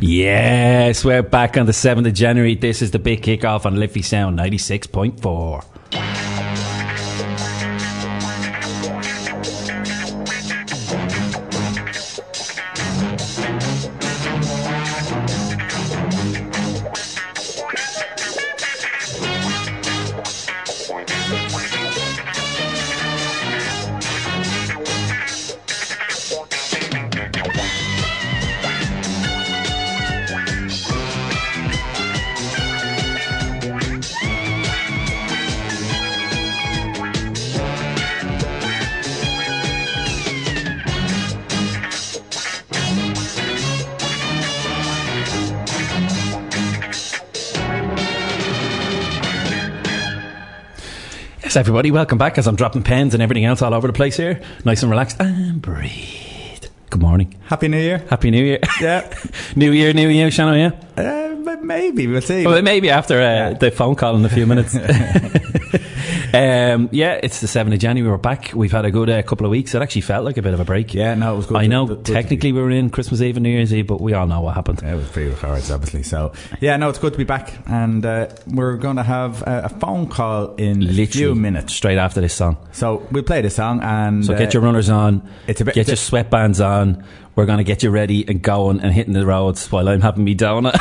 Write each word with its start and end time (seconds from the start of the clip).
Yes, 0.00 1.04
we're 1.04 1.22
back 1.22 1.56
on 1.56 1.64
the 1.64 1.72
7th 1.72 2.06
of 2.06 2.12
January. 2.12 2.54
This 2.54 2.82
is 2.82 2.90
the 2.90 2.98
big 2.98 3.22
kickoff 3.22 3.64
on 3.64 3.76
Liffey 3.76 4.02
Sound 4.02 4.38
96.4. 4.38 6.05
Everybody, 51.56 51.90
welcome 51.90 52.18
back 52.18 52.36
as 52.36 52.46
I'm 52.46 52.54
dropping 52.54 52.82
pens 52.82 53.14
and 53.14 53.22
everything 53.22 53.46
else 53.46 53.62
all 53.62 53.72
over 53.72 53.86
the 53.86 53.92
place 53.94 54.14
here. 54.14 54.42
Nice 54.66 54.82
and 54.82 54.90
relaxed 54.90 55.18
and 55.18 55.62
breathe. 55.62 56.66
Good 56.90 57.00
morning. 57.00 57.34
Happy 57.46 57.66
New 57.68 57.78
Year. 57.78 58.04
Happy 58.10 58.30
New 58.30 58.44
Year. 58.44 58.58
Yeah. 58.78 59.10
new 59.56 59.72
Year, 59.72 59.94
New 59.94 60.10
Year, 60.10 60.30
Shannon, 60.30 60.58
yeah? 60.58 61.02
Uh, 61.02 61.34
but 61.36 61.64
maybe, 61.64 62.08
we'll 62.08 62.20
see. 62.20 62.46
Well, 62.46 62.60
maybe 62.60 62.90
after 62.90 63.22
uh, 63.22 63.54
the 63.54 63.70
phone 63.70 63.94
call 63.94 64.16
in 64.16 64.24
a 64.26 64.28
few 64.28 64.44
minutes. 64.44 64.74
um, 66.34 66.88
yeah, 66.92 67.18
it's 67.22 67.40
the 67.40 67.46
7th 67.46 67.72
of 67.72 67.78
January. 67.78 68.10
We're 68.10 68.18
back. 68.18 68.52
We've 68.54 68.72
had 68.72 68.84
a 68.84 68.90
good 68.90 69.08
uh, 69.10 69.22
couple 69.22 69.46
of 69.46 69.50
weeks. 69.50 69.74
It 69.74 69.82
actually 69.82 70.00
felt 70.02 70.24
like 70.24 70.36
a 70.36 70.42
bit 70.42 70.54
of 70.54 70.60
a 70.60 70.64
break. 70.64 70.94
yeah, 70.94 71.14
no, 71.14 71.34
it 71.34 71.36
was 71.36 71.46
good. 71.46 71.56
I 71.58 71.66
know 71.66 71.86
Good- 71.86 71.96
good 71.98 72.04
to 72.06 72.12
technically 72.14 72.52
we 72.52 72.60
were 72.60 72.70
in 72.70 72.90
Christmas 72.90 73.20
Eve 73.20 73.36
and 73.36 73.44
New 73.44 73.50
Year's 73.50 73.72
Eve, 73.72 73.86
but 73.86 74.00
we 74.00 74.12
all 74.14 74.26
know 74.26 74.40
what 74.40 74.54
happened. 74.54 74.80
Yeah, 74.82 74.94
it 74.94 74.96
was 74.96 75.08
pre-records, 75.08 75.70
obviously. 75.70 76.02
So, 76.02 76.32
yeah, 76.60 76.76
no, 76.76 76.88
it's 76.88 76.98
good 76.98 77.12
to 77.12 77.18
be 77.18 77.24
back, 77.24 77.52
and 77.66 78.04
uh, 78.04 78.28
we're 78.46 78.76
going 78.76 78.96
to 78.96 79.02
have 79.02 79.42
a, 79.42 79.62
a 79.64 79.68
phone 79.68 80.08
call 80.08 80.54
in 80.56 80.82
a 80.82 81.06
few 81.06 81.34
minutes. 81.34 81.74
straight 81.74 81.98
after 81.98 82.20
this 82.20 82.34
song. 82.34 82.56
So 82.72 83.06
we'll 83.10 83.22
play 83.22 83.40
the 83.42 83.50
song, 83.50 83.80
and 83.82 84.24
So 84.24 84.34
uh, 84.34 84.38
get 84.38 84.54
your 84.54 84.62
runners 84.62 84.90
on, 84.90 85.28
it's 85.46 85.60
a 85.60 85.64
bit- 85.64 85.74
get 85.74 85.86
your 85.88 85.96
sweatbands 85.96 86.64
on. 86.64 87.04
We're 87.34 87.44
going 87.46 87.58
to 87.58 87.64
get 87.64 87.82
you 87.82 87.90
ready 87.90 88.26
and 88.26 88.40
going 88.40 88.80
and 88.80 88.94
hitting 88.94 89.12
the 89.12 89.26
roads 89.26 89.70
while 89.70 89.88
I'm 89.90 90.00
having 90.00 90.24
me 90.24 90.34
donut. 90.34 90.74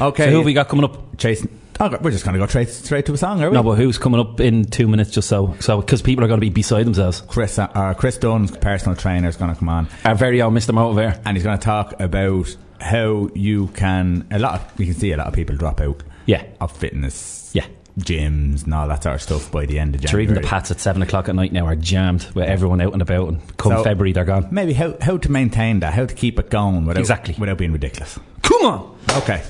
okay. 0.00 0.24
so 0.24 0.30
who 0.30 0.36
have 0.38 0.44
we 0.44 0.52
got 0.54 0.68
coming 0.68 0.84
up? 0.84 1.16
Chasing. 1.18 1.48
Oh, 1.80 1.88
we're 2.00 2.12
just 2.12 2.24
going 2.24 2.34
to 2.34 2.38
go 2.38 2.46
straight 2.46 2.68
straight 2.68 3.04
to 3.06 3.12
a 3.14 3.16
song, 3.18 3.42
are 3.42 3.50
we? 3.50 3.54
No, 3.54 3.62
but 3.62 3.74
who's 3.74 3.98
coming 3.98 4.20
up 4.20 4.40
in 4.40 4.64
two 4.64 4.86
minutes 4.86 5.10
just 5.10 5.28
so 5.28 5.56
so 5.60 5.80
because 5.80 6.02
people 6.02 6.24
are 6.24 6.28
going 6.28 6.38
to 6.38 6.44
be 6.46 6.50
beside 6.50 6.86
themselves. 6.86 7.20
Chris, 7.22 7.58
uh, 7.58 7.64
uh, 7.74 7.94
Chris 7.94 8.16
Dunne's 8.16 8.56
personal 8.56 8.96
trainer 8.96 9.28
is 9.28 9.36
going 9.36 9.52
to 9.52 9.58
come 9.58 9.68
on, 9.68 9.88
Our 10.04 10.14
very 10.14 10.40
own 10.40 10.54
Mr. 10.54 10.70
Motivair. 10.70 11.20
and 11.24 11.36
he's 11.36 11.42
going 11.44 11.58
to 11.58 11.64
talk 11.64 11.98
about 12.00 12.54
how 12.80 13.28
you 13.34 13.68
can. 13.68 14.26
A 14.30 14.38
lot. 14.38 14.60
Of, 14.60 14.80
you 14.80 14.86
can 14.86 14.94
see 14.94 15.10
a 15.12 15.16
lot 15.16 15.26
of 15.26 15.32
people 15.34 15.56
drop 15.56 15.80
out 15.80 16.02
Yeah, 16.26 16.44
of 16.60 16.70
fitness, 16.76 17.50
yeah. 17.54 17.66
gyms, 17.98 18.64
and 18.64 18.72
all 18.74 18.86
that 18.88 19.02
sort 19.02 19.16
of 19.16 19.22
stuff 19.22 19.50
by 19.50 19.66
the 19.66 19.78
end 19.80 19.96
of 19.96 20.00
Sure, 20.02 20.08
January. 20.20 20.24
even 20.24 20.34
the 20.42 20.46
pats 20.48 20.70
at 20.70 20.78
seven 20.80 21.02
o'clock 21.02 21.28
at 21.28 21.34
night 21.34 21.52
now 21.52 21.66
are 21.66 21.74
jammed 21.76 22.24
with 22.36 22.44
everyone 22.48 22.80
out 22.82 22.92
and 22.92 23.02
about. 23.02 23.28
And 23.28 23.56
come 23.56 23.72
So- 23.72 23.82
February, 23.82 24.12
they're 24.12 24.24
gone. 24.24 24.46
Maybe 24.52 24.74
how 24.74 24.94
how 25.00 25.16
to 25.16 25.30
maintain 25.32 25.80
that, 25.80 25.92
how 25.94 26.06
to 26.06 26.14
keep 26.14 26.38
it 26.38 26.50
going 26.50 26.86
without 26.86 27.00
Exactly. 27.00 27.34
without 27.36 27.58
being 27.58 27.72
ridiculous. 27.72 28.16
Come 28.42 28.64
on. 28.64 28.96
Okay, 29.16 29.42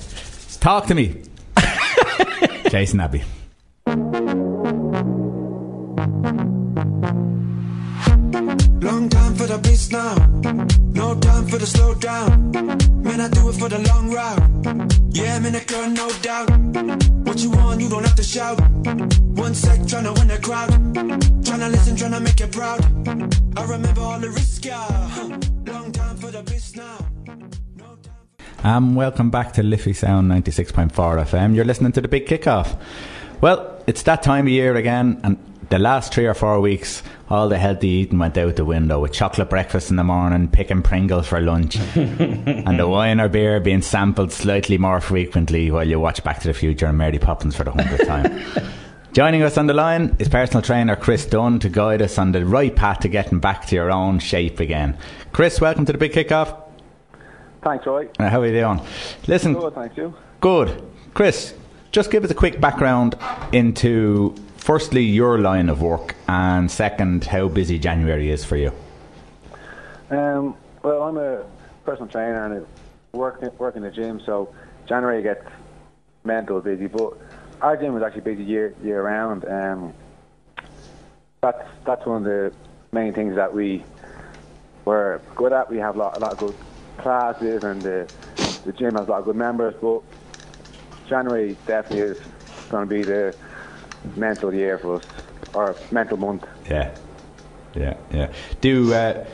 talk 0.61 0.87
to 0.87 0.95
me, 0.95 1.23
Jason 2.71 3.01
Abbey. 3.01 3.23
Long 8.81 9.09
time 9.09 9.35
for 9.35 9.47
the 9.47 9.59
beast 9.63 9.93
now. 9.93 10.15
No 10.93 11.15
time 11.19 11.47
for 11.47 11.59
the 11.59 11.67
slow 11.67 11.95
down. 11.95 12.51
Man, 13.03 13.21
I 13.21 13.29
do 13.29 13.49
it 13.49 13.57
for 13.57 13.69
the 13.69 13.79
long 13.91 14.11
route. 14.13 14.43
Yeah, 15.11 15.37
I'm 15.37 15.47
in 15.47 15.53
the 15.53 15.61
girl, 15.61 15.89
no 15.89 16.09
doubt. 16.23 16.51
What 17.27 17.39
you 17.41 17.51
want, 17.51 17.81
you 17.81 17.89
don't 17.89 18.05
have 18.05 18.17
to 18.17 18.23
shout. 18.23 18.61
One 19.37 19.55
sec, 19.55 19.81
tryna 19.81 20.17
win 20.19 20.29
the 20.29 20.39
crowd. 20.39 20.71
Tryna 21.45 21.71
listen, 21.71 21.97
tryna 21.97 22.23
make 22.23 22.41
you 22.41 22.49
proud. 22.49 22.81
I 23.57 23.65
remember 23.65 24.01
all 24.01 24.19
the 24.19 24.31
risk, 24.31 24.65
yeah. 24.65 25.39
Long 25.67 25.93
time 25.93 26.17
for 26.17 26.31
the 26.31 26.43
beast 26.43 26.77
now. 26.77 27.14
Um, 28.65 28.95
welcome 28.95 29.29
back 29.29 29.53
to 29.53 29.63
Liffey 29.63 29.93
Sound 29.93 30.31
96.4 30.31 30.91
FM. 30.91 31.55
You're 31.55 31.67
listening 31.67 31.93
to 31.93 32.01
the 32.01 32.09
big 32.09 32.25
kickoff. 32.25 32.81
Well, 33.43 33.83
it's 33.87 34.03
that 34.05 34.23
time 34.23 34.47
of 34.47 34.53
year 34.53 34.75
again, 34.75 35.21
and 35.23 35.37
the 35.69 35.79
last 35.79 36.15
three 36.15 36.25
or 36.25 36.33
four 36.33 36.59
weeks, 36.61 37.03
all 37.29 37.51
the 37.51 37.59
healthy 37.59 37.89
eating 37.89 38.19
went 38.19 38.39
out 38.39 38.57
the 38.57 38.65
window 38.65 39.01
with 39.01 39.13
chocolate 39.13 39.51
breakfast 39.51 39.91
in 39.91 39.97
the 39.97 40.03
morning, 40.03 40.49
picking 40.49 40.81
Pringles 40.81 41.27
for 41.27 41.43
lunch, 41.43 41.77
and 41.95 42.81
the 42.81 42.89
wine 42.89 43.21
or 43.21 43.29
beer 43.29 43.61
being 43.61 43.83
sampled 43.83 44.33
slightly 44.33 44.79
more 44.79 45.03
frequently 45.03 45.71
while 45.71 45.87
you 45.87 46.01
watch 46.01 46.25
Back 46.25 46.41
to 46.41 46.49
the 46.49 46.55
Future 46.55 46.87
and 46.87 46.97
Mary 46.97 47.19
Poppins 47.19 47.55
for 47.55 47.65
the 47.65 47.71
hundredth 47.71 48.07
time. 48.07 48.41
Joining 49.13 49.43
us 49.43 49.59
on 49.59 49.67
the 49.67 49.75
line 49.75 50.17
is 50.19 50.29
personal 50.31 50.63
trainer 50.63 50.97
Chris 50.97 51.27
Dunne 51.27 51.59
to 51.59 51.69
guide 51.69 52.01
us 52.01 52.17
on 52.17 52.33
the 52.33 52.47
right 52.47 52.75
path 52.75 53.01
to 53.01 53.09
getting 53.09 53.41
back 53.41 53.67
to 53.67 53.75
your 53.75 53.91
own 53.91 54.21
shape 54.21 54.59
again. 54.59 54.97
Chris, 55.33 55.61
welcome 55.61 55.85
to 55.85 55.93
the 55.93 55.99
big 55.99 56.13
kickoff. 56.13 56.64
Thanks, 57.65 57.87
Roy. 57.87 58.09
Uh, 58.19 58.29
How 58.29 58.43
are 58.43 58.47
you 58.47 58.53
doing? 58.53 58.81
Listen, 59.27 59.55
Good, 59.55 59.75
thank 59.75 59.97
you. 59.97 60.15
Good. 60.41 60.83
Chris, 61.15 61.55
just 61.93 62.11
give 62.11 62.23
us 62.23 62.31
a 62.31 62.35
quick 62.35 62.61
background 62.61 63.17
into 63.53 64.35
firstly 64.59 65.01
your 65.03 65.39
line 65.39 65.71
of 65.71 65.81
work 65.81 66.15
and 66.29 66.71
second 66.71 67.25
how 67.25 67.49
busy 67.49 67.79
January 67.79 68.31
is 68.31 68.45
for 68.45 68.57
you. 68.59 68.71
Um, 70.11 70.55
well, 70.83 71.05
I'm 71.05 71.17
a 71.17 71.45
personal 71.87 72.09
trainer 72.09 72.45
and 72.45 72.67
I 72.67 73.17
work 73.17 73.41
work 73.59 73.77
in 73.77 73.83
the 73.83 73.91
gym, 73.91 74.21
so 74.21 74.55
January 74.87 75.23
gets 75.23 75.47
mental 76.23 76.61
busy. 76.61 76.87
But 76.87 77.15
our 77.63 77.79
gym 77.79 77.97
is 77.97 78.03
actually 78.03 78.23
busy 78.23 78.45
year 78.45 78.75
year 78.85 79.03
round. 79.03 79.47
Um, 79.47 79.95
that's 81.41 81.67
that's 81.87 82.05
one 82.05 82.19
of 82.19 82.25
the 82.25 82.53
main 82.93 83.15
things 83.15 83.35
that 83.37 83.55
we 83.55 83.83
we're 84.85 85.19
good 85.35 85.55
at. 85.55 85.71
We 85.71 85.79
have 85.79 85.97
a 85.97 85.99
lot, 85.99 86.17
a 86.19 86.21
lot 86.21 86.33
of 86.33 86.39
good 86.39 86.55
classes, 86.99 87.65
and 87.65 87.81
the 87.83 88.13
the 88.65 88.73
gym 88.73 88.95
has 88.95 89.07
a 89.09 89.11
lot 89.11 89.21
of 89.21 89.25
good 89.27 89.37
members. 89.37 89.75
But 89.81 90.03
January 91.09 91.57
definitely 91.67 92.01
is 92.01 92.21
going 92.71 92.89
to 92.89 92.95
be 92.95 93.03
the 93.03 93.35
mental 94.17 94.53
year 94.53 94.79
for 94.79 94.97
us, 94.97 95.05
or 95.55 95.77
mental 95.91 96.17
month. 96.17 96.47
Yeah. 96.69 96.95
Yeah, 97.75 97.97
yeah. 98.13 98.33
Do 98.61 98.95
uh, 98.95 99.27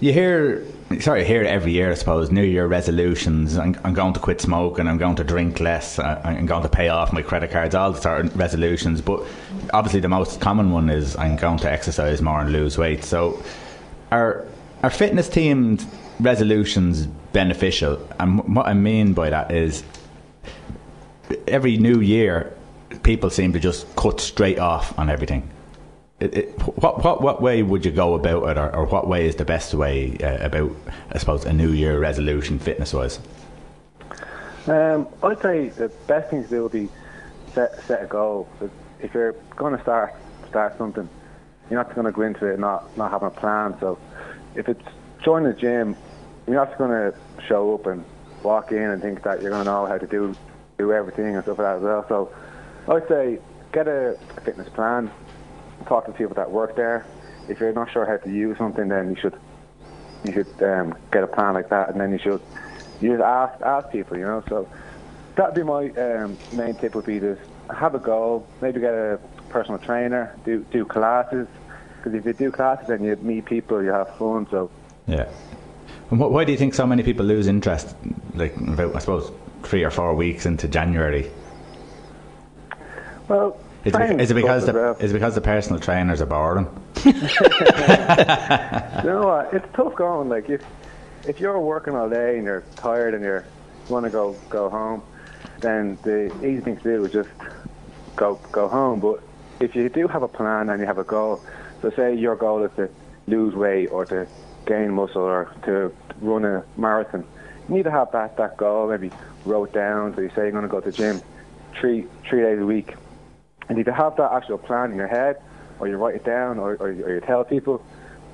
you 0.00 0.12
hear? 0.12 0.64
Sorry, 1.00 1.24
hear 1.24 1.42
every 1.42 1.72
year. 1.72 1.92
I 1.92 1.94
suppose 1.94 2.30
New 2.30 2.42
Year 2.42 2.66
resolutions. 2.66 3.56
I'm, 3.56 3.78
I'm 3.84 3.94
going 3.94 4.12
to 4.14 4.20
quit 4.20 4.40
smoking. 4.40 4.86
I'm 4.86 4.98
going 4.98 5.16
to 5.16 5.24
drink 5.24 5.60
less. 5.60 5.98
I'm 5.98 6.46
going 6.46 6.62
to 6.62 6.68
pay 6.68 6.88
off 6.88 7.12
my 7.12 7.22
credit 7.22 7.50
cards. 7.50 7.74
All 7.74 7.92
the 7.92 8.00
sort 8.00 8.26
of 8.26 8.36
resolutions. 8.36 9.00
But 9.00 9.24
obviously, 9.72 10.00
the 10.00 10.08
most 10.08 10.40
common 10.40 10.72
one 10.72 10.90
is 10.90 11.16
I'm 11.16 11.36
going 11.36 11.58
to 11.58 11.70
exercise 11.70 12.20
more 12.20 12.40
and 12.40 12.52
lose 12.52 12.76
weight. 12.76 13.04
So, 13.04 13.42
are 14.10 14.44
are 14.82 14.90
fitness 14.90 15.28
teamed 15.28 15.86
resolutions 16.20 17.06
beneficial? 17.32 18.06
And 18.18 18.54
what 18.54 18.66
I 18.66 18.74
mean 18.74 19.12
by 19.14 19.30
that 19.30 19.50
is 19.50 19.82
every 21.46 21.76
new 21.76 22.00
year, 22.00 22.52
people 23.02 23.30
seem 23.30 23.52
to 23.52 23.60
just 23.60 23.94
cut 23.96 24.20
straight 24.20 24.58
off 24.58 24.98
on 24.98 25.10
everything. 25.10 25.50
It, 26.20 26.34
it, 26.34 26.60
what, 26.78 27.02
what, 27.02 27.20
what 27.20 27.42
way 27.42 27.62
would 27.62 27.84
you 27.84 27.90
go 27.90 28.14
about 28.14 28.48
it, 28.48 28.56
or, 28.56 28.74
or 28.74 28.86
what 28.86 29.08
way 29.08 29.26
is 29.26 29.36
the 29.36 29.44
best 29.44 29.74
way 29.74 30.16
uh, 30.22 30.46
about, 30.46 30.70
I 31.10 31.18
suppose, 31.18 31.44
a 31.44 31.52
New 31.52 31.70
Year 31.70 31.98
resolution 31.98 32.58
fitness 32.58 32.94
wise? 32.94 33.18
Um, 34.66 35.08
I'd 35.22 35.42
say 35.42 35.68
the 35.68 35.88
best 36.06 36.30
thing 36.30 36.44
to 36.44 36.48
do 36.48 36.62
would 36.62 36.72
be 36.72 36.88
set 37.52 37.82
set 37.84 38.02
a 38.02 38.06
goal. 38.06 38.48
If 39.00 39.12
you're 39.12 39.32
going 39.56 39.76
to 39.76 39.82
start 39.82 40.14
start 40.48 40.78
something, 40.78 41.08
you're 41.68 41.78
not 41.78 41.94
going 41.94 42.06
to 42.06 42.12
go 42.12 42.22
into 42.22 42.46
it 42.46 42.58
not 42.58 42.96
not 42.96 43.10
having 43.10 43.28
a 43.28 43.30
plan. 43.30 43.76
So 43.80 43.98
if 44.54 44.68
it's 44.68 44.80
joining 45.24 45.50
the 45.50 45.58
gym, 45.58 45.96
you're 46.46 46.56
not 46.56 46.76
going 46.76 46.90
to 46.90 47.14
show 47.48 47.74
up 47.74 47.86
and 47.86 48.04
walk 48.42 48.70
in 48.70 48.82
and 48.82 49.00
think 49.00 49.22
that 49.22 49.40
you're 49.40 49.50
going 49.50 49.64
to 49.64 49.70
know 49.70 49.86
how 49.86 49.98
to 49.98 50.06
do 50.06 50.36
do 50.76 50.92
everything 50.92 51.34
and 51.36 51.42
stuff 51.44 51.58
like 51.58 51.66
that 51.66 51.76
as 51.76 51.82
well. 51.82 52.04
So 52.08 52.32
I'd 52.92 53.08
say 53.08 53.38
get 53.72 53.88
a 53.88 54.18
fitness 54.44 54.68
plan. 54.68 55.10
Talk 55.86 56.06
to 56.06 56.12
people 56.12 56.34
that 56.34 56.50
work 56.50 56.76
there. 56.76 57.06
If 57.48 57.60
you're 57.60 57.72
not 57.72 57.90
sure 57.92 58.04
how 58.04 58.16
to 58.16 58.30
use 58.30 58.58
something, 58.58 58.88
then 58.88 59.10
you 59.10 59.16
should 59.20 59.38
you 60.24 60.32
should 60.32 60.62
um, 60.62 60.96
get 61.12 61.22
a 61.22 61.26
plan 61.26 61.54
like 61.54 61.68
that, 61.70 61.90
and 61.90 62.00
then 62.00 62.12
you 62.12 62.18
should 62.18 62.40
you 63.00 63.12
just 63.12 63.22
ask 63.22 63.60
ask 63.62 63.90
people, 63.90 64.16
you 64.16 64.24
know. 64.24 64.42
So 64.48 64.68
that'd 65.36 65.54
be 65.54 65.62
my 65.62 65.90
um, 65.90 66.36
main 66.52 66.74
tip 66.74 66.94
would 66.94 67.06
be 67.06 67.20
to 67.20 67.38
have 67.74 67.94
a 67.94 67.98
goal, 67.98 68.46
maybe 68.60 68.80
get 68.80 68.94
a 68.94 69.18
personal 69.48 69.78
trainer, 69.78 70.34
do 70.44 70.64
do 70.70 70.84
classes, 70.84 71.46
because 71.96 72.14
if 72.14 72.24
you 72.24 72.32
do 72.32 72.50
classes, 72.50 72.88
then 72.88 73.04
you 73.04 73.16
meet 73.16 73.44
people, 73.44 73.82
you 73.82 73.90
have 73.90 74.16
fun. 74.16 74.46
So 74.50 74.70
Yeah. 75.06 75.28
And 76.10 76.20
wh- 76.20 76.30
why 76.30 76.44
do 76.44 76.52
you 76.52 76.58
think 76.58 76.74
so 76.74 76.86
many 76.86 77.02
people 77.02 77.24
lose 77.26 77.46
interest? 77.46 77.94
Like 78.34 78.56
about, 78.56 78.94
I 78.96 78.98
suppose, 78.98 79.30
three 79.62 79.84
or 79.84 79.90
four 79.90 80.14
weeks 80.14 80.46
into 80.46 80.68
January. 80.68 81.30
Well, 83.28 83.58
Is 83.84 83.94
it, 83.94 84.30
it 84.30 84.34
because 84.34 84.66
the 84.66 84.96
is 85.00 85.10
it 85.10 85.14
because 85.14 85.34
the 85.34 85.40
personal 85.40 85.80
trainers 85.80 86.20
are 86.20 86.26
boring? 86.26 86.66
You 87.04 87.12
know 89.10 89.22
what? 89.26 89.54
It's 89.54 89.66
tough 89.74 89.94
going. 89.94 90.28
Like 90.28 90.48
if 90.48 90.62
if 91.26 91.40
you're 91.40 91.58
working 91.58 91.94
all 91.94 92.08
day 92.08 92.36
and 92.36 92.44
you're 92.44 92.64
tired 92.76 93.14
and 93.14 93.22
you're 93.22 93.44
you 93.88 93.92
want 93.92 94.04
to 94.04 94.10
go 94.10 94.36
go 94.50 94.68
home, 94.70 95.02
then 95.60 95.98
the 96.02 96.26
easy 96.46 96.60
thing 96.60 96.76
to 96.78 96.82
do 96.82 97.04
is 97.04 97.12
just 97.12 97.30
go 98.16 98.38
go 98.52 98.68
home. 98.68 99.00
But 99.00 99.22
if 99.60 99.74
you 99.74 99.88
do 99.88 100.06
have 100.08 100.22
a 100.22 100.28
plan 100.28 100.68
and 100.70 100.80
you 100.80 100.86
have 100.86 100.98
a 100.98 101.04
goal, 101.04 101.42
so 101.82 101.90
say 101.90 102.14
your 102.14 102.36
goal 102.36 102.62
is 102.64 102.70
to 102.76 102.88
lose 103.26 103.54
weight 103.54 103.88
or 103.88 104.04
to 104.06 104.26
gain 104.66 104.90
muscle 104.92 105.22
or 105.22 105.50
to 105.64 105.92
run 106.20 106.44
a 106.44 106.64
marathon, 106.76 107.24
you 107.68 107.74
need 107.76 107.84
to 107.84 107.90
have 107.90 108.10
that 108.12 108.36
that 108.36 108.56
goal 108.56 108.88
maybe 108.88 109.10
wrote 109.44 109.72
down. 109.72 110.14
So 110.14 110.20
you 110.22 110.28
say 110.30 110.42
you're 110.42 110.50
going 110.52 110.62
to 110.62 110.68
go 110.68 110.80
to 110.80 110.90
the 110.90 110.96
gym 110.96 111.20
three 111.78 112.06
three 112.28 112.42
days 112.42 112.58
a 112.60 112.66
week, 112.66 112.94
and 113.68 113.78
if 113.78 113.86
you 113.86 113.92
have 113.92 114.16
that 114.16 114.32
actual 114.32 114.58
plan 114.58 114.90
in 114.92 114.96
your 114.96 115.08
head, 115.08 115.40
or 115.78 115.88
you 115.88 115.96
write 115.96 116.14
it 116.16 116.24
down, 116.24 116.58
or, 116.58 116.76
or, 116.80 116.90
you- 116.92 117.04
or 117.04 117.14
you 117.14 117.20
tell 117.20 117.44
people, 117.44 117.84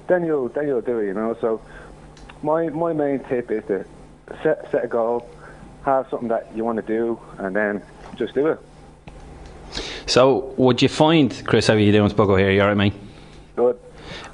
then 0.08 0.24
you'll 0.24 0.48
then 0.48 0.66
you'll 0.66 0.80
do 0.80 0.98
it. 0.98 1.06
You 1.06 1.14
know. 1.14 1.36
So 1.40 1.60
my 2.42 2.68
my 2.68 2.92
main 2.92 3.20
tip 3.20 3.50
is 3.50 3.64
to 3.68 3.84
set 4.42 4.70
set 4.70 4.84
a 4.84 4.88
goal, 4.88 5.28
have 5.84 6.06
something 6.10 6.28
that 6.28 6.50
you 6.54 6.64
want 6.64 6.76
to 6.76 6.86
do, 6.86 7.18
and 7.38 7.54
then 7.54 7.82
just 8.16 8.34
do 8.34 8.46
it. 8.48 8.58
So, 10.06 10.52
would 10.56 10.82
you 10.82 10.88
find, 10.88 11.30
Chris, 11.46 11.68
how 11.68 11.74
are 11.74 11.78
you 11.78 11.92
doing? 11.92 12.10
Spuggo 12.10 12.36
here, 12.36 12.50
you 12.50 12.60
alright, 12.60 12.76
mate? 12.76 12.94
Good. 13.54 13.78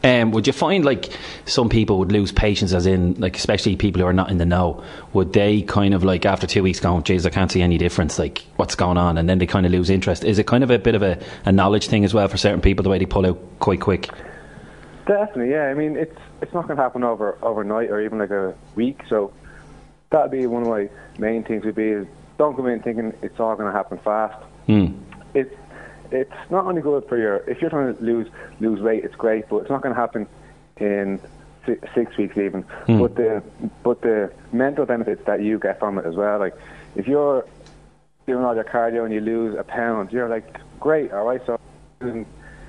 Um, 0.04 0.30
would 0.32 0.46
you 0.46 0.52
find 0.52 0.84
like 0.84 1.10
some 1.44 1.68
people 1.68 1.98
would 1.98 2.12
lose 2.12 2.32
patience, 2.32 2.72
as 2.72 2.86
in 2.86 3.14
like 3.14 3.36
especially 3.36 3.76
people 3.76 4.00
who 4.00 4.06
are 4.06 4.12
not 4.12 4.30
in 4.30 4.38
the 4.38 4.46
know? 4.46 4.82
Would 5.12 5.32
they 5.32 5.62
kind 5.62 5.94
of 5.94 6.04
like 6.04 6.26
after 6.26 6.46
two 6.46 6.62
weeks 6.62 6.80
going, 6.80 7.02
"Jeez, 7.02 7.26
I 7.26 7.30
can't 7.30 7.50
see 7.50 7.62
any 7.62 7.78
difference. 7.78 8.18
Like, 8.18 8.44
what's 8.56 8.74
going 8.74 8.98
on?" 8.98 9.18
And 9.18 9.28
then 9.28 9.38
they 9.38 9.46
kind 9.46 9.66
of 9.66 9.72
lose 9.72 9.90
interest. 9.90 10.24
Is 10.24 10.38
it 10.38 10.46
kind 10.46 10.62
of 10.64 10.70
a 10.70 10.78
bit 10.78 10.94
of 10.94 11.02
a, 11.02 11.18
a 11.44 11.52
knowledge 11.52 11.88
thing 11.88 12.04
as 12.04 12.14
well 12.14 12.28
for 12.28 12.36
certain 12.36 12.60
people 12.60 12.82
the 12.82 12.90
way 12.90 12.98
they 12.98 13.06
pull 13.06 13.26
out 13.26 13.38
quite 13.58 13.80
quick? 13.80 14.08
Definitely, 15.06 15.50
yeah. 15.50 15.66
I 15.66 15.74
mean, 15.74 15.96
it's 15.96 16.18
it's 16.42 16.52
not 16.52 16.66
going 16.66 16.76
to 16.76 16.82
happen 16.82 17.04
over 17.04 17.38
overnight 17.42 17.90
or 17.90 18.00
even 18.00 18.18
like 18.18 18.30
a 18.30 18.54
week. 18.74 19.00
So 19.08 19.32
that'd 20.10 20.30
be 20.30 20.46
one 20.46 20.62
of 20.62 20.68
my 20.68 20.88
main 21.18 21.44
things. 21.44 21.64
Would 21.64 21.74
be 21.74 21.88
is 21.88 22.06
don't 22.38 22.56
go 22.56 22.66
in 22.66 22.82
thinking 22.82 23.12
it's 23.22 23.38
all 23.40 23.54
going 23.56 23.70
to 23.70 23.76
happen 23.76 23.98
fast. 23.98 24.44
It's 25.34 25.54
it's 26.10 26.50
not 26.50 26.64
only 26.64 26.82
good 26.82 27.08
for 27.08 27.16
your 27.16 27.36
if 27.48 27.60
you're 27.60 27.70
trying 27.70 27.96
to 27.96 28.02
lose 28.02 28.28
lose 28.60 28.80
weight, 28.80 29.04
it's 29.04 29.14
great, 29.14 29.48
but 29.48 29.58
it's 29.58 29.70
not 29.70 29.82
going 29.82 29.94
to 29.94 30.00
happen 30.00 30.26
in 30.78 31.20
si- 31.64 31.80
six 31.94 32.16
weeks 32.16 32.36
even. 32.36 32.62
Hmm. 32.62 32.98
But 32.98 33.16
the 33.16 33.42
but 33.82 34.02
the 34.02 34.32
mental 34.52 34.86
benefits 34.86 35.24
that 35.26 35.42
you 35.42 35.58
get 35.58 35.78
from 35.78 35.98
it 35.98 36.06
as 36.06 36.14
well. 36.14 36.38
Like 36.38 36.54
if 36.94 37.06
you're 37.06 37.46
doing 38.26 38.44
all 38.44 38.54
your 38.54 38.64
cardio 38.64 39.04
and 39.04 39.14
you 39.14 39.20
lose 39.20 39.56
a 39.58 39.64
pound, 39.64 40.12
you're 40.12 40.28
like, 40.28 40.58
great, 40.80 41.12
all 41.12 41.24
right, 41.24 41.40
so 41.46 41.58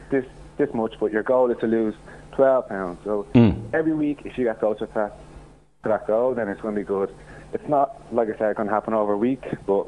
this 0.10 0.26
this 0.58 0.74
much, 0.74 0.96
but 1.00 1.12
your 1.12 1.24
goal 1.24 1.52
is 1.52 1.58
to 1.60 1.68
lose 1.68 1.96
12 2.32 2.70
pounds. 2.70 3.00
So 3.04 3.24
hmm. 3.34 3.52
every 3.74 3.94
week, 3.94 4.22
if 4.26 4.38
you 4.38 4.46
get 4.46 4.60
closer 4.60 4.88
to 4.88 4.94
that, 4.94 5.18
to 5.84 5.90
that 5.90 6.08
goal, 6.08 6.34
then 6.34 6.48
it's 6.48 6.62
going 6.62 6.76
to 6.76 6.82
be 6.82 6.86
good. 6.86 7.14
It's 7.54 7.68
not, 7.68 8.14
like 8.14 8.28
I 8.30 8.38
said, 8.38 8.56
going 8.56 8.68
to 8.68 8.74
happen 8.74 8.94
over 8.94 9.14
a 9.14 9.18
week, 9.18 9.44
but 9.66 9.88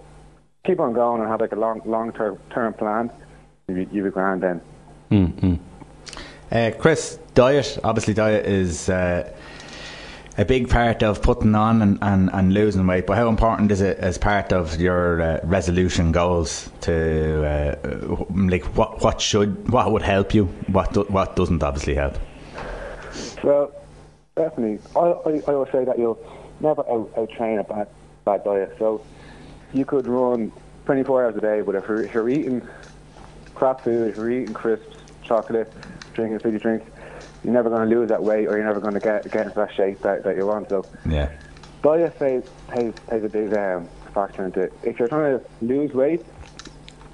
keep 0.65 0.79
on 0.79 0.93
going 0.93 1.21
and 1.21 1.29
have 1.29 1.41
like 1.41 1.51
a 1.51 1.55
long 1.55 1.81
long 1.85 2.11
term 2.13 2.39
term 2.51 2.73
plan. 2.73 3.11
You 3.69 3.87
you 3.91 4.03
be 4.03 4.09
grand 4.09 4.41
then. 4.41 5.59
Uh, 6.51 6.71
Chris, 6.79 7.19
diet. 7.35 7.77
Obviously, 7.83 8.13
diet 8.13 8.45
is 8.45 8.89
uh, 8.89 9.31
a 10.37 10.45
big 10.45 10.69
part 10.69 11.03
of 11.03 11.21
putting 11.21 11.53
on 11.53 11.81
and, 11.81 11.99
and, 12.01 12.29
and 12.33 12.53
losing 12.53 12.87
weight. 12.87 13.05
But 13.05 13.17
how 13.17 13.27
important 13.27 13.71
is 13.71 13.81
it 13.81 13.97
as 13.99 14.17
part 14.17 14.51
of 14.51 14.79
your 14.79 15.21
uh, 15.21 15.39
resolution 15.43 16.11
goals 16.11 16.69
to 16.81 17.45
uh, 17.45 18.25
like 18.29 18.63
what 18.77 19.03
what 19.03 19.21
should 19.21 19.69
what 19.69 19.91
would 19.91 20.01
help 20.01 20.33
you? 20.33 20.45
What 20.67 20.93
do, 20.93 21.03
what 21.03 21.35
doesn't 21.35 21.61
obviously 21.61 21.95
help? 21.95 22.17
Well, 23.43 23.71
definitely. 24.35 24.79
I, 24.95 24.99
I, 24.99 25.41
I 25.47 25.53
always 25.53 25.71
say 25.71 25.85
that 25.85 25.99
you'll 25.99 26.19
never 26.59 26.81
out, 26.89 27.11
out 27.17 27.29
train 27.31 27.59
a 27.59 27.63
bad, 27.63 27.87
bad 28.25 28.43
diet. 28.43 28.75
So 28.79 29.03
you 29.73 29.85
could 29.85 30.07
run 30.07 30.51
24 30.85 31.25
hours 31.25 31.35
a 31.35 31.41
day, 31.41 31.61
but 31.61 31.75
if 31.75 31.87
you're, 31.87 32.01
if 32.01 32.13
you're 32.13 32.29
eating 32.29 32.67
crap 33.59 33.83
food, 33.83 34.07
if 34.09 34.15
you're 34.15 34.31
eating 34.31 34.53
crisps, 34.53 34.95
chocolate, 35.23 35.71
drinking 36.13 36.39
fizzy 36.39 36.59
drinks, 36.59 36.89
you're 37.43 37.53
never 37.53 37.69
going 37.69 37.87
to 37.89 37.95
lose 37.95 38.07
that 38.09 38.23
weight 38.23 38.47
or 38.47 38.55
you're 38.57 38.65
never 38.65 38.79
going 38.79 38.93
to 38.93 38.99
get, 39.01 39.29
get 39.31 39.47
into 39.47 39.55
that 39.57 39.73
shape 39.75 40.01
that, 40.01 40.23
that 40.23 40.35
you 40.37 40.45
want. 40.45 40.69
So 40.69 40.85
Yeah, 41.05 41.29
diet 41.83 42.17
plays, 42.17 42.43
plays, 42.69 42.93
plays 43.07 43.23
a 43.23 43.29
big 43.29 43.53
um, 43.53 43.89
factor 44.13 44.45
into 44.45 44.61
it. 44.61 44.73
If 44.83 44.97
you're 44.97 45.09
trying 45.09 45.39
to 45.39 45.45
lose 45.61 45.93
weight, 45.93 46.25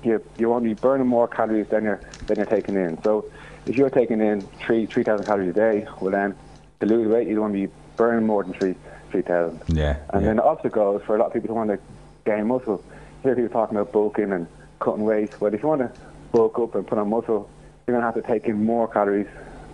you 0.03 0.23
you 0.37 0.49
want 0.49 0.63
to 0.63 0.69
be 0.69 0.75
burning 0.75 1.07
more 1.07 1.27
calories 1.27 1.67
than 1.69 1.83
you're 1.83 2.01
than 2.27 2.37
you're 2.37 2.45
taking 2.45 2.75
in. 2.75 3.01
So 3.01 3.25
if 3.65 3.75
you're 3.75 3.89
taking 3.89 4.21
in 4.21 4.47
three 4.63 4.85
three 4.85 5.03
thousand 5.03 5.25
calories 5.25 5.49
a 5.49 5.53
day, 5.53 5.87
well 5.99 6.11
then 6.11 6.35
to 6.79 6.85
lose 6.85 7.07
weight 7.07 7.27
you 7.27 7.41
want 7.41 7.53
to 7.53 7.67
be 7.67 7.73
burning 7.97 8.27
more 8.27 8.43
than 8.43 8.53
three 8.53 8.75
three 9.09 9.23
thousand. 9.23 9.61
Yeah, 9.67 9.97
And 10.13 10.21
yeah. 10.21 10.33
then 10.33 10.35
the 10.35 10.69
goes 10.69 11.01
for 11.07 11.15
a 11.15 11.19
lot 11.19 11.27
of 11.27 11.33
people 11.33 11.47
who 11.47 11.55
want 11.55 11.71
to 11.71 11.79
gain 12.23 12.45
muscle. 12.47 12.83
Hear 13.23 13.33
people 13.35 13.49
talking 13.49 13.77
about 13.77 13.91
bulking 13.91 14.31
and 14.31 14.45
cutting 14.79 15.03
weight. 15.03 15.41
Well, 15.41 15.51
if 15.51 15.63
you 15.63 15.67
want 15.67 15.81
to 15.81 15.91
bulk 16.35 16.59
up 16.59 16.75
and 16.75 16.85
put 16.85 16.97
on 16.97 17.09
muscle, 17.09 17.49
you're 17.87 17.95
gonna 17.95 18.05
have 18.05 18.21
to 18.21 18.21
take 18.21 18.45
in 18.45 18.65
more 18.65 18.87
calories 18.89 19.27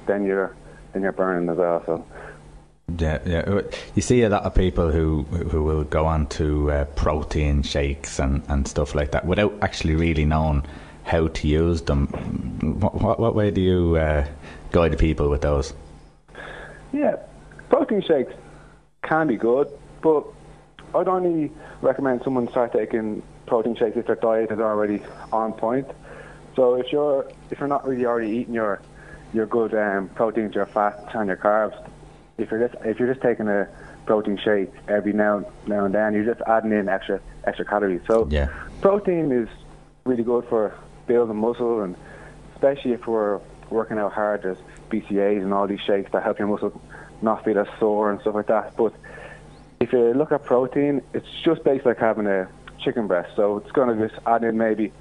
than 0.05 0.23
you're 0.23 0.55
than 0.93 1.01
you're 1.01 1.11
burning 1.11 1.49
as 1.49 1.57
well. 1.57 1.83
So. 1.85 2.05
yeah, 2.97 3.19
yeah. 3.25 3.61
You 3.95 4.01
see 4.01 4.21
a 4.21 4.29
lot 4.29 4.43
of 4.43 4.53
people 4.53 4.91
who 4.91 5.23
who 5.23 5.63
will 5.63 5.83
go 5.83 6.05
on 6.05 6.27
to 6.27 6.71
uh, 6.71 6.85
protein 6.85 7.63
shakes 7.63 8.19
and, 8.19 8.43
and 8.47 8.67
stuff 8.67 8.93
like 8.93 9.11
that 9.11 9.25
without 9.25 9.53
actually 9.61 9.95
really 9.95 10.25
knowing 10.25 10.63
how 11.03 11.27
to 11.27 11.47
use 11.47 11.81
them. 11.81 12.07
What, 12.79 13.01
what, 13.01 13.19
what 13.19 13.35
way 13.35 13.49
do 13.49 13.61
you 13.61 13.95
uh, 13.95 14.27
guide 14.71 14.99
people 14.99 15.29
with 15.29 15.41
those? 15.41 15.73
Yeah, 16.93 17.15
protein 17.69 18.03
shakes 18.03 18.33
can 19.01 19.27
be 19.27 19.37
good, 19.37 19.67
but 20.03 20.25
I'd 20.93 21.07
only 21.07 21.51
recommend 21.81 22.21
someone 22.23 22.47
start 22.49 22.73
taking 22.73 23.23
protein 23.47 23.75
shakes 23.75 23.97
if 23.97 24.05
their 24.05 24.15
diet 24.15 24.51
is 24.51 24.59
already 24.59 25.01
on 25.31 25.53
point. 25.53 25.87
So 26.55 26.75
if 26.75 26.91
you're 26.91 27.25
if 27.49 27.59
you're 27.59 27.69
not 27.69 27.87
really 27.87 28.05
already 28.05 28.31
eating 28.37 28.53
your 28.53 28.81
your 29.33 29.45
good 29.45 29.73
um, 29.73 30.09
proteins, 30.09 30.55
your 30.55 30.65
fats, 30.65 31.09
and 31.13 31.27
your 31.27 31.37
carbs, 31.37 31.75
if 32.37 32.51
you're 32.51 32.67
just 32.67 32.83
if 32.85 32.99
you're 32.99 33.11
just 33.11 33.21
taking 33.21 33.47
a 33.47 33.67
protein 34.05 34.37
shake 34.37 34.71
every 34.87 35.13
now 35.13 35.45
now 35.67 35.85
and 35.85 35.93
then, 35.95 36.13
you're 36.13 36.25
just 36.25 36.41
adding 36.47 36.71
in 36.71 36.89
extra 36.89 37.19
extra 37.45 37.65
calories. 37.65 38.01
So 38.07 38.27
Yeah. 38.29 38.47
protein 38.81 39.31
is 39.31 39.49
really 40.05 40.23
good 40.23 40.45
for 40.45 40.73
building 41.07 41.37
muscle, 41.37 41.81
and 41.81 41.95
especially 42.55 42.93
if 42.93 43.07
we're 43.07 43.39
working 43.69 43.97
out 43.97 44.11
hard, 44.11 44.43
there's 44.43 44.57
BCAAs 44.89 45.41
and 45.41 45.53
all 45.53 45.67
these 45.67 45.79
shakes 45.79 46.11
that 46.11 46.23
help 46.23 46.39
your 46.39 46.47
muscle 46.47 46.81
not 47.21 47.43
feel 47.45 47.57
as 47.59 47.67
sore 47.79 48.11
and 48.11 48.19
stuff 48.21 48.35
like 48.35 48.47
that. 48.47 48.75
But 48.75 48.93
if 49.79 49.93
you 49.93 50.13
look 50.13 50.31
at 50.31 50.43
protein, 50.45 51.01
it's 51.13 51.27
just 51.43 51.63
basically 51.63 51.91
like 51.91 51.99
having 51.99 52.27
a 52.27 52.49
chicken 52.79 53.07
breast. 53.07 53.31
So 53.35 53.57
it's 53.57 53.71
going 53.71 53.97
to 53.97 54.07
just 54.07 54.19
add 54.25 54.43
in 54.43 54.57
maybe 54.57 54.91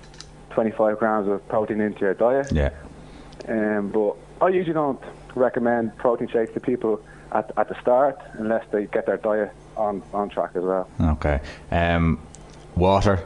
25 0.51 0.99
grams 0.99 1.29
of 1.29 1.47
protein 1.49 1.81
into 1.81 2.01
your 2.01 2.15
diet. 2.15 2.53
Yeah. 2.53 2.71
Um, 3.49 3.91
but 3.91 4.17
I 4.41 4.49
usually 4.49 4.75
don't 4.75 5.03
recommend 5.35 5.97
protein 5.97 6.29
shakes 6.29 6.53
to 6.55 6.61
people 6.61 7.03
at, 7.33 7.51
at 7.57 7.69
the 7.69 7.81
start 7.81 8.19
unless 8.35 8.65
they 8.71 8.87
get 8.87 9.07
their 9.07 9.17
diet 9.17 9.53
on, 9.77 10.03
on 10.13 10.29
track 10.29 10.51
as 10.55 10.63
well. 10.63 10.89
Okay. 11.01 11.41
Um, 11.71 12.21
water. 12.77 13.25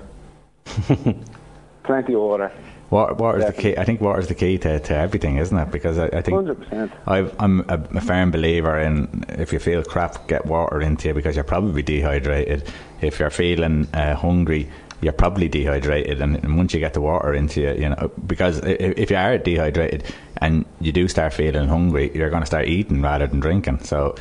Plenty 1.84 2.14
of 2.14 2.20
water. 2.20 2.52
Water, 2.90 3.14
water 3.14 3.38
is 3.38 3.46
the 3.46 3.52
key. 3.52 3.76
I 3.76 3.84
think 3.84 4.00
water 4.00 4.20
is 4.20 4.28
the 4.28 4.34
key 4.34 4.56
to, 4.58 4.78
to 4.78 4.94
everything, 4.94 5.38
isn't 5.38 5.56
it? 5.58 5.70
Because 5.70 5.98
I, 5.98 6.06
I 6.06 6.22
think 6.22 6.36
100%. 6.36 6.92
I've, 7.06 7.34
I'm 7.40 7.60
a, 7.68 7.82
a 7.94 8.00
firm 8.00 8.30
believer 8.30 8.78
in 8.78 9.24
if 9.30 9.52
you 9.52 9.58
feel 9.58 9.82
crap, 9.82 10.28
get 10.28 10.46
water 10.46 10.80
into 10.80 11.08
you 11.08 11.14
because 11.14 11.34
you're 11.34 11.44
probably 11.44 11.82
dehydrated. 11.82 12.70
If 13.00 13.18
you're 13.18 13.30
feeling 13.30 13.88
uh, 13.94 14.14
hungry, 14.14 14.70
you're 15.00 15.12
probably 15.12 15.48
dehydrated, 15.48 16.20
and, 16.20 16.36
and 16.42 16.56
once 16.56 16.72
you 16.74 16.80
get 16.80 16.94
the 16.94 17.00
water 17.00 17.34
into 17.34 17.60
you, 17.60 17.72
you 17.74 17.88
know, 17.88 18.10
because 18.26 18.62
i- 18.62 18.68
if 18.96 19.10
you 19.10 19.16
are 19.16 19.36
dehydrated 19.38 20.04
and 20.40 20.64
you 20.80 20.92
do 20.92 21.08
start 21.08 21.32
feeling 21.34 21.68
hungry, 21.68 22.10
you're 22.14 22.30
going 22.30 22.42
to 22.42 22.46
start 22.46 22.66
eating 22.66 23.02
rather 23.02 23.26
than 23.26 23.40
drinking. 23.40 23.80
So. 23.80 24.14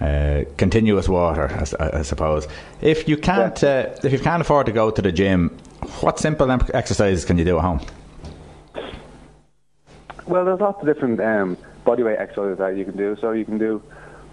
Uh, 0.00 0.42
continuous 0.56 1.08
water, 1.08 1.48
I 1.78 2.02
suppose. 2.02 2.48
If 2.82 3.06
you 3.08 3.16
can't, 3.16 3.62
uh, 3.62 3.90
if 4.02 4.12
you 4.12 4.18
can't 4.18 4.40
afford 4.40 4.66
to 4.66 4.72
go 4.72 4.90
to 4.90 5.00
the 5.00 5.12
gym, 5.12 5.56
what 6.00 6.18
simple 6.18 6.50
exercises 6.50 7.24
can 7.24 7.38
you 7.38 7.44
do 7.44 7.56
at 7.58 7.62
home? 7.62 7.80
Well, 10.26 10.44
there's 10.44 10.60
lots 10.60 10.80
of 10.80 10.86
different 10.86 11.20
um, 11.20 11.56
bodyweight 11.86 12.18
exercises 12.18 12.58
that 12.58 12.76
you 12.76 12.84
can 12.84 12.96
do. 12.96 13.16
So 13.20 13.30
you 13.30 13.44
can 13.44 13.58
do 13.58 13.82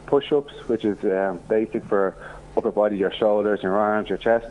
push-ups, 0.08 0.54
which 0.68 0.84
is 0.84 0.98
um, 1.04 1.40
basic 1.48 1.86
for 1.86 2.16
upper 2.58 2.72
body, 2.72 2.98
your 2.98 3.14
shoulders, 3.14 3.62
your 3.62 3.78
arms, 3.78 4.10
your 4.10 4.18
chest. 4.18 4.48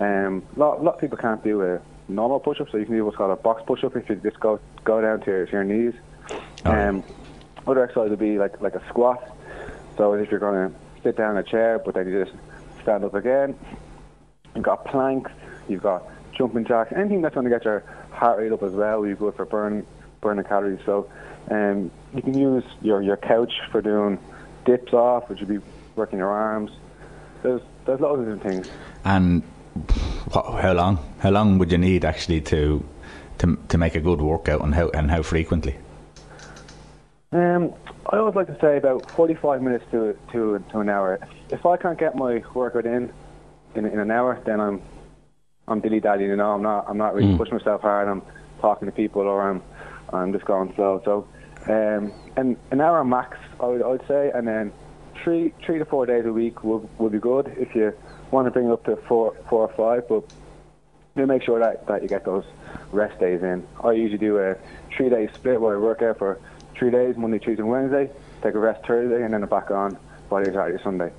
Um, 0.00 0.44
a 0.56 0.58
lot, 0.58 0.82
lot 0.82 0.94
of 0.94 1.00
people 1.00 1.18
can't 1.18 1.42
do 1.42 1.62
a 1.62 1.80
normal 2.08 2.40
push-up, 2.40 2.70
so 2.70 2.78
you 2.78 2.84
can 2.84 2.94
do 2.94 3.04
what's 3.04 3.16
called 3.16 3.36
a 3.36 3.42
box 3.42 3.62
push-up 3.66 3.96
if 3.96 4.08
you 4.08 4.16
just 4.16 4.40
go 4.40 4.60
go 4.84 5.00
down 5.00 5.20
to 5.20 5.26
your, 5.26 5.46
to 5.46 5.52
your 5.52 5.64
knees. 5.64 5.94
Oh. 6.64 6.72
Um, 6.72 7.04
other 7.66 7.84
exercise 7.84 8.10
would 8.10 8.18
be 8.18 8.38
like 8.38 8.60
like 8.60 8.74
a 8.74 8.86
squat. 8.88 9.36
So 9.96 10.12
if 10.14 10.30
you're 10.30 10.40
going 10.40 10.70
to 10.70 10.78
sit 11.02 11.16
down 11.16 11.32
in 11.32 11.38
a 11.38 11.42
chair, 11.42 11.78
but 11.78 11.94
then 11.94 12.08
you 12.08 12.24
just 12.24 12.36
stand 12.82 13.04
up 13.04 13.14
again. 13.14 13.58
You've 14.54 14.64
got 14.64 14.84
planks, 14.84 15.30
you've 15.68 15.82
got 15.82 16.04
jumping 16.36 16.64
jacks, 16.64 16.92
anything 16.96 17.20
that's 17.20 17.34
going 17.34 17.44
to 17.44 17.50
get 17.50 17.64
your 17.64 17.80
heart 18.12 18.38
rate 18.38 18.52
up 18.52 18.62
as 18.62 18.72
well. 18.72 19.04
You're 19.04 19.16
good 19.16 19.34
for 19.34 19.44
burning 19.44 19.86
burning 20.20 20.44
calories. 20.44 20.80
So 20.86 21.10
um, 21.50 21.90
you 22.14 22.22
can 22.22 22.38
use 22.38 22.64
your 22.80 23.02
your 23.02 23.16
couch 23.16 23.52
for 23.70 23.82
doing 23.82 24.18
dips 24.64 24.92
off, 24.92 25.28
which 25.28 25.40
would 25.40 25.48
be 25.48 25.58
working 25.96 26.18
your 26.18 26.30
arms. 26.30 26.70
There's 27.42 27.62
there's 27.84 28.00
loads 28.00 28.20
of 28.20 28.36
different 28.38 28.64
things. 28.64 28.76
And 29.04 29.42
what, 30.32 30.62
how 30.62 30.72
long? 30.72 30.98
How 31.18 31.30
long 31.30 31.58
would 31.58 31.72
you 31.72 31.78
need 31.78 32.04
actually 32.04 32.40
to 32.42 32.84
to 33.38 33.56
to 33.68 33.78
make 33.78 33.94
a 33.94 34.00
good 34.00 34.20
workout, 34.20 34.62
and 34.62 34.74
how 34.74 34.88
and 34.90 35.10
how 35.10 35.22
frequently? 35.22 35.76
Um, 37.30 37.74
I 38.10 38.16
always 38.16 38.34
like 38.34 38.46
to 38.46 38.58
say 38.60 38.78
about 38.78 39.10
45 39.10 39.62
minutes 39.62 39.84
to 39.90 40.16
to 40.32 40.62
to 40.70 40.78
an 40.80 40.88
hour. 40.88 41.18
If 41.50 41.66
I 41.66 41.76
can't 41.76 41.98
get 41.98 42.16
my 42.16 42.42
workout 42.54 42.86
in 42.86 43.12
in, 43.74 43.84
in 43.84 43.98
an 43.98 44.10
hour, 44.10 44.40
then 44.46 44.60
I'm 44.60 44.82
I'm 45.66 45.80
dilly 45.80 46.00
dally. 46.00 46.24
You 46.24 46.36
know, 46.36 46.52
I'm 46.52 46.62
not 46.62 46.86
I'm 46.88 46.98
not 46.98 47.14
really 47.14 47.36
pushing 47.36 47.54
myself 47.54 47.82
hard. 47.82 48.08
I'm 48.08 48.22
talking 48.60 48.86
to 48.86 48.92
people, 48.92 49.22
or 49.22 49.50
I'm 49.50 49.62
I'm 50.12 50.32
just 50.32 50.44
going 50.44 50.72
slow. 50.74 51.02
So, 51.04 51.28
um, 51.68 52.12
and 52.36 52.56
an 52.70 52.80
hour 52.80 53.04
max, 53.04 53.36
I 53.60 53.66
would, 53.66 53.82
I 53.82 53.88
would 53.88 54.06
say, 54.08 54.30
and 54.34 54.46
then 54.48 54.72
three 55.22 55.52
three 55.64 55.78
to 55.78 55.84
four 55.84 56.06
days 56.06 56.24
a 56.24 56.32
week 56.32 56.64
would 56.64 56.88
would 56.98 57.12
be 57.12 57.18
good 57.18 57.54
if 57.58 57.74
you 57.74 57.92
want 58.30 58.46
to 58.46 58.50
bring 58.50 58.68
it 58.68 58.72
up 58.72 58.84
to 58.84 58.96
four 58.96 59.34
four 59.48 59.68
or 59.68 59.74
five. 59.74 60.08
But 60.08 60.24
you 61.16 61.26
make 61.26 61.42
sure 61.42 61.58
that, 61.58 61.86
that 61.86 62.02
you 62.02 62.08
get 62.08 62.24
those 62.24 62.44
rest 62.92 63.18
days 63.18 63.42
in. 63.42 63.66
I 63.82 63.92
usually 63.92 64.18
do 64.18 64.38
a 64.38 64.56
three 64.96 65.08
day 65.08 65.28
split 65.34 65.60
where 65.60 65.76
I 65.76 65.78
work 65.78 66.02
out 66.02 66.18
for 66.18 66.38
three 66.76 66.90
days, 66.90 67.16
Monday, 67.16 67.38
Tuesday, 67.38 67.62
and 67.62 67.70
Wednesday, 67.70 68.10
take 68.42 68.54
a 68.54 68.58
rest 68.58 68.86
Thursday, 68.86 69.24
and 69.24 69.34
then 69.34 69.42
I'm 69.42 69.48
back 69.48 69.70
on 69.70 69.98
Friday, 70.28 70.52
Saturday, 70.52 70.82
Sunday. 70.82 71.10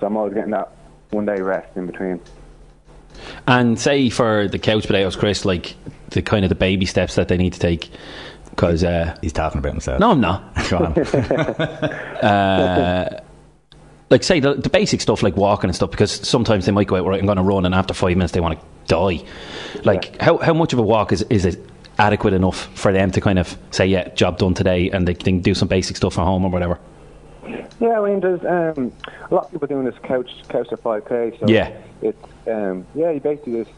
So 0.00 0.06
I'm 0.06 0.16
always 0.16 0.34
getting 0.34 0.50
that 0.50 0.72
one 1.10 1.26
day 1.26 1.40
rest 1.40 1.76
in 1.76 1.86
between. 1.86 2.20
And 3.46 3.78
say 3.78 4.10
for 4.10 4.48
the 4.48 4.58
couch 4.58 4.86
potatoes, 4.86 5.14
Chris, 5.14 5.44
like 5.44 5.76
the 6.10 6.20
kind 6.20 6.44
of 6.44 6.48
the 6.48 6.56
baby 6.56 6.86
steps 6.86 7.14
that 7.14 7.28
they 7.28 7.36
need 7.36 7.52
to 7.52 7.60
take, 7.60 7.90
because 8.50 8.82
uh, 8.82 9.16
He's 9.20 9.32
talking 9.32 9.60
about 9.60 9.72
himself. 9.72 10.00
no, 10.00 10.10
I'm 10.10 10.20
not. 10.20 10.52
Go 10.70 10.78
on. 10.78 10.94
like 14.14 14.22
say 14.22 14.38
the, 14.38 14.54
the 14.54 14.68
basic 14.68 15.00
stuff 15.00 15.24
like 15.24 15.36
walking 15.36 15.68
and 15.68 15.74
stuff 15.74 15.90
because 15.90 16.12
sometimes 16.12 16.66
they 16.66 16.72
might 16.72 16.86
go 16.86 16.94
out 16.94 17.04
right 17.04 17.18
I'm 17.18 17.26
going 17.26 17.36
to 17.36 17.42
run 17.42 17.66
and 17.66 17.74
after 17.74 17.92
five 17.92 18.16
minutes 18.16 18.32
they 18.32 18.38
want 18.40 18.60
to 18.60 18.66
die 18.86 19.24
like 19.82 20.20
how, 20.20 20.38
how 20.38 20.54
much 20.54 20.72
of 20.72 20.78
a 20.78 20.82
walk 20.82 21.10
is, 21.12 21.22
is 21.30 21.44
it 21.44 21.58
adequate 21.98 22.32
enough 22.32 22.66
for 22.78 22.92
them 22.92 23.10
to 23.10 23.20
kind 23.20 23.40
of 23.40 23.58
say 23.72 23.86
yeah 23.86 24.08
job 24.10 24.38
done 24.38 24.54
today 24.54 24.88
and 24.90 25.08
they 25.08 25.14
can 25.14 25.40
do 25.40 25.52
some 25.52 25.66
basic 25.66 25.96
stuff 25.96 26.16
at 26.16 26.24
home 26.24 26.44
or 26.44 26.50
whatever 26.50 26.78
Yeah, 27.80 28.00
I 28.00 28.08
mean, 28.08 28.20
there's 28.20 28.44
um, 28.44 28.92
a 29.30 29.34
lot 29.34 29.46
of 29.46 29.50
people 29.50 29.66
doing 29.66 29.84
this 29.84 29.98
couch 30.04 30.30
couch 30.48 30.68
to 30.68 30.76
5k. 30.76 31.40
So 31.40 31.48
Yeah. 31.48 31.72
it's 32.00 32.24
um, 32.46 32.86
yeah, 32.94 33.10
you 33.10 33.20
basically 33.20 33.64
just 33.64 33.74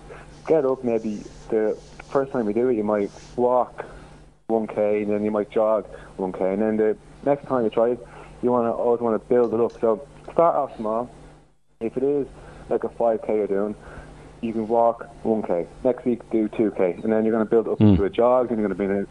get 0.46 0.66
up. 0.66 0.84
Maybe 0.84 1.22
the 1.48 1.78
first 2.10 2.30
time 2.32 2.46
you 2.46 2.52
do 2.54 2.68
it, 2.68 2.76
you 2.76 2.84
might 2.84 3.10
walk 3.36 3.84
1k, 4.50 5.02
and 5.02 5.10
then 5.10 5.24
you 5.24 5.30
might 5.30 5.50
jog 5.50 5.86
1k, 6.18 6.40
and 6.52 6.62
then 6.62 6.76
the 6.76 6.96
next 7.24 7.46
time 7.46 7.64
you 7.64 7.70
try 7.70 7.88
it, 7.90 8.06
you 8.42 8.52
want 8.52 8.66
to 8.66 8.72
always 8.72 9.00
want 9.00 9.20
to 9.20 9.28
build 9.28 9.54
it 9.54 9.60
up. 9.60 9.72
So 9.80 10.06
start 10.36 10.54
off 10.54 10.76
small. 10.76 11.10
If 11.80 11.96
it 11.96 12.02
is 12.02 12.26
like 12.68 12.84
a 12.84 12.88
5k 12.88 13.26
you're 13.28 13.46
doing, 13.46 13.74
you 14.42 14.52
can 14.52 14.68
walk 14.68 15.08
1k. 15.24 15.66
Next 15.82 16.04
week 16.04 16.20
do 16.30 16.46
2k, 16.50 17.02
and 17.02 17.10
then 17.10 17.24
you're 17.24 17.32
going 17.32 17.44
to 17.44 17.50
build 17.50 17.68
up 17.68 17.80
into 17.80 18.04
a 18.04 18.10
jog, 18.10 18.50
and 18.50 18.60
you're 18.60 18.68
going 18.68 18.78
to 18.78 18.94
build, 18.94 19.08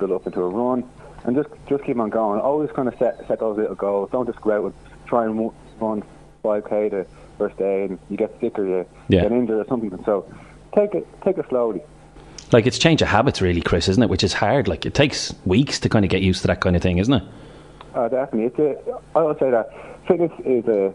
build 0.00 0.10
up 0.10 0.26
into 0.26 0.40
a 0.42 0.48
run, 0.48 0.82
and 1.24 1.36
just 1.36 1.48
just 1.68 1.84
keep 1.84 1.96
on 1.98 2.10
going. 2.10 2.40
Always 2.40 2.70
kind 2.72 2.88
of 2.88 2.98
set 2.98 3.18
set 3.28 3.38
those 3.38 3.56
little 3.56 3.76
goals. 3.76 4.10
Don't 4.10 4.26
just 4.26 4.40
go 4.40 4.50
out 4.50 4.64
and 4.64 4.74
try 5.06 5.24
and 5.26 5.38
run 5.80 6.02
5k 6.42 6.90
the 6.90 7.06
first 7.38 7.56
day, 7.56 7.84
and 7.84 7.98
you 8.10 8.16
get 8.16 8.34
sick 8.40 8.58
or 8.58 8.66
you 8.66 8.86
Yeah. 9.08 9.22
get 9.22 9.32
injured 9.32 9.64
or 9.64 9.68
something. 9.68 9.90
So 10.04 10.26
take 10.74 10.92
it 10.96 11.06
take 11.22 11.38
it 11.38 11.46
slowly. 11.48 11.82
like 12.52 12.66
it's 12.66 12.78
change 12.78 13.00
of 13.00 13.08
habits 13.08 13.40
really 13.40 13.60
Chris 13.62 13.88
isn't 13.88 14.02
it 14.02 14.08
which 14.10 14.22
is 14.22 14.32
hard 14.34 14.68
like 14.68 14.84
it 14.84 14.92
takes 14.94 15.32
weeks 15.46 15.80
to 15.80 15.88
kind 15.88 16.04
of 16.04 16.10
get 16.10 16.20
used 16.20 16.42
to 16.42 16.46
that 16.46 16.60
kind 16.60 16.76
of 16.76 16.82
thing 16.82 16.98
isn't 16.98 17.14
it 17.14 17.22
Uh, 17.94 18.08
definitely, 18.08 18.44
it's 18.46 18.58
a. 18.58 18.98
I 19.16 19.22
would 19.22 19.38
say 19.38 19.50
that 19.50 19.70
fitness 20.06 20.32
is 20.44 20.66
a. 20.66 20.94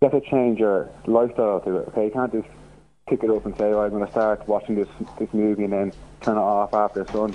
You 0.00 0.08
have 0.08 0.12
to 0.12 0.30
change 0.30 0.60
your 0.60 0.88
lifestyle 1.06 1.60
to 1.60 1.78
it. 1.78 1.88
Okay, 1.88 2.04
you 2.06 2.10
can't 2.12 2.32
just 2.32 2.48
pick 3.08 3.24
it 3.24 3.30
up 3.30 3.44
and 3.46 3.56
say, 3.56 3.64
"Oh, 3.64 3.80
I'm 3.80 3.90
going 3.90 4.04
to 4.04 4.10
start 4.10 4.46
watching 4.46 4.76
this 4.76 4.88
this 5.18 5.28
movie 5.32 5.64
and 5.64 5.72
then 5.72 5.92
turn 6.20 6.36
it 6.36 6.40
off 6.40 6.74
after 6.74 7.02
it's 7.02 7.12
done." 7.12 7.34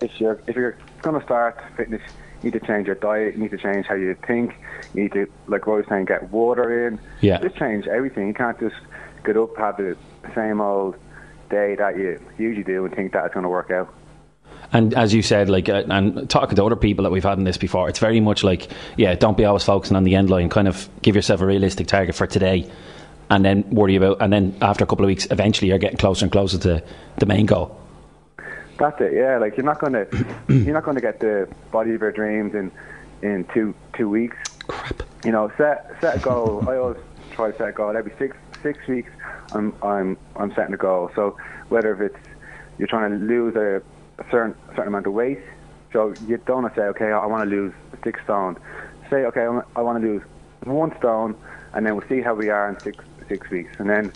If 0.00 0.20
you're 0.20 0.40
if 0.46 0.56
you're 0.56 0.76
going 1.00 1.18
to 1.18 1.24
start 1.24 1.62
fitness, 1.76 2.02
you 2.42 2.50
need 2.50 2.60
to 2.60 2.66
change 2.66 2.86
your 2.86 2.96
diet. 2.96 3.34
You 3.34 3.42
need 3.42 3.52
to 3.52 3.58
change 3.58 3.86
how 3.86 3.94
you 3.94 4.16
think. 4.26 4.54
You 4.94 5.04
need 5.04 5.12
to, 5.12 5.26
like 5.46 5.66
I 5.66 5.70
was 5.70 5.86
saying, 5.88 6.06
get 6.06 6.30
water 6.30 6.88
in. 6.88 7.00
Yeah. 7.20 7.38
Just 7.40 7.56
change 7.56 7.86
everything. 7.86 8.26
You 8.28 8.34
can't 8.34 8.58
just 8.58 8.76
get 9.24 9.36
up 9.36 9.56
have 9.56 9.76
the 9.76 9.96
same 10.34 10.60
old 10.60 10.96
day 11.50 11.76
that 11.76 11.96
you 11.96 12.20
usually 12.38 12.64
do 12.64 12.84
and 12.84 12.94
think 12.94 13.12
that 13.12 13.24
it's 13.24 13.34
going 13.34 13.44
to 13.44 13.48
work 13.48 13.70
out. 13.70 13.94
And 14.72 14.94
as 14.94 15.12
you 15.12 15.22
said, 15.22 15.50
like, 15.50 15.68
uh, 15.68 15.84
and 15.88 16.28
talking 16.30 16.56
to 16.56 16.64
other 16.64 16.76
people 16.76 17.02
that 17.02 17.10
we've 17.10 17.22
had 17.22 17.38
in 17.38 17.44
this 17.44 17.58
before, 17.58 17.88
it's 17.88 17.98
very 17.98 18.20
much 18.20 18.42
like, 18.42 18.68
yeah, 18.96 19.14
don't 19.14 19.36
be 19.36 19.44
always 19.44 19.64
focusing 19.64 19.96
on 19.96 20.04
the 20.04 20.14
end 20.14 20.30
line. 20.30 20.48
Kind 20.48 20.66
of 20.66 20.88
give 21.02 21.14
yourself 21.14 21.42
a 21.42 21.46
realistic 21.46 21.86
target 21.86 22.14
for 22.14 22.26
today, 22.26 22.70
and 23.28 23.44
then 23.44 23.68
worry 23.70 23.96
about. 23.96 24.22
And 24.22 24.32
then 24.32 24.56
after 24.62 24.84
a 24.84 24.86
couple 24.86 25.04
of 25.04 25.08
weeks, 25.08 25.26
eventually 25.30 25.68
you're 25.68 25.78
getting 25.78 25.98
closer 25.98 26.24
and 26.24 26.32
closer 26.32 26.58
to 26.58 26.82
the 27.18 27.26
main 27.26 27.46
goal. 27.46 27.78
That's 28.78 28.98
it. 29.00 29.12
Yeah, 29.12 29.38
like 29.38 29.56
you're 29.56 29.66
not 29.66 29.78
gonna 29.78 30.06
you're 30.48 30.74
not 30.74 30.84
gonna 30.84 31.02
get 31.02 31.20
the 31.20 31.48
body 31.70 31.94
of 31.94 32.00
your 32.00 32.12
dreams 32.12 32.54
in 32.54 32.72
in 33.20 33.44
two 33.52 33.74
two 33.94 34.08
weeks. 34.08 34.36
Crap. 34.66 35.02
You 35.24 35.32
know, 35.32 35.52
set 35.58 35.94
set 36.00 36.16
a 36.16 36.18
goal. 36.18 36.64
I 36.68 36.76
always 36.76 36.98
try 37.32 37.50
to 37.50 37.58
set 37.58 37.68
a 37.68 37.72
goal 37.72 37.94
every 37.94 38.12
six 38.18 38.36
six 38.62 38.86
weeks. 38.88 39.10
I'm 39.52 39.74
I'm 39.82 40.16
I'm 40.36 40.54
setting 40.54 40.72
a 40.72 40.78
goal. 40.78 41.10
So 41.14 41.36
whether 41.68 41.92
if 41.92 42.00
it's 42.00 42.28
you're 42.78 42.88
trying 42.88 43.10
to 43.10 43.24
lose 43.24 43.54
a, 43.54 43.82
a 44.18 44.24
certain 44.30 44.54
certain 44.70 44.88
amount 44.88 45.06
of 45.06 45.12
weight, 45.12 45.38
so 45.92 46.14
you 46.26 46.38
don't 46.46 46.70
say, 46.74 46.82
okay, 46.82 47.12
I 47.12 47.26
want 47.26 47.48
to 47.48 47.54
lose 47.54 47.72
six 48.04 48.20
stone. 48.24 48.56
Say, 49.10 49.24
okay, 49.26 49.46
I 49.76 49.80
want 49.80 50.02
to 50.02 50.08
lose 50.08 50.22
one 50.64 50.92
stone, 50.98 51.36
and 51.74 51.84
then 51.84 51.96
we'll 51.96 52.08
see 52.08 52.22
how 52.22 52.34
we 52.34 52.48
are 52.48 52.68
in 52.68 52.76
six 52.84 53.04
six 53.28 53.50
weeks, 53.50 53.70
and 53.78 53.88
then 53.88 54.12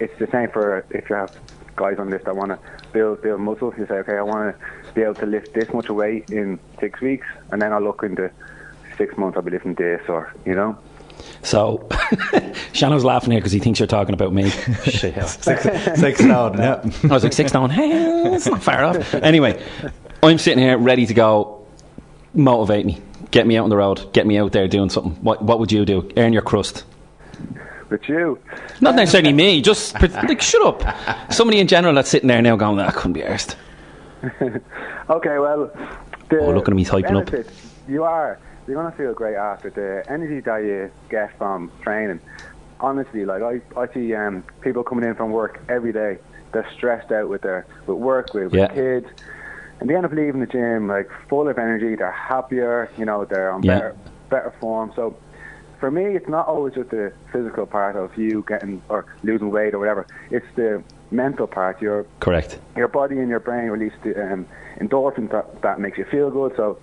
it's 0.00 0.12
the 0.18 0.28
same 0.32 0.48
for 0.52 0.84
if 0.90 1.08
you 1.10 1.16
have 1.16 1.30
guys 1.76 1.96
on 1.98 2.10
this 2.10 2.22
that 2.24 2.36
want 2.36 2.50
to 2.52 2.58
build 2.92 3.22
build 3.22 3.40
muscles. 3.40 3.74
You 3.78 3.86
say, 3.86 3.94
okay, 3.96 4.16
I 4.16 4.22
want 4.22 4.56
to 4.56 4.92
be 4.94 5.02
able 5.02 5.14
to 5.16 5.26
lift 5.26 5.54
this 5.54 5.68
much 5.72 5.88
weight 5.88 6.24
in 6.28 6.58
six 6.80 7.00
weeks, 7.00 7.26
and 7.50 7.60
then 7.60 7.72
I'll 7.72 7.82
look 7.82 8.02
into 8.02 8.30
six 8.98 9.16
months. 9.16 9.36
I'll 9.36 9.42
be 9.42 9.50
lifting 9.50 9.74
this, 9.74 10.00
or 10.08 10.32
you 10.44 10.54
know. 10.54 10.78
So, 11.42 11.88
Shannon's 12.72 13.04
laughing 13.04 13.32
here 13.32 13.40
because 13.40 13.52
he 13.52 13.58
thinks 13.58 13.80
you're 13.80 13.86
talking 13.86 14.14
about 14.14 14.32
me. 14.32 14.50
Shit. 14.84 15.14
six, 15.28 15.62
six 16.00 16.18
stone. 16.20 16.58
Yeah. 16.58 16.80
I 17.04 17.06
was 17.08 17.24
like, 17.24 17.32
six 17.32 17.52
down. 17.52 17.70
Hey, 17.70 17.90
it's 18.34 18.46
not 18.46 18.62
far 18.62 18.84
off. 18.84 19.14
Anyway, 19.14 19.62
I'm 20.22 20.38
sitting 20.38 20.58
here 20.62 20.78
ready 20.78 21.06
to 21.06 21.14
go. 21.14 21.66
Motivate 22.34 22.86
me. 22.86 23.00
Get 23.30 23.46
me 23.46 23.56
out 23.58 23.64
on 23.64 23.70
the 23.70 23.76
road. 23.76 24.12
Get 24.12 24.26
me 24.26 24.38
out 24.38 24.52
there 24.52 24.68
doing 24.68 24.88
something. 24.90 25.12
What, 25.22 25.42
what 25.42 25.58
would 25.58 25.70
you 25.72 25.84
do? 25.84 26.10
Earn 26.16 26.32
your 26.32 26.42
crust. 26.42 26.84
But 27.88 28.08
you, 28.08 28.38
Not 28.80 28.94
necessarily 28.94 29.34
me, 29.34 29.60
just 29.60 29.94
pre- 29.96 30.08
like, 30.08 30.40
shut 30.40 30.62
up. 30.62 31.30
Somebody 31.32 31.60
in 31.60 31.66
general 31.66 31.94
that's 31.94 32.08
sitting 32.08 32.26
there 32.28 32.40
now 32.40 32.56
going, 32.56 32.78
that 32.78 32.94
couldn't 32.94 33.12
be 33.12 33.20
arsed. 33.20 33.54
okay, 35.10 35.38
well, 35.38 35.70
the 36.30 36.38
Oh, 36.40 36.52
look 36.52 36.68
at 36.68 36.72
him, 36.72 36.78
he's 36.78 36.88
hyping 36.88 37.20
up. 37.20 37.46
You 37.86 38.04
are. 38.04 38.38
You're 38.66 38.76
gonna 38.76 38.94
feel 38.96 39.12
great 39.12 39.36
after 39.36 39.70
the 39.70 40.10
energy 40.10 40.40
that 40.40 40.58
you 40.58 40.90
get 41.08 41.36
from 41.38 41.70
training. 41.82 42.20
Honestly, 42.80 43.24
like 43.24 43.42
I, 43.42 43.60
I 43.78 43.92
see 43.92 44.14
um, 44.14 44.44
people 44.60 44.82
coming 44.82 45.04
in 45.04 45.14
from 45.14 45.30
work 45.30 45.60
every 45.68 45.92
day. 45.92 46.18
They're 46.52 46.68
stressed 46.76 47.10
out 47.12 47.28
with 47.28 47.42
their 47.42 47.66
with 47.86 47.96
work, 47.98 48.34
with, 48.34 48.52
with 48.52 48.54
Yeah. 48.54 48.68
kids, 48.68 49.06
and 49.80 49.88
they 49.88 49.96
end 49.96 50.04
up 50.04 50.12
leaving 50.12 50.40
the 50.40 50.46
gym 50.46 50.88
like 50.88 51.10
full 51.28 51.48
of 51.48 51.58
energy. 51.58 51.94
They're 51.96 52.10
happier. 52.12 52.90
You 52.98 53.04
know, 53.04 53.24
they're 53.24 53.50
on 53.52 53.62
Yeah. 53.62 53.74
better 53.74 53.96
better 54.30 54.52
form. 54.60 54.92
So. 54.96 55.16
For 55.80 55.90
me, 55.90 56.14
it's 56.14 56.28
not 56.28 56.46
always 56.46 56.74
just 56.74 56.90
the 56.90 57.12
physical 57.32 57.66
part 57.66 57.96
of 57.96 58.16
you 58.16 58.44
getting 58.46 58.80
or 58.88 59.04
losing 59.24 59.50
weight 59.50 59.74
or 59.74 59.80
whatever. 59.80 60.06
It's 60.30 60.46
the 60.54 60.80
mental 61.10 61.48
part. 61.48 61.82
Your 61.82 62.06
Correct. 62.20 62.56
your 62.76 62.86
body 62.86 63.18
and 63.18 63.28
your 63.28 63.40
brain 63.40 63.68
release 63.68 63.92
the 64.04 64.14
um, 64.32 64.46
endorphins 64.78 65.32
that, 65.32 65.60
that 65.62 65.80
makes 65.80 65.98
you 65.98 66.04
feel 66.04 66.30
good. 66.30 66.54
So 66.54 66.78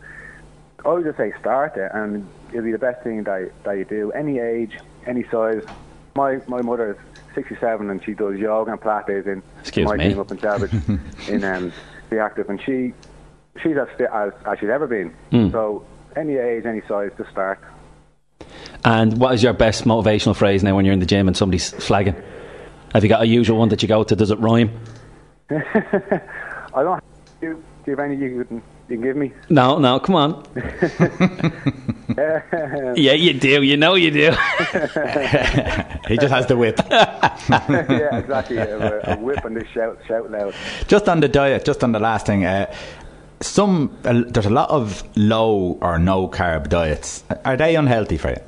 I 0.86 0.90
would 0.94 1.04
just 1.04 1.18
say 1.18 1.34
start 1.40 1.76
it, 1.78 1.92
and 1.94 2.28
it'll 2.50 2.64
be 2.64 2.72
the 2.72 2.78
best 2.78 3.04
thing 3.04 3.24
that 3.24 3.52
that 3.64 3.74
you 3.74 3.86
do. 3.86 4.12
Any 4.12 4.40
age, 4.40 4.78
any 5.06 5.24
size. 5.30 5.64
My 6.16 6.40
my 6.48 6.62
mother 6.62 6.92
is 6.92 7.20
67 7.36 7.90
and 7.90 8.04
she 8.04 8.14
does 8.14 8.38
yoga 8.38 8.72
and 8.72 8.82
Pilates 8.82 9.28
in 9.28 9.44
Excuse 9.60 9.88
my 9.88 9.96
me. 9.96 10.10
team 10.10 10.20
up 10.20 10.32
in 10.32 10.40
Salvage 10.40 10.74
in 11.28 11.44
um, 11.44 11.72
Be 12.10 12.18
Active, 12.18 12.50
and 12.50 12.62
she 12.62 12.94
she's 13.62 13.78
as 13.78 13.88
fit 13.98 14.10
as, 14.14 14.32
as 14.46 14.60
she's 14.60 14.70
ever 14.70 14.88
been. 14.88 15.10
Hmm. 15.32 15.52
So 15.52 15.86
any 16.16 16.36
age, 16.36 16.66
any 16.66 16.82
size, 16.88 17.12
just 17.18 17.30
start. 17.30 17.60
And 18.84 19.18
what 19.20 19.34
is 19.34 19.44
your 19.44 19.54
best 19.54 19.84
motivational 19.84 20.36
phrase 20.36 20.64
now 20.64 20.76
when 20.76 20.86
you're 20.86 20.94
in 20.94 21.00
the 21.00 21.06
gym 21.06 21.28
and 21.28 21.36
somebody's 21.36 21.72
flagging? 21.72 22.16
Have 22.94 23.04
you 23.04 23.10
got 23.10 23.22
a 23.22 23.28
usual 23.28 23.58
one 23.58 23.70
that 23.70 23.82
you 23.82 23.88
go 23.88 24.04
to? 24.04 24.16
Does 24.16 24.32
it 24.32 24.40
rhyme? 24.40 24.72
I 25.52 26.22
don't. 26.74 27.04
Do, 27.42 27.54
do 27.54 27.92
you 27.92 27.96
have 27.96 28.00
any 28.00 28.16
you 28.16 28.46
can 28.46 28.62
you 28.90 28.98
give 28.98 29.16
me? 29.16 29.34
No, 29.50 29.78
no, 29.78 30.00
come 30.00 30.16
on. 30.16 30.46
yeah, 32.18 33.14
you 33.14 33.34
do. 33.34 33.62
You 33.62 33.78
know 33.78 33.96
you 33.96 34.12
do. 34.12 34.32
he 36.08 36.18
just 36.18 36.34
has 36.34 36.48
the 36.48 36.56
whip. 36.58 36.80
yeah, 36.90 38.18
exactly. 38.18 38.58
A, 38.58 39.14
a 39.14 39.18
whip 39.18 39.44
and 39.46 39.60
just 39.60 39.74
shout, 39.74 40.00
shout 40.08 40.30
loud. 40.32 40.54
Just 40.88 41.08
on 41.08 41.20
the 41.20 41.28
diet, 41.28 41.66
just 41.66 41.84
on 41.84 41.92
the 41.92 42.00
last 42.00 42.26
thing. 42.26 42.46
Uh, 42.46 42.74
some 43.42 43.96
uh, 44.06 44.24
there's 44.28 44.46
a 44.46 44.50
lot 44.50 44.70
of 44.70 45.04
low 45.16 45.78
or 45.82 45.98
no 46.00 46.28
carb 46.28 46.70
diets. 46.70 47.24
Are 47.46 47.56
they 47.58 47.76
unhealthy 47.76 48.18
for 48.18 48.30
you? 48.30 48.42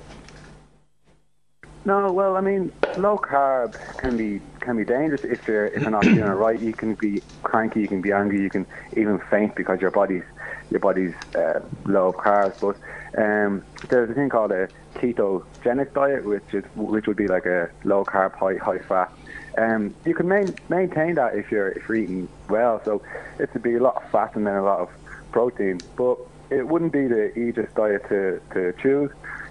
No, 1.86 2.12
well, 2.12 2.38
I 2.38 2.42
mean, 2.42 2.72
low 2.98 3.18
carb 3.18 3.76
can 3.98 4.18
be 4.18 4.42
can 4.62 4.78
be 4.78 4.86
dangerous 4.86 5.24
if 5.24 5.48
you're 5.48 5.68
if 5.68 5.82
you're 5.82 5.92
not 5.92 6.04
doing 6.04 6.18
it 6.20 6.24
right. 6.24 6.60
You 6.60 6.74
can 6.74 6.96
be 6.96 7.22
cranky, 7.44 7.82
you 7.82 7.88
can 7.88 8.02
be 8.02 8.12
angry, 8.12 8.42
you 8.42 8.50
can 8.50 8.66
even 8.96 9.20
faint 9.30 9.56
because 9.56 9.82
your 9.82 9.92
body's 9.92 10.24
your 10.70 10.80
body's 10.80 11.14
uh, 11.36 11.60
low 11.86 12.10
of 12.10 12.16
carbs. 12.16 12.60
But 12.60 12.78
um, 13.22 13.64
there's 13.90 14.10
a 14.10 14.14
thing 14.14 14.30
called 14.30 14.52
a 14.52 14.70
ketogenic 14.96 15.94
diet, 15.94 16.26
which 16.26 16.54
is 16.54 16.64
which 16.76 17.08
would 17.08 17.18
be 17.18 17.28
like 17.28 17.46
a 17.46 17.70
low 17.84 18.06
carb, 18.06 18.34
high 18.36 18.56
high 18.56 18.80
fat. 18.80 19.12
Um, 19.58 19.94
you 20.06 20.14
can 20.14 20.30
main, 20.30 20.56
maintain 20.70 21.16
that 21.16 21.36
if 21.36 21.52
you're 21.52 21.70
if 21.70 21.90
you're 21.90 21.98
eating 21.98 22.30
well. 22.50 22.82
So 22.86 23.02
it 23.40 23.54
would 23.54 23.64
be 23.64 23.76
a 23.76 23.84
lot 23.84 23.98
of 23.98 24.10
fat 24.12 24.36
and 24.36 24.48
then 24.48 24.56
a 24.56 24.64
lot 24.64 24.80
of 24.80 24.90
protein, 25.32 25.80
but 25.96 26.18
it 26.50 26.68
wouldn't 26.68 26.92
be 26.92 27.08
the 27.08 27.38
easiest 27.38 27.74
diet 27.76 28.08
to, 28.10 28.42
to 28.54 28.74
choose. 28.82 29.10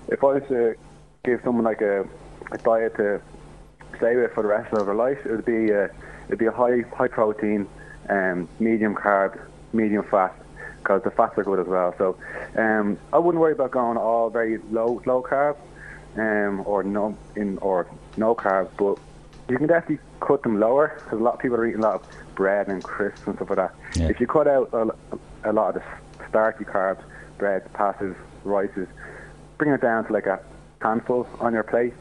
If 0.08 0.22
I 0.22 0.26
was 0.26 0.42
to 0.48 0.74
give 1.24 1.40
someone 1.42 1.64
like 1.64 1.80
a, 1.80 2.06
a 2.52 2.58
diet 2.58 2.96
to 2.96 3.20
stay 4.00 4.16
with 4.16 4.32
for 4.32 4.42
the 4.42 4.48
rest 4.48 4.72
of 4.72 4.86
their 4.86 4.94
life, 4.94 5.18
it 5.24 5.30
would 5.30 5.44
be 5.44 5.70
a, 5.70 5.84
it'd 6.26 6.38
be 6.38 6.46
a 6.46 6.52
high 6.52 6.80
high 6.96 7.08
protein, 7.08 7.68
um, 8.08 8.48
medium 8.58 8.94
carb, 8.94 9.38
medium 9.72 10.04
fat, 10.10 10.34
because 10.78 11.02
the 11.04 11.10
fats 11.10 11.38
are 11.38 11.44
good 11.44 11.60
as 11.60 11.66
well. 11.66 11.94
So 11.98 12.16
um, 12.56 12.98
I 13.12 13.18
wouldn't 13.18 13.40
worry 13.40 13.52
about 13.52 13.70
going 13.70 13.96
all 13.96 14.30
very 14.30 14.58
low 14.70 15.02
low 15.06 15.22
carb, 15.22 15.56
um, 16.16 16.62
or 16.66 16.82
no 16.82 17.16
in 17.36 17.58
or 17.58 17.86
no 18.16 18.34
carb, 18.34 18.70
but 18.76 18.98
you 19.48 19.58
can 19.58 19.66
definitely 19.66 19.98
cut 20.20 20.42
them 20.42 20.58
lower 20.58 21.00
because 21.04 21.20
a 21.20 21.22
lot 21.22 21.34
of 21.34 21.40
people 21.40 21.56
are 21.56 21.66
eating 21.66 21.80
a 21.80 21.82
lot 21.82 21.94
of 21.96 22.02
bread 22.34 22.68
and 22.68 22.82
crisps 22.82 23.26
and 23.26 23.36
stuff 23.36 23.50
like 23.50 23.58
that. 23.58 23.74
Yeah. 23.96 24.08
If 24.08 24.20
you 24.20 24.26
cut 24.26 24.46
out 24.46 24.70
a, 24.72 25.50
a 25.50 25.52
lot 25.52 25.76
of 25.76 25.82
the 25.82 26.28
starchy 26.28 26.64
carbs, 26.64 27.02
breads, 27.38 27.66
pastas, 27.74 28.16
rices, 28.44 28.88
bring 29.58 29.72
it 29.72 29.80
down 29.80 30.06
to 30.06 30.12
like 30.12 30.26
a 30.26 30.40
handful 30.80 31.26
on 31.40 31.52
your 31.52 31.64
plate, 31.64 31.94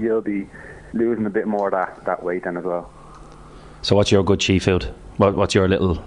you'll 0.00 0.20
be 0.20 0.48
losing 0.94 1.26
a 1.26 1.30
bit 1.30 1.46
more 1.46 1.68
of 1.68 1.72
that, 1.72 2.04
that 2.06 2.22
weight 2.22 2.44
then 2.44 2.56
as 2.56 2.64
well. 2.64 2.90
So, 3.82 3.94
what's 3.96 4.10
your 4.10 4.22
good 4.24 4.40
cheat 4.40 4.62
food? 4.62 4.84
What, 5.18 5.36
what's 5.36 5.54
your 5.54 5.68
little? 5.68 6.02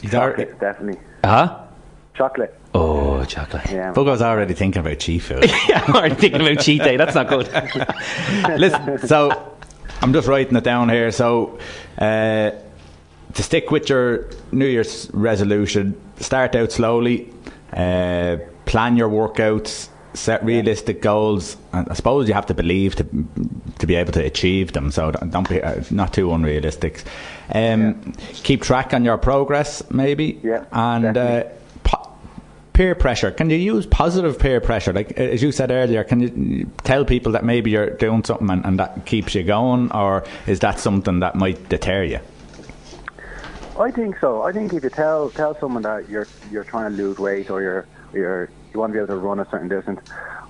He's 0.00 0.14
already, 0.14 0.44
Chocolate, 0.44 0.60
definitely. 0.60 1.00
Huh? 1.24 1.66
Chocolate. 2.14 2.58
Oh, 2.74 3.24
chocolate. 3.24 3.70
Yeah. 3.70 3.92
Buggo's 3.92 4.22
already 4.22 4.54
thinking 4.54 4.80
about 4.80 4.98
cheat 4.98 5.22
food. 5.22 5.44
Yeah, 5.68 5.84
I'm 5.86 5.94
already 5.94 6.14
thinking 6.14 6.40
about 6.40 6.60
cheat 6.60 6.82
day. 6.82 6.96
That's 6.96 7.14
not 7.14 7.28
good. 7.28 7.48
Listen, 8.58 9.06
so 9.06 9.56
I'm 10.00 10.12
just 10.12 10.28
writing 10.28 10.56
it 10.56 10.64
down 10.64 10.88
here. 10.88 11.10
So 11.10 11.58
uh, 11.98 12.52
to 13.34 13.42
stick 13.42 13.70
with 13.70 13.88
your 13.88 14.30
New 14.52 14.66
Year's 14.66 15.10
resolution, 15.12 16.00
start 16.18 16.54
out 16.54 16.72
slowly, 16.72 17.32
uh, 17.72 18.38
plan 18.64 18.96
your 18.96 19.08
workouts, 19.08 19.88
set 20.14 20.44
realistic 20.44 21.02
goals, 21.02 21.56
and 21.72 21.88
I 21.88 21.94
suppose 21.94 22.28
you 22.28 22.34
have 22.34 22.46
to 22.46 22.54
believe 22.54 22.96
to 22.96 23.04
to 23.78 23.86
be 23.86 23.94
able 23.94 24.12
to 24.12 24.24
achieve 24.24 24.72
them. 24.72 24.90
So 24.90 25.10
don't 25.10 25.48
be 25.48 25.62
uh, 25.62 25.82
not 25.90 26.12
too 26.12 26.32
unrealistic. 26.32 27.02
Um, 27.52 28.12
Keep 28.42 28.62
track 28.62 28.92
on 28.94 29.04
your 29.04 29.18
progress, 29.18 29.82
maybe. 29.90 30.40
Yeah, 30.42 30.64
and. 30.72 31.16
Uh, 31.16 31.44
po- 31.84 32.08
peer 32.72 32.94
pressure. 32.94 33.30
Can 33.30 33.50
you 33.50 33.58
use 33.58 33.84
positive 33.84 34.38
peer 34.38 34.58
pressure? 34.58 34.92
Like 34.92 35.12
as 35.12 35.42
you 35.42 35.52
said 35.52 35.70
earlier, 35.70 36.02
can 36.02 36.20
you 36.20 36.70
tell 36.82 37.04
people 37.04 37.32
that 37.32 37.44
maybe 37.44 37.70
you're 37.70 37.90
doing 37.90 38.24
something 38.24 38.48
and, 38.48 38.64
and 38.64 38.78
that 38.78 39.04
keeps 39.04 39.34
you 39.34 39.42
going, 39.42 39.92
or 39.92 40.24
is 40.46 40.60
that 40.60 40.78
something 40.80 41.20
that 41.20 41.34
might 41.34 41.68
deter 41.68 42.04
you? 42.04 42.20
I 43.78 43.90
think 43.90 44.18
so. 44.18 44.42
I 44.42 44.52
think 44.52 44.72
if 44.72 44.84
you 44.84 44.90
tell 44.90 45.30
tell 45.30 45.58
someone 45.58 45.82
that 45.82 46.08
you're 46.08 46.26
you're 46.50 46.64
trying 46.64 46.90
to 46.90 46.96
lose 46.96 47.18
weight 47.18 47.50
or 47.50 47.62
you're 47.62 47.86
you're 48.12 48.50
you 48.72 48.80
want 48.80 48.92
to 48.92 48.94
be 48.94 48.98
able 48.98 49.14
to 49.14 49.16
run 49.16 49.40
a 49.40 49.48
certain 49.50 49.68
distance, 49.68 50.00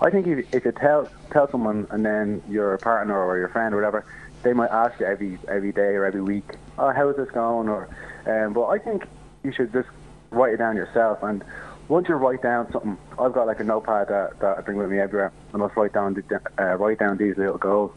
I 0.01 0.11
think 0.11 0.27
if 0.27 0.55
if 0.55 0.65
you 0.65 0.73
tell 0.73 1.09
tell 1.31 1.51
someone 1.51 1.87
and 1.91 2.05
then 2.05 2.43
your 2.49 2.77
partner 2.79 3.19
or 3.19 3.39
your 3.39 3.49
friend 3.49 3.75
or 3.75 3.79
whatever, 3.79 4.05
they 4.43 4.53
might 4.53 4.71
ask 4.71 4.99
you 5.01 5.07
every 5.07 5.39
every 5.49 5.73
day 5.73 5.95
or 5.95 6.05
every 6.05 6.23
week, 6.23 6.45
oh 6.79 6.91
how's 6.91 7.17
this 7.17 7.31
going? 7.31 7.69
Or 7.69 7.89
um, 8.27 8.53
but 8.53 8.67
I 8.69 8.79
think 8.79 9.05
you 9.43 9.53
should 9.53 9.73
just 9.73 9.89
write 10.31 10.55
it 10.55 10.59
down 10.59 10.77
yourself 10.77 11.23
and. 11.23 11.45
Once 11.89 12.09
you 12.09 12.15
write 12.15 12.41
down 12.41 12.71
something, 12.71 12.97
I've 13.19 13.33
got 13.33 13.49
like 13.49 13.59
a 13.59 13.65
notepad 13.65 14.07
that, 14.11 14.39
that 14.39 14.59
I 14.59 14.61
bring 14.61 14.77
with 14.77 14.89
me 14.89 15.01
everywhere, 15.01 15.33
and 15.53 15.61
I'll 15.61 15.73
write 15.75 15.93
down 15.93 16.23
uh, 16.57 16.77
write 16.77 17.01
down 17.01 17.17
these 17.17 17.37
little 17.37 17.59
goals 17.59 17.91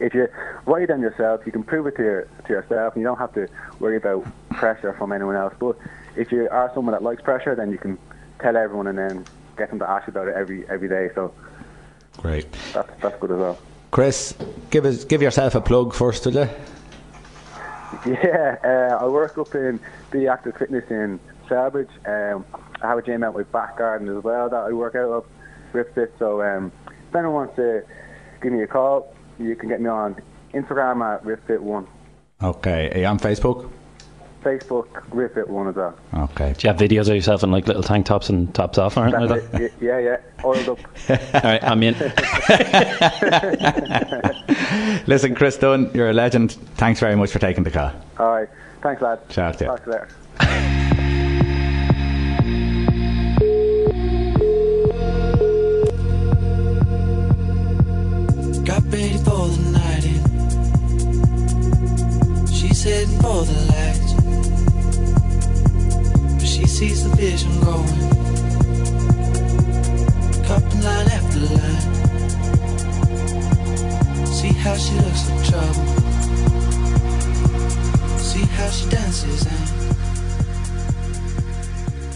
if 0.00 0.14
you 0.14 0.28
write 0.66 0.84
it 0.84 0.86
down 0.86 1.00
yourself, 1.00 1.42
you 1.46 1.52
can 1.52 1.62
prove 1.62 1.86
it 1.86 1.96
to, 1.96 2.02
your, 2.02 2.28
to 2.46 2.52
yourself, 2.52 2.94
and 2.94 3.02
you 3.02 3.06
don't 3.06 3.18
have 3.18 3.32
to 3.34 3.48
worry 3.78 3.96
about 3.96 4.26
pressure 4.50 4.92
from 4.94 5.12
anyone 5.12 5.36
else. 5.36 5.54
But 5.58 5.76
if 6.16 6.32
you 6.32 6.48
are 6.50 6.70
someone 6.74 6.92
that 6.92 7.02
likes 7.02 7.22
pressure, 7.22 7.54
then 7.54 7.70
you 7.70 7.78
can 7.78 7.98
tell 8.40 8.56
everyone 8.56 8.86
and 8.86 8.98
then 8.98 9.24
get 9.56 9.70
them 9.70 9.78
to 9.78 9.88
ask 9.88 10.06
you 10.06 10.10
about 10.12 10.28
it 10.28 10.34
every 10.34 10.68
every 10.68 10.88
day. 10.88 11.10
So 11.14 11.32
Great, 12.18 12.46
that's 12.72 12.90
that's 13.02 13.20
good 13.20 13.30
as 13.32 13.38
well. 13.38 13.58
Chris. 13.90 14.34
Give 14.70 14.84
us 14.84 15.04
give 15.04 15.22
yourself 15.22 15.54
a 15.54 15.60
plug 15.60 15.94
first, 15.94 16.26
will 16.26 16.34
you? 16.34 16.48
Yeah, 18.04 18.56
uh, 18.62 19.04
I 19.04 19.06
work 19.06 19.38
up 19.38 19.54
in 19.54 19.80
the 20.10 20.26
Active 20.26 20.56
Fitness 20.56 20.84
in 20.90 21.18
Celbridge. 21.48 21.88
Um, 22.06 22.44
I 22.82 22.88
have 22.88 22.98
a 22.98 23.02
gym 23.02 23.22
out 23.22 23.34
my 23.34 23.42
back 23.44 23.78
garden 23.78 24.14
as 24.14 24.22
well 24.22 24.50
that 24.50 24.56
I 24.56 24.72
work 24.72 24.96
out 24.96 25.10
of, 25.10 25.24
RipFit. 25.72 26.10
So 26.18 26.42
um, 26.42 26.72
if 26.86 27.14
anyone 27.14 27.34
wants 27.34 27.56
to 27.56 27.84
give 28.42 28.52
me 28.52 28.62
a 28.62 28.66
call, 28.66 29.14
you 29.38 29.54
can 29.56 29.68
get 29.68 29.80
me 29.80 29.88
on 29.88 30.16
Instagram 30.52 31.02
at 31.02 31.24
RipFit1, 31.24 31.86
Okay, 32.42 32.90
are 32.92 32.98
you 32.98 33.06
on 33.06 33.18
Facebook? 33.18 33.70
Facebook 34.42 34.86
RipFit1 35.10 35.70
as 35.70 35.74
well. 35.76 35.94
Okay. 36.14 36.54
Do 36.56 36.66
you 36.66 36.72
have 36.72 36.80
videos 36.80 37.08
of 37.08 37.14
yourself 37.16 37.42
in 37.42 37.50
like 37.50 37.66
little 37.66 37.82
tank 37.82 38.06
tops 38.06 38.28
and 38.28 38.52
tops 38.54 38.78
off 38.78 38.96
or 38.96 39.04
anything 39.04 39.28
like 39.28 39.50
That's 39.50 39.64
it. 39.64 39.72
Yeah, 39.80 39.98
yeah, 39.98 40.16
oiled 40.44 40.68
up. 40.68 40.78
All 41.10 41.40
right, 41.42 41.62
I'm 41.64 41.82
in. 41.82 41.94
Listen, 45.06 45.34
Chris 45.34 45.56
Dunne, 45.56 45.90
you're 45.94 46.10
a 46.10 46.12
legend. 46.12 46.52
Thanks 46.76 47.00
very 47.00 47.16
much 47.16 47.30
for 47.30 47.38
taking 47.38 47.64
the 47.64 47.70
call. 47.70 47.92
All 48.18 48.30
right, 48.30 48.48
thanks, 48.82 49.02
lad. 49.02 49.18
Chat 49.28 49.58
to 49.58 49.64
you. 49.64 49.70
Talk 49.70 49.84
to 49.84 49.90
you 49.90 49.92
later. 49.92 51.16
Got 58.64 58.82
ready 58.92 59.16
for 59.18 59.46
the 59.48 59.70
night 59.72 60.04
in. 60.04 60.22
She's 62.48 62.82
heading 62.82 63.18
for 63.20 63.44
the 63.44 63.52
lights. 63.70 64.25
She 66.56 66.66
sees 66.66 67.04
the 67.04 67.10
vision 67.16 67.52
going. 67.60 67.86
Cupping 70.46 70.82
line 70.82 71.06
after 71.08 71.40
line. 71.40 71.82
See 74.24 74.54
how 74.54 74.74
she 74.74 74.94
looks 74.94 75.28
like 75.28 75.44
trouble. 75.44 75.86
See 78.18 78.46
how 78.56 78.70
she 78.70 78.88
dances 78.88 79.44
and 79.44 79.68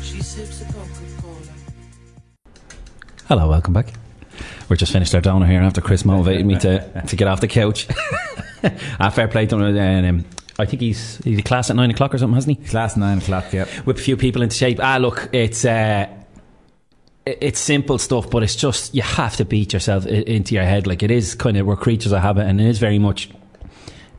she 0.02 0.22
sips 0.22 0.62
a 0.62 0.64
Coca-Cola. 0.72 1.54
Hello, 3.28 3.46
welcome 3.46 3.74
back. 3.74 3.92
We're 4.70 4.76
just 4.76 4.92
finished 4.92 5.14
our 5.14 5.20
downer 5.20 5.44
here 5.44 5.60
after 5.60 5.82
Chris 5.82 6.06
motivated 6.06 6.46
me 6.46 6.56
to, 6.60 7.02
to 7.08 7.14
get 7.14 7.28
off 7.28 7.42
the 7.42 7.48
couch. 7.48 7.88
ah, 8.98 9.10
fair 9.10 9.28
play 9.28 9.44
to 9.44 9.56
him. 9.56 9.76
And, 9.76 10.06
um, 10.06 10.24
I 10.60 10.66
think 10.66 10.82
he's 10.82 11.18
he's 11.18 11.38
a 11.38 11.42
class 11.42 11.70
at 11.70 11.76
nine 11.76 11.90
o'clock 11.90 12.14
or 12.14 12.18
something, 12.18 12.34
hasn't 12.34 12.58
he? 12.58 12.64
Class 12.66 12.96
nine 12.96 13.18
o'clock, 13.18 13.52
yeah. 13.52 13.64
Whip 13.84 13.96
a 13.96 14.00
few 14.00 14.16
people 14.16 14.42
into 14.42 14.56
shape. 14.56 14.78
Ah, 14.82 14.98
look, 14.98 15.28
it's 15.32 15.64
uh, 15.64 16.06
it's 17.26 17.58
simple 17.58 17.98
stuff, 17.98 18.30
but 18.30 18.42
it's 18.42 18.56
just 18.56 18.94
you 18.94 19.02
have 19.02 19.36
to 19.36 19.44
beat 19.44 19.72
yourself 19.72 20.06
into 20.06 20.54
your 20.54 20.64
head. 20.64 20.86
Like 20.86 21.02
it 21.02 21.10
is 21.10 21.34
kind 21.34 21.56
of 21.56 21.66
we're 21.66 21.76
creatures 21.76 22.12
of 22.12 22.22
habit, 22.22 22.46
and 22.46 22.60
it 22.60 22.66
is 22.66 22.78
very 22.78 22.98
much 22.98 23.30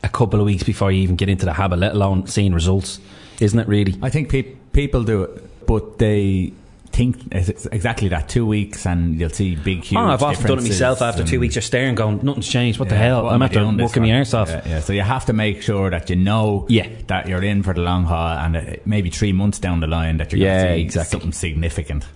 a 0.02 0.08
couple 0.08 0.40
of 0.40 0.46
weeks 0.46 0.62
before 0.62 0.90
you 0.90 1.02
even 1.02 1.16
get 1.16 1.28
into 1.28 1.44
the 1.44 1.52
habit, 1.52 1.78
let 1.78 1.92
alone 1.92 2.26
seeing 2.26 2.52
results, 2.52 3.00
isn't 3.40 3.58
it? 3.58 3.68
Really? 3.68 3.98
I 4.02 4.10
think 4.10 4.30
pe- 4.30 4.54
people 4.72 5.04
do 5.04 5.22
it, 5.24 5.66
but 5.66 5.98
they 5.98 6.52
think 6.92 7.16
it's 7.32 7.66
exactly 7.66 8.08
that 8.08 8.28
two 8.28 8.44
weeks 8.46 8.86
and 8.86 9.18
you'll 9.18 9.30
see 9.30 9.56
big, 9.56 9.82
huge 9.82 9.98
Oh, 9.98 10.04
I've 10.06 10.22
often 10.22 10.46
done 10.46 10.58
it 10.58 10.62
myself 10.62 11.00
after 11.02 11.24
two 11.24 11.40
weeks. 11.40 11.54
You're 11.54 11.62
staring, 11.62 11.94
going, 11.94 12.20
nothing's 12.22 12.48
changed. 12.48 12.78
What 12.78 12.88
the 12.90 12.96
hell? 12.96 13.24
what 13.24 13.32
I'm 13.34 13.42
after 13.42 13.64
working 13.66 14.02
my 14.02 14.12
arse 14.12 14.34
off. 14.34 14.48
Yeah, 14.50 14.62
yeah, 14.66 14.80
so 14.80 14.92
you 14.92 15.00
have 15.02 15.24
to 15.26 15.32
make 15.32 15.62
sure 15.62 15.90
that 15.90 16.10
you 16.10 16.16
know 16.16 16.66
Yeah. 16.68 16.88
that 17.06 17.28
you're 17.28 17.42
in 17.42 17.62
for 17.62 17.72
the 17.74 17.80
long 17.80 18.04
haul 18.04 18.38
and 18.38 18.56
uh, 18.56 18.62
maybe 18.84 19.10
three 19.10 19.32
months 19.32 19.58
down 19.58 19.80
the 19.80 19.86
line 19.86 20.18
that 20.18 20.32
you're 20.32 20.40
Yeah, 20.42 20.62
going 20.64 20.68
to 20.68 20.78
see 20.78 20.82
exactly. 20.84 21.10
something 21.10 21.32
significant. 21.32 22.06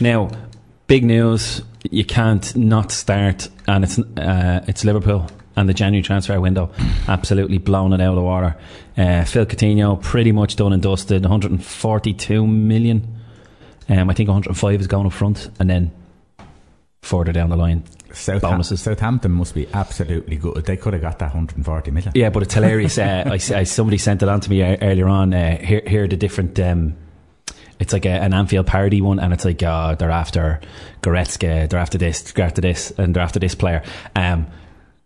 Now, 0.00 0.30
big 0.86 1.04
news. 1.04 1.62
You 1.90 2.04
can't 2.04 2.54
not 2.56 2.90
start, 2.90 3.48
and 3.68 3.84
it's 3.84 3.98
uh, 3.98 4.64
it's 4.66 4.84
Liverpool 4.84 5.28
and 5.54 5.68
the 5.68 5.74
January 5.74 6.02
transfer 6.02 6.38
window 6.40 6.70
absolutely 7.08 7.58
blown 7.58 7.92
it 7.92 8.00
out 8.00 8.10
of 8.10 8.16
the 8.16 8.22
water. 8.22 8.56
Uh, 8.98 9.24
Phil 9.24 9.46
Coutinho 9.46 10.02
pretty 10.02 10.32
much 10.32 10.56
done 10.56 10.72
and 10.72 10.82
dusted, 10.82 11.22
142 11.22 12.46
million. 12.46 13.06
Um, 13.88 14.10
I 14.10 14.14
think 14.14 14.28
105 14.28 14.80
is 14.80 14.86
going 14.86 15.06
up 15.06 15.12
front, 15.12 15.48
and 15.60 15.70
then 15.70 15.92
further 17.02 17.32
down 17.32 17.50
the 17.50 17.56
line, 17.56 17.84
Southam- 18.12 18.50
bonuses. 18.50 18.80
Southampton 18.80 19.32
must 19.32 19.54
be 19.54 19.68
absolutely 19.72 20.36
good. 20.36 20.64
They 20.64 20.76
could 20.76 20.92
have 20.92 21.02
got 21.02 21.18
that 21.20 21.34
140 21.34 21.90
million. 21.92 22.12
Yeah, 22.14 22.30
but 22.30 22.42
it's 22.42 22.54
hilarious. 22.54 22.98
uh, 22.98 23.24
I, 23.26 23.34
I, 23.34 23.62
somebody 23.64 23.98
sent 23.98 24.22
it 24.22 24.28
on 24.28 24.40
to 24.40 24.50
me 24.50 24.62
earlier 24.62 25.08
on. 25.08 25.32
Uh, 25.32 25.56
here, 25.58 25.82
here 25.86 26.04
are 26.04 26.08
the 26.08 26.16
different. 26.16 26.58
Um, 26.58 26.96
it's 27.78 27.92
like 27.92 28.06
a, 28.06 28.10
an 28.10 28.32
Anfield 28.32 28.66
parody 28.66 29.00
one, 29.00 29.18
and 29.20 29.32
it's 29.32 29.44
like 29.44 29.62
uh, 29.62 29.94
they're 29.94 30.10
after 30.10 30.60
Goretzka, 31.02 31.68
they're 31.68 31.78
after 31.78 31.98
this, 31.98 32.22
they're 32.32 32.44
after 32.44 32.60
this, 32.60 32.90
and 32.98 33.14
they're 33.14 33.22
after 33.22 33.38
this 33.38 33.54
player. 33.54 33.82
Um, 34.14 34.46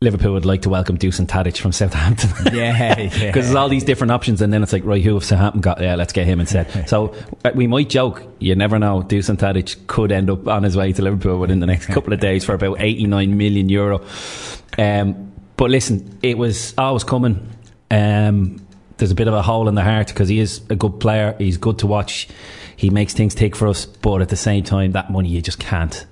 Liverpool 0.02 0.32
would 0.32 0.46
like 0.46 0.62
to 0.62 0.70
welcome 0.70 0.96
Dusan 0.96 1.26
Tadic 1.26 1.58
from 1.58 1.72
Southampton. 1.72 2.30
Yeah, 2.54 2.98
yeah. 2.98 3.26
Because 3.26 3.44
there's 3.44 3.54
all 3.54 3.68
these 3.68 3.84
different 3.84 4.12
options, 4.12 4.40
and 4.40 4.50
then 4.50 4.62
it's 4.62 4.72
like, 4.72 4.82
right, 4.86 5.04
who 5.04 5.12
have 5.12 5.24
Southampton 5.26 5.60
got? 5.60 5.78
Yeah, 5.78 5.94
let's 5.94 6.14
get 6.14 6.26
him 6.26 6.40
instead. 6.40 6.88
so 6.88 7.14
uh, 7.44 7.50
we 7.54 7.66
might 7.66 7.90
joke, 7.90 8.22
you 8.38 8.54
never 8.54 8.78
know. 8.78 9.02
Dusan 9.02 9.36
Tadic 9.36 9.86
could 9.88 10.10
end 10.10 10.30
up 10.30 10.48
on 10.48 10.62
his 10.62 10.74
way 10.74 10.94
to 10.94 11.02
Liverpool 11.02 11.38
within 11.38 11.60
the 11.60 11.66
next 11.66 11.84
couple 11.88 12.14
of 12.14 12.20
days 12.28 12.46
for 12.46 12.54
about 12.54 12.80
89 12.80 13.36
million 13.36 13.68
euro. 13.68 14.02
Um, 14.78 15.32
but 15.58 15.70
listen, 15.70 16.18
it 16.22 16.38
was 16.38 16.72
always 16.78 17.04
coming. 17.04 17.46
Um, 17.90 18.66
there's 18.96 19.10
a 19.10 19.14
bit 19.14 19.28
of 19.28 19.34
a 19.34 19.42
hole 19.42 19.68
in 19.68 19.74
the 19.74 19.84
heart 19.84 20.06
because 20.06 20.30
he 20.30 20.38
is 20.38 20.62
a 20.70 20.76
good 20.76 20.98
player. 20.98 21.36
He's 21.36 21.58
good 21.58 21.78
to 21.80 21.86
watch. 21.86 22.26
He 22.74 22.88
makes 22.88 23.12
things 23.12 23.34
tick 23.34 23.54
for 23.54 23.68
us, 23.68 23.84
but 23.84 24.22
at 24.22 24.30
the 24.30 24.36
same 24.36 24.64
time, 24.64 24.92
that 24.92 25.10
money 25.10 25.28
you 25.28 25.42
just 25.42 25.58
can't. 25.58 26.06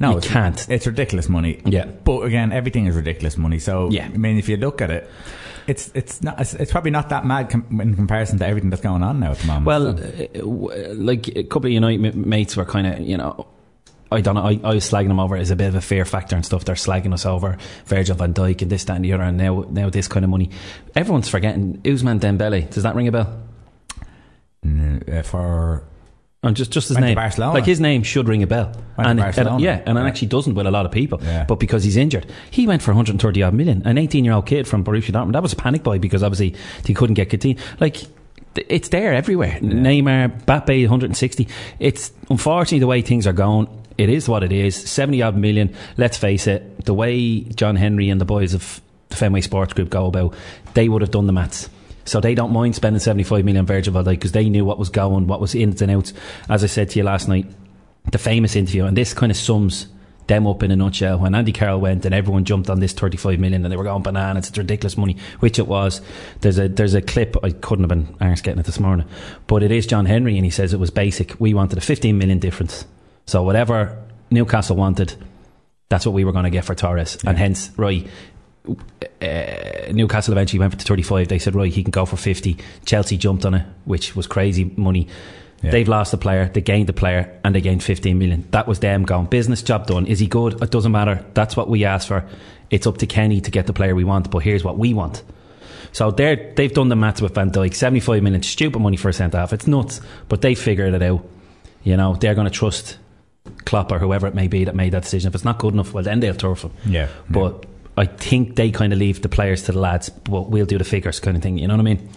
No, 0.00 0.12
You 0.12 0.18
it's, 0.18 0.26
can't. 0.28 0.68
It's 0.70 0.86
ridiculous 0.86 1.28
money. 1.28 1.60
Yeah. 1.66 1.84
But 1.84 2.22
again, 2.22 2.52
everything 2.52 2.86
is 2.86 2.96
ridiculous 2.96 3.36
money. 3.36 3.58
So 3.58 3.90
Yeah. 3.90 4.06
I 4.06 4.16
mean, 4.16 4.38
if 4.38 4.48
you 4.48 4.56
look 4.56 4.80
at 4.80 4.90
it, 4.90 5.08
it's 5.66 5.90
it's 5.94 6.22
not 6.22 6.40
it's, 6.40 6.54
it's 6.54 6.72
probably 6.72 6.90
not 6.90 7.10
that 7.10 7.24
mad 7.26 7.50
com- 7.50 7.80
in 7.80 7.94
comparison 7.94 8.38
to 8.38 8.46
everything 8.46 8.70
that's 8.70 8.82
going 8.82 9.02
on 9.02 9.20
now 9.20 9.32
at 9.32 9.38
the 9.38 9.46
moment. 9.46 9.66
Well, 9.66 9.96
So- 9.96 10.70
uh, 10.72 10.94
like 10.94 11.28
a 11.36 11.42
couple 11.44 11.66
of 11.66 11.72
United 11.72 12.16
mates 12.16 12.56
were 12.56 12.64
kind 12.64 12.86
of, 12.86 13.00
you 13.00 13.16
know, 13.18 13.46
I 14.10 14.22
don't 14.22 14.34
know. 14.34 14.42
I, 14.42 14.58
I 14.64 14.74
was 14.74 14.90
slagging 14.90 15.08
them 15.08 15.20
over 15.20 15.36
as 15.36 15.50
a 15.52 15.56
bit 15.56 15.68
of 15.68 15.74
a 15.76 15.80
fear 15.80 16.04
factor 16.04 16.34
and 16.34 16.44
stuff. 16.44 16.64
They're 16.64 16.74
slagging 16.74 17.12
us 17.12 17.24
over 17.26 17.58
Virgil 17.84 18.16
van 18.16 18.34
Dijk 18.34 18.62
and 18.62 18.70
this, 18.70 18.82
that, 18.84 18.96
and 18.96 19.04
the 19.04 19.12
other, 19.12 19.22
and 19.22 19.36
now 19.38 19.64
now 19.70 19.88
this 19.90 20.08
kind 20.08 20.24
of 20.24 20.30
money. 20.30 20.50
Everyone's 20.96 21.28
forgetting 21.28 21.78
Ousmane 21.84 22.18
Dembele. 22.20 22.68
Does 22.70 22.82
that 22.82 22.96
ring 22.96 23.06
a 23.06 23.12
bell? 23.12 23.40
Mm, 24.66 25.24
for 25.24 25.84
And 26.42 26.56
just 26.56 26.70
just 26.70 26.88
his 26.88 26.94
Went 26.96 27.06
name, 27.06 27.14
Barcelona. 27.16 27.52
like 27.52 27.66
his 27.66 27.80
name 27.80 28.02
should 28.02 28.26
ring 28.26 28.42
a 28.42 28.46
bell. 28.46 28.72
Went 28.96 29.10
and, 29.10 29.18
Barcelona. 29.20 29.56
and- 29.56 29.60
yeah, 29.62 29.80
and 29.84 29.98
it 29.98 30.00
Yeah. 30.00 30.06
actually 30.06 30.28
doesn't 30.28 30.54
with 30.54 30.66
a 30.66 30.70
lot 30.70 30.86
of 30.86 30.92
people. 30.92 31.20
Yeah. 31.22 31.44
But 31.44 31.56
because 31.60 31.84
he's 31.84 31.98
injured, 31.98 32.24
he 32.50 32.66
went 32.66 32.80
for 32.80 32.92
130 32.92 33.42
odd 33.42 33.52
million. 33.52 33.82
An 33.84 33.98
18 33.98 34.24
year 34.24 34.32
old 34.32 34.46
kid 34.46 34.66
from 34.66 34.82
Borussia 34.82 35.12
Dortmund. 35.12 35.34
That 35.34 35.42
was 35.42 35.52
a 35.52 35.56
panic 35.56 35.82
buy 35.82 35.98
because 35.98 36.22
obviously 36.22 36.54
he 36.86 36.94
couldn't 36.94 37.14
get 37.14 37.28
Coutinho. 37.28 37.58
Like 37.78 37.98
it's 38.56 38.88
there 38.88 39.12
everywhere. 39.12 39.58
Neymar, 39.60 40.44
Mbappe, 40.46 40.80
160. 40.88 41.46
It's 41.78 42.10
unfortunately 42.30 42.78
the 42.78 42.86
way 42.86 43.02
things 43.02 43.26
are 43.26 43.34
going. 43.34 43.68
It 43.98 44.08
is 44.08 44.26
what 44.26 44.42
it 44.42 44.50
is. 44.50 44.74
70 44.76 45.20
odd 45.22 45.36
million. 45.36 45.74
Let's 45.98 46.16
face 46.16 46.46
it. 46.46 46.86
The 46.86 46.94
way 46.94 47.40
John 47.40 47.76
Henry 47.76 48.08
and 48.08 48.18
the 48.18 48.24
boys 48.24 48.54
of 48.54 48.80
the 49.10 49.16
Fenway 49.16 49.42
Sports 49.42 49.74
Group 49.74 49.90
go 49.90 50.06
about, 50.06 50.32
they 50.72 50.88
would 50.88 51.02
have 51.02 51.10
done 51.10 51.26
the 51.26 51.34
maths. 51.34 51.68
So 52.10 52.20
they 52.20 52.34
don't 52.34 52.52
mind 52.52 52.74
spending 52.74 52.98
75 52.98 53.44
million 53.44 53.60
on 53.60 53.66
Virgil 53.66 53.92
van 53.92 54.04
Dijk 54.04 54.10
because 54.10 54.32
they 54.32 54.48
knew 54.48 54.64
what 54.64 54.80
was 54.80 54.88
going, 54.88 55.28
what 55.28 55.40
was 55.40 55.54
ins 55.54 55.80
and 55.80 55.92
outs. 55.92 56.12
As 56.48 56.64
I 56.64 56.66
said 56.66 56.90
to 56.90 56.98
you 56.98 57.04
last 57.04 57.28
night, 57.28 57.46
the 58.10 58.18
famous 58.18 58.56
interview, 58.56 58.84
and 58.84 58.96
this 58.96 59.14
kind 59.14 59.30
of 59.30 59.38
sums 59.38 59.86
them 60.26 60.44
up 60.44 60.64
in 60.64 60.72
a 60.72 60.76
nutshell. 60.76 61.20
When 61.20 61.36
Andy 61.36 61.52
Carroll 61.52 61.78
went 61.78 62.04
and 62.04 62.12
everyone 62.12 62.44
jumped 62.44 62.68
on 62.68 62.80
this 62.80 62.92
35 62.94 63.38
million 63.38 63.64
and 63.64 63.70
they 63.70 63.76
were 63.76 63.84
going 63.84 64.02
bananas, 64.02 64.48
it's 64.48 64.58
ridiculous 64.58 64.98
money, 64.98 65.18
which 65.38 65.60
it 65.60 65.68
was. 65.68 66.00
There's 66.40 66.58
a 66.58 66.66
there's 66.66 66.94
a 66.94 67.00
clip, 67.00 67.36
I 67.44 67.52
couldn't 67.52 67.88
have 67.88 67.90
been 67.90 68.16
arse 68.20 68.40
getting 68.40 68.58
it 68.58 68.66
this 68.66 68.80
morning, 68.80 69.06
but 69.46 69.62
it 69.62 69.70
is 69.70 69.86
John 69.86 70.06
Henry 70.06 70.34
and 70.34 70.44
he 70.44 70.50
says 70.50 70.72
it 70.72 70.80
was 70.80 70.90
basic. 70.90 71.38
We 71.38 71.54
wanted 71.54 71.78
a 71.78 71.80
15 71.80 72.18
million 72.18 72.40
difference. 72.40 72.86
So 73.26 73.44
whatever 73.44 73.96
Newcastle 74.32 74.74
wanted, 74.74 75.14
that's 75.88 76.06
what 76.06 76.12
we 76.16 76.24
were 76.24 76.32
going 76.32 76.42
to 76.42 76.50
get 76.50 76.64
for 76.64 76.74
Torres. 76.74 77.18
And 77.24 77.38
hence, 77.38 77.70
right, 77.76 78.04
uh, 78.66 79.92
Newcastle 79.92 80.32
eventually 80.32 80.58
went 80.58 80.72
for 80.72 80.78
the 80.78 80.84
35. 80.84 81.28
They 81.28 81.38
said, 81.38 81.54
right, 81.54 81.72
he 81.72 81.82
can 81.82 81.90
go 81.90 82.04
for 82.04 82.16
50. 82.16 82.56
Chelsea 82.84 83.16
jumped 83.16 83.44
on 83.44 83.54
it, 83.54 83.66
which 83.84 84.14
was 84.16 84.26
crazy 84.26 84.64
money. 84.76 85.08
Yeah. 85.62 85.72
They've 85.72 85.88
lost 85.88 86.10
the 86.10 86.16
player, 86.16 86.48
they 86.48 86.62
gained 86.62 86.88
the 86.88 86.94
player, 86.94 87.38
and 87.44 87.54
they 87.54 87.60
gained 87.60 87.82
15 87.82 88.18
million. 88.18 88.48
That 88.50 88.66
was 88.66 88.80
them 88.80 89.04
going, 89.04 89.26
business 89.26 89.62
job 89.62 89.86
done. 89.86 90.06
Is 90.06 90.18
he 90.18 90.26
good? 90.26 90.62
It 90.62 90.70
doesn't 90.70 90.92
matter. 90.92 91.24
That's 91.34 91.54
what 91.56 91.68
we 91.68 91.84
asked 91.84 92.08
for. 92.08 92.26
It's 92.70 92.86
up 92.86 92.98
to 92.98 93.06
Kenny 93.06 93.40
to 93.42 93.50
get 93.50 93.66
the 93.66 93.72
player 93.74 93.94
we 93.94 94.04
want, 94.04 94.30
but 94.30 94.38
here's 94.38 94.64
what 94.64 94.78
we 94.78 94.94
want. 94.94 95.22
So 95.92 96.10
they're, 96.10 96.52
they've 96.54 96.72
done 96.72 96.88
the 96.88 96.96
maths 96.96 97.20
with 97.20 97.34
Van 97.34 97.50
Dijk. 97.50 97.74
75 97.74 98.22
million, 98.22 98.42
stupid 98.42 98.78
money 98.78 98.96
for 98.96 99.08
a 99.08 99.12
centre 99.12 99.38
half. 99.38 99.52
It's 99.52 99.66
nuts, 99.66 100.00
but 100.28 100.40
they 100.40 100.54
figured 100.54 100.94
it 100.94 101.02
out. 101.02 101.26
You 101.82 101.96
know, 101.96 102.14
they're 102.14 102.34
going 102.34 102.46
to 102.46 102.52
trust 102.52 102.98
Klopp 103.64 103.90
or 103.92 103.98
whoever 103.98 104.26
it 104.26 104.34
may 104.34 104.48
be 104.48 104.64
that 104.64 104.74
made 104.74 104.92
that 104.92 105.02
decision. 105.02 105.28
If 105.28 105.34
it's 105.34 105.44
not 105.44 105.58
good 105.58 105.74
enough, 105.74 105.92
well, 105.92 106.04
then 106.04 106.20
they'll 106.20 106.34
turf 106.34 106.62
him. 106.62 106.72
Yeah. 106.86 107.08
But 107.28 107.66
I 108.00 108.06
think 108.06 108.56
they 108.56 108.70
kind 108.70 108.92
of 108.92 108.98
leave 108.98 109.20
the 109.22 109.28
players 109.28 109.62
to 109.64 109.72
the 109.72 109.78
lads, 109.78 110.08
but 110.08 110.50
we'll 110.50 110.66
do 110.66 110.78
the 110.78 110.84
figures 110.84 111.20
kind 111.20 111.36
of 111.36 111.42
thing. 111.42 111.58
You 111.58 111.68
know 111.68 111.74
what 111.74 111.80
I 111.80 111.84
mean? 111.94 112.08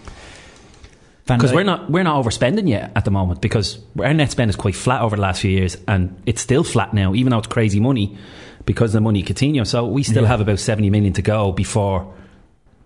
Because 1.26 1.54
we're 1.54 1.63
not 1.63 1.89
we're 1.89 2.04
not 2.04 2.24
overspending 2.24 2.67
yet 2.67 2.91
at 2.96 3.06
the 3.06 3.12
moment 3.12 3.41
because 3.41 3.80
our 3.98 4.13
net 4.13 4.30
spend 4.32 4.50
is 4.50 4.58
quite 4.58 4.76
flat 4.76 5.02
over 5.02 5.15
the 5.15 5.22
last 5.22 5.41
few 5.41 5.52
years, 5.52 5.78
and 5.88 6.22
it's 6.26 6.41
still 6.41 6.63
flat 6.63 6.93
now, 6.93 7.13
even 7.13 7.32
though 7.32 7.38
it's 7.38 7.48
crazy 7.48 7.80
money 7.80 8.17
because 8.65 8.89
of 8.91 9.00
the 9.00 9.02
money 9.02 9.24
Coutinho. 9.24 9.65
So 9.65 9.86
we 9.86 10.04
still 10.04 10.24
Yeah. 10.24 10.30
have 10.30 10.41
about 10.41 10.60
seventy 10.60 10.89
million 10.89 11.13
to 11.13 11.22
go 11.22 11.54
before 11.54 12.13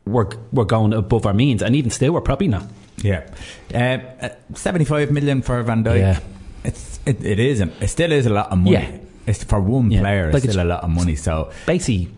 we're 0.05 0.29
we're 0.53 0.65
going 0.65 0.93
above 0.93 1.25
our 1.25 1.33
means, 1.33 1.63
and 1.63 1.75
even 1.75 1.89
still, 1.89 2.13
we're 2.13 2.21
probably 2.21 2.47
not. 2.47 2.63
Yeah, 3.01 3.27
uh, 3.73 3.77
uh, 4.25 4.29
seventy-five 4.53 5.09
million 5.11 5.41
for 5.41 5.61
Van 5.63 5.83
Dijk. 5.83 5.97
Yeah. 5.99 6.19
It's 6.63 6.99
it, 7.07 7.23
it 7.25 7.39
isn't. 7.39 7.73
It 7.81 7.87
still 7.87 8.11
is 8.11 8.25
a 8.27 8.31
lot 8.31 8.51
of 8.51 8.57
money. 8.59 8.71
Yeah. 8.73 8.97
It's 9.25 9.43
for 9.43 9.59
one 9.59 9.89
Yeah. 9.91 10.01
player. 10.01 10.31
Like 10.31 10.43
it's 10.43 10.53
still 10.53 10.65
a 10.65 10.69
lot 10.69 10.83
of 10.83 10.89
money. 10.91 11.15
So 11.15 11.51
Basically, 11.65 12.09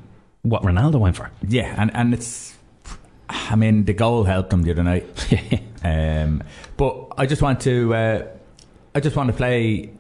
what 0.44 0.64
Ronaldo 0.64 1.00
went 1.00 1.16
for. 1.16 1.32
yeah, 1.48 1.76
and 1.78 1.92
and 1.96 2.14
it's. 2.14 2.56
I 3.32 3.56
mean, 3.56 3.86
the 3.86 3.94
goal 3.94 4.24
helped 4.24 4.50
them 4.50 4.64
the 4.64 4.72
other 4.72 4.84
night. 4.84 5.06
Um, 5.82 6.44
but 6.76 7.08
I 7.18 7.26
just 7.26 7.42
want 7.42 7.62
to, 7.62 7.94
uh, 7.96 8.28
I 8.94 9.00
just 9.00 9.16
want 9.16 9.30
to 9.30 9.34
play 9.34 9.92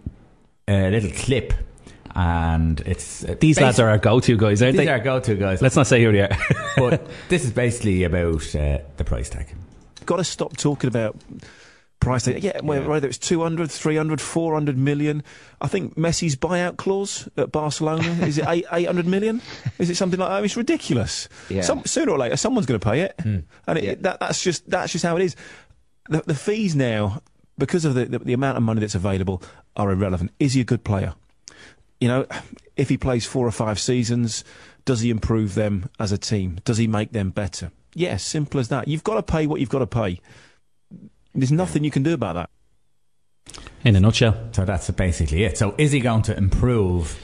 a 0.67 0.89
little 0.91 1.09
clip, 1.11 1.53
and 2.13 2.81
it's 2.81 3.23
uh, 3.23 3.35
These 3.39 3.61
lads 3.61 3.79
are 3.79 3.87
our 3.87 3.97
go-to 3.97 4.35
guys, 4.35 4.61
aren't 4.61 4.75
these 4.75 4.85
they? 4.87 4.91
are 4.91 4.99
go-to 4.99 5.35
guys. 5.35 5.61
Let's 5.61 5.77
not 5.77 5.87
say 5.87 6.03
who 6.03 6.11
they 6.11 6.19
are. 6.23 6.37
but 6.75 7.07
this 7.29 7.45
is 7.45 7.51
basically 7.51 8.03
about 8.03 8.53
uh, 8.55 8.79
the 8.97 9.05
price 9.05 9.29
tag. 9.29 9.47
got 10.05 10.17
to 10.17 10.25
stop 10.25 10.57
talking 10.57 10.89
about 10.89 11.15
price 11.99 12.25
tag. 12.25 12.43
Yeah, 12.43 12.53
Yeah. 12.55 12.61
whether 12.61 13.07
it's 13.07 13.17
200, 13.17 13.69
300, 13.71 14.21
400 14.21 14.77
million. 14.77 15.23
I 15.61 15.67
think 15.67 15.95
Messi's 15.95 16.35
buyout 16.35 16.77
clause 16.77 17.27
at 17.37 17.51
Barcelona 17.51 18.07
is 18.25 18.37
it 18.37 18.45
eight, 18.49 18.65
800 18.71 19.05
million? 19.05 19.41
Is 19.77 19.89
it 19.89 19.95
something 19.95 20.19
like 20.19 20.29
that? 20.29 20.43
It's 20.43 20.57
ridiculous. 20.57 21.27
Yeah. 21.49 21.61
Some, 21.61 21.83
sooner 21.85 22.11
or 22.11 22.17
later, 22.17 22.37
someone's 22.37 22.65
going 22.65 22.79
to 22.79 22.89
pay 22.89 23.01
it, 23.01 23.15
hmm. 23.21 23.39
and 23.67 23.77
it, 23.79 24.03
that, 24.03 24.19
that's 24.19 24.41
just 24.43 24.69
that's 24.69 24.91
just 24.91 25.03
how 25.03 25.17
it 25.17 25.23
is. 25.23 25.35
The, 26.09 26.21
the 26.25 26.35
fees 26.35 26.75
now, 26.75 27.21
because 27.57 27.85
of 27.85 27.93
the, 27.93 28.05
the 28.05 28.19
the 28.19 28.33
amount 28.33 28.57
of 28.57 28.63
money 28.63 28.79
that's 28.79 28.95
available, 28.95 29.41
are 29.75 29.91
irrelevant. 29.91 30.31
Is 30.39 30.53
he 30.53 30.61
a 30.61 30.65
good 30.65 30.83
player? 30.83 31.13
You 31.99 32.07
know, 32.07 32.25
if 32.77 32.87
he 32.87 32.97
plays 32.97 33.25
four 33.25 33.45
or 33.45 33.51
five 33.51 33.77
seasons, 33.77 34.45
does 34.85 35.01
he 35.01 35.09
improve 35.09 35.53
them 35.55 35.89
as 35.99 36.11
a 36.13 36.17
team? 36.17 36.59
Does 36.63 36.77
he 36.77 36.87
make 36.87 37.11
them 37.11 37.29
better? 37.29 37.71
Yes, 37.93 38.23
simple 38.23 38.59
as 38.59 38.69
that. 38.69 38.87
You've 38.87 39.03
got 39.03 39.15
to 39.15 39.23
pay 39.23 39.47
what 39.47 39.59
you've 39.59 39.69
got 39.69 39.79
to 39.79 39.87
pay. 39.87 40.21
There's 41.33 41.51
nothing 41.51 41.83
you 41.83 41.91
can 41.91 42.03
do 42.03 42.13
about 42.13 42.33
that. 42.33 42.49
In 43.83 43.95
a 43.95 43.99
nutshell, 43.99 44.35
So 44.51 44.65
that's 44.65 44.89
basically 44.91 45.43
it. 45.43 45.57
So 45.57 45.73
is 45.77 45.91
he 45.91 45.99
going 45.99 46.23
to 46.23 46.37
improve 46.37 47.17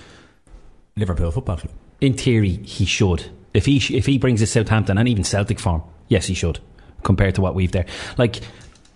Liverpool 0.96 1.32
Football 1.32 1.58
Club? 1.58 1.74
in 2.02 2.14
theory, 2.14 2.58
he 2.64 2.86
should. 2.86 3.26
If 3.54 3.66
he 3.66 3.78
if 3.96 4.06
he 4.06 4.18
brings 4.18 4.42
his 4.42 4.52
Southampton 4.52 4.98
and 4.98 5.08
even 5.08 5.24
Celtic 5.24 5.60
form, 5.60 5.82
yes, 6.08 6.28
he 6.28 6.34
should. 6.34 6.60
Compared 7.04 7.36
to 7.36 7.42
what 7.42 7.56
we've 7.56 7.72
there, 7.72 7.86
like 8.18 8.42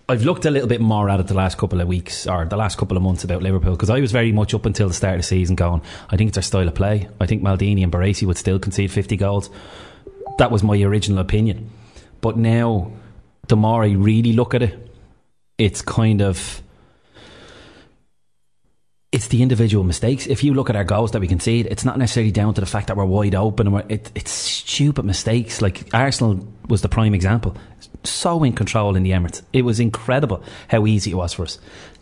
I've 0.09 0.23
looked 0.23 0.45
a 0.45 0.51
little 0.51 0.67
bit 0.67 0.81
more 0.81 1.09
at 1.09 1.19
it 1.19 1.27
the 1.27 1.33
last 1.33 1.57
couple 1.57 1.79
of 1.79 1.87
weeks 1.87 2.27
or 2.27 2.45
the 2.45 2.57
last 2.57 2.77
couple 2.77 2.97
of 2.97 3.03
months 3.03 3.23
about 3.23 3.41
Liverpool 3.43 3.71
because 3.71 3.89
I 3.89 3.99
was 3.99 4.11
very 4.11 4.31
much 4.31 4.53
up 4.53 4.65
until 4.65 4.87
the 4.87 4.93
start 4.93 5.15
of 5.15 5.19
the 5.19 5.27
season 5.27 5.55
going. 5.55 5.81
I 6.09 6.17
think 6.17 6.29
it's 6.29 6.37
our 6.37 6.43
style 6.43 6.67
of 6.67 6.75
play. 6.75 7.07
I 7.21 7.25
think 7.25 7.41
Maldini 7.43 7.83
and 7.83 7.91
Baresi 7.91 8.25
would 8.27 8.37
still 8.37 8.59
concede 8.59 8.91
fifty 8.91 9.15
goals. 9.15 9.49
That 10.39 10.51
was 10.51 10.63
my 10.63 10.81
original 10.81 11.19
opinion, 11.19 11.69
but 12.21 12.37
now 12.37 12.91
the 13.47 13.55
more 13.55 13.83
I 13.83 13.91
really 13.91 14.33
look 14.33 14.53
at 14.53 14.61
it, 14.61 14.88
it's 15.59 15.83
kind 15.83 16.21
of 16.21 16.63
it's 19.11 19.27
the 19.27 19.41
individual 19.41 19.83
mistakes. 19.83 20.27
If 20.27 20.43
you 20.43 20.53
look 20.53 20.69
at 20.69 20.75
our 20.75 20.83
goals 20.83 21.11
that 21.11 21.19
we 21.19 21.27
concede, 21.27 21.65
it's 21.65 21.83
not 21.83 21.97
necessarily 21.97 22.31
down 22.31 22.53
to 22.53 22.61
the 22.61 22.67
fact 22.67 22.87
that 22.87 22.97
we're 22.97 23.05
wide 23.05 23.33
open. 23.33 23.67
And 23.67 23.73
we're, 23.73 23.85
it, 23.89 24.11
it's 24.13 24.31
stupid 24.31 25.03
mistakes. 25.03 25.63
Like 25.63 25.89
Arsenal 25.93 26.47
was 26.67 26.83
the 26.83 26.89
prime 26.89 27.15
example. 27.15 27.57
So 28.03 28.43
in 28.43 28.53
control 28.53 28.95
in 28.95 29.01
the 29.01 29.11
Emirates. 29.11 29.41
It 29.51 29.63
was 29.63 29.79
incredible 29.79 30.43
how 30.67 30.85
easy 30.85 31.11
it 31.11 31.15
was 31.15 31.33
for 31.33 31.43
us. 31.43 31.57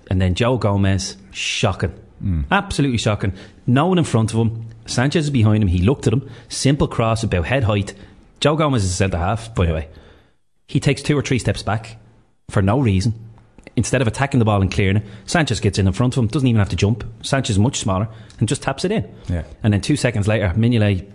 And 0.10 0.22
then 0.22 0.36
Joe 0.36 0.58
Gomez, 0.58 1.16
shocking. 1.32 1.92
Hmm. 2.20 2.42
Absolutely 2.52 2.98
shocking. 2.98 3.34
No 3.66 3.88
one 3.88 3.98
in 3.98 4.04
front 4.04 4.34
of 4.34 4.40
him. 4.40 4.66
Sanchez 4.86 5.26
is 5.26 5.30
behind 5.30 5.64
him. 5.64 5.70
He 5.70 5.80
looked 5.80 6.08
at 6.08 6.14
him. 6.14 6.30
Simple 6.50 6.90
cross 6.90 7.24
about 7.24 7.46
head 7.46 7.64
height. 7.64 7.94
Joe 8.42 8.58
Gomez 8.58 8.84
is 8.84 8.94
centre 8.94 9.18
half, 9.18 9.56
by 9.56 9.66
the 9.66 9.74
way. 9.74 9.88
He 10.68 10.82
takes 10.82 11.02
two 11.02 11.18
or 11.18 11.22
three 11.22 11.40
steps 11.40 11.64
back 11.64 11.98
for 12.50 12.62
no 12.62 12.80
reason. 12.80 13.27
Instead 13.78 14.02
of 14.02 14.08
attacking 14.08 14.40
the 14.40 14.46
ball 14.46 14.62
and 14.62 14.70
clearing 14.72 14.98
it, 14.98 15.04
Sanchez 15.26 15.60
gets 15.62 15.78
in 15.80 15.88
in 15.88 15.94
front 15.94 16.18
of 16.18 16.22
him, 16.24 16.28
doesn't 16.28 16.48
even 16.48 16.60
have 16.60 16.70
to 16.70 16.76
jump. 16.76 17.06
Sanchez 17.22 17.52
is 17.52 17.60
much 17.60 17.78
smaller 17.80 18.10
and 18.40 18.50
just 18.50 18.62
taps 18.62 18.84
it 18.84 18.92
in. 18.92 19.08
Yeah. 19.30 19.44
And 19.64 19.72
then 19.72 19.82
two 19.82 19.96
seconds 19.96 20.28
later, 20.28 20.50
Mignolet 20.58 21.08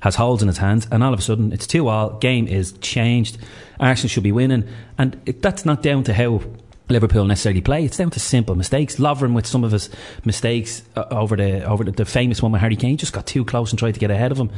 has 0.00 0.16
holes 0.16 0.42
in 0.42 0.48
his 0.48 0.58
hands, 0.58 0.88
and 0.90 1.02
all 1.04 1.12
of 1.14 1.18
a 1.18 1.22
sudden 1.22 1.52
it's 1.52 1.66
two 1.66 1.88
all. 1.88 2.18
Game 2.18 2.48
is 2.48 2.72
changed. 2.80 3.38
Arsenal 3.78 4.08
should 4.08 4.22
be 4.24 4.32
winning, 4.32 4.68
and 4.98 5.20
it, 5.24 5.40
that's 5.40 5.64
not 5.64 5.82
down 5.82 6.02
to 6.04 6.12
how 6.12 6.42
Liverpool 6.88 7.24
necessarily 7.26 7.60
play. 7.60 7.84
It's 7.84 7.96
down 7.98 8.10
to 8.10 8.18
simple 8.20 8.56
mistakes. 8.56 8.96
Lovren 8.96 9.32
with 9.32 9.46
some 9.46 9.62
of 9.62 9.70
his 9.70 9.88
mistakes 10.24 10.82
uh, 10.96 11.04
over 11.12 11.36
the 11.36 11.62
over 11.64 11.84
the, 11.84 11.92
the 11.92 12.04
famous 12.04 12.42
one 12.42 12.50
with 12.50 12.60
Harry 12.60 12.74
Kane 12.76 12.96
just 12.96 13.12
got 13.12 13.26
too 13.26 13.44
close 13.44 13.70
and 13.70 13.78
tried 13.78 13.94
to 13.94 14.00
get 14.00 14.10
ahead 14.10 14.32
of 14.32 14.38
him. 14.38 14.50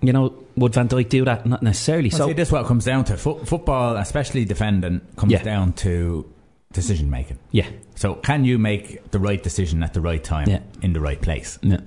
You 0.00 0.12
know, 0.12 0.34
would 0.56 0.74
Van 0.74 0.88
Dijk 0.88 1.08
do 1.08 1.24
that? 1.24 1.44
Not 1.46 1.62
necessarily. 1.62 2.10
Well, 2.10 2.18
so 2.18 2.26
see, 2.28 2.32
this 2.34 2.48
is 2.48 2.52
what 2.52 2.60
it 2.64 2.68
comes 2.68 2.84
down 2.84 3.04
to. 3.06 3.16
Fo- 3.16 3.42
football, 3.44 3.96
especially 3.96 4.44
defending, 4.44 5.00
comes 5.16 5.32
Yeah. 5.32 5.42
down 5.42 5.72
to 5.74 6.30
decision 6.74 7.08
making. 7.08 7.38
yeah, 7.50 7.68
So, 7.94 8.14
can 8.16 8.44
you 8.44 8.58
make 8.58 9.10
the 9.10 9.18
right 9.18 9.42
decision 9.42 9.82
at 9.82 9.94
the 9.94 10.00
right 10.02 10.22
time 10.22 10.48
Yeah. 10.48 10.60
in 10.82 10.92
the 10.92 11.00
right 11.00 11.20
place? 11.20 11.58
yeah. 11.62 11.78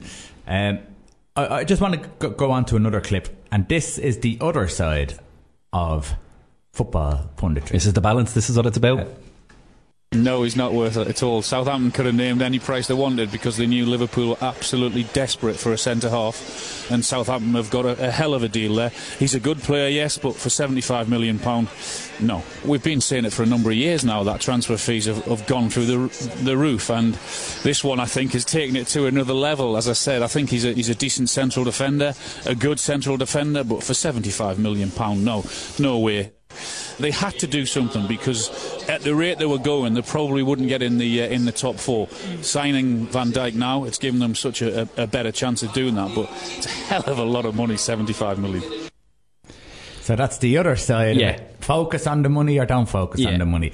Um, 0.47 0.79
I, 1.35 1.47
I 1.59 1.63
just 1.63 1.81
want 1.81 1.93
to 2.01 2.09
go, 2.19 2.29
go 2.31 2.49
on 2.51 2.65
to 2.65 2.75
another 2.75 3.01
clip, 3.01 3.27
and 3.51 3.67
this 3.67 3.99
is 3.99 4.19
the 4.21 4.37
other 4.41 4.67
side 4.67 5.13
of 5.71 6.15
football 6.71 7.29
punditry. 7.37 7.69
This 7.73 7.85
is 7.85 7.93
the 7.93 8.01
balance. 8.01 8.33
This 8.33 8.49
is 8.49 8.57
what 8.57 8.65
it's 8.65 8.77
about. 8.77 9.07
No, 10.13 10.43
he's 10.43 10.55
not 10.55 10.73
worth 10.73 10.95
it 10.95 11.07
at 11.09 11.21
all. 11.21 11.41
Southampton 11.41 11.91
could 11.91 12.05
have 12.05 12.15
named 12.15 12.41
any 12.41 12.59
price 12.59 12.87
they 12.87 12.93
wanted 12.93 13.29
because 13.29 13.57
they 13.57 13.67
knew 13.67 13.85
Liverpool 13.85 14.29
were 14.29 14.37
absolutely 14.41 15.03
desperate 15.03 15.57
for 15.57 15.73
a 15.73 15.77
centre 15.77 16.09
half, 16.09 16.89
and 16.89 17.03
Southampton 17.03 17.53
have 17.55 17.69
got 17.69 17.85
a, 17.85 18.07
a 18.07 18.09
hell 18.09 18.33
of 18.33 18.41
a 18.41 18.47
deal 18.47 18.75
there. 18.75 18.89
He's 19.19 19.35
a 19.35 19.39
good 19.39 19.59
player, 19.59 19.89
yes, 19.89 20.17
but 20.17 20.33
for 20.33 20.49
seventy-five 20.49 21.09
million 21.09 21.39
pound, 21.39 21.67
no. 22.21 22.41
We've 22.65 22.81
been 22.81 23.01
saying 23.01 23.25
it 23.25 23.33
for 23.33 23.43
a 23.43 23.45
number 23.45 23.69
of 23.69 23.75
years 23.75 24.05
now 24.05 24.23
that 24.23 24.39
transfer 24.39 24.77
fees 24.77 25.05
have, 25.07 25.23
have 25.25 25.45
gone 25.45 25.69
through 25.69 25.85
the 25.85 26.35
the 26.43 26.57
roof, 26.57 26.89
and 26.89 27.13
this 27.63 27.83
one 27.83 27.99
I 27.99 28.05
think 28.05 28.33
is 28.33 28.45
taking 28.45 28.77
it 28.77 28.87
to 28.87 29.07
another 29.07 29.33
level. 29.33 29.75
As 29.75 29.89
I 29.89 29.93
said, 29.93 30.23
I 30.23 30.27
think 30.27 30.49
he's 30.49 30.63
a 30.63 30.71
he's 30.71 30.89
a 30.89 30.95
decent 30.95 31.29
central 31.29 31.65
defender, 31.65 32.13
a 32.45 32.55
good 32.55 32.79
central 32.79 33.17
defender, 33.17 33.65
but 33.65 33.83
for 33.83 33.93
seventy-five 33.93 34.57
million 34.57 34.89
pound, 34.89 35.25
no, 35.25 35.43
no 35.77 35.99
way. 35.99 36.31
They 36.99 37.11
had 37.11 37.37
to 37.39 37.47
do 37.47 37.65
something 37.65 38.07
because 38.07 38.49
at 38.89 39.01
the 39.01 39.13
rate 39.13 39.37
they 39.37 39.45
were 39.45 39.59
going, 39.59 39.93
they 39.93 40.01
probably 40.01 40.41
wouldn't 40.41 40.67
get 40.67 40.81
in 40.81 40.97
the 40.97 41.21
uh, 41.23 41.27
in 41.27 41.45
the 41.45 41.51
top 41.51 41.75
four. 41.75 42.07
Signing 42.41 43.05
Van 43.07 43.31
Dijk 43.31 43.53
now, 43.53 43.83
it's 43.83 43.99
given 43.99 44.19
them 44.19 44.33
such 44.33 44.61
a, 44.63 44.83
a, 44.83 44.87
a 45.03 45.07
better 45.07 45.31
chance 45.31 45.61
of 45.61 45.71
doing 45.73 45.93
that. 45.95 46.15
But 46.15 46.27
it's 46.57 46.65
a 46.65 46.69
hell 46.69 47.03
of 47.05 47.19
a 47.19 47.23
lot 47.23 47.45
of 47.45 47.53
money, 47.55 47.77
seventy-five 47.77 48.39
million. 48.39 48.63
So 50.01 50.15
that's 50.15 50.37
the 50.39 50.57
other 50.57 50.75
side. 50.75 51.17
Yeah. 51.17 51.39
Focus 51.59 52.07
on 52.07 52.23
the 52.23 52.29
money 52.29 52.57
or 52.59 52.65
don't 52.65 52.87
focus 52.87 53.19
Yeah. 53.19 53.31
on 53.31 53.39
the 53.39 53.45
money. 53.45 53.73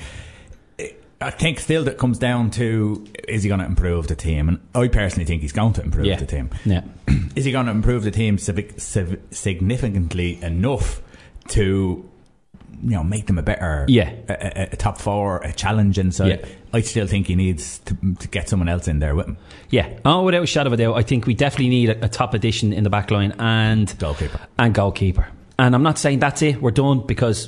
I 1.21 1.29
think 1.29 1.59
still 1.59 1.83
that 1.85 1.97
comes 1.97 2.17
down 2.19 2.49
to 2.51 3.05
is 3.29 3.43
he 3.43 3.49
going 3.49 3.61
to 3.61 3.65
improve 3.65 4.07
the 4.07 4.15
team? 4.15 4.49
And 4.49 4.59
I 4.75 4.87
personally 4.89 5.23
think 5.25 5.41
he's 5.43 5.53
going 5.53 5.71
to 5.73 5.81
improve 5.83 6.05
Yeah. 6.07 6.17
the 6.17 6.25
team. 6.25 6.49
Yeah. 6.65 6.81
Is 7.37 7.45
he 7.45 7.51
going 7.53 7.67
to 7.67 7.71
improve 7.71 8.03
the 8.03 8.11
team 8.11 8.37
significantly 8.37 10.41
enough 10.43 11.01
to 11.49 12.09
you 12.83 12.89
know 12.91 13.03
make 13.03 13.27
them 13.27 13.37
a 13.37 13.41
better 13.43 13.85
Yeah. 13.87 14.11
a, 14.27 14.33
a, 14.33 14.69
a 14.73 14.75
top 14.75 14.97
four 14.97 15.37
a 15.37 15.53
challenging 15.53 16.11
side? 16.11 16.39
Yeah. 16.43 16.49
I 16.73 16.81
still 16.81 17.07
think 17.07 17.27
he 17.27 17.35
needs 17.35 17.79
to, 17.85 17.95
to 18.19 18.27
get 18.27 18.49
someone 18.49 18.67
else 18.69 18.87
in 18.87 18.99
there 18.99 19.15
with 19.15 19.27
him. 19.27 19.37
Yeah. 19.69 19.89
Oh, 20.05 20.23
without 20.23 20.43
a 20.43 20.47
shadow 20.47 20.67
of 20.67 20.73
a 20.73 20.77
doubt, 20.77 20.95
I 20.97 21.03
think 21.03 21.25
we 21.27 21.33
definitely 21.33 21.69
need 21.69 21.89
a, 21.89 22.05
a 22.05 22.09
top 22.09 22.33
addition 22.33 22.73
in 22.73 22.83
the 22.83 22.89
back 22.89 23.11
line 23.11 23.33
and 23.39 23.93
Goalkeeper. 23.99 24.39
and 24.59 24.73
goalkeeper. 24.73 25.27
And 25.59 25.75
I'm 25.75 25.83
not 25.83 25.97
saying 25.99 26.19
that's 26.19 26.41
it. 26.41 26.61
We're 26.61 26.71
done 26.71 27.05
because 27.05 27.47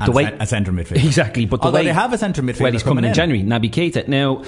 And 0.00 0.08
the 0.08 0.12
a 0.12 0.14
way 0.14 0.24
a 0.40 0.46
centre 0.46 0.72
midfielder. 0.72 1.04
exactly. 1.04 1.44
But 1.46 1.60
the 1.60 1.66
Although 1.66 1.78
way 1.80 1.84
they 1.84 1.92
have 1.92 2.12
a 2.12 2.18
centre 2.18 2.42
midfield 2.42 2.60
Well, 2.60 2.72
he's 2.72 2.82
coming, 2.82 3.02
coming 3.02 3.04
in, 3.04 3.10
in. 3.10 3.14
January. 3.14 3.44
Naby 3.44 3.70
Keita. 3.70 4.08
Now, 4.08 4.42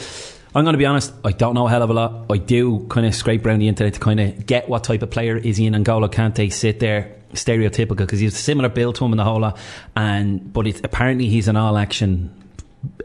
I'm 0.56 0.64
going 0.64 0.74
to 0.74 0.78
be 0.78 0.86
honest. 0.86 1.12
I 1.24 1.32
don't 1.32 1.54
know 1.54 1.66
a 1.66 1.70
hell 1.70 1.82
of 1.82 1.90
a 1.90 1.94
lot. 1.94 2.26
I 2.30 2.36
do 2.36 2.86
kind 2.88 3.06
of 3.06 3.14
scrape 3.14 3.44
around 3.44 3.58
the 3.58 3.66
internet 3.66 3.94
to 3.94 4.00
kind 4.00 4.20
of 4.20 4.46
get 4.46 4.68
what 4.68 4.84
type 4.84 5.02
of 5.02 5.10
player 5.10 5.36
is 5.36 5.56
he 5.56 5.66
in. 5.66 5.74
N'Golo 5.74 6.08
Kante 6.08 6.52
sit 6.52 6.78
there 6.78 7.16
stereotypical 7.32 7.96
because 7.96 8.20
he's 8.20 8.34
a 8.34 8.38
similar 8.38 8.68
build 8.68 8.94
to 8.96 9.04
him 9.04 9.12
in 9.12 9.16
the 9.16 9.24
whole 9.24 9.40
lot. 9.40 9.58
And 9.96 10.52
but 10.52 10.68
it's, 10.68 10.80
apparently 10.84 11.28
he's 11.28 11.48
an 11.48 11.56
all 11.56 11.76
action 11.76 12.32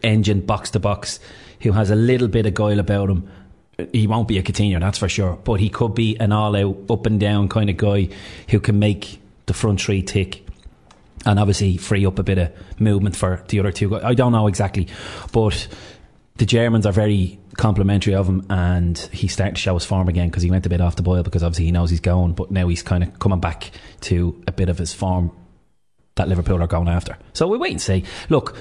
engine 0.04 0.42
box 0.42 0.70
to 0.72 0.80
box 0.80 1.20
who 1.62 1.72
has 1.72 1.90
a 1.90 1.96
little 1.96 2.28
bit 2.28 2.46
of 2.46 2.54
guile 2.54 2.80
about 2.80 3.10
him. 3.10 3.28
He 3.94 4.06
won't 4.06 4.28
be 4.28 4.38
a 4.38 4.44
Coutinho, 4.44 4.80
that's 4.80 5.00
for 5.00 5.10
sure. 5.10 5.38
But 5.44 5.56
he 5.56 5.70
could 5.70 5.96
be 5.96 6.18
an 6.18 6.32
all 6.32 6.56
out, 6.56 6.78
up 6.92 7.08
and 7.08 7.20
down 7.20 7.50
kind 7.50 7.72
of 7.72 7.78
guy 7.78 8.10
who 8.50 8.60
can 8.60 8.78
make 8.78 9.20
the 9.48 9.54
front 9.54 9.82
three 9.82 10.04
tick 10.04 10.46
and 11.26 11.40
obviously 11.40 11.78
free 11.78 12.06
up 12.06 12.20
a 12.20 12.24
bit 12.24 12.38
of 12.38 12.80
movement 12.80 13.16
for 13.16 13.44
the 13.48 13.60
other 13.60 13.72
two 13.72 13.90
guys. 13.90 14.04
I 14.04 14.14
don't 14.14 14.34
know 14.34 14.48
exactly, 14.48 14.88
but 15.32 15.68
the 16.36 16.46
Germans 16.46 16.86
are 16.86 16.92
very 16.92 17.39
complimentary 17.60 18.16
of 18.16 18.28
him, 18.28 18.46
and 18.50 18.98
he's 19.12 19.34
starting 19.34 19.54
to 19.54 19.62
show 19.62 19.74
his 19.76 19.86
form 19.86 20.08
again 20.08 20.30
because 20.30 20.42
he 20.42 20.50
went 20.50 20.66
a 20.66 20.70
bit 20.70 20.82
off 20.82 20.96
the 20.96 21.04
boil 21.04 21.22
because 21.22 21.44
obviously 21.44 21.66
he 21.66 21.72
knows 21.72 21.90
he's 21.90 22.00
going, 22.00 22.34
but 22.34 22.50
now 22.50 22.68
he's 22.68 22.82
kind 22.82 23.04
of 23.04 23.20
coming 23.20 23.40
back 23.40 23.72
to 24.02 24.42
a 24.48 24.52
bit 24.52 24.70
of 24.70 24.78
his 24.78 24.94
form 24.94 25.32
that 26.16 26.28
Liverpool 26.28 26.64
are 26.64 26.68
going 26.68 26.88
after. 26.88 27.18
So 27.34 27.48
we 27.48 27.58
wait 27.58 27.72
and 27.72 27.82
see. 27.82 28.06
Look, 28.30 28.56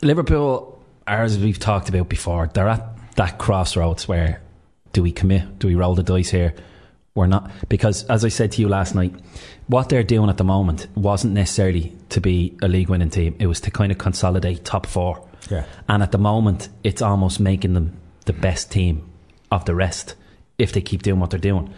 Liverpool, 0.00 0.82
are 1.06 1.22
as 1.22 1.38
we've 1.38 1.58
talked 1.58 1.88
about 1.88 2.08
before, 2.08 2.48
they're 2.54 2.68
at 2.68 3.14
that 3.16 3.38
crossroads 3.38 4.08
where 4.08 4.40
do 4.92 5.02
we 5.02 5.12
commit? 5.12 5.58
Do 5.58 5.66
we 5.66 5.74
roll 5.74 5.94
the 5.94 6.02
dice 6.02 6.30
here? 6.30 6.54
We're 7.14 7.26
not 7.26 7.50
because, 7.68 8.04
as 8.04 8.24
I 8.24 8.28
said 8.28 8.52
to 8.52 8.62
you 8.62 8.68
last 8.68 8.94
night, 8.94 9.14
what 9.66 9.88
they're 9.90 10.02
doing 10.02 10.30
at 10.30 10.38
the 10.38 10.44
moment 10.44 10.86
wasn't 10.94 11.34
necessarily 11.34 11.94
to 12.08 12.20
be 12.20 12.56
a 12.62 12.68
league 12.68 12.88
winning 12.88 13.10
team. 13.10 13.36
It 13.38 13.48
was 13.48 13.60
to 13.62 13.70
kind 13.70 13.92
of 13.92 13.98
consolidate 13.98 14.64
top 14.64 14.86
four. 14.86 15.28
Yeah. 15.50 15.64
And 15.88 16.02
at 16.02 16.12
the 16.12 16.18
moment, 16.18 16.68
it's 16.84 17.02
almost 17.02 17.40
making 17.40 17.74
them 17.74 17.96
the 18.26 18.32
best 18.32 18.70
team 18.70 19.10
of 19.50 19.64
the 19.64 19.74
rest 19.74 20.14
if 20.58 20.72
they 20.72 20.80
keep 20.80 21.02
doing 21.02 21.20
what 21.20 21.30
they're 21.30 21.40
doing. 21.40 21.72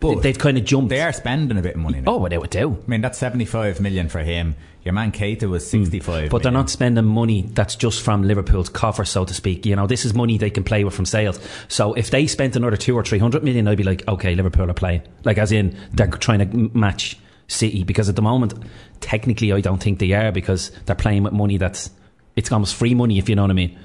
But 0.00 0.22
they've 0.22 0.38
kind 0.38 0.56
of 0.56 0.64
jumped. 0.64 0.90
They 0.90 1.00
are 1.00 1.12
spending 1.12 1.58
a 1.58 1.62
bit 1.62 1.74
of 1.74 1.80
money 1.80 2.00
now. 2.00 2.12
Oh, 2.12 2.28
they 2.28 2.38
would 2.38 2.50
do? 2.50 2.80
I 2.86 2.90
mean, 2.90 3.00
that's 3.00 3.18
75 3.18 3.80
million 3.80 4.08
for 4.08 4.20
him. 4.20 4.54
Your 4.84 4.94
man 4.94 5.10
Keita 5.10 5.48
was 5.48 5.68
65 5.68 6.24
Hmm. 6.24 6.28
But 6.30 6.44
they're 6.44 6.52
not 6.52 6.70
spending 6.70 7.04
money 7.04 7.42
that's 7.42 7.74
just 7.74 8.00
from 8.02 8.22
Liverpool's 8.22 8.68
coffer, 8.68 9.04
so 9.04 9.24
to 9.24 9.34
speak. 9.34 9.66
You 9.66 9.74
know, 9.74 9.88
this 9.88 10.04
is 10.04 10.14
money 10.14 10.38
they 10.38 10.50
can 10.50 10.62
play 10.62 10.84
with 10.84 10.94
from 10.94 11.04
sales. 11.04 11.40
So 11.66 11.94
if 11.94 12.10
they 12.10 12.28
spent 12.28 12.54
another 12.54 12.76
two 12.76 12.94
or 12.94 13.02
three 13.02 13.18
hundred 13.18 13.42
million, 13.42 13.66
I'd 13.66 13.76
be 13.76 13.84
like, 13.84 14.06
okay, 14.06 14.36
Liverpool 14.36 14.70
are 14.70 14.74
playing. 14.74 15.02
Like, 15.24 15.38
as 15.38 15.50
in, 15.50 15.76
they're 15.92 16.06
trying 16.06 16.48
to 16.48 16.78
match 16.78 17.18
City 17.48 17.82
because 17.82 18.08
at 18.08 18.16
the 18.16 18.22
moment, 18.22 18.54
technically, 19.00 19.52
I 19.52 19.60
don't 19.60 19.82
think 19.82 19.98
they 19.98 20.12
are 20.12 20.30
because 20.30 20.70
they're 20.86 20.94
playing 20.94 21.24
with 21.24 21.32
money 21.32 21.56
that's 21.56 21.90
it's 22.38 22.52
almost 22.52 22.76
free 22.76 22.94
money, 22.94 23.18
if 23.18 23.28
you 23.28 23.34
know 23.34 23.42
what 23.42 23.50
I 23.50 23.54
mean. 23.54 23.76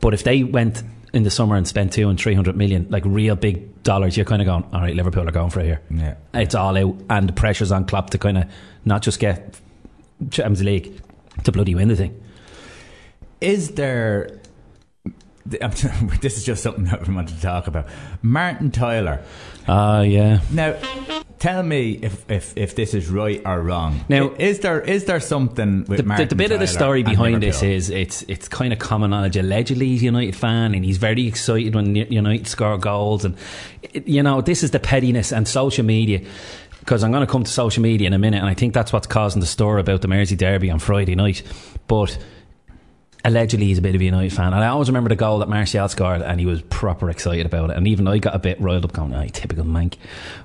But 0.00 0.12
if 0.12 0.22
they 0.22 0.44
went 0.44 0.82
in 1.14 1.22
the 1.22 1.30
summer 1.30 1.56
and 1.56 1.66
spent 1.66 1.94
two 1.94 2.10
and 2.10 2.20
three 2.20 2.34
hundred 2.34 2.56
million, 2.56 2.86
like 2.90 3.04
real 3.06 3.36
big 3.36 3.82
dollars, 3.82 4.16
you're 4.16 4.26
kind 4.26 4.42
of 4.42 4.46
going, 4.46 4.64
all 4.72 4.82
right, 4.82 4.94
Liverpool 4.94 5.26
are 5.26 5.32
going 5.32 5.48
for 5.48 5.60
it 5.60 5.64
here. 5.64 5.80
Yeah. 5.90 6.14
It's 6.34 6.54
all 6.54 6.76
out, 6.76 6.94
and 7.08 7.26
the 7.26 7.32
pressure's 7.32 7.72
on 7.72 7.86
Klopp 7.86 8.10
to 8.10 8.18
kind 8.18 8.36
of 8.36 8.44
not 8.84 9.00
just 9.00 9.18
get 9.18 9.58
Champions 10.30 10.62
League 10.62 11.00
to 11.44 11.52
bloody 11.52 11.74
win 11.74 11.88
the 11.88 11.96
thing. 11.96 12.22
Is 13.40 13.70
there. 13.72 14.38
This 16.20 16.36
is 16.36 16.44
just 16.44 16.62
something 16.62 16.84
that 16.84 17.08
we 17.08 17.14
wanted 17.14 17.34
to 17.34 17.42
talk 17.42 17.66
about. 17.66 17.88
Martin 18.22 18.70
Tyler. 18.70 19.24
Ah, 19.66 20.02
yeah. 20.02 20.40
Now, 20.52 20.76
tell 21.40 21.62
me 21.62 21.98
if, 22.02 22.30
if, 22.30 22.56
if 22.56 22.76
this 22.76 22.94
is 22.94 23.08
right 23.08 23.42
or 23.44 23.60
wrong. 23.60 24.04
Now- 24.08 24.30
is 24.38 24.60
there 24.60 24.80
is 24.80 25.06
there 25.06 25.18
something 25.18 25.84
with 25.88 26.06
The, 26.06 26.14
the, 26.16 26.26
the 26.26 26.34
bit 26.36 26.52
of 26.52 26.60
the 26.60 26.68
story 26.68 27.02
behind 27.02 27.42
this 27.42 27.62
is 27.62 27.90
it's 27.90 28.22
it's 28.28 28.46
kind 28.46 28.72
of 28.72 28.78
common 28.78 29.10
knowledge. 29.10 29.36
Allegedly, 29.36 29.88
he's 29.88 30.02
a 30.02 30.04
United 30.04 30.36
fan, 30.36 30.74
and 30.74 30.84
he's 30.84 30.98
very 30.98 31.26
excited 31.26 31.74
when 31.74 31.96
United 31.96 32.46
score 32.46 32.78
goals. 32.78 33.24
And 33.24 33.36
you 33.92 34.22
know, 34.22 34.40
this 34.40 34.62
is 34.62 34.70
the 34.70 34.78
pettiness 34.78 35.32
and 35.32 35.48
social 35.48 35.84
media. 35.84 36.20
Because 36.78 37.04
I'm 37.04 37.12
going 37.12 37.26
to 37.26 37.30
come 37.30 37.44
to 37.44 37.50
social 37.50 37.82
media 37.82 38.06
in 38.06 38.14
a 38.14 38.18
minute, 38.18 38.38
and 38.38 38.46
I 38.46 38.54
think 38.54 38.72
that's 38.72 38.90
what's 38.90 39.06
causing 39.06 39.40
the 39.40 39.46
stir 39.46 39.78
about 39.78 40.00
the 40.00 40.08
Mersey 40.08 40.34
Derby 40.34 40.70
on 40.70 40.78
Friday 40.78 41.14
night. 41.14 41.42
But 41.88 42.18
allegedly 43.22 43.66
he's 43.66 43.76
a 43.76 43.82
bit 43.82 43.94
of 43.94 44.00
a 44.00 44.04
United 44.04 44.32
fan. 44.32 44.54
And 44.54 44.64
I 44.64 44.68
always 44.68 44.88
remember 44.88 45.10
the 45.10 45.16
goal 45.16 45.40
that 45.40 45.48
Martial 45.48 45.86
scored 45.88 46.22
and 46.22 46.40
he 46.40 46.46
was 46.46 46.62
proper 46.62 47.10
excited 47.10 47.44
about 47.44 47.68
it. 47.68 47.76
And 47.76 47.86
even 47.86 48.08
I 48.08 48.16
got 48.16 48.34
a 48.34 48.38
bit 48.38 48.58
riled 48.62 48.86
up 48.86 48.92
going, 48.92 49.14
oh, 49.14 49.26
typical 49.26 49.64
mank. 49.64 49.96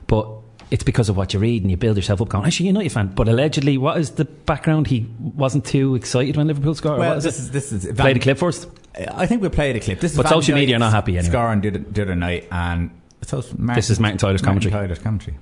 But 0.08 0.28
it's 0.72 0.84
because 0.84 1.10
of 1.10 1.18
what 1.18 1.34
you 1.34 1.40
read 1.40 1.62
and 1.62 1.70
you 1.72 1.78
build 1.78 1.96
yourself 1.96 2.22
up 2.22 2.30
going, 2.30 2.46
actually, 2.46 2.68
United 2.68 2.92
fan. 2.92 3.08
But 3.08 3.28
allegedly, 3.28 3.78
what 3.78 3.98
is 3.98 4.12
the 4.12 4.26
background? 4.26 4.88
He 4.88 5.08
wasn't 5.20 5.66
too 5.66 5.96
excited 5.96 6.36
when 6.38 6.48
Liverpool 6.48 6.74
scored? 6.76 6.96
or 6.98 7.00
Well, 7.00 7.10
what 7.10 7.18
is 7.20 7.24
this 7.24 7.38
it? 7.38 7.42
is 7.42 7.52
this 7.52 7.72
is 7.72 7.94
Play 7.96 8.14
the 8.14 8.20
clip 8.20 8.38
first. 8.38 8.68
I 9.14 9.26
think 9.26 9.42
we 9.42 9.50
played 9.50 9.76
a 9.76 9.80
clip. 9.80 10.00
This 10.00 10.12
is 10.12 10.18
But 10.18 10.24
Van 10.24 10.34
social 10.34 10.56
media 10.56 10.78
are 10.78 10.80
not 10.80 10.92
happy 10.94 11.18
anyway. 11.18 11.32
Scoring 11.32 11.62
the, 11.62 11.72
the 11.72 12.02
other 12.02 12.16
night, 12.16 12.48
and 12.52 12.90
so 13.22 13.38
Martin, 13.58 13.76
This 13.76 13.90
is 13.90 14.00
Martin 14.00 14.18
Tyler's 14.18 14.42
commentary. 14.42 14.72
Martin 14.72 14.88
Tyler's 14.90 15.04
commentary. 15.04 15.38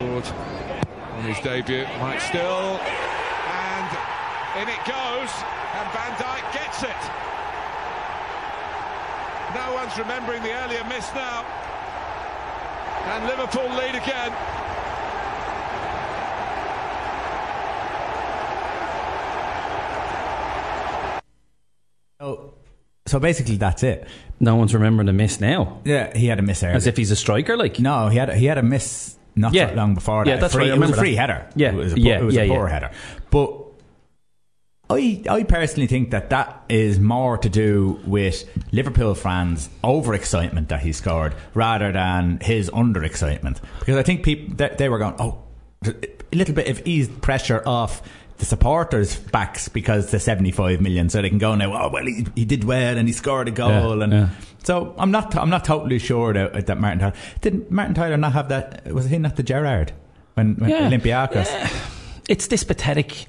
on 0.00 1.24
his 1.24 1.38
debut. 1.40 1.84
Mike 2.00 2.20
Still, 2.20 2.80
and 2.80 3.88
in 4.62 4.68
it 4.68 4.82
goes, 4.86 5.30
and 5.76 5.86
Van 5.92 6.12
Dijk 6.16 6.52
gets 6.54 6.82
it. 6.82 7.02
No 9.54 9.72
one's 9.74 9.96
remembering 9.98 10.42
the 10.42 10.52
earlier 10.64 10.84
miss 10.88 11.12
now. 11.14 11.44
And 13.06 13.26
Liverpool 13.26 13.68
lead 13.76 13.94
again. 13.94 14.32
Oh, 22.20 22.52
so 23.06 23.20
basically, 23.20 23.56
that's 23.56 23.82
it. 23.82 24.06
No 24.40 24.56
one's 24.56 24.74
remembering 24.74 25.06
the 25.06 25.12
miss 25.12 25.40
now, 25.40 25.80
Yeah, 25.84 26.16
he 26.16 26.26
had 26.26 26.38
a 26.38 26.42
miss 26.42 26.62
earlier. 26.62 26.76
as 26.76 26.86
if 26.86 26.96
he's 26.96 27.10
a 27.10 27.16
striker. 27.16 27.56
Like 27.56 27.78
No, 27.80 28.08
he 28.08 28.18
had 28.18 28.32
he 28.34 28.46
had 28.46 28.58
a 28.58 28.62
miss 28.62 29.16
not 29.36 29.54
Yeah. 29.54 29.66
that 29.66 29.76
long 29.76 29.94
before 29.94 30.24
Yeah, 30.26 30.34
that. 30.34 30.40
that's 30.42 30.54
free, 30.54 30.64
right, 30.64 30.72
I 30.72 30.76
It 30.76 30.80
was 30.80 30.90
a 30.90 30.96
free 30.96 31.14
that. 31.14 31.20
header. 31.30 31.46
Yeah, 31.54 31.68
it 31.70 31.74
was 31.74 31.92
a, 31.92 32.00
yeah, 32.00 32.18
it 32.18 32.24
was 32.24 32.34
yeah, 32.34 32.42
a 32.42 32.48
poor 32.48 32.66
yeah. 32.66 32.72
header. 32.74 32.90
But 33.30 33.57
I 34.90 35.22
I 35.28 35.42
personally 35.42 35.86
think 35.86 36.10
that 36.12 36.30
that 36.30 36.62
is 36.68 36.98
more 36.98 37.36
to 37.38 37.48
do 37.48 38.00
with 38.06 38.44
Liverpool 38.72 39.14
fans' 39.14 39.68
overexcitement 39.84 40.68
that 40.68 40.80
he 40.80 40.92
scored 40.92 41.34
rather 41.54 41.92
than 41.92 42.38
his 42.40 42.70
underexcitement. 42.70 43.60
Because 43.80 43.96
I 43.96 44.02
think 44.02 44.22
people 44.22 44.54
they, 44.56 44.74
they 44.78 44.88
were 44.88 44.98
going, 44.98 45.14
oh, 45.18 45.42
a 45.84 45.94
little 46.32 46.54
bit 46.54 46.68
of 46.68 46.86
eased 46.86 47.20
pressure 47.20 47.62
off 47.66 48.02
the 48.38 48.44
supporters' 48.44 49.16
backs 49.16 49.68
because 49.68 50.10
the 50.10 50.20
75 50.20 50.80
million, 50.80 51.08
so 51.10 51.20
they 51.20 51.28
can 51.28 51.38
go 51.38 51.54
now. 51.54 51.72
Oh 51.74 51.90
well, 51.92 52.04
he, 52.06 52.24
he 52.34 52.44
did 52.44 52.64
well 52.64 52.96
and 52.96 53.06
he 53.08 53.12
scored 53.12 53.48
a 53.48 53.50
goal, 53.50 53.98
Yeah, 53.98 54.04
and 54.04 54.12
yeah. 54.12 54.28
so 54.64 54.94
I'm 54.96 55.10
not 55.10 55.36
I'm 55.36 55.50
not 55.50 55.64
totally 55.64 55.98
sure 55.98 56.32
that, 56.32 56.54
uh, 56.54 56.60
that 56.62 56.80
Martin 56.80 57.00
Tyler 57.00 57.12
did 57.42 57.70
Martin 57.70 57.94
Tyler 57.94 58.16
not 58.16 58.32
have 58.32 58.48
that? 58.48 58.86
Was 58.94 59.10
he 59.10 59.18
not 59.18 59.36
the 59.36 59.42
Gerard 59.42 59.92
when, 60.34 60.54
when 60.54 60.70
Yeah. 60.70 60.88
Olympiacos? 60.88 61.48
it's 62.28 62.46
this 62.46 62.64
pathetic 62.64 63.26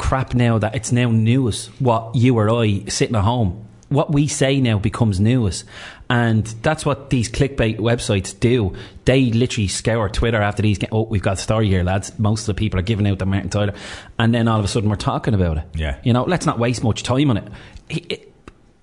crap 0.00 0.34
now 0.34 0.56
that 0.58 0.74
it's 0.74 0.90
now 0.90 1.10
news. 1.10 1.66
What 1.78 2.16
you 2.16 2.36
or 2.38 2.48
I 2.48 2.84
sitting 2.86 3.14
at 3.14 3.22
home, 3.22 3.68
what 3.90 4.10
we 4.10 4.26
say 4.26 4.58
now 4.58 4.78
becomes 4.78 5.20
news. 5.20 5.64
And 6.08 6.46
that's 6.62 6.86
what 6.86 7.10
these 7.10 7.30
clickbait 7.30 7.78
websites 7.78 8.38
do. 8.38 8.74
They 9.04 9.26
literally 9.26 9.68
scour 9.68 10.08
Twitter 10.08 10.40
after 10.40 10.62
these. 10.62 10.78
Oh, 10.90 11.02
we've 11.02 11.22
got 11.22 11.34
a 11.34 11.42
story 11.42 11.68
here, 11.68 11.84
lads. 11.84 12.18
Most 12.18 12.48
of 12.48 12.56
the 12.56 12.58
people 12.58 12.80
are 12.80 12.82
giving 12.82 13.06
out 13.06 13.18
the 13.18 13.26
Martin 13.26 13.50
Tyler, 13.50 13.74
and 14.18 14.34
then 14.34 14.48
all 14.48 14.58
of 14.58 14.64
a 14.64 14.68
sudden 14.68 14.88
we're 14.88 14.96
talking 14.96 15.34
about 15.34 15.58
it. 15.58 15.64
Yeah. 15.74 16.00
you 16.02 16.14
know, 16.14 16.24
let's 16.24 16.46
not 16.46 16.58
waste 16.58 16.82
much 16.82 17.02
time 17.02 17.30
on 17.30 17.36
it. 17.36 17.48
He, 17.88 18.00
it 18.08 18.32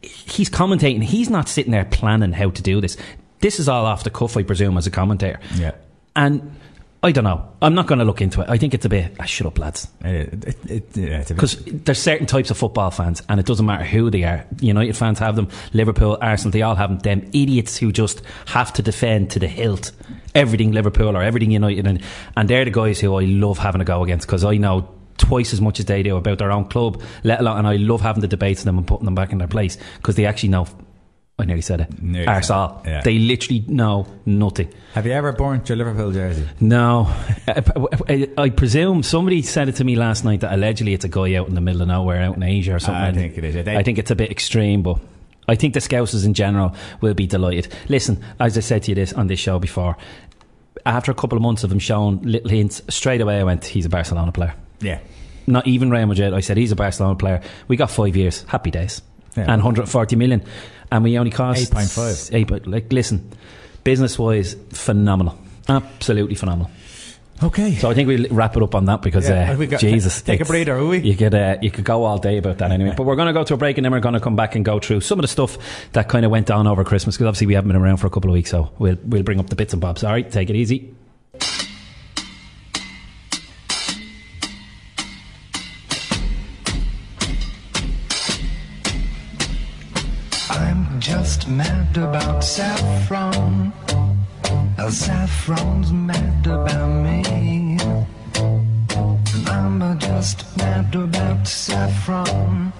he's 0.01 0.49
commentating. 0.49 1.01
He's 1.03 1.30
not 1.32 1.49
sitting 1.49 1.71
there 1.71 1.86
planning 1.86 2.32
how 2.32 2.51
to 2.51 2.62
do 2.62 2.80
this. 2.80 2.95
This 3.39 3.60
is 3.60 3.67
all 3.67 3.86
off 3.86 4.03
the 4.03 4.10
cuff, 4.12 4.38
I 4.38 4.43
presume, 4.43 4.77
as 4.77 4.86
a 4.86 4.91
commentator. 4.91 5.39
Yeah. 5.56 5.73
And 6.15 6.56
I 7.04 7.12
don't 7.12 7.24
know. 7.24 7.48
I'm 7.62 7.76
not 7.76 7.86
going 7.86 8.00
to 8.00 8.06
look 8.06 8.22
into 8.22 8.42
it. 8.42 8.50
I 8.50 8.58
think 8.58 8.74
it's 8.74 8.86
a 8.86 8.90
bit. 8.90 9.16
Ah, 9.20 9.24
shut 9.26 9.46
up, 9.46 9.60
lads. 9.60 9.88
It, 10.02 10.44
it, 10.48 10.72
it, 10.72 10.98
yeah, 10.98 11.20
it's 11.20 11.30
a 11.32 11.36
bit- 11.36 11.38
Because 11.38 11.64
there's 11.66 12.00
certain 12.02 12.26
types 12.26 12.50
of 12.50 12.58
football 12.58 12.90
fans, 12.90 13.22
and 13.30 13.40
it 13.40 13.46
doesn't 13.46 13.66
matter 13.66 13.84
who 13.84 14.10
they 14.10 14.24
are. 14.24 14.46
United 14.60 14.98
fans 14.98 15.20
have 15.20 15.36
them, 15.36 15.48
Liverpool, 15.74 16.18
Arsenal, 16.22 16.52
they 16.52 16.64
all 16.64 16.74
have 16.76 16.90
them. 16.90 17.00
Them 17.00 17.30
idiots 17.34 17.78
who 17.78 17.92
just 17.92 18.22
have 18.48 18.74
to 18.74 18.82
defend 18.82 19.30
to 19.32 19.40
the 19.40 19.48
hilt 19.48 19.92
everything 20.34 20.72
Liverpool 20.72 21.16
or 21.16 21.22
everything 21.22 21.52
United, 21.52 21.86
and, 21.88 22.02
and 22.36 22.50
they're 22.50 22.66
the 22.66 22.72
guys 22.72 23.00
who 23.00 23.16
I 23.16 23.26
love 23.26 23.58
having 23.60 23.82
a 23.82 23.86
go 23.86 24.04
against 24.04 24.28
because 24.28 24.44
I 24.44 24.58
know 24.58 24.90
twice 25.18 25.54
as 25.54 25.62
much 25.62 25.80
as 25.80 25.86
they 25.86 26.04
do 26.04 26.16
about 26.16 26.38
their 26.40 26.52
own 26.52 26.66
club, 26.66 27.02
let 27.24 27.40
alone, 27.40 27.60
and 27.60 27.68
I 27.68 27.76
love 27.78 28.02
having 28.02 28.22
the 28.22 28.28
debates 28.28 28.62
with 28.62 28.66
them 28.66 28.78
and 28.78 28.86
putting 28.88 29.06
them 29.06 29.16
back 29.16 29.32
in 29.32 29.38
their 29.38 29.48
place 29.48 29.78
because 29.98 30.16
they 30.16 30.26
actually 30.26 30.50
know. 30.50 30.68
I 31.39 31.45
nearly 31.45 31.62
said 31.62 31.82
it. 31.82 32.02
Nearly 32.02 32.41
said 32.41 32.65
it, 32.65 32.71
yeah. 32.86 33.02
They 33.04 33.19
literally 33.19 33.63
know 33.67 34.08
nothing. 34.26 34.73
have 34.95 35.06
you 35.06 35.12
ever 35.12 35.32
burnt 35.34 35.69
your 35.69 35.78
Liverpool 35.78 36.12
jersey? 36.12 36.47
No, 36.60 37.13
I, 37.47 38.28
I 38.39 38.50
presume 38.50 39.04
somebody 39.04 39.43
said 39.43 39.69
it 39.69 39.76
to 39.76 39.84
me 39.84 39.95
last 39.95 40.26
night 40.26 40.41
that 40.41 40.52
allegedly 40.52 40.95
it's 40.95 41.06
a 41.06 41.10
guy 41.10 41.36
out 41.36 41.47
in 41.47 41.54
the 41.54 41.62
middle 41.62 41.84
of 41.84 41.89
nowhere, 41.89 42.23
out 42.23 42.38
in 42.38 42.41
Asia 42.43 42.73
or 42.76 42.80
something. 42.80 43.04
I 43.04 43.12
think 43.13 43.38
it 43.38 43.43
is. 43.43 43.65
They- 43.65 43.78
I 43.78 43.84
think 43.84 44.00
it's 44.00 44.10
a 44.10 44.15
bit 44.15 44.32
extreme, 44.32 44.82
but 44.82 45.00
I 45.47 45.54
think 45.54 45.76
the 45.76 45.80
Scousers 45.80 46.26
in 46.26 46.34
general 46.34 46.76
will 47.02 47.13
be 47.13 47.28
delighted. 47.28 47.71
Listen, 47.88 48.23
as 48.39 48.58
I 48.58 48.62
said 48.62 48.82
to 48.84 48.91
you 48.91 48.95
this 48.95 49.13
on 49.13 49.28
this 49.28 49.39
show 49.39 49.60
before, 49.60 49.95
after 50.88 51.12
a 51.12 51.15
couple 51.15 51.38
of 51.38 51.43
months 51.43 51.63
of 51.63 51.71
him 51.71 51.78
showing 51.80 52.19
little 52.23 52.50
hints, 52.50 52.82
straight 52.89 53.21
away 53.21 53.39
I 53.39 53.43
went, 53.43 53.63
he's 53.63 53.86
a 53.86 53.89
Barcelona 53.89 54.32
player. 54.32 54.56
Yeah. 54.82 55.00
Not 55.45 55.67
even 55.67 55.91
Real 55.91 56.08
Madrid. 56.08 56.34
I 56.34 56.39
said 56.39 56.58
he's 56.58 56.71
a 56.71 56.76
Barcelona 56.76 57.15
player. 57.15 57.41
We 57.67 57.78
got 57.78 57.91
five 57.91 58.15
years, 58.17 58.43
happy 58.47 58.71
days, 58.71 59.02
Yeah. 59.38 59.43
and 59.43 59.63
140 59.63 60.15
million, 60.17 60.43
and 60.91 61.04
we 61.04 61.17
only 61.17 61.32
cost 61.32 61.71
8.5. 61.73 62.34
Eight, 62.34 62.47
but 62.47 62.67
like, 62.67 62.91
listen, 62.91 63.30
business 63.84 64.17
wise, 64.17 64.56
phenomenal, 64.71 65.38
absolutely 65.67 66.36
phenomenal. 66.36 66.71
Okay. 67.43 67.76
So 67.76 67.91
I 67.91 67.93
think 67.93 68.08
we'll 68.08 68.26
wrap 68.32 68.58
it 68.58 68.63
up 68.63 68.73
on 68.73 68.86
that 68.86 69.04
because 69.04 69.30
Yeah, 69.30 69.52
uh, 69.52 69.58
we 69.58 69.67
got- 69.67 69.80
Jesus, 69.80 70.23
take 70.23 70.41
a 70.41 70.45
breather, 70.45 70.76
will 70.78 70.88
we? 70.89 71.00
You 71.00 71.15
could 71.15 71.36
uh, 71.36 71.58
you 71.62 71.69
could 71.69 71.84
go 71.86 72.04
all 72.04 72.17
day 72.17 72.38
about 72.38 72.58
that 72.58 72.71
anyway. 72.71 72.93
But 72.97 73.04
we're 73.06 73.15
going 73.15 73.28
to 73.28 73.34
go 73.34 73.43
to 73.43 73.54
a 73.54 73.58
break 73.58 73.78
and 73.78 73.86
then 73.86 73.91
we're 73.91 74.00
going 74.00 74.15
to 74.15 74.19
come 74.19 74.36
back 74.36 74.56
and 74.56 74.65
go 74.65 74.80
through 74.80 75.02
some 75.02 75.19
of 75.19 75.21
the 75.21 75.28
stuff 75.28 75.58
that 75.91 76.10
kind 76.10 76.26
of 76.26 76.32
went 76.32 76.50
on 76.50 76.65
over 76.65 76.84
Christmas 76.84 77.15
because 77.15 77.28
obviously 77.28 77.45
we 77.47 77.54
haven't 77.54 77.67
been 77.71 77.80
around 77.80 77.97
for 77.97 78.08
a 78.08 78.10
couple 78.10 78.32
of 78.32 78.34
weeks, 78.34 78.50
so 78.50 78.71
we'll 78.80 78.97
we'll 79.06 79.21
bring 79.21 79.39
up 79.39 79.52
the 79.52 79.56
bits 79.56 79.71
and 79.73 79.82
bobs. 79.82 80.04
All 80.04 80.12
right, 80.13 80.30
take 80.32 80.50
it 80.50 80.56
easy. 80.56 80.95
Mad 91.48 91.98
about 91.98 92.44
saffron. 92.44 93.72
Uh, 94.78 94.90
Saffron's 94.92 95.92
mad 95.92 96.46
about 96.46 96.88
me. 96.88 97.78
I'm 99.48 100.00
just 100.00 100.58
mad 100.58 100.94
about 100.96 101.48
saffron. 101.48 102.72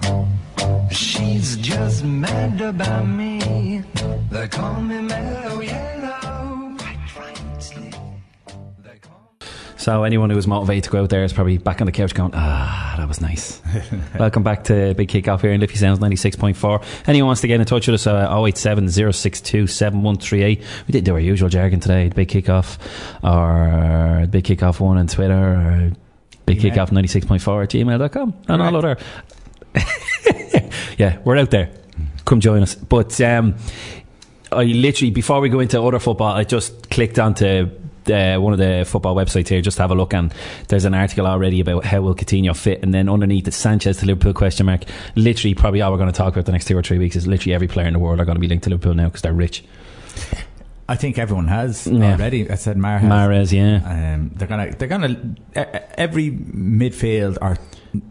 She's 0.90 1.56
just 1.56 2.04
mad 2.04 2.60
about 2.60 3.06
me. 3.06 3.82
They 4.30 4.48
call 4.48 4.80
me 4.80 5.00
mellow 5.00 5.60
yellow, 5.60 6.07
So 9.88 10.04
anyone 10.04 10.28
who 10.28 10.36
was 10.36 10.46
motivated 10.46 10.84
to 10.84 10.90
go 10.90 11.02
out 11.02 11.08
there 11.08 11.24
is 11.24 11.32
probably 11.32 11.56
back 11.56 11.80
on 11.80 11.86
the 11.86 11.92
couch 11.92 12.12
going, 12.12 12.32
ah, 12.34 12.96
that 12.98 13.08
was 13.08 13.22
nice. 13.22 13.62
Welcome 14.18 14.42
back 14.42 14.64
to 14.64 14.92
Big 14.92 15.08
Kick 15.08 15.28
Off 15.28 15.40
here 15.40 15.50
in 15.50 15.62
Liffey 15.62 15.76
Sounds 15.76 15.98
96.4. 15.98 16.84
Anyone 17.06 17.28
wants 17.28 17.40
to 17.40 17.48
get 17.48 17.58
in 17.58 17.64
touch 17.64 17.86
with 17.86 17.94
us, 17.94 18.06
uh, 18.06 18.28
087 18.30 18.90
062 18.90 19.66
7138. 19.66 20.58
We 20.58 20.92
didn't 20.92 21.06
do 21.06 21.14
our 21.14 21.18
usual 21.18 21.48
jargon 21.48 21.80
today, 21.80 22.10
Big 22.10 22.28
Kick 22.28 22.50
Off 22.50 22.78
or 23.24 24.26
Big 24.28 24.44
Kick 24.44 24.62
Off 24.62 24.78
1 24.78 24.98
on 24.98 25.06
Twitter 25.06 25.34
or 25.34 25.92
Big 26.44 26.60
Kick 26.60 26.74
Email. 26.74 26.82
Off 26.82 26.90
96.4 26.90 27.62
at 27.62 27.70
gmail.com 27.70 28.34
and 28.46 28.60
all 28.60 28.82
Correct. 28.82 29.02
other. 29.74 30.70
yeah, 30.98 31.16
we're 31.24 31.38
out 31.38 31.50
there. 31.50 31.70
Come 32.26 32.40
join 32.40 32.62
us. 32.62 32.74
But 32.74 33.18
um, 33.22 33.54
I 34.52 34.64
literally, 34.64 35.12
before 35.12 35.40
we 35.40 35.48
go 35.48 35.60
into 35.60 35.80
other 35.80 35.98
football, 35.98 36.34
I 36.34 36.44
just 36.44 36.90
clicked 36.90 37.18
onto 37.18 37.70
uh, 38.10 38.38
one 38.38 38.52
of 38.52 38.58
the 38.58 38.84
football 38.86 39.14
websites 39.14 39.48
here 39.48 39.60
just 39.60 39.78
have 39.78 39.90
a 39.90 39.94
look, 39.94 40.14
and 40.14 40.32
there's 40.68 40.84
an 40.84 40.94
article 40.94 41.26
already 41.26 41.60
about 41.60 41.84
how 41.84 42.00
will 42.00 42.14
Coutinho 42.14 42.56
fit, 42.56 42.82
and 42.82 42.92
then 42.94 43.08
underneath 43.08 43.46
it's 43.48 43.56
Sanchez 43.56 43.98
to 43.98 44.06
Liverpool 44.06 44.32
question 44.34 44.66
mark. 44.66 44.82
Literally, 45.16 45.54
probably 45.54 45.80
all 45.82 45.90
we're 45.92 45.98
going 45.98 46.10
to 46.12 46.16
talk 46.16 46.32
about 46.34 46.46
the 46.46 46.52
next 46.52 46.66
two 46.66 46.76
or 46.76 46.82
three 46.82 46.98
weeks 46.98 47.16
is 47.16 47.26
literally 47.26 47.54
every 47.54 47.68
player 47.68 47.86
in 47.86 47.92
the 47.92 47.98
world 47.98 48.20
are 48.20 48.24
going 48.24 48.36
to 48.36 48.40
be 48.40 48.48
linked 48.48 48.64
to 48.64 48.70
Liverpool 48.70 48.94
now 48.94 49.06
because 49.06 49.22
they're 49.22 49.32
rich. 49.32 49.64
I 50.88 50.96
think 50.96 51.18
everyone 51.18 51.48
has 51.48 51.86
Yeah. 51.86 52.12
already. 52.14 52.50
I 52.50 52.54
said 52.54 52.78
Mar 52.78 52.98
has. 52.98 53.10
Mahrez, 53.10 53.52
yeah. 53.52 54.14
Um, 54.14 54.30
they're 54.34 54.48
gonna. 54.48 54.74
They're 54.74 54.88
gonna. 54.88 55.34
Every 55.98 56.30
midfield 56.30 57.36
or 57.42 57.58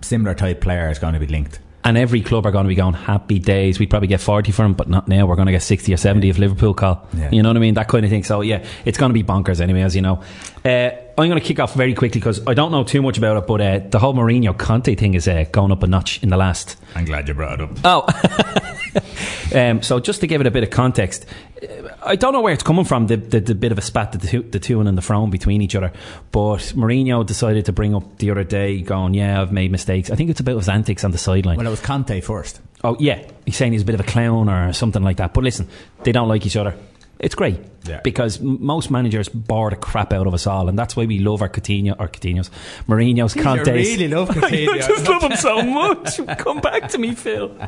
similar 0.01 0.35
type 0.35 0.61
player 0.61 0.89
is 0.89 0.99
going 0.99 1.13
to 1.15 1.19
be 1.19 1.25
linked. 1.27 1.59
And 1.87 1.97
every 1.97 2.21
club 2.21 2.45
are 2.45 2.51
going 2.51 2.65
to 2.65 2.67
be 2.67 2.75
going 2.75 2.95
happy 2.95 3.39
days. 3.39 3.79
We'd 3.79 3.89
probably 3.89 4.09
get 4.09 4.19
40 4.19 4.51
for 4.51 4.65
him, 4.65 4.73
but 4.73 4.89
not 4.89 5.07
now. 5.07 5.25
We're 5.25 5.37
going 5.37 5.45
to 5.45 5.53
get 5.53 5.63
60 5.63 5.93
or 5.93 5.95
70 5.95 6.27
if 6.27 6.37
Liverpool 6.37 6.73
call. 6.73 7.07
Yeah. 7.13 7.31
You 7.31 7.41
know 7.41 7.47
what 7.47 7.55
I 7.55 7.61
mean? 7.61 7.75
That 7.75 7.87
kind 7.87 8.03
of 8.03 8.11
thing. 8.11 8.25
So, 8.25 8.41
yeah, 8.41 8.65
it's 8.83 8.97
going 8.97 9.09
to 9.09 9.13
be 9.13 9.23
bonkers 9.23 9.61
anyway, 9.61 9.83
as 9.83 9.95
you 9.95 10.01
know. 10.01 10.21
Uh, 10.65 10.89
I'm 11.19 11.29
going 11.29 11.41
to 11.41 11.45
kick 11.45 11.59
off 11.59 11.73
very 11.73 11.95
quickly 11.95 12.19
because 12.19 12.45
I 12.45 12.53
don't 12.53 12.71
know 12.71 12.83
too 12.83 13.01
much 13.01 13.17
about 13.17 13.37
it, 13.37 13.47
but 13.47 13.59
uh, 13.59 13.79
the 13.89 13.97
whole 13.97 14.13
Mourinho 14.13 14.55
Conte 14.55 14.93
thing 14.93 15.15
is 15.15 15.27
uh, 15.27 15.45
going 15.51 15.71
up 15.71 15.81
a 15.81 15.87
notch 15.87 16.21
in 16.21 16.29
the 16.29 16.37
last 16.37 16.77
I'm 16.93 17.05
glad 17.05 17.27
you 17.27 17.33
brought 17.33 17.59
it 17.59 17.61
up. 17.61 17.79
Oh, 17.83 19.55
um, 19.59 19.81
so 19.81 19.99
just 19.99 20.21
to 20.21 20.27
give 20.27 20.41
it 20.41 20.47
a 20.47 20.51
bit 20.51 20.61
of 20.61 20.69
context, 20.69 21.25
uh, 21.63 21.89
I 22.03 22.15
don't 22.17 22.33
know 22.33 22.41
where 22.41 22.53
it's 22.53 22.61
coming 22.61 22.85
from. 22.85 23.07
The, 23.07 23.17
the, 23.17 23.39
the 23.39 23.55
bit 23.55 23.71
of 23.71 23.79
a 23.79 23.81
spat 23.81 24.11
that 24.11 24.21
the 24.21 24.27
two, 24.27 24.43
the 24.43 24.59
two 24.59 24.79
and 24.79 24.95
the 24.95 25.01
throne 25.01 25.31
between 25.31 25.63
each 25.63 25.73
other, 25.73 25.91
but 26.31 26.59
Mourinho 26.75 27.25
decided 27.25 27.65
to 27.65 27.71
bring 27.71 27.95
up 27.95 28.19
the 28.19 28.29
other 28.29 28.43
day, 28.43 28.79
going, 28.81 29.15
"Yeah, 29.15 29.41
I've 29.41 29.51
made 29.51 29.71
mistakes." 29.71 30.11
I 30.11 30.15
think 30.15 30.29
it's 30.29 30.39
about 30.39 30.57
his 30.57 30.69
antics 30.69 31.03
on 31.03 31.09
the 31.09 31.17
sideline. 31.17 31.57
Well, 31.57 31.65
it 31.65 31.71
was 31.71 31.81
Conte 31.81 32.21
first. 32.21 32.61
oh 32.83 32.95
yeah, 32.99 33.27
he's 33.45 33.57
saying 33.57 33.71
he's 33.73 33.81
a 33.81 33.85
bit 33.85 33.95
of 33.95 34.01
a 34.01 34.09
clown 34.09 34.49
or 34.49 34.71
something 34.71 35.01
like 35.01 35.17
that. 35.17 35.33
But 35.33 35.43
listen, 35.43 35.67
they 36.03 36.11
don't 36.11 36.27
like 36.29 36.45
each 36.45 36.57
other. 36.57 36.75
It's 37.19 37.33
great 37.35 37.59
Yeah. 37.87 38.01
because 38.03 38.39
m- 38.39 38.57
most 38.63 38.91
managers 38.91 39.27
bore 39.29 39.69
the 39.71 39.75
crap 39.75 40.13
out 40.13 40.27
of 40.27 40.33
us 40.33 40.45
all, 40.45 40.69
and 40.69 40.77
that's 40.77 40.95
why 40.95 41.05
we 41.05 41.17
love 41.19 41.41
our 41.41 41.49
Coutinho 41.49 41.95
or 41.99 42.07
Coutinho's, 42.07 42.51
Mourinho's, 42.87 43.33
Conte's. 43.33 43.67
really 43.67 44.07
love 44.13 44.29
Coutinho. 44.29 44.69
I 44.69 44.77
just 44.77 45.07
love 45.07 45.23
him 45.23 45.35
so 45.35 45.61
much. 45.63 46.19
Come 46.37 46.59
back 46.59 46.89
to 46.89 46.97
me, 46.97 47.15
Phil. 47.15 47.51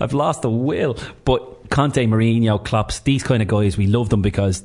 I've 0.00 0.12
lost 0.12 0.42
the 0.42 0.50
will. 0.50 0.96
But 1.24 1.70
Conte, 1.70 2.04
Mourinho, 2.06 2.64
Klopp's, 2.64 3.00
these 3.00 3.22
kind 3.22 3.42
of 3.42 3.48
guys, 3.48 3.76
we 3.76 3.86
love 3.86 4.08
them 4.08 4.22
because 4.22 4.62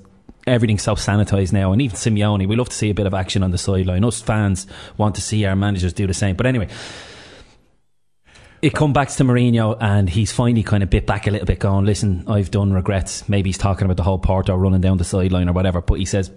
everything's 0.48 0.84
self 0.84 1.00
sanitized 1.00 1.52
now. 1.54 1.72
And 1.74 1.82
even 1.82 1.96
Simeone, 1.98 2.48
we 2.48 2.56
love 2.56 2.70
to 2.70 2.76
see 2.76 2.90
a 2.90 2.94
bit 2.94 3.06
of 3.08 3.14
action 3.14 3.44
on 3.44 3.52
the 3.52 3.58
sideline. 3.58 4.04
Us 4.04 4.22
fans 4.22 4.66
want 4.98 5.16
to 5.16 5.22
see 5.22 5.46
our 5.46 5.56
managers 5.56 5.94
do 5.94 6.08
the 6.08 6.14
same. 6.14 6.36
But 6.36 6.46
anyway, 6.46 6.70
it 8.66 8.74
come 8.74 8.94
back 8.94 9.10
to 9.10 9.24
Mourinho, 9.24 9.78
and 9.80 10.10
he's 10.10 10.32
finally 10.32 10.64
kind 10.64 10.82
of 10.84 10.90
bit 10.90 11.06
back 11.06 11.28
a 11.28 11.32
little 11.32 11.46
bit, 11.46 11.60
going, 11.60 11.86
"Listen, 11.86 12.24
I've 12.28 12.52
done 12.52 12.74
regrets." 12.74 13.28
Maybe 13.30 13.50
he's 13.50 13.58
talking 13.58 13.86
about 13.86 13.98
the 13.98 14.04
whole 14.04 14.20
Porto 14.20 14.56
running 14.56 14.82
down 14.82 14.98
the 14.98 15.04
sideline 15.04 15.48
or 15.50 15.54
whatever, 15.54 15.82
but 15.82 15.96
he 16.00 16.06
says, 16.06 16.32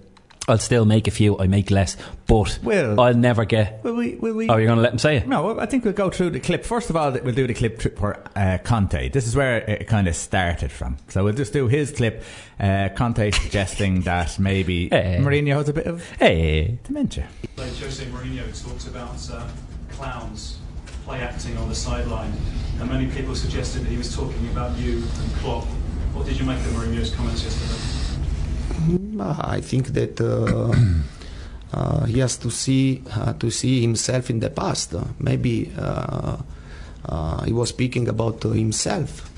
"I'll 0.47 0.59
still 0.59 0.85
make 0.85 1.09
a 1.09 1.11
few. 1.11 1.39
I 1.39 1.47
make 1.47 1.70
less, 1.70 1.97
but 2.26 2.59
Well- 2.62 3.01
I'll 3.01 3.14
never 3.14 3.45
get." 3.45 3.81
Will 3.83 3.95
we? 3.95 4.16
Will 4.16 4.35
we? 4.35 4.49
Oh, 4.49 4.57
you're 4.57 4.66
going 4.66 4.76
to 4.76 4.83
let 4.83 4.93
him 4.93 4.99
say 4.99 5.16
it? 5.16 5.26
No, 5.29 5.59
I 5.59 5.66
think 5.66 5.85
we'll 5.85 5.95
go 5.95 6.11
through 6.11 6.31
the 6.31 6.41
clip. 6.41 6.64
First 6.66 6.91
of 6.91 6.97
all, 6.97 7.11
we'll 7.12 7.35
do 7.35 7.47
the 7.47 7.55
clip 7.55 7.81
for 7.99 8.22
uh, 8.37 8.59
Conte. 8.62 9.09
This 9.09 9.26
is 9.26 9.35
where 9.35 9.59
it 9.59 9.87
kind 9.89 10.07
of 10.07 10.14
started 10.14 10.70
from. 10.70 10.99
So 11.09 11.24
we'll 11.24 11.33
just 11.35 11.53
do 11.55 11.66
his 11.66 11.91
clip. 11.93 12.22
Uh, 12.61 12.91
Conte 12.95 13.31
suggesting 13.43 14.03
that 14.03 14.39
maybe 14.39 14.93
Eh. 14.93 15.18
Mourinho 15.18 15.55
has 15.55 15.68
a 15.70 15.72
bit 15.72 15.87
of 15.87 16.05
Hey, 16.18 16.79
dementia. 16.85 17.26
Like 17.57 17.74
Jose 17.79 18.05
Mourinho 18.05 18.45
talks 18.68 18.87
about 18.87 19.16
uh, 19.33 19.47
clowns 19.93 20.57
play 21.09 21.20
acting 21.22 21.56
on 21.56 21.68
the 21.70 21.74
sideline, 21.74 22.32
and 22.78 22.90
many 22.90 23.06
people 23.06 23.34
suggested 23.34 23.80
that 23.80 23.88
he 23.88 23.96
was 23.96 24.14
talking 24.14 24.46
about 24.52 24.76
you 24.76 24.96
and 25.20 25.32
Klopp. 25.40 25.64
What 26.12 26.26
did 26.26 26.38
you 26.38 26.44
make 26.44 26.59
of 26.59 26.72
Mourinho's 26.74 27.14
comments 27.14 27.42
yesterday? 27.44 27.80
Uh, 29.18 29.36
I 29.40 29.62
think 29.62 29.86
that 29.98 30.20
uh, 30.20 30.68
uh, 31.72 32.04
he 32.04 32.18
has 32.18 32.36
to 32.36 32.50
see 32.50 33.02
uh, 33.11 33.32
to 33.40 33.50
see 33.50 33.80
himself 33.80 34.28
in 34.28 34.40
the 34.40 34.50
past. 34.50 34.94
Uh, 34.94 35.04
maybe 35.18 35.72
uh, 35.78 36.36
he 37.46 37.54
was 37.54 37.70
speaking 37.70 38.06
about 38.09 38.42
himself 38.42 39.30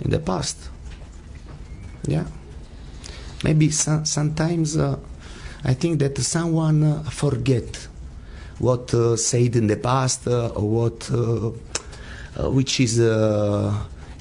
in 0.00 0.10
the 0.10 0.20
past. 0.20 0.56
Yeah. 2.06 2.24
Maybe 3.44 3.70
some, 3.70 4.06
sometimes 4.06 4.78
I 4.78 5.74
think 5.74 5.98
that 5.98 6.16
someone 6.18 7.04
forget 7.04 7.87
what 8.58 8.92
uh, 8.94 9.16
said 9.16 9.56
in 9.56 9.66
the 9.66 9.76
past 9.76 10.26
uh, 10.26 10.48
or 10.48 10.68
what 10.68 11.10
uh, 11.10 11.50
uh, 12.38 12.50
which 12.50 12.80
is 12.80 13.00
uh, 13.00 13.72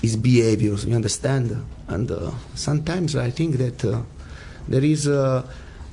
his 0.01 0.15
behaviors. 0.15 0.85
You 0.85 0.95
understand? 0.95 1.55
And 1.87 2.11
uh, 2.11 2.31
sometimes 2.55 3.15
I 3.15 3.31
think 3.31 3.57
that 3.57 3.85
uh, 3.85 4.01
there 4.67 4.83
is 4.83 5.07
uh, 5.07 5.43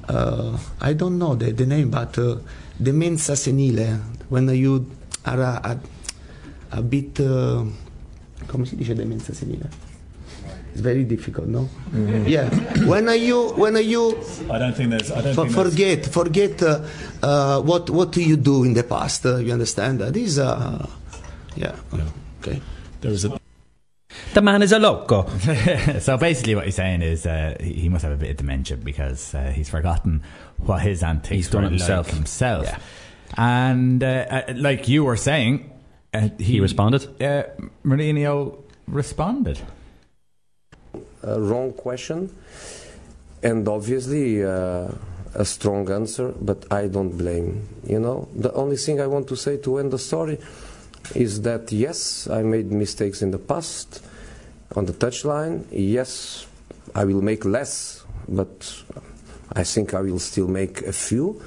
uh, 0.09 0.59
I 0.81 0.93
don't 0.93 1.19
know 1.19 1.35
the, 1.35 1.53
the 1.53 1.67
name, 1.67 1.91
but 1.91 2.19
uh, 2.19 2.37
demenza 2.81 3.37
senile 3.37 4.01
when 4.29 4.49
you 4.49 4.91
are 5.25 5.41
a, 5.41 5.61
a, 6.73 6.79
a 6.79 6.83
bit 6.83 7.21
uh, 7.21 7.65
come 8.47 8.67
si 8.67 8.77
dice 8.77 8.95
demenza 8.95 9.35
senile? 9.35 9.84
It's 10.75 10.83
very 10.83 11.05
difficult, 11.05 11.47
no? 11.47 11.69
Yeah. 12.27 12.51
When 12.85 13.09
are 13.09 13.15
you 13.15 13.51
when 13.55 13.77
are 13.77 13.87
you 13.95 14.19
I 14.51 14.59
don't 14.59 14.75
think 14.75 14.91
there's. 14.91 15.13
I 15.13 15.23
don't 15.23 15.35
for, 15.37 15.49
forget 15.49 16.05
forget 16.05 16.61
uh, 16.61 16.83
uh, 17.23 17.63
what 17.63 17.91
what 17.91 18.11
do 18.11 18.21
you 18.21 18.37
do 18.37 18.65
in 18.65 18.75
the 18.75 18.83
past? 18.83 19.25
Uh, 19.25 19.37
you 19.37 19.53
understand? 19.53 20.03
Uh, 20.03 20.11
this 20.11 20.37
uh, 20.37 20.85
yeah. 21.55 21.77
Okay. 22.43 22.61
there 23.01 23.13
is 23.13 23.25
a. 23.25 23.39
the 24.35 24.43
man 24.43 24.63
is 24.63 24.73
a 24.73 24.81
loco. 24.81 25.29
so 26.01 26.19
basically, 26.19 26.57
what 26.57 26.65
he's 26.65 26.75
saying 26.75 27.03
is 27.03 27.25
uh, 27.25 27.55
he 27.61 27.87
he 27.87 27.89
must 27.89 28.03
have 28.03 28.13
a 28.13 28.17
bit 28.17 28.31
of 28.31 28.37
dementia 28.37 28.77
because 28.77 29.33
uh, 29.33 29.53
he's 29.55 29.69
forgotten 29.69 30.23
what 30.59 30.83
his 30.83 31.05
antics 31.05 31.37
He's 31.37 31.49
done 31.51 31.63
were 31.63 31.69
it 31.69 31.79
himself. 31.79 32.09
like 32.09 32.17
himself. 32.17 32.65
Yeah. 32.65 32.79
And 33.37 34.03
uh, 34.03 34.27
uh, 34.29 34.43
like 34.57 34.89
you 34.89 35.05
were 35.05 35.17
saying, 35.17 35.71
uh, 36.13 36.31
He 36.39 36.59
responded. 36.59 37.07
Uh, 37.23 37.45
Mourinho 37.85 38.59
responded. 38.89 39.61
Wrong 41.25 41.73
question 41.73 42.31
and 43.43 43.69
obviously 43.69 44.43
uh, 44.43 44.89
a 45.35 45.45
strong 45.45 45.91
answer, 45.91 46.33
but 46.41 46.65
I 46.73 46.89
don't 46.89 47.17
blame. 47.17 47.69
You 47.87 48.01
know, 48.01 48.29
the 48.35 48.53
only 48.55 48.77
thing 48.77 49.01
I 49.01 49.07
want 49.07 49.29
to 49.29 49.37
say 49.37 49.59
to 49.59 49.79
end 49.79 49.93
the 49.93 49.99
story 49.99 50.39
is 51.15 51.43
that 51.43 51.71
yes, 51.71 52.29
I 52.29 52.43
made 52.43 52.73
mistakes 52.73 53.21
in 53.21 53.31
the 53.31 53.39
past 53.39 54.03
on 54.75 54.87
the 54.87 54.93
touchline. 54.93 55.67
Yes, 55.71 56.47
I 56.95 57.05
will 57.05 57.21
make 57.21 57.45
less, 57.45 58.05
but 58.29 58.83
I 59.53 59.65
think 59.65 59.93
I 59.93 60.01
will 60.01 60.19
still 60.19 60.49
make 60.49 60.83
a 60.83 60.93
few. 60.93 61.43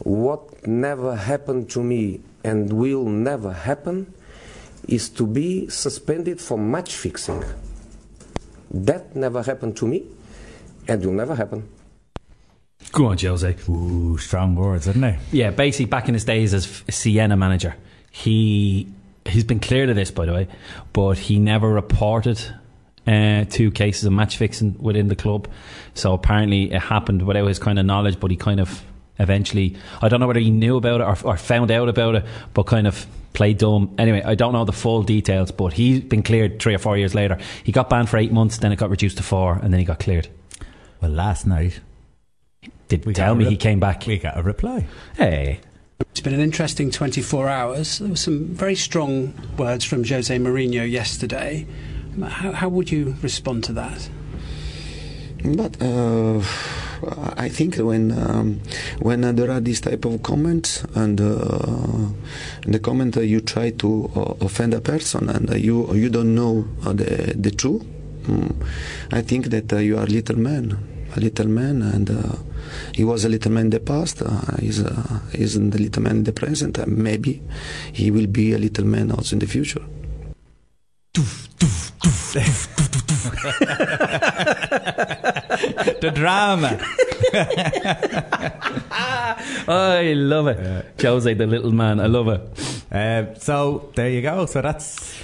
What 0.00 0.66
never 0.66 1.16
happened 1.16 1.70
to 1.70 1.82
me 1.82 2.20
and 2.44 2.72
will 2.72 3.04
never 3.04 3.52
happen 3.52 4.12
is 4.88 5.08
to 5.10 5.26
be 5.26 5.68
suspended 5.68 6.40
for 6.40 6.58
match 6.58 6.94
fixing. 6.96 7.42
That 8.72 9.14
never 9.14 9.42
happened 9.42 9.76
to 9.76 9.86
me 9.86 10.04
and 10.88 11.04
will 11.04 11.12
never 11.12 11.34
happen. 11.34 11.68
Go 12.90 13.06
on, 13.06 13.18
Jose. 13.18 13.56
Ooh, 13.68 14.18
strong 14.18 14.56
words, 14.56 14.88
isn't 14.88 15.04
it? 15.04 15.20
Yeah, 15.30 15.50
basically 15.50 15.86
back 15.86 16.08
in 16.08 16.14
his 16.14 16.24
days 16.24 16.52
as 16.52 16.82
Siena 16.90 17.36
manager, 17.36 17.76
he 18.10 18.88
he's 19.24 19.44
been 19.44 19.60
clear 19.60 19.86
to 19.86 19.94
this, 19.94 20.10
by 20.10 20.26
the 20.26 20.32
way, 20.32 20.48
but 20.92 21.16
he 21.16 21.38
never 21.38 21.68
reported 21.68 22.42
uh, 23.06 23.44
two 23.48 23.70
cases 23.70 24.04
of 24.04 24.12
match 24.12 24.36
fixing 24.36 24.76
within 24.80 25.08
the 25.08 25.16
club. 25.16 25.48
So 25.94 26.12
apparently 26.12 26.72
it 26.72 26.80
happened 26.80 27.22
without 27.22 27.46
his 27.46 27.58
kind 27.58 27.78
of 27.78 27.86
knowledge, 27.86 28.18
but 28.18 28.30
he 28.30 28.36
kind 28.36 28.58
of 28.58 28.82
eventually, 29.18 29.76
I 30.00 30.08
don't 30.08 30.20
know 30.20 30.26
whether 30.26 30.40
he 30.40 30.50
knew 30.50 30.76
about 30.76 31.00
it 31.00 31.04
or, 31.04 31.30
or 31.32 31.36
found 31.36 31.70
out 31.70 31.88
about 31.88 32.16
it, 32.16 32.24
but 32.54 32.64
kind 32.64 32.86
of 32.86 33.06
played 33.32 33.58
dumb. 33.58 33.94
Anyway, 33.98 34.22
I 34.24 34.34
don't 34.34 34.52
know 34.52 34.64
the 34.64 34.72
full 34.72 35.02
details, 35.02 35.50
but 35.50 35.72
he's 35.72 36.00
been 36.00 36.22
cleared 36.22 36.60
three 36.60 36.74
or 36.74 36.78
four 36.78 36.96
years 36.98 37.14
later. 37.14 37.38
He 37.64 37.72
got 37.72 37.88
banned 37.90 38.08
for 38.08 38.16
eight 38.18 38.32
months, 38.32 38.58
then 38.58 38.72
it 38.72 38.76
got 38.76 38.90
reduced 38.90 39.16
to 39.18 39.22
four, 39.22 39.54
and 39.54 39.72
then 39.72 39.78
he 39.80 39.84
got 39.86 39.98
cleared. 40.00 40.28
Well, 41.00 41.10
last 41.10 41.46
night 41.46 41.80
Did 42.88 43.06
We 43.06 43.14
tell 43.14 43.34
me 43.34 43.44
rep- 43.44 43.50
he 43.50 43.56
came 43.56 43.80
back. 43.80 44.06
we 44.06 44.18
got 44.18 44.36
a 44.38 44.42
reply. 44.42 44.86
Hey. 45.16 45.60
It's 46.10 46.20
been 46.20 46.34
an 46.34 46.40
interesting 46.40 46.90
24 46.90 47.48
hours. 47.48 47.98
There 48.00 48.08
were 48.10 48.16
some 48.16 48.46
very 48.48 48.74
strong 48.74 49.34
words 49.56 49.84
from 49.84 50.04
Jose 50.04 50.36
Mourinho 50.36 50.88
yesterday. 50.88 51.66
How, 52.20 52.52
how 52.52 52.68
would 52.68 52.90
you 52.92 53.16
respond 53.22 53.64
to 53.64 53.72
that? 53.74 54.08
But 55.44 55.80
uh, 55.82 56.42
I 57.36 57.48
think 57.48 57.76
when 57.76 58.12
um, 58.12 58.60
when 59.00 59.20
there 59.34 59.50
are 59.50 59.60
these 59.60 59.80
type 59.80 60.04
of 60.04 60.22
comments 60.22 60.84
and 60.94 61.20
uh, 61.20 62.08
the 62.66 62.78
comment 62.78 63.16
you 63.16 63.40
try 63.40 63.70
to 63.70 64.10
uh, 64.14 64.44
offend 64.44 64.74
a 64.74 64.80
person 64.80 65.28
and 65.28 65.50
you 65.54 65.92
you 65.94 66.08
don't 66.08 66.34
know 66.34 66.64
uh, 66.86 66.92
the 66.92 67.34
the 67.36 67.50
truth, 67.50 67.82
mm, 68.24 68.54
I 69.10 69.22
think 69.22 69.46
that 69.46 69.72
you 69.82 69.98
are 69.98 70.04
a 70.04 70.06
little 70.06 70.38
man, 70.38 70.78
a 71.16 71.20
little 71.20 71.48
man, 71.48 71.82
and 71.82 72.10
he 72.94 73.04
was 73.04 73.24
a 73.24 73.28
little 73.28 73.50
man 73.50 73.64
in 73.66 73.70
the 73.70 73.80
past. 73.80 74.22
He's 74.60 74.82
uh, 74.82 75.20
he's 75.32 75.54
the 75.54 75.78
little 75.78 76.02
man 76.02 76.18
in 76.18 76.24
the 76.24 76.32
present. 76.32 76.86
Maybe 76.86 77.42
he 77.92 78.10
will 78.10 78.28
be 78.28 78.52
a 78.52 78.58
little 78.58 78.86
man 78.86 79.10
also 79.10 79.36
in 79.36 79.40
the 79.40 79.46
future. 79.46 79.82
The 86.00 86.12
drama. 86.14 86.78
I 89.68 90.14
love 90.16 90.48
it. 90.48 91.00
Jose, 91.00 91.34
the 91.34 91.46
little 91.46 91.72
man. 91.72 92.00
I 92.00 92.06
love 92.06 92.28
it. 92.28 92.40
Uh, 92.94 93.34
so 93.38 93.90
there 93.94 94.10
you 94.10 94.22
go. 94.22 94.46
So 94.46 94.62
that's. 94.62 95.22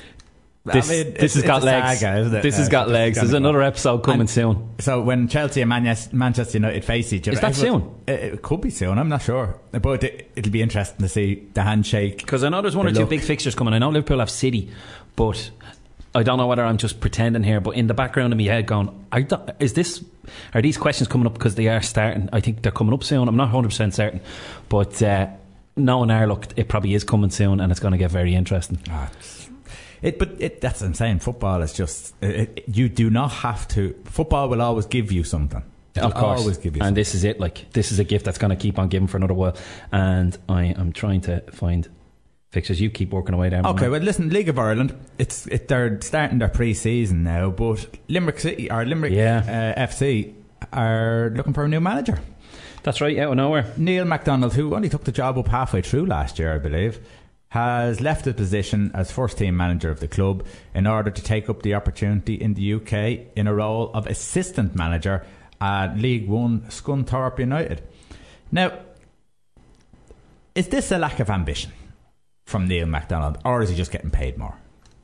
This, 0.65 0.91
I 0.91 0.93
mean, 1.05 1.15
this 1.15 1.33
has 1.35 1.45
got 1.45 1.63
legs. 1.63 2.01
saga, 2.01 2.21
isn't 2.21 2.35
it? 2.35 2.43
This 2.43 2.59
has 2.59 2.69
Uh, 2.69 2.71
got 2.71 2.91
legs. 2.91 3.17
There's 3.17 3.33
another 3.33 3.63
episode 3.63 4.03
coming 4.05 4.21
And- 4.23 4.31
soon. 4.31 4.69
So 4.81 5.01
when 5.01 5.27
Chelsea 5.29 5.63
and 5.63 5.71
Manchester 5.71 6.15
Manchester 6.15 6.59
United 6.59 6.85
face 6.85 7.11
each 7.15 7.27
other, 7.27 7.37
Is 7.37 7.41
that 7.41 7.57
everyone- 7.59 7.81
soon? 7.81 7.91
It, 8.15 8.35
it 8.35 8.43
could 8.43 8.61
be 8.61 8.69
soon. 8.69 8.99
I'm 8.99 9.09
not 9.09 9.23
sure, 9.23 9.59
but 9.73 10.05
it, 10.05 10.31
it'll 10.37 10.53
be 10.53 10.61
interesting 10.61 10.99
to 11.01 11.09
see 11.09 11.47
the 11.55 11.63
handshake. 11.63 12.19
Because 12.19 12.45
I 12.45 12.51
know 12.51 12.61
there's 12.61 12.77
one 12.77 12.87
or 12.87 12.91
the 12.93 13.01
two 13.01 13.07
big 13.07 13.23
fixtures 13.23 13.55
coming. 13.55 13.73
I 13.73 13.79
know 13.79 13.89
Liverpool 13.89 14.19
have 14.19 14.29
City, 14.29 14.69
but 15.17 15.51
I 16.15 16.23
don't 16.23 16.39
know 16.39 16.47
whether 16.47 16.65
I'm 16.65 16.79
just 16.79 17.01
pretending 17.01 17.43
here. 17.43 17.61
But 17.61 17.73
in 17.77 17.87
the 17.87 17.95
background 17.95 18.33
of 18.33 18.39
my 18.39 18.45
head, 18.47 18.67
going, 18.67 18.89
is 19.61 19.75
this? 19.75 20.05
Are 20.55 20.63
these 20.63 20.77
questions 20.79 21.09
coming 21.09 21.27
up 21.27 21.35
because 21.35 21.55
they 21.55 21.69
are 21.69 21.83
starting? 21.83 22.29
I 22.33 22.41
think 22.41 22.63
they're 22.63 22.73
coming 22.73 22.95
up 22.95 23.05
soon. 23.05 23.29
I'm 23.29 23.37
not 23.37 23.45
100 23.45 23.69
percent 23.69 23.95
certain, 23.95 24.21
but 24.69 25.03
uh, 25.03 25.29
knowing 25.77 26.11
our 26.11 26.27
look, 26.27 26.47
it 26.57 26.69
probably 26.69 26.95
is 26.95 27.05
coming 27.05 27.31
soon, 27.31 27.61
and 27.61 27.71
it's 27.71 27.81
going 27.81 27.93
to 27.93 27.99
get 27.99 28.11
very 28.11 28.35
interesting. 28.35 28.79
Ah, 28.91 29.11
It, 30.03 30.19
but 30.19 30.31
it, 30.39 30.61
that's 30.61 30.81
what 30.81 30.87
I'm 30.89 30.95
saying. 30.95 31.19
Football 31.21 31.61
is 31.63 31.73
just 31.73 32.15
it, 32.23 32.53
it- 32.57 32.77
you 32.77 32.89
do 32.89 33.11
not 33.11 33.29
have 33.33 33.67
to. 33.69 33.95
Football 34.05 34.49
will 34.49 34.63
always 34.63 34.87
give 34.87 35.11
you 35.13 35.25
something. 35.25 35.63
It'll 35.95 36.09
Of 36.09 36.15
course, 36.15 36.41
always 36.41 36.59
give 36.59 36.77
you. 36.77 36.81
and 36.83 36.89
something. 36.89 36.95
this 36.95 37.15
is 37.15 37.25
it. 37.25 37.41
Like 37.41 37.71
this 37.73 37.91
is 37.91 37.99
a 37.99 38.05
gift 38.05 38.25
that's 38.25 38.39
going 38.39 38.51
to 38.51 38.57
keep 38.57 38.79
on 38.79 38.89
giving 38.89 39.09
for 39.09 39.17
another 39.17 39.35
while. 39.35 39.57
And 39.91 40.37
I 40.49 40.65
am 40.67 40.93
trying 40.93 41.23
to 41.23 41.41
find 41.51 41.89
fixtures. 42.51 42.81
You 42.81 42.91
keep 42.91 43.11
working 43.13 43.35
away 43.35 43.49
there. 43.51 43.63
my 43.63 43.71
Okay, 43.71 43.89
well, 43.89 44.01
listen, 44.01 44.31
League 44.31 44.49
of 44.49 44.59
Ireland, 44.59 44.95
it's 45.19 45.47
it, 45.49 45.69
they're 45.69 46.01
starting 46.01 46.39
their 46.39 46.49
pre-season 46.49 47.23
now, 47.23 47.51
but 47.51 47.87
Limerick 48.09 48.41
City 48.41 48.71
or 48.71 48.85
Limerick 48.85 49.13
Yeah. 49.13 49.75
uh, 49.77 49.81
FC 49.87 50.35
are 50.73 51.31
looking 51.35 51.53
for 51.53 51.65
a 51.65 51.69
new 51.69 51.81
manager. 51.81 52.19
that's 52.83 53.01
right. 53.01 53.19
Out 53.19 53.31
of 53.33 53.37
nowhere. 53.37 53.73
Neil 53.77 54.05
MacDonald, 54.05 54.55
who 54.55 54.75
only 54.75 54.89
took 54.89 55.05
the 55.05 55.13
job 55.13 55.37
up 55.39 55.49
halfway 55.49 55.83
through 55.83 56.07
last 56.07 56.39
year, 56.39 56.55
I 56.55 56.59
believe, 56.59 57.01
has 57.51 58.01
left 58.01 58.25
his 58.27 58.35
position 58.35 58.91
as 58.95 59.11
first 59.11 59.39
team 59.39 59.57
manager 59.57 59.91
of 59.91 60.01
the 60.01 60.09
club 60.09 60.45
in 60.75 60.87
order 60.87 61.11
to 61.11 61.23
take 61.23 61.49
up 61.49 61.63
the 61.63 61.75
opportunity 61.75 62.35
in 62.35 62.55
the 62.55 62.75
UK 62.75 63.33
in 63.37 63.47
a 63.47 63.55
role 63.55 63.91
of 63.95 64.07
assistant 64.07 64.75
manager 64.75 65.25
at 65.61 65.97
League 65.99 66.29
One 66.29 66.61
Scunthorpe 66.69 67.39
United. 67.39 67.83
Now, 68.53 68.73
is 70.55 70.69
this 70.69 70.91
a 70.93 70.99
lack 70.99 71.21
of 71.21 71.31
ambition 71.31 71.73
from 72.49 72.67
Neil 72.67 72.87
MacDonald, 72.87 73.37
or 73.45 73.61
is 73.61 73.69
he 73.69 73.77
just 73.77 73.93
getting 73.93 74.11
paid 74.11 74.39
more? 74.39 74.57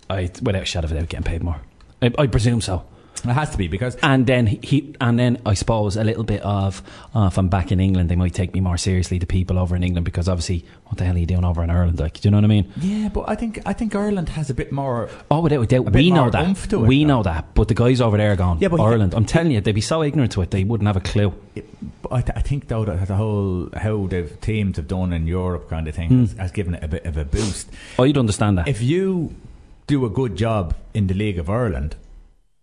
I, 0.09 0.31
without 0.41 0.63
a 0.63 0.65
shadow 0.65 0.87
of 0.87 0.93
a 0.93 0.95
doubt, 0.95 1.11
getting 1.11 1.25
paid 1.25 1.43
more. 1.43 1.61
I, 2.01 2.11
I 2.19 2.27
presume 2.27 2.63
so. 2.63 2.87
It 3.25 3.33
has 3.33 3.51
to 3.51 3.59
be 3.59 3.69
because 3.69 3.97
And 4.03 4.27
then 4.27 4.47
he, 4.47 4.95
and 5.01 5.19
then 5.19 5.41
I 5.47 5.55
suppose 5.55 5.97
a 5.97 6.05
little 6.05 6.25
bit 6.25 6.43
of, 6.43 6.83
oh, 7.15 7.27
if 7.29 7.39
I'm 7.39 7.49
back 7.49 7.73
in 7.73 7.81
England, 7.81 8.09
they 8.11 8.17
might 8.17 8.35
take 8.35 8.53
me 8.53 8.61
more 8.61 8.77
seriously. 8.77 9.19
The 9.19 9.27
people 9.27 9.59
over 9.59 9.75
in 9.77 9.83
England, 9.83 10.05
because 10.05 10.29
obviously, 10.29 10.65
what 10.87 10.99
the 10.99 11.05
hell 11.05 11.15
are 11.15 11.19
you 11.19 11.25
doing 11.27 11.45
over 11.45 11.63
in 11.63 11.71
Ireland? 11.71 11.99
Like, 12.01 12.21
do 12.21 12.27
you 12.27 12.31
know 12.31 12.39
what 12.39 12.45
I 12.45 12.49
mean? 12.49 12.71
yeah, 12.81 13.09
but 13.09 13.29
I 13.29 13.35
think 13.35 13.61
I 13.65 13.73
think 13.73 13.95
Ireland 13.95 14.29
has 14.31 14.51
a 14.51 14.55
bit 14.55 14.73
more. 14.73 15.09
Oh, 15.31 15.41
without 15.41 15.63
a 15.63 15.67
doubt, 15.67 15.93
we 15.93 16.11
know 16.11 16.29
that. 16.29 16.73
it, 16.73 16.77
we 16.77 17.05
though. 17.05 17.09
know 17.09 17.23
that. 17.23 17.55
But 17.55 17.69
the 17.69 17.75
guys 17.75 18.01
over 18.01 18.17
there 18.19 18.33
are 18.33 18.37
going, 18.37 18.59
Yeah, 18.61 18.69
but 18.69 18.77
he- 18.79 18.83
Ireland. 18.85 19.15
I'm 19.15 19.25
telling 19.25 19.53
you, 19.53 19.61
they'd 19.61 19.73
be 19.73 19.81
so 19.81 20.03
ignorant 20.03 20.33
to 20.33 20.43
it, 20.43 20.51
they 20.51 20.65
wouldn't 20.65 20.87
have 20.87 20.97
a 20.97 21.01
clue. 21.01 21.33
But 22.03 22.13
I, 22.13 22.21
th- 22.21 22.37
I 22.37 22.41
think 22.43 22.69
though 22.69 22.85
that 22.85 23.07
the 23.09 23.15
whole 23.17 23.71
how 23.77 24.07
the 24.07 24.25
teams 24.43 24.77
have 24.77 24.89
done 24.89 25.13
in 25.13 25.27
Europe 25.27 25.71
kind 25.71 25.89
of 25.89 25.95
thing 25.95 26.09
Hmm. 26.09 26.21
has, 26.21 26.33
has 26.35 26.53
given 26.53 26.75
it 26.75 26.83
a 26.85 26.89
bit 26.89 27.07
of 27.07 27.17
a 27.17 27.25
boost. 27.25 27.71
I'd 27.99 28.19
understand 28.19 28.59
that. 28.59 28.69
If 28.69 28.83
you 28.83 29.35
do 29.87 30.05
a 30.05 30.11
good 30.11 30.37
job 30.37 30.75
in 30.93 31.07
the 31.07 31.15
League 31.15 31.39
of 31.39 31.49
Ireland, 31.49 31.97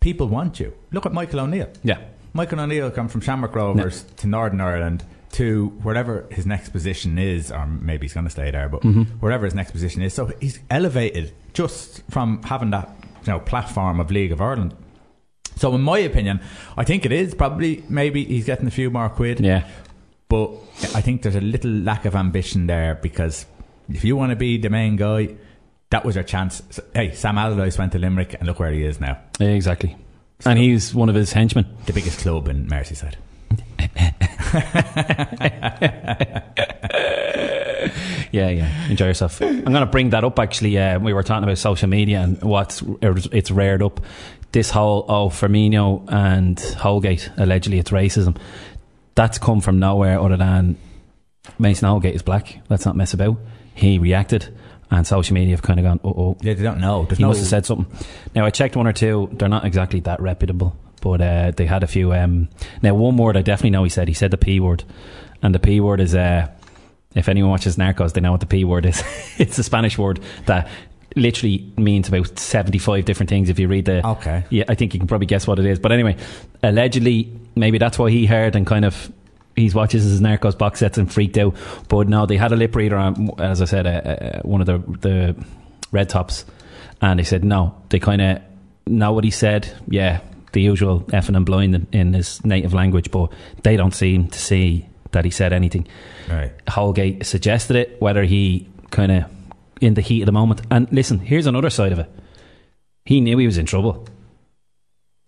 people 0.01 0.27
want 0.27 0.59
you. 0.59 0.73
Look 0.91 1.05
at 1.05 1.13
Michael 1.13 1.39
O'Neill. 1.41 1.69
yeah. 1.83 1.99
Michael 2.33 2.59
O'Neill 2.61 2.89
come 2.91 3.07
from 3.09 3.19
Shamrock 3.21 3.53
Rovers 3.55 4.03
to 4.17 4.27
Northern 4.27 4.61
Ireland 4.61 5.03
to 5.33 5.67
wherever 5.83 6.25
his 6.31 6.45
next 6.45 6.69
position 6.69 7.17
is, 7.17 7.51
or 7.51 7.65
maybe 7.67 8.05
he's 8.05 8.13
going 8.13 8.25
to 8.25 8.29
stay 8.29 8.51
there, 8.51 8.69
but 8.69 8.81
Mm-hmm. 8.83 9.03
wherever 9.19 9.43
his 9.45 9.53
next 9.55 9.71
position 9.71 10.01
is. 10.01 10.13
So 10.13 10.27
he's 10.39 10.59
elevated 10.69 11.33
just 11.53 12.03
from 12.09 12.41
having 12.43 12.69
that 12.71 12.89
you 13.25 13.33
know 13.33 13.39
platform 13.39 13.99
of 13.99 14.11
League 14.11 14.31
of 14.31 14.39
Ireland. 14.41 14.73
So 15.57 15.75
in 15.75 15.81
my 15.81 15.99
opinion, 15.99 16.39
I 16.77 16.83
think 16.85 17.05
it 17.05 17.11
is 17.11 17.35
probably 17.35 17.83
maybe 17.89 18.23
he's 18.23 18.45
getting 18.45 18.67
a 18.67 18.71
few 18.71 18.89
more 18.89 19.09
quid. 19.09 19.41
Yeah. 19.41 19.67
But 20.29 20.51
I 20.95 21.01
think 21.01 21.23
there's 21.23 21.35
a 21.35 21.41
little 21.41 21.71
lack 21.71 22.05
of 22.05 22.15
ambition 22.15 22.67
there 22.67 22.95
because 22.95 23.45
if 23.89 24.05
you 24.05 24.15
want 24.15 24.29
to 24.29 24.37
be 24.37 24.57
the 24.57 24.69
main 24.69 24.95
guy, 24.95 25.35
that 25.91 26.03
was 26.03 26.15
your 26.15 26.23
chance. 26.23 26.61
So, 26.71 26.83
hey, 26.93 27.13
Sam 27.13 27.37
Allardyce 27.37 27.77
went 27.77 27.93
to 27.93 27.99
Limerick 27.99 28.33
and 28.33 28.47
look 28.47 28.59
where 28.59 28.71
he 28.71 28.83
is 28.83 28.99
now. 28.99 29.19
Exactly. 29.39 29.95
And 30.45 30.57
he's 30.57 30.93
one 30.93 31.07
of 31.07 31.15
his 31.15 31.31
henchmen. 31.31 31.65
The 31.85 31.93
biggest 31.93 32.19
club 32.19 32.47
in 32.47 32.67
Merseyside. 32.67 33.15
Yeah, 38.31 38.49
yeah. 38.49 38.87
Enjoy 38.87 39.07
yourself. 39.07 39.41
I'm 39.41 39.63
going 39.63 39.81
to 39.81 39.85
bring 39.85 40.11
that 40.11 40.23
up. 40.23 40.39
Actually, 40.39 40.77
uh, 40.77 40.99
we 40.99 41.13
were 41.13 41.23
talking 41.23 41.43
about 41.43 41.57
social 41.57 41.89
media 41.89 42.21
and 42.21 42.41
what's 42.41 42.81
it's 43.01 43.51
reared 43.51 43.83
up. 43.83 43.99
This 44.53 44.69
whole 44.69 45.05
oh 45.07 45.29
Firmino 45.29 46.05
and 46.11 46.59
Holgate 46.59 47.29
allegedly 47.37 47.79
it's 47.79 47.91
racism. 47.91 48.37
That's 49.15 49.37
come 49.37 49.61
from 49.61 49.79
nowhere 49.79 50.19
other 50.19 50.37
than 50.37 50.77
Mason 51.59 51.87
Holgate 51.87 52.15
is 52.15 52.21
black. 52.21 52.59
Let's 52.69 52.85
not 52.85 52.95
mess 52.95 53.13
about. 53.13 53.37
He 53.73 53.99
reacted, 53.99 54.57
and 54.91 55.07
social 55.07 55.33
media 55.33 55.55
have 55.55 55.61
kind 55.61 55.79
of 55.79 55.85
gone, 55.85 55.99
oh, 56.03 56.09
oh. 56.09 56.37
Yeah, 56.41 56.53
they 56.53 56.63
don't 56.63 56.79
know. 56.81 57.05
There's 57.05 57.17
he 57.17 57.23
no- 57.23 57.29
must 57.29 57.39
have 57.39 57.49
said 57.49 57.65
something. 57.65 57.87
Now 58.35 58.45
I 58.45 58.49
checked 58.49 58.75
one 58.75 58.85
or 58.87 58.93
two. 58.93 59.29
They're 59.31 59.49
not 59.49 59.65
exactly 59.65 60.01
that 60.01 60.19
reputable, 60.21 60.75
but 61.01 61.21
uh, 61.21 61.51
they 61.55 61.65
had 61.65 61.81
a 61.83 61.87
few. 61.87 62.13
Um, 62.13 62.49
now 62.83 62.93
one 62.93 63.17
word 63.17 63.37
I 63.37 63.41
definitely 63.41 63.71
know. 63.71 63.83
He 63.83 63.89
said 63.89 64.07
he 64.07 64.13
said 64.13 64.31
the 64.31 64.37
p 64.37 64.59
word, 64.59 64.83
and 65.41 65.55
the 65.55 65.59
p 65.59 65.79
word 65.79 65.99
is. 66.01 66.13
Uh, 66.13 66.47
if 67.13 67.27
anyone 67.27 67.51
watches 67.51 67.75
Narcos, 67.75 68.13
they 68.13 68.21
know 68.21 68.31
what 68.31 68.39
the 68.39 68.45
p 68.45 68.63
word 68.63 68.85
is. 68.85 69.03
it's 69.37 69.57
a 69.59 69.63
Spanish 69.63 69.97
word 69.97 70.19
that 70.45 70.69
literally 71.15 71.69
means 71.77 72.07
about 72.07 72.37
seventy-five 72.39 73.03
different 73.05 73.29
things. 73.29 73.49
If 73.49 73.59
you 73.59 73.67
read 73.67 73.85
the 73.85 74.05
Okay. 74.07 74.43
yeah, 74.49 74.63
I 74.69 74.75
think 74.75 74.93
you 74.93 74.99
can 74.99 75.07
probably 75.07 75.27
guess 75.27 75.45
what 75.47 75.59
it 75.59 75.65
is. 75.65 75.77
But 75.79 75.91
anyway, 75.91 76.15
allegedly, 76.63 77.31
maybe 77.55 77.77
that's 77.77 77.97
why 77.99 78.09
he 78.11 78.25
heard 78.25 78.55
and 78.55 78.65
kind 78.65 78.85
of 78.85 79.11
he's 79.55 79.75
watches 79.75 80.03
his 80.03 80.21
Narcos 80.21 80.57
box 80.57 80.79
sets 80.79 80.97
and 80.97 81.11
freaked 81.11 81.37
out. 81.37 81.55
But 81.87 82.07
no, 82.07 82.25
they 82.25 82.37
had 82.37 82.51
a 82.51 82.55
lip 82.55 82.75
reader 82.75 82.97
on, 82.97 83.31
as 83.39 83.61
I 83.61 83.65
said, 83.65 83.87
uh, 83.87 83.89
uh, 83.89 84.41
one 84.43 84.61
of 84.61 84.67
the 84.67 84.77
the 84.99 85.45
red 85.91 86.09
tops, 86.09 86.45
and 87.01 87.19
they 87.19 87.23
said 87.23 87.43
no. 87.43 87.75
They 87.89 87.99
kind 87.99 88.21
of 88.21 88.41
know 88.87 89.13
what 89.13 89.23
he 89.23 89.31
said. 89.31 89.71
Yeah, 89.87 90.21
the 90.53 90.61
usual 90.61 91.01
effing 91.01 91.35
and 91.35 91.45
blind 91.45 91.75
in, 91.75 91.87
in 91.91 92.13
his 92.13 92.43
native 92.45 92.73
language, 92.73 93.11
but 93.11 93.31
they 93.63 93.75
don't 93.75 93.93
seem 93.93 94.27
to 94.27 94.39
see 94.39 94.87
that 95.11 95.25
he 95.25 95.31
said 95.31 95.53
anything. 95.53 95.87
Right. 96.29 96.53
Holgate 96.69 97.25
suggested 97.25 97.75
it, 97.75 98.01
whether 98.01 98.23
he 98.23 98.67
kind 98.91 99.11
of 99.11 99.25
in 99.81 99.95
the 99.95 100.01
heat 100.01 100.21
of 100.21 100.27
the 100.27 100.31
moment. 100.31 100.61
And 100.69 100.91
listen, 100.91 101.19
here's 101.19 101.47
another 101.47 101.69
side 101.69 101.91
of 101.91 101.99
it. 101.99 102.09
He 103.05 103.19
knew 103.19 103.37
he 103.37 103.47
was 103.47 103.57
in 103.57 103.65
trouble. 103.65 104.07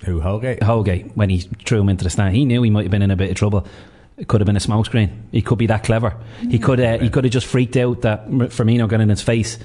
Who 0.05 0.21
Holgate? 0.21 0.61
Holgate 0.61 1.15
when 1.15 1.30
he 1.30 1.39
threw 1.39 1.82
him 1.82 1.89
into 1.89 2.03
the 2.03 2.09
stand. 2.09 2.36
He 2.36 2.45
knew 2.45 2.61
he 2.61 2.69
might 2.69 2.84
have 2.84 2.91
been 2.91 3.01
in 3.01 3.11
a 3.11 3.15
bit 3.15 3.32
of 3.32 3.36
trouble. 3.36 3.65
It 4.18 4.28
could 4.28 4.41
have 4.41 4.45
been 4.45 4.55
a 4.55 4.59
smokescreen. 4.59 5.11
He 5.32 5.41
could 5.41 5.57
be 5.57 5.68
that 5.68 5.84
clever. 5.84 6.16
He 6.49 6.59
could 6.59 6.80
uh, 6.80 6.99
he 6.99 7.09
could 7.09 7.24
have 7.24 7.34
just 7.34 7.47
freaked 7.47 7.78
out 7.78 8.01
that 8.01 8.28
Firmino 8.28 8.88
got 8.88 9.01
in 9.01 9.09
his 9.09 9.22
face. 9.22 9.57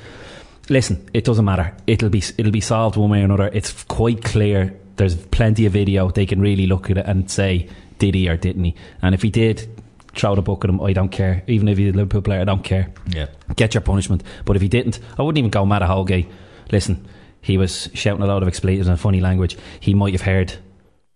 Listen, 0.70 1.09
it 1.12 1.24
doesn't 1.24 1.44
matter. 1.44 1.74
It'll 1.86 2.09
be 2.09 2.22
it'll 2.38 2.53
be 2.53 2.61
solved 2.61 2.96
one 2.96 3.11
way 3.11 3.20
or 3.20 3.24
another. 3.24 3.51
It's 3.53 3.84
quite 3.84 4.24
clear. 4.24 4.74
There's 4.96 5.16
plenty 5.16 5.66
of 5.66 5.72
video. 5.72 6.11
They 6.11 6.26
can 6.26 6.40
really 6.40 6.66
look 6.66 6.90
at 6.90 6.99
it 6.99 7.07
and 7.07 7.30
say 7.30 7.68
did 7.99 8.14
he 8.14 8.28
or 8.28 8.36
didn't 8.36 8.64
he. 8.64 8.74
And 9.03 9.14
if 9.14 9.22
he 9.22 9.30
did, 9.30 9.68
throw 10.14 10.34
the 10.34 10.42
book 10.42 10.64
at 10.64 10.70
him. 10.70 10.80
I 10.80 10.92
don't 10.92 11.11
care. 11.11 11.42
Even 11.46 11.68
if 11.68 11.78
he's 11.78 11.92
a 11.92 11.96
Liverpool 11.96 12.22
player, 12.22 12.40
I 12.40 12.44
don't 12.44 12.64
care. 12.64 12.90
Yeah. 13.09 13.26
Get 13.57 13.74
your 13.74 13.80
punishment. 13.80 14.22
But 14.44 14.57
if 14.57 14.62
he 14.62 14.68
didn't, 14.68 14.99
I 15.18 15.22
wouldn't 15.22 15.38
even 15.38 15.51
go 15.51 15.66
mad 15.66 15.82
at 15.82 15.88
Holgate. 15.88 16.28
Listen, 16.70 17.07
he 17.40 17.59
was 17.59 17.88
shouting 17.94 18.22
a 18.22 18.26
lot 18.26 18.42
of 18.42 18.49
expletives 18.49 18.88
in 18.88 18.96
funny 18.96 19.20
language. 19.20 19.57
He 19.80 19.94
might 19.94 20.12
have 20.12 20.22
heard 20.22 20.55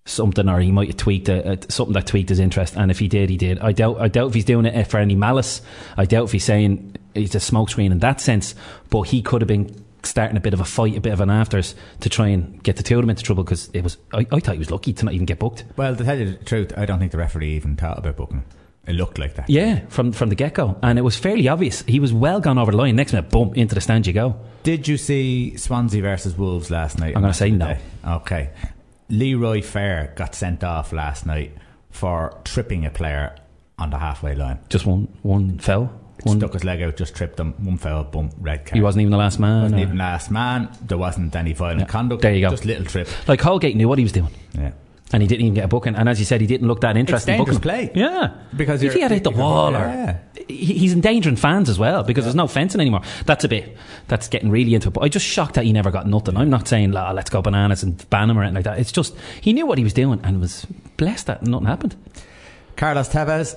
something, 0.05 0.49
or 0.49 0.61
he 0.61 0.73
might 0.73 0.89
have 0.89 0.97
tweaked 0.97 1.29
a, 1.29 1.49
a, 1.49 1.53
uh, 1.53 1.57
something 1.69 1.95
that 1.95 2.07
tweaked 2.07 2.29
his 2.29 2.39
interest. 2.39 2.77
And 2.77 2.91
if 2.91 2.99
he 2.99 3.09
did, 3.09 3.31
he 3.31 3.37
did. 3.37 3.59
I 3.61 3.73
doubt. 3.73 4.01
I 4.01 4.09
doubt 4.09 4.29
if 4.29 4.35
he's 4.35 4.45
doing 4.45 4.67
it 4.67 4.87
for 4.87 4.99
any 4.99 5.15
malice. 5.15 5.63
I 5.97 6.05
doubt 6.05 6.25
if 6.25 6.33
he's 6.33 6.45
saying 6.45 6.97
he's 7.15 7.35
a 7.35 7.39
smokescreen 7.39 7.91
in 7.91 7.99
that 8.01 8.21
sense. 8.21 8.55
But 8.91 9.03
he 9.03 9.23
could 9.23 9.41
have 9.41 9.49
been 9.49 9.85
starting 10.05 10.37
a 10.37 10.41
bit 10.41 10.55
of 10.55 10.61
a 10.61 10.65
fight, 10.65 10.97
a 10.97 11.01
bit 11.01 11.13
of 11.13 11.21
an 11.21 11.31
afters 11.31 11.75
to 12.01 12.09
try 12.09 12.29
and 12.29 12.63
get 12.63 12.77
the 12.77 12.83
two 12.83 12.99
of 12.99 13.03
them 13.03 13.11
into 13.11 13.23
trouble 13.23 13.45
because 13.45 13.71
it 13.73 13.83
was. 13.83 13.97
I, 14.13 14.27
I 14.33 14.41
thought 14.41 14.55
he 14.55 14.59
was 14.59 14.71
lucky 14.71 14.93
to 14.93 15.05
not 15.05 15.15
even 15.15 15.27
get 15.27 15.39
booked. 15.39 15.65
Well, 15.77 15.95
to 15.95 16.05
tell 16.05 16.19
you 16.19 16.33
the 16.33 16.45
truth, 16.45 16.73
I 16.77 16.87
don't 16.87 16.99
think 16.99 17.13
the 17.13 17.19
referee 17.19 17.55
even 17.55 17.77
thought 17.77 17.99
about 17.99 18.17
booking 18.17 18.39
him. 18.39 18.45
It 18.85 18.95
looked 18.95 19.19
like 19.19 19.37
that. 19.37 19.49
Yeah, 19.49 19.87
from 19.89 20.11
from 20.11 20.29
the 20.29 20.35
get 20.35 20.55
go, 20.55 20.77
and 20.83 20.99
it 20.99 21.03
was 21.03 21.17
fairly 21.17 21.47
obvious. 21.47 21.83
He 21.83 22.01
was 22.01 22.13
well 22.13 22.41
gone 22.41 22.59
over 22.59 22.73
the 22.73 22.77
line. 22.77 22.97
Next 22.97 23.13
minute, 23.13 23.31
boom, 23.31 23.55
into 23.55 23.77
the 23.77 23.81
stand 23.81 24.09
you 24.09 24.13
go. 24.13 24.35
Did 24.65 24.89
you 24.89 24.97
see 24.97 25.57
Swansea 25.57 26.03
versus 26.03 26.37
Wolves 26.37 26.69
last 26.69 26.99
night? 26.99 27.15
I'm 27.15 27.23
gonna 27.23 27.33
say 27.33 27.53
no. 27.53 27.77
Okay. 28.05 28.51
Leroy 29.09 29.63
Fer 29.63 30.13
got 30.17 30.35
sent 30.35 30.65
off 30.65 30.93
last 30.93 31.27
night 31.27 31.53
for 31.91 32.35
tripping 32.45 32.87
a 32.87 32.91
player 32.91 33.35
on 33.79 33.91
the 33.91 33.99
halfway 33.99 34.35
line. 34.35 34.59
Just 34.69 34.87
one 34.87 35.09
one 35.23 35.59
fell. 35.59 35.93
One, 36.25 36.39
Stuck 36.39 36.53
his 36.53 36.63
leg 36.63 36.81
out, 36.83 36.97
just 36.97 37.17
tripped 37.17 37.41
him. 37.41 37.53
One 37.65 37.79
fell, 37.79 38.05
boom, 38.05 38.31
red 38.39 38.65
card. 38.65 38.77
he 38.77 38.81
wasn't 38.81 39.01
even 39.03 39.11
the 39.11 39.17
last 39.17 39.41
man. 39.41 39.63
Wasn't 39.65 39.81
or- 39.81 39.83
even 39.85 39.99
last 39.99 40.31
man. 40.31 40.69
There 40.87 40.97
wasn't 40.99 41.35
any 41.35 41.53
violent 41.53 41.81
Yeah. 41.81 41.87
conduct. 41.87 42.23
There 42.23 42.33
you 42.33 42.43
go. 42.43 42.51
Just 42.51 42.65
little 42.65 42.85
trip. 42.85 43.09
Like 43.27 43.41
Holgate 43.41 43.75
knew 43.75 43.89
what 43.89 43.99
he 43.99 44.05
was 44.05 44.13
doing, 44.13 44.29
Yeah. 44.57 44.71
and 45.13 45.21
he 45.21 45.27
didn't 45.27 45.41
even 45.47 45.55
get 45.55 45.65
a 45.65 45.69
booking. 45.69 45.97
And 45.97 46.09
as 46.09 46.21
you 46.21 46.25
said, 46.25 46.41
he 46.41 46.47
didn't 46.47 46.69
look 46.69 46.83
that 46.83 46.97
interested 46.97 47.33
in 47.33 47.39
dangerous 47.39 47.59
booking. 47.59 47.89
play. 47.89 48.01
Yeah, 48.01 48.31
Because 48.57 48.85
if 48.85 48.93
he 48.95 49.01
had 49.01 49.11
hit 49.11 49.25
the 49.25 49.31
wall, 49.33 49.73
yeah. 49.73 50.19
He's 50.57 50.93
endangering 50.93 51.37
fans 51.37 51.69
as 51.69 51.79
well 51.79 52.03
because 52.03 52.25
there's 52.25 52.35
no 52.35 52.47
fencing 52.47 52.81
anymore. 52.81 53.03
That's 53.27 53.45
a 53.45 53.49
bit. 53.49 53.77
That's 54.09 54.29
getting 54.29 54.51
really 54.51 54.75
into 54.75 54.89
it. 54.89 54.95
But 54.95 55.05
I'm 55.05 55.11
just 55.11 55.27
shocked 55.27 55.55
that 55.55 55.65
he 55.65 55.73
never 55.73 55.91
got 55.91 56.07
nothing. 56.07 56.37
I'm 56.37 56.51
not 56.51 56.69
saying 56.69 56.93
"La, 56.93 57.11
let's 57.13 57.31
go 57.31 57.43
bananas 57.43 57.83
and 57.83 58.09
ban 58.11 58.31
him 58.31 58.39
or 58.39 58.43
anything 58.43 58.57
like 58.57 58.65
that. 58.65 58.79
It's 58.79 58.93
just 58.93 59.15
he 59.41 59.53
knew 59.53 59.67
what 59.67 59.79
he 59.79 59.85
was 59.85 59.93
doing 59.93 60.21
and 60.23 60.41
was 60.41 60.67
blessed 60.97 61.27
that 61.27 61.43
nothing 61.43 61.67
happened. 61.67 61.97
Carlos 62.77 63.09
Tevez 63.09 63.57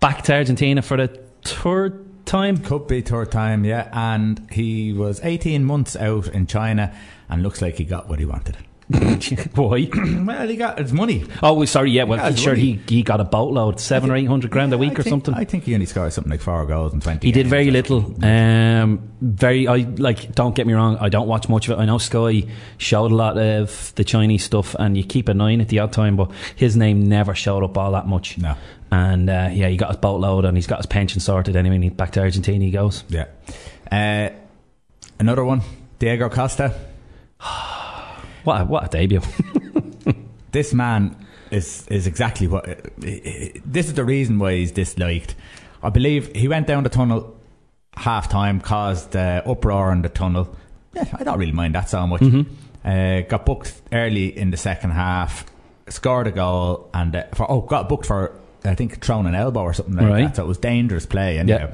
Back 0.00 0.22
to 0.22 0.34
Argentina 0.34 0.80
for 0.80 0.96
the 0.96 1.08
third 1.44 2.24
time. 2.24 2.56
could 2.56 2.86
be 2.86 3.02
third 3.02 3.30
time, 3.30 3.66
yeah. 3.66 3.90
And 3.92 4.50
he 4.50 4.94
was 4.94 5.20
18 5.22 5.62
months 5.62 5.94
out 5.94 6.26
in 6.28 6.46
China 6.46 6.94
and 7.28 7.42
looks 7.42 7.60
like 7.60 7.76
he 7.76 7.84
got 7.84 8.08
what 8.08 8.18
he 8.18 8.24
wanted. 8.24 8.56
Why? 9.54 9.88
well, 10.24 10.48
he 10.48 10.56
got 10.56 10.78
his 10.78 10.92
money. 10.92 11.24
Oh, 11.44 11.64
sorry. 11.64 11.92
Yeah, 11.92 12.04
well, 12.04 12.26
it's 12.26 12.40
sure. 12.40 12.54
money. 12.54 12.80
He 12.88 12.96
he 12.96 13.02
got 13.02 13.20
a 13.20 13.24
boatload, 13.24 13.78
seven 13.78 14.10
or 14.10 14.16
eight 14.16 14.26
hundred 14.26 14.50
grand 14.50 14.72
a 14.72 14.78
week 14.78 14.90
I 14.90 14.92
or 14.94 15.02
think- 15.02 15.12
something. 15.12 15.34
I 15.34 15.44
think 15.44 15.64
he 15.64 15.74
only 15.74 15.86
scored 15.86 16.12
something 16.12 16.30
like 16.30 16.40
four 16.40 16.66
goals 16.66 16.92
and 16.92 17.00
20 17.00 17.24
He 17.24 17.30
did 17.30 17.46
very 17.46 17.70
little. 17.70 17.98
Um, 18.24 19.10
very, 19.20 19.68
I 19.68 19.76
like. 19.76 20.34
Don't 20.34 20.56
get 20.56 20.66
me 20.66 20.72
wrong. 20.72 20.96
I 21.00 21.08
don't 21.08 21.28
watch 21.28 21.48
much 21.48 21.68
of 21.68 21.78
it. 21.78 21.82
I 21.82 21.84
know 21.84 21.98
Sky 21.98 22.44
showed 22.78 23.12
a 23.12 23.14
lot 23.14 23.38
of 23.38 23.92
the 23.94 24.02
Chinese 24.02 24.42
stuff, 24.42 24.74
and 24.76 24.96
you 24.96 25.04
keep 25.04 25.28
an 25.28 25.40
eye 25.40 25.52
on 25.52 25.60
it 25.60 25.68
the 25.68 25.78
odd 25.78 25.92
time. 25.92 26.16
But 26.16 26.32
his 26.56 26.76
name 26.76 27.08
never 27.08 27.34
showed 27.34 27.62
up 27.62 27.78
all 27.78 27.92
that 27.92 28.08
much. 28.08 28.38
No. 28.38 28.56
And 28.90 29.30
uh, 29.30 29.50
yeah, 29.52 29.68
he 29.68 29.76
got 29.76 29.90
his 29.90 29.98
boatload, 29.98 30.44
and 30.44 30.56
he's 30.56 30.66
got 30.66 30.78
his 30.80 30.86
pension 30.86 31.20
sorted 31.20 31.54
anyway. 31.54 31.76
And 31.76 31.84
he, 31.84 31.90
back 31.90 32.10
to 32.12 32.20
Argentina 32.20 32.64
he 32.64 32.72
goes. 32.72 33.04
Yeah. 33.08 33.26
Uh, 33.92 34.30
another 35.20 35.44
one, 35.44 35.62
Diego 36.00 36.28
Costa. 36.28 36.74
What 38.44 38.60
a, 38.60 38.64
what 38.64 38.84
a 38.84 38.88
debut! 38.88 39.20
This 40.52 40.74
man 40.74 41.14
is 41.52 41.86
is 41.88 42.06
exactly 42.08 42.48
what. 42.48 42.64
This 42.98 43.86
is 43.86 43.94
the 43.94 44.04
reason 44.04 44.38
why 44.40 44.54
he's 44.56 44.72
disliked. 44.72 45.36
I 45.80 45.90
believe 45.90 46.34
he 46.34 46.48
went 46.48 46.66
down 46.66 46.82
the 46.82 46.88
tunnel 46.88 47.36
half 47.96 48.28
time, 48.28 48.60
caused 48.60 49.14
uh, 49.14 49.42
uproar 49.46 49.92
in 49.92 50.02
the 50.02 50.08
tunnel. 50.08 50.56
Yeah, 50.92 51.04
I 51.12 51.22
don't 51.22 51.38
really 51.38 51.52
mind 51.52 51.76
that 51.76 51.88
so 51.88 52.04
much. 52.04 52.20
Mm-hmm. 52.22 52.52
Uh, 52.84 53.20
got 53.28 53.46
booked 53.46 53.80
early 53.92 54.36
in 54.36 54.50
the 54.50 54.56
second 54.56 54.90
half, 54.90 55.44
scored 55.88 56.26
a 56.26 56.32
goal, 56.32 56.90
and 56.92 57.14
uh, 57.14 57.24
for 57.34 57.48
oh, 57.48 57.60
got 57.60 57.88
booked 57.88 58.06
for 58.06 58.36
I 58.64 58.74
think 58.74 59.00
throwing 59.04 59.26
an 59.26 59.36
elbow 59.36 59.60
or 59.62 59.72
something 59.72 59.94
like 59.94 60.06
Right. 60.08 60.24
that. 60.24 60.36
So 60.36 60.44
it 60.44 60.48
was 60.48 60.58
dangerous 60.58 61.06
play. 61.06 61.38
Anyhow, 61.38 61.70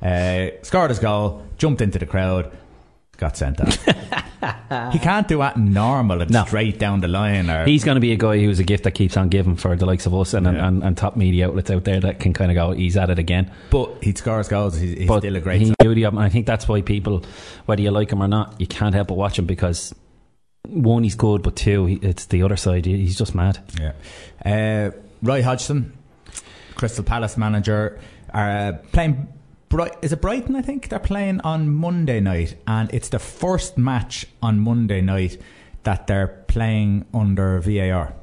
uh, 0.00 0.46
scored 0.62 0.88
his 0.90 0.98
goal, 0.98 1.42
jumped 1.58 1.82
into 1.82 1.98
the 1.98 2.06
crowd, 2.06 2.50
got 3.14 3.36
sent 3.36 3.60
off. 3.60 3.84
he 4.92 4.98
can't 4.98 5.26
do 5.28 5.38
that 5.38 5.56
normal 5.56 6.20
and 6.20 6.30
No. 6.30 6.44
straight 6.44 6.78
down 6.78 7.00
the 7.00 7.08
line. 7.08 7.48
Or 7.50 7.64
He's 7.64 7.84
going 7.84 7.94
to 7.96 8.00
be 8.00 8.12
a 8.12 8.16
guy 8.16 8.38
who's 8.38 8.58
a 8.58 8.64
gift 8.64 8.84
that 8.84 8.92
keeps 8.92 9.16
on 9.16 9.28
giving 9.28 9.56
for 9.56 9.74
the 9.76 9.86
likes 9.86 10.06
of 10.06 10.14
us 10.14 10.34
and, 10.34 10.46
Yeah. 10.46 10.66
and, 10.68 10.82
and 10.82 10.96
top 10.96 11.16
media 11.16 11.48
outlets 11.48 11.70
out 11.70 11.84
there 11.84 12.00
that 12.00 12.20
can 12.20 12.32
kind 12.32 12.50
of 12.50 12.54
go, 12.54 12.72
he's 12.72 12.96
at 12.96 13.10
it 13.10 13.18
again. 13.18 13.50
but 13.70 14.02
he 14.02 14.12
scores 14.14 14.48
goals. 14.48 14.76
He's, 14.78 14.96
he's 14.98 15.04
still 15.08 15.36
a 15.36 15.40
great. 15.40 15.60
he 15.62 15.74
beauty 15.80 16.04
of 16.04 16.12
him. 16.12 16.18
I 16.18 16.28
think 16.28 16.46
that's 16.46 16.68
why 16.68 16.82
people, 16.82 17.24
whether 17.66 17.82
you 17.82 17.90
like 17.90 18.10
him 18.12 18.22
or 18.22 18.28
not, 18.28 18.60
you 18.60 18.66
can't 18.66 18.94
help 18.94 19.08
but 19.08 19.16
watch 19.16 19.38
him 19.38 19.46
because 19.46 19.94
one, 20.66 21.02
he's 21.04 21.14
good, 21.14 21.42
but 21.42 21.56
two, 21.56 21.86
he, 21.86 21.94
it's 21.96 22.26
the 22.26 22.42
other 22.42 22.56
side. 22.56 22.84
He's 22.86 23.16
just 23.18 23.34
mad. 23.34 23.58
Yeah. 23.80 23.92
Uh, 24.44 24.90
Roy 25.22 25.42
Hodgson, 25.42 25.92
Crystal 26.74 27.04
Palace 27.04 27.36
manager, 27.36 27.98
are 28.32 28.50
uh, 28.50 28.72
playing. 28.92 29.28
Bright, 29.74 29.96
is 30.02 30.12
it 30.12 30.20
Brighton? 30.20 30.54
I 30.54 30.62
think 30.62 30.88
they're 30.88 31.00
playing 31.00 31.40
on 31.40 31.68
Monday 31.68 32.20
night, 32.20 32.54
and 32.64 32.88
it's 32.94 33.08
the 33.08 33.18
first 33.18 33.76
match 33.76 34.24
on 34.40 34.60
Monday 34.60 35.00
night 35.00 35.36
that 35.82 36.06
they're 36.06 36.28
playing 36.46 37.06
under 37.12 37.58
VAR. 37.58 38.14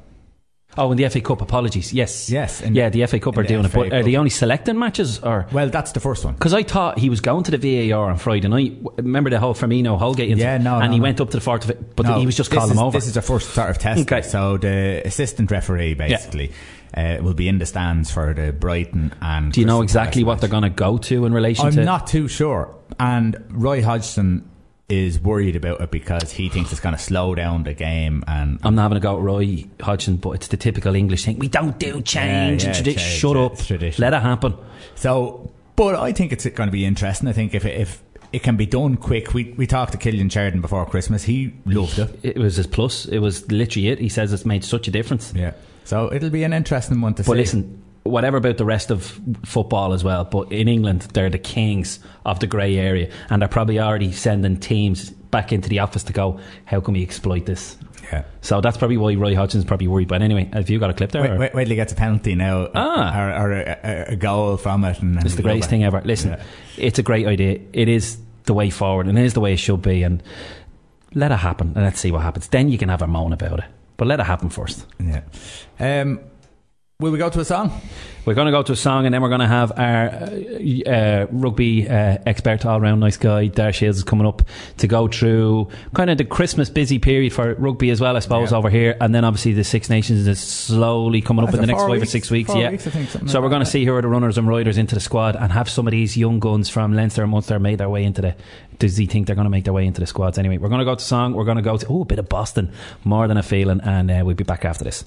Oh, 0.78 0.92
and 0.92 0.98
the 0.98 1.10
FA 1.10 1.20
Cup, 1.20 1.42
apologies. 1.42 1.92
Yes. 1.92 2.30
Yes, 2.30 2.62
in- 2.62 2.74
yeah, 2.74 2.88
the 2.88 3.06
FA 3.06 3.20
Cup 3.20 3.38
are 3.38 3.44
doing 3.44 3.66
it. 3.66 3.74
But 3.74 3.92
are 3.92 4.02
they 4.02 4.16
only 4.16 4.30
selecting 4.30 4.80
matches 4.80 5.20
or? 5.20 5.46
Well, 5.52 5.68
that's 5.68 5.92
the 5.92 6.00
first 6.00 6.24
one. 6.24 6.36
Because 6.36 6.54
I 6.54 6.64
thought 6.64 6.98
he 6.98 7.10
was 7.10 7.20
going 7.20 7.44
to 7.44 7.58
the 7.58 7.90
VAR 7.90 8.10
on 8.10 8.18
Friday 8.18 8.48
night. 8.48 8.78
Remember 8.96 9.30
the 9.30 9.38
whole 9.38 9.54
Firmino 9.54 10.00
Holgate 10.00 10.30
incident? 10.30 10.64
Yeah, 10.64 10.72
no, 10.72 10.76
And 10.80 10.86
no, 10.86 10.94
he 10.94 11.00
no. 11.00 11.04
went 11.04 11.20
up 11.20 11.32
to 11.32 11.38
the 11.38 11.42
fourth 11.42 11.70
but 11.98 12.06
No, 12.06 12.18
he 12.18 12.26
was 12.26 12.38
just 12.38 12.50
calling 12.50 12.72
is, 12.72 12.80
over. 12.80 12.98
This 12.98 13.08
is 13.08 13.16
the 13.16 13.22
first 13.22 13.50
sort 13.50 13.70
of 13.70 13.78
test. 13.78 14.04
Okay. 14.04 14.22
So 14.22 14.56
the 14.56 15.02
assistant 15.04 15.52
referee 15.52 15.96
basically 15.96 16.54
uh, 16.96 17.18
will 17.22 17.34
be 17.34 17.48
in 17.48 17.58
the 17.60 17.66
stands 17.66 18.12
for 18.12 18.34
the 18.34 18.52
Brighton 18.54 19.14
and. 19.22 19.52
Do 19.52 19.60
you 19.62 19.68
know 19.68 19.82
exactly 19.82 20.24
Palace 20.24 20.28
what 20.28 20.34
match. 20.36 20.42
they're 20.42 20.50
going 20.60 20.64
to 20.64 20.70
go 20.70 20.98
to 20.98 21.26
in 21.26 21.34
relation 21.34 21.66
I'm 21.68 21.72
to? 21.74 21.84
not 21.86 22.08
too 22.08 22.28
sure. 22.28 22.76
And 23.00 23.44
Roy 23.50 23.82
Hodgson 23.84 24.48
is 24.90 25.20
worried 25.22 25.56
about 25.56 25.80
it 25.80 25.90
because 25.90 26.34
he 26.34 26.50
thinks 26.50 26.72
it's 26.74 26.82
going 26.82 26.94
to 26.96 27.02
slow 27.02 27.34
down 27.34 27.64
the 27.64 27.74
game. 27.74 28.24
And 28.28 28.60
I'm 28.62 28.76
not 28.76 28.82
having 28.84 28.98
a 28.98 29.02
go 29.02 29.16
at 29.16 29.22
Roy 29.24 29.66
Hodgson, 29.80 30.18
but 30.18 30.32
it's 30.32 30.50
the 30.50 30.58
typical 30.58 30.96
English 30.96 31.24
thing. 31.24 31.40
We 31.40 31.48
don't 31.48 31.80
do 31.80 32.02
change. 32.02 32.64
Yeah, 32.66 32.72
yeah, 32.72 32.76
tradi- 32.82 32.86
change, 32.98 33.00
Shut 33.00 33.36
yeah, 33.38 33.44
up. 33.44 33.58
tradition. 33.58 34.02
Let 34.02 34.14
it 34.14 34.22
happen. 34.22 34.56
so, 34.96 35.50
but 35.78 35.96
I 35.96 36.12
think 36.12 36.34
it's 36.34 36.46
going 36.46 36.68
to 36.68 36.72
be 36.74 36.86
interesting. 36.86 37.30
I 37.30 37.32
think 37.32 37.54
if 37.56 37.64
if 37.66 38.04
it 38.34 38.44
can 38.44 38.58
be 38.58 38.66
done 38.66 38.98
quick, 38.98 39.34
we 39.34 39.54
we 39.58 39.66
talked 39.66 39.94
to 39.94 39.98
Cillian 39.98 40.30
Sheridan 40.30 40.60
before 40.60 40.86
Christmas. 40.86 41.24
He 41.24 41.54
loved 41.66 41.98
it. 41.98 42.20
It 42.24 42.38
was 42.38 42.58
his 42.58 42.68
plus. 42.68 43.06
It 43.06 43.20
was 43.20 43.50
literally 43.50 43.88
it. 43.88 44.00
He 44.00 44.10
says 44.10 44.34
it's 44.34 44.46
made 44.46 44.64
such 44.66 44.90
a 44.90 44.92
difference. 44.92 45.34
Yeah. 45.34 45.54
So 45.84 46.12
it'll 46.14 46.30
be 46.30 46.44
an 46.44 46.54
interesting 46.54 47.02
one 47.02 47.14
to 47.16 47.24
see. 47.24 47.28
But 47.28 47.38
listen, 47.38 47.82
whatever 48.04 48.38
about 48.38 48.58
the 48.58 48.66
rest 48.66 48.92
of 48.92 49.20
football 49.46 49.94
as 49.94 50.04
well, 50.04 50.24
but 50.26 50.52
in 50.52 50.68
England, 50.68 51.02
they're 51.14 51.30
the 51.30 51.38
kings 51.40 52.00
of 52.26 52.40
the 52.40 52.48
grey 52.48 52.78
area, 52.78 53.12
and 53.30 53.42
they're 53.42 53.50
probably 53.50 53.80
already 53.80 54.12
sending 54.12 54.58
teams 54.58 55.10
back 55.10 55.52
into 55.54 55.70
the 55.70 55.80
office 55.80 56.04
to 56.04 56.14
go, 56.14 56.40
how 56.66 56.80
can 56.82 56.94
we 56.94 57.02
exploit 57.04 57.46
this? 57.46 57.78
Yeah. 58.12 58.24
So 58.42 58.60
that's 58.60 58.78
probably 58.78 58.98
why 58.98 59.14
Roy 59.16 59.36
Hodgson's 59.36 59.64
probably 59.64 59.88
worried. 59.88 60.10
But 60.10 60.22
anyway, 60.22 60.50
have 60.52 60.70
you 60.70 60.80
got 60.80 60.90
a 60.90 60.94
clip 60.94 61.12
there? 61.12 61.22
Wait, 61.22 61.38
wait, 61.40 61.54
wait 61.54 61.64
till 61.64 61.70
he 61.70 61.76
gets 61.76 61.94
a 61.94 61.96
penalty 61.96 62.36
now, 62.36 62.68
Ah. 62.76 63.18
or, 63.20 63.32
or 63.48 63.52
a, 63.54 63.80
a, 63.84 64.04
a 64.14 64.16
goal 64.18 64.58
from 64.58 64.84
it, 64.84 65.00
and 65.02 65.24
It's 65.24 65.36
the 65.36 65.42
greatest 65.44 65.70
thing 65.70 65.84
ever. 65.86 66.02
Listen, 66.04 66.32
Yeah. 66.32 66.44
it's 66.78 67.00
a 67.00 67.04
great 67.04 67.26
idea. 67.28 67.60
It 67.72 67.88
is 67.88 68.18
the 68.46 68.54
way 68.54 68.70
forward, 68.70 69.08
and 69.08 69.18
it 69.18 69.24
is 69.24 69.34
the 69.34 69.40
way 69.40 69.54
it 69.54 69.58
should 69.58 69.82
be. 69.82 70.04
And 70.04 70.22
let 71.14 71.32
it 71.32 71.38
happen, 71.38 71.72
and 71.76 71.84
let's 71.86 72.00
see 72.02 72.12
what 72.12 72.24
happens. 72.24 72.48
Then 72.50 72.68
you 72.70 72.78
can 72.78 72.90
have 72.90 73.02
a 73.02 73.08
moan 73.08 73.32
about 73.32 73.60
it, 73.60 73.66
but 74.02 74.08
let 74.08 74.20
it 74.20 74.26
happen 74.26 74.50
first. 74.50 74.88
Yeah. 75.00 75.22
Um, 75.80 76.22
will 77.00 77.12
we 77.12 77.20
go 77.20 77.30
to 77.30 77.40
a 77.40 77.46
song? 77.46 77.80
We're 78.26 78.34
going 78.34 78.48
to 78.48 78.52
go 78.52 78.64
to 78.64 78.72
a 78.72 78.76
song, 78.76 79.06
and 79.06 79.14
then 79.14 79.22
we're 79.22 79.30
going 79.30 79.42
to 79.42 79.48
have 79.48 79.72
our 79.78 80.08
uh, 80.08 80.90
uh, 80.90 81.28
rugby 81.30 81.88
uh, 81.88 82.18
expert, 82.26 82.66
all 82.66 82.82
round 82.82 83.00
nice 83.00 83.18
guy, 83.18 83.46
Dar 83.48 83.72
Shiels, 83.72 83.98
is 83.98 84.04
coming 84.04 84.26
up 84.26 84.42
to 84.78 84.88
go 84.88 85.08
through 85.08 85.70
kind 85.94 86.10
of 86.10 86.18
the 86.18 86.26
Christmas 86.26 86.68
busy 86.68 86.98
period 86.98 87.32
for 87.32 87.54
rugby 87.56 87.92
as 87.92 88.02
well, 88.02 88.16
I 88.18 88.20
suppose, 88.22 88.52
Yeah. 88.52 88.58
over 88.58 88.72
here. 88.72 88.98
And 89.00 89.14
then 89.14 89.24
obviously 89.24 89.54
the 89.54 89.64
Six 89.64 89.88
Nations 89.88 90.28
is 90.28 90.40
slowly 90.40 91.22
coming 91.22 91.48
up 91.48 91.54
in 91.54 91.62
the 91.62 91.68
next 91.68 91.82
five 91.84 92.02
or 92.02 92.06
six 92.08 92.32
weeks. 92.32 92.52
Yeah. 92.56 92.72
weeks, 92.72 92.86
think, 92.88 93.10
so 93.10 93.20
like 93.20 93.36
we're 93.44 93.50
going 93.50 93.64
to 93.64 93.70
see 93.70 93.86
who 93.86 93.94
are 93.96 94.02
the 94.02 94.08
runners 94.08 94.38
and 94.40 94.48
riders 94.48 94.80
into 94.80 94.96
the 94.96 95.02
squad 95.02 95.36
and 95.36 95.52
have 95.52 95.70
some 95.70 95.86
of 95.88 95.92
these 95.92 96.18
young 96.18 96.40
guns 96.40 96.70
from 96.70 96.94
Leinster 96.96 97.22
and 97.22 97.32
Munster 97.32 97.60
made 97.60 97.78
their 97.78 97.90
way 97.90 98.04
into 98.04 98.22
the. 98.22 98.36
Does 98.82 98.98
he 98.98 99.06
think 99.06 99.28
they're 99.28 99.36
going 99.36 99.46
to 99.46 99.52
make 99.52 99.66
their 99.66 99.74
way 99.74 99.86
into 99.86 100.02
the 100.02 100.08
squads 100.08 100.40
anyway? 100.40 100.58
We're 100.58 100.70
going 100.70 100.80
to 100.80 100.86
go 100.86 100.96
to 100.96 101.04
song. 101.04 101.34
We're 101.36 101.46
going 101.46 101.58
to 101.58 101.62
go 101.62 101.78
to 101.78 101.86
oh, 101.88 102.02
a 102.02 102.06
bit 102.06 102.18
of 102.18 102.28
Boston, 102.28 102.74
more 103.04 103.28
than 103.28 103.38
a 103.38 103.44
feeling, 103.44 103.80
and 103.82 104.10
uh, 104.10 104.24
we'll 104.26 104.34
be 104.34 104.44
back 104.44 104.66
after 104.66 104.84
this. 104.84 105.06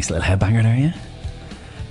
Nice 0.00 0.08
little 0.08 0.24
headbanger 0.24 0.62
there, 0.62 0.94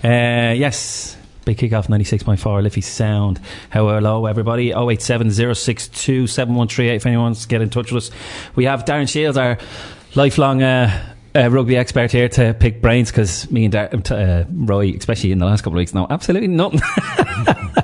yeah? 0.03 0.49
Uh, 0.49 0.53
yes. 0.53 1.15
Big 1.45 1.59
kickoff 1.59 1.89
96.4 1.89 2.63
Liffey 2.63 2.81
Sound. 2.81 3.39
Hello, 3.71 4.25
everybody. 4.25 4.71
087 4.71 5.29
062 5.29 6.25
7138 6.25 6.95
if 6.95 7.05
anyone 7.05 7.25
wants 7.25 7.43
to 7.43 7.47
get 7.47 7.61
in 7.61 7.69
touch 7.69 7.91
with 7.91 8.05
us. 8.05 8.11
We 8.55 8.65
have 8.65 8.83
Darren 8.83 9.07
Shiels, 9.07 9.37
our 9.37 9.59
lifelong 10.15 10.63
uh, 10.63 11.13
uh, 11.35 11.51
rugby 11.51 11.77
expert 11.77 12.11
here 12.11 12.27
to 12.29 12.55
pick 12.55 12.81
brains 12.81 13.11
because 13.11 13.51
me 13.51 13.65
and 13.65 13.73
Dar- 13.73 13.91
uh, 13.93 14.45
Roy, 14.51 14.95
especially 14.97 15.31
in 15.31 15.37
the 15.37 15.45
last 15.45 15.61
couple 15.61 15.73
of 15.73 15.81
weeks, 15.81 15.93
know 15.93 16.07
absolutely 16.09 16.47
nothing. 16.47 16.81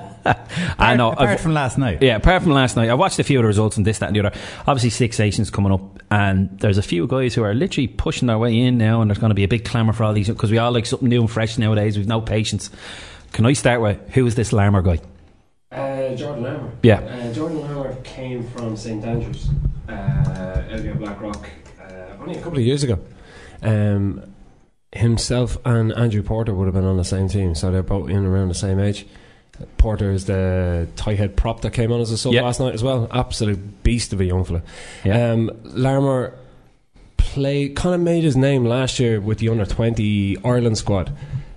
I 0.26 0.96
know. 0.96 1.12
Apart 1.12 1.30
I've- 1.30 1.42
from 1.44 1.54
last 1.54 1.78
night. 1.78 2.02
yeah, 2.02 2.16
apart 2.16 2.42
from 2.44 2.52
last 2.54 2.76
night, 2.76 2.90
I 2.90 2.94
watched 2.96 3.20
a 3.20 3.24
few 3.24 3.40
of 3.40 3.44
the 3.44 3.48
results 3.48 3.78
and 3.78 3.86
this, 3.86 4.00
that, 4.00 4.08
and 4.08 4.16
the 4.16 4.20
other. 4.26 4.38
Obviously, 4.68 4.90
Six 4.90 5.20
Nations 5.20 5.50
coming 5.50 5.72
up, 5.72 6.02
and 6.12 6.50
there's 6.60 6.78
a 6.78 6.82
few 6.84 7.06
guys 7.08 7.36
who 7.36 7.44
are 7.44 7.54
literally 7.54 7.88
pushing 7.88 8.28
their 8.28 8.38
way 8.38 8.58
in 8.58 8.78
now, 8.78 9.02
and 9.02 9.10
there's 9.10 9.20
going 9.20 9.30
to 9.30 9.36
be 9.36 9.44
a 9.44 9.48
big 9.48 9.66
clamour 9.66 9.94
for 9.94 10.04
all 10.04 10.14
these 10.14 10.28
because 10.28 10.52
we 10.52 10.58
all 10.58 10.72
like 10.72 10.86
something 10.86 11.08
new 11.10 11.22
and 11.22 11.30
fresh 11.32 11.58
nowadays. 11.58 11.98
We've 11.98 12.08
no 12.08 12.22
patience. 12.22 12.70
Can 13.34 13.46
I 13.46 13.54
start 13.54 13.82
with 13.82 14.00
who 14.14 14.26
is 14.26 14.36
this 14.36 14.52
Larmour 14.54 14.82
guy? 14.82 15.00
Uh, 15.72 16.16
Jordan 16.16 16.44
Larmour. 16.44 16.72
Yeah. 16.84 17.00
Uh, 17.02 17.34
Jordan 17.34 17.60
Larmour 17.62 17.96
came 18.04 18.48
from 18.50 18.78
St 18.78 19.04
Andrews, 19.04 19.50
uh, 19.90 20.64
Elgin 20.72 20.98
Blackrock, 20.98 21.50
uh, 21.82 22.16
only 22.22 22.38
a 22.38 22.42
couple 22.42 22.60
of 22.60 22.66
years 22.66 22.84
ago. 22.84 22.98
Um, 23.62 24.22
himself 24.94 25.58
and 25.66 25.92
Andrew 25.94 26.22
Porter 26.24 26.54
would 26.54 26.66
have 26.66 26.74
been 26.74 26.86
on 26.86 26.96
the 26.98 27.04
same 27.04 27.28
team, 27.28 27.56
so 27.56 27.72
they're 27.72 27.84
both 27.84 28.10
in 28.10 28.26
around 28.26 28.48
the 28.48 28.54
same 28.56 28.80
age. 28.80 29.06
Porter 29.78 30.12
is 30.12 30.26
the 30.26 30.88
tight 30.96 31.18
head 31.18 31.36
prop 31.38 31.62
that 31.62 31.72
came 31.74 31.92
on 31.92 32.02
as 32.02 32.12
a 32.12 32.18
sub 32.18 32.34
Yeah. 32.34 32.42
last 32.44 32.60
night 32.60 32.74
as 32.74 32.84
well. 32.84 33.08
Absolute 33.12 33.84
beast 33.84 34.12
of 34.14 34.20
a 34.20 34.26
young 34.26 34.44
fella. 34.44 34.62
Yeah. 35.04 35.32
Um, 35.32 35.52
Larmour 35.64 36.34
play 37.18 37.70
kind 37.70 37.96
of 37.96 38.02
made 38.02 38.24
his 38.24 38.36
name 38.36 38.66
last 38.66 39.00
year 39.00 39.20
with 39.20 39.40
the 39.40 39.50
under 39.50 39.66
20 39.66 40.38
Ireland 40.44 40.78
squad. 40.78 41.12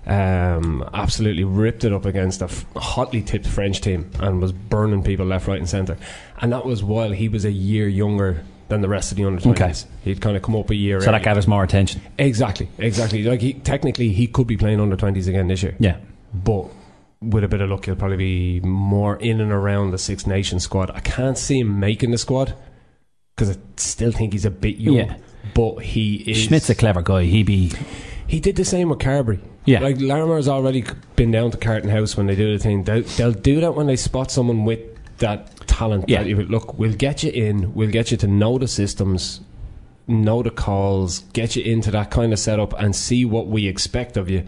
Um, 0.07 0.87
absolutely 0.93 1.43
ripped 1.43 1.83
it 1.83 1.93
up 1.93 2.05
against 2.05 2.41
a 2.41 2.45
f- 2.45 2.65
hotly 2.75 3.21
tipped 3.21 3.45
French 3.45 3.79
team 3.81 4.09
and 4.19 4.41
was 4.41 4.51
burning 4.51 5.03
people 5.03 5.25
left, 5.25 5.47
right, 5.47 5.59
and 5.59 5.69
centre. 5.69 5.97
And 6.41 6.51
that 6.51 6.65
was 6.65 6.83
while 6.83 7.11
he 7.11 7.29
was 7.29 7.45
a 7.45 7.51
year 7.51 7.87
younger 7.87 8.43
than 8.69 8.81
the 8.81 8.89
rest 8.89 9.11
of 9.11 9.17
the 9.17 9.25
under 9.25 9.39
20s. 9.41 9.51
Okay. 9.51 9.73
He'd 10.03 10.21
kind 10.21 10.35
of 10.35 10.41
come 10.41 10.55
up 10.55 10.69
a 10.71 10.75
year 10.75 10.99
So 11.01 11.11
that 11.11 11.23
gave 11.23 11.37
us 11.37 11.45
more 11.47 11.63
attention. 11.63 12.01
Exactly, 12.17 12.69
exactly. 12.79 13.23
Like 13.23 13.41
he 13.41 13.53
technically 13.53 14.09
he 14.09 14.25
could 14.27 14.47
be 14.47 14.57
playing 14.57 14.79
under 14.79 14.95
20s 14.95 15.27
again 15.27 15.47
this 15.47 15.61
year. 15.61 15.75
Yeah. 15.79 15.97
But 16.33 16.67
with 17.21 17.43
a 17.43 17.47
bit 17.47 17.61
of 17.61 17.69
luck, 17.69 17.85
he'll 17.85 17.95
probably 17.95 18.17
be 18.17 18.59
more 18.61 19.17
in 19.17 19.41
and 19.41 19.51
around 19.51 19.91
the 19.91 19.97
Six 19.97 20.25
Nations 20.25 20.63
squad. 20.63 20.91
I 20.91 20.99
can't 20.99 21.37
see 21.37 21.59
him 21.59 21.79
making 21.79 22.11
the 22.11 22.17
squad 22.17 22.55
because 23.35 23.55
I 23.55 23.59
still 23.77 24.11
think 24.11 24.33
he's 24.33 24.45
a 24.45 24.51
bit 24.51 24.77
young. 24.77 24.95
Yeah. 24.95 25.17
But 25.53 25.79
he 25.79 26.15
is. 26.29 26.37
Schmidt's 26.37 26.69
a 26.69 26.75
clever 26.75 27.01
guy. 27.01 27.23
He 27.23 27.43
be 27.43 27.71
He 28.27 28.39
did 28.39 28.55
the 28.55 28.65
same 28.65 28.89
with 28.89 28.99
Carbery. 28.99 29.39
Yeah. 29.65 29.79
Like 29.79 29.97
Larmour's 29.99 30.47
already 30.47 30.85
been 31.15 31.31
down 31.31 31.51
to 31.51 31.57
Carton 31.57 31.89
House 31.89 32.15
when 32.15 32.27
they 32.27 32.35
do 32.35 32.55
the 32.55 32.63
thing. 32.63 32.83
They'll, 32.83 33.01
they'll 33.01 33.31
do 33.31 33.59
that 33.61 33.75
when 33.75 33.87
they 33.87 33.95
spot 33.95 34.31
someone 34.31 34.65
with 34.65 34.79
that 35.17 35.67
talent. 35.67 36.07
Yeah. 36.07 36.23
That 36.23 36.29
you 36.29 36.35
look, 36.43 36.77
we'll 36.77 36.93
get 36.93 37.23
you 37.23 37.31
in. 37.31 37.73
We'll 37.73 37.89
get 37.89 38.11
you 38.11 38.17
to 38.17 38.27
know 38.27 38.57
the 38.57 38.67
systems, 38.67 39.41
know 40.07 40.43
the 40.43 40.51
calls, 40.51 41.19
get 41.33 41.55
you 41.55 41.63
into 41.63 41.91
that 41.91 42.11
kind 42.11 42.31
of 42.31 42.39
setup, 42.39 42.73
and 42.79 42.95
see 42.95 43.25
what 43.25 43.47
we 43.47 43.67
expect 43.67 44.15
of 44.15 44.29
you, 44.29 44.45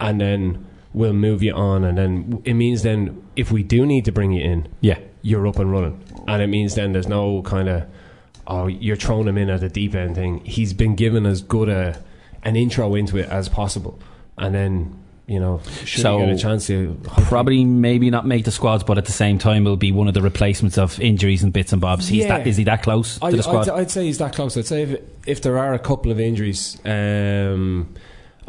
and 0.00 0.20
then 0.20 0.66
we'll 0.92 1.12
move 1.12 1.42
you 1.42 1.52
on. 1.52 1.84
And 1.84 1.98
then 1.98 2.42
it 2.44 2.54
means 2.54 2.82
then 2.82 3.22
if 3.36 3.50
we 3.50 3.62
do 3.62 3.86
need 3.86 4.04
to 4.06 4.12
bring 4.12 4.32
you 4.32 4.42
in, 4.42 4.68
yeah. 4.80 4.98
you're 5.22 5.46
up 5.46 5.58
and 5.58 5.70
running. 5.70 6.02
And 6.26 6.42
it 6.42 6.48
means 6.48 6.74
then 6.74 6.92
there's 6.92 7.08
no 7.08 7.42
kind 7.42 7.68
of, 7.68 7.84
oh, 8.46 8.66
you're 8.66 8.96
throwing 8.96 9.28
him 9.28 9.38
in 9.38 9.50
at 9.50 9.60
the 9.60 9.68
deep 9.68 9.94
end 9.94 10.14
thing. 10.14 10.44
He's 10.44 10.72
been 10.72 10.94
given 10.96 11.26
as 11.26 11.42
good 11.42 11.68
a 11.68 12.02
an 12.42 12.56
intro 12.56 12.94
into 12.94 13.18
it 13.18 13.28
as 13.28 13.48
possible. 13.48 13.98
And 14.38 14.54
then 14.54 15.00
you 15.30 15.38
know, 15.38 15.60
should 15.84 16.02
so 16.02 16.18
get 16.18 16.28
a 16.28 16.36
chance 16.36 16.66
to 16.66 17.00
probably 17.04 17.64
maybe 17.64 18.10
not 18.10 18.26
make 18.26 18.44
the 18.44 18.50
squads, 18.50 18.82
but 18.82 18.98
at 18.98 19.04
the 19.04 19.12
same 19.12 19.38
time 19.38 19.64
it'll 19.64 19.76
be 19.76 19.92
one 19.92 20.08
of 20.08 20.14
the 20.14 20.22
replacements 20.22 20.76
of 20.76 20.98
injuries 20.98 21.44
and 21.44 21.52
bits 21.52 21.72
and 21.72 21.80
bobs. 21.80 22.08
He's 22.08 22.24
Yeah. 22.24 22.38
that 22.38 22.48
is 22.48 22.56
he 22.56 22.64
that 22.64 22.82
close 22.82 23.16
I, 23.22 23.30
to 23.30 23.36
the 23.36 23.42
squad? 23.44 23.68
I'd, 23.68 23.80
I'd 23.82 23.90
say 23.92 24.06
he's 24.06 24.18
that 24.18 24.34
close. 24.34 24.56
I'd 24.56 24.66
say 24.66 24.82
if, 24.82 25.00
if 25.26 25.42
there 25.42 25.56
are 25.56 25.72
a 25.72 25.78
couple 25.78 26.10
of 26.10 26.18
injuries, 26.18 26.78
um, 26.84 27.94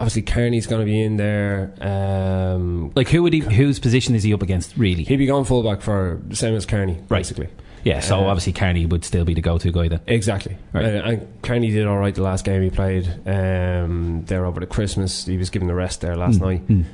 obviously 0.01 0.21
Kearney's 0.23 0.67
going 0.67 0.81
to 0.81 0.85
be 0.85 1.01
in 1.01 1.17
there. 1.17 1.73
Um, 1.79 2.91
like 2.95 3.07
who 3.09 3.23
would 3.23 3.33
he? 3.33 3.39
Whose 3.39 3.79
position 3.79 4.15
is 4.15 4.23
he 4.23 4.33
up 4.33 4.41
against? 4.41 4.75
Really? 4.77 5.03
he'd 5.03 5.17
be 5.17 5.25
going 5.25 5.45
fullback 5.45 5.81
for 5.81 6.19
the 6.27 6.35
same 6.35 6.53
as 6.55 6.65
Kearney, 6.65 6.97
basically. 7.09 7.47
yeah. 7.83 7.99
So 7.99 8.17
Uh, 8.19 8.23
obviously 8.25 8.53
Kearney 8.53 8.85
would 8.85 9.03
still 9.05 9.25
be 9.25 9.33
the 9.33 9.41
go-to 9.41 9.71
guy 9.71 9.87
then. 9.87 10.01
Exactly. 10.07 10.57
Right. 10.73 10.85
Uh, 10.85 10.87
and 11.09 11.41
Kearney 11.41 11.71
did 11.71 11.87
all 11.87 11.97
right 11.97 12.13
the 12.13 12.21
last 12.23 12.45
game 12.45 12.61
he 12.61 12.69
played. 12.69 13.07
Um, 13.27 14.23
there 14.25 14.45
over 14.45 14.59
the 14.59 14.65
Christmas, 14.67 15.25
he 15.25 15.37
was 15.37 15.49
given 15.49 15.67
the 15.67 15.75
rest 15.75 16.01
there 16.01 16.15
last 16.15 16.39
Mm, 16.39 16.41
night. 16.41 16.67
mm. 16.67 16.85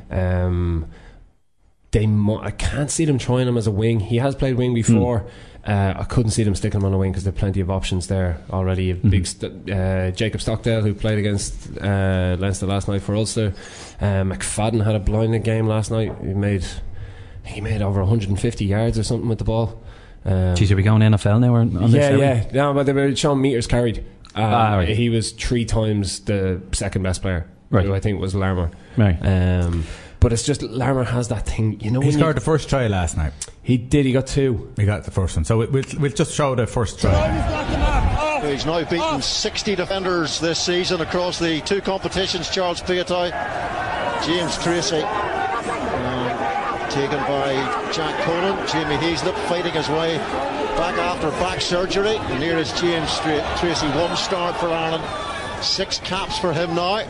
Um, 0.46 0.86
they, 1.92 2.06
mo- 2.06 2.40
I 2.42 2.52
can't 2.52 2.92
see 2.92 3.06
them 3.06 3.18
trying 3.18 3.48
him 3.48 3.58
as 3.58 3.66
a 3.68 3.72
wing. 3.72 4.00
He 4.02 4.18
has 4.18 4.36
played 4.36 4.56
wing 4.56 4.74
before. 4.74 5.26
Uh, 5.68 5.94
I 6.00 6.06
couldn't 6.06 6.32
see 6.32 6.44
them 6.44 6.56
sticking 6.56 6.80
him 6.80 6.86
on 6.86 6.94
the 6.94 6.98
wing 6.98 7.12
because 7.12 7.26
there 7.26 7.34
are 7.34 7.38
plenty 7.38 7.60
of 7.60 7.70
options 7.70 8.08
there 8.08 8.38
already. 8.52 8.86
You 8.86 8.94
have 8.96 9.04
Mhm. 9.04 9.10
Big 9.10 9.28
st- 9.28 9.70
uh, 9.70 10.12
Jacob 10.12 10.40
Stockdale, 10.40 10.82
who 10.82 10.94
played 10.94 11.20
against 11.20 11.78
uh, 11.82 12.38
Leinster 12.40 12.66
last 12.68 12.88
night 12.88 13.02
for 13.02 13.14
Ulster. 13.16 13.54
Uh, 14.00 14.24
McFadden 14.24 14.86
had 14.86 14.96
a 14.96 15.00
blinding 15.00 15.42
game 15.42 15.68
last 15.68 15.92
night. 15.92 16.14
He 16.22 16.34
made 16.34 16.66
he 17.44 17.60
made 17.62 17.82
over 17.82 18.00
150 18.02 18.66
yards 18.66 18.98
or 18.98 19.04
something 19.04 19.28
with 19.30 19.38
the 19.40 19.44
ball. 19.46 19.82
Um, 20.26 20.56
Geez, 20.56 20.72
are 20.72 20.76
we 20.76 20.84
going 20.84 21.02
NFL 21.02 21.40
now? 21.40 21.54
Or 21.56 21.60
on 21.60 21.74
this 21.74 21.94
yeah, 21.94 22.02
area? 22.02 22.20
yeah. 22.20 22.52
No, 22.54 22.74
but 22.74 22.86
they 22.86 22.94
were 22.94 23.16
showing 23.16 23.42
meters 23.42 23.68
carried. 23.68 24.00
Um, 24.36 24.44
Ah, 24.44 24.76
right. 24.78 24.90
He 24.90 25.10
was 25.10 25.32
three 25.32 25.66
times 25.66 26.20
the 26.22 26.62
second 26.74 27.04
best 27.04 27.22
player, 27.22 27.46
Right. 27.70 27.86
who 27.86 27.94
I 27.94 28.00
think 28.00 28.20
was 28.22 28.36
Larmour. 28.36 28.72
Right. 28.98 29.18
Um, 29.22 29.86
but 30.20 30.34
it's 30.34 30.44
just 30.44 30.62
Larmour 30.64 31.04
has 31.06 31.28
that 31.30 31.46
thing, 31.46 31.80
you 31.80 31.92
know. 31.92 32.00
He 32.02 32.12
scored 32.12 32.30
you, 32.36 32.40
the 32.40 32.42
first 32.46 32.70
try 32.70 32.88
last 32.88 33.18
night. 33.18 33.34
he 33.64 33.78
did. 33.78 34.06
He 34.06 34.12
got 34.14 34.28
two. 34.28 34.72
He 34.78 34.86
got 34.86 35.04
the 35.04 35.12
first 35.12 35.36
one. 35.36 35.46
So 35.46 35.58
we- 35.60 35.68
we'll, 35.68 35.84
we'll 36.00 36.12
just 36.12 36.34
show 36.34 36.56
the 36.56 36.66
first 36.68 37.00
try. 37.00 38.42
He's 38.50 38.66
now 38.66 38.84
beaten 38.84 39.22
60 39.22 39.76
defenders 39.76 40.40
this 40.40 40.60
season 40.60 41.02
across 41.02 41.40
the 41.40 41.60
two 41.62 41.82
competitions. 41.82 42.50
Charles 42.50 42.82
Piutau, 42.82 43.30
James 44.26 44.58
Tracy, 44.64 45.02
um, 45.02 46.90
taken 46.90 47.18
by 47.26 47.54
Jack 47.92 48.20
Conan. 48.24 48.56
Jamie 48.68 48.96
Heaslip 48.98 49.36
fighting 49.48 49.74
his 49.74 49.90
way 49.90 50.18
back 50.78 50.98
after 50.98 51.30
back 51.32 51.62
surgery. 51.62 52.16
And 52.18 52.42
here 52.42 52.58
is 52.58 52.72
James 52.80 53.18
Tracy, 53.60 53.88
one 53.90 54.16
start 54.16 54.56
for 54.58 54.68
Ireland, 54.68 55.04
six 55.64 56.00
caps 56.00 56.38
for 56.40 56.54
him 56.54 56.74
now. 56.76 57.04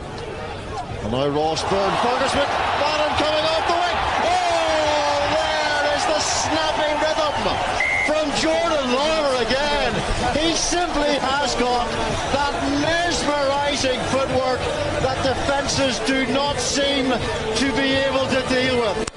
And 1.02 1.12
now 1.12 1.28
Ross 1.28 1.62
Byrne, 1.70 1.96
Ferguson, 2.02 2.48
Bannon 2.82 3.12
coming 3.22 3.44
off 3.46 3.64
the 3.70 3.78
wing. 3.78 3.98
Oh, 4.26 5.18
there 5.38 5.84
is 5.96 6.04
the 6.10 6.20
snappy 6.20 6.90
rhythm 6.98 7.34
from 8.06 8.26
Jordan 8.42 8.92
Larmour 8.92 9.42
again. 9.42 9.92
He 10.36 10.54
simply 10.56 11.14
has 11.18 11.54
got 11.54 11.88
that 12.34 12.54
mesmerising 12.82 14.00
footwork 14.10 14.60
that 15.02 15.22
defences 15.22 15.98
do 16.00 16.26
not 16.32 16.58
seem 16.58 17.06
to 17.06 17.66
be 17.76 17.94
able 17.94 18.26
to 18.26 18.42
deal 18.48 18.80
with. 18.80 19.07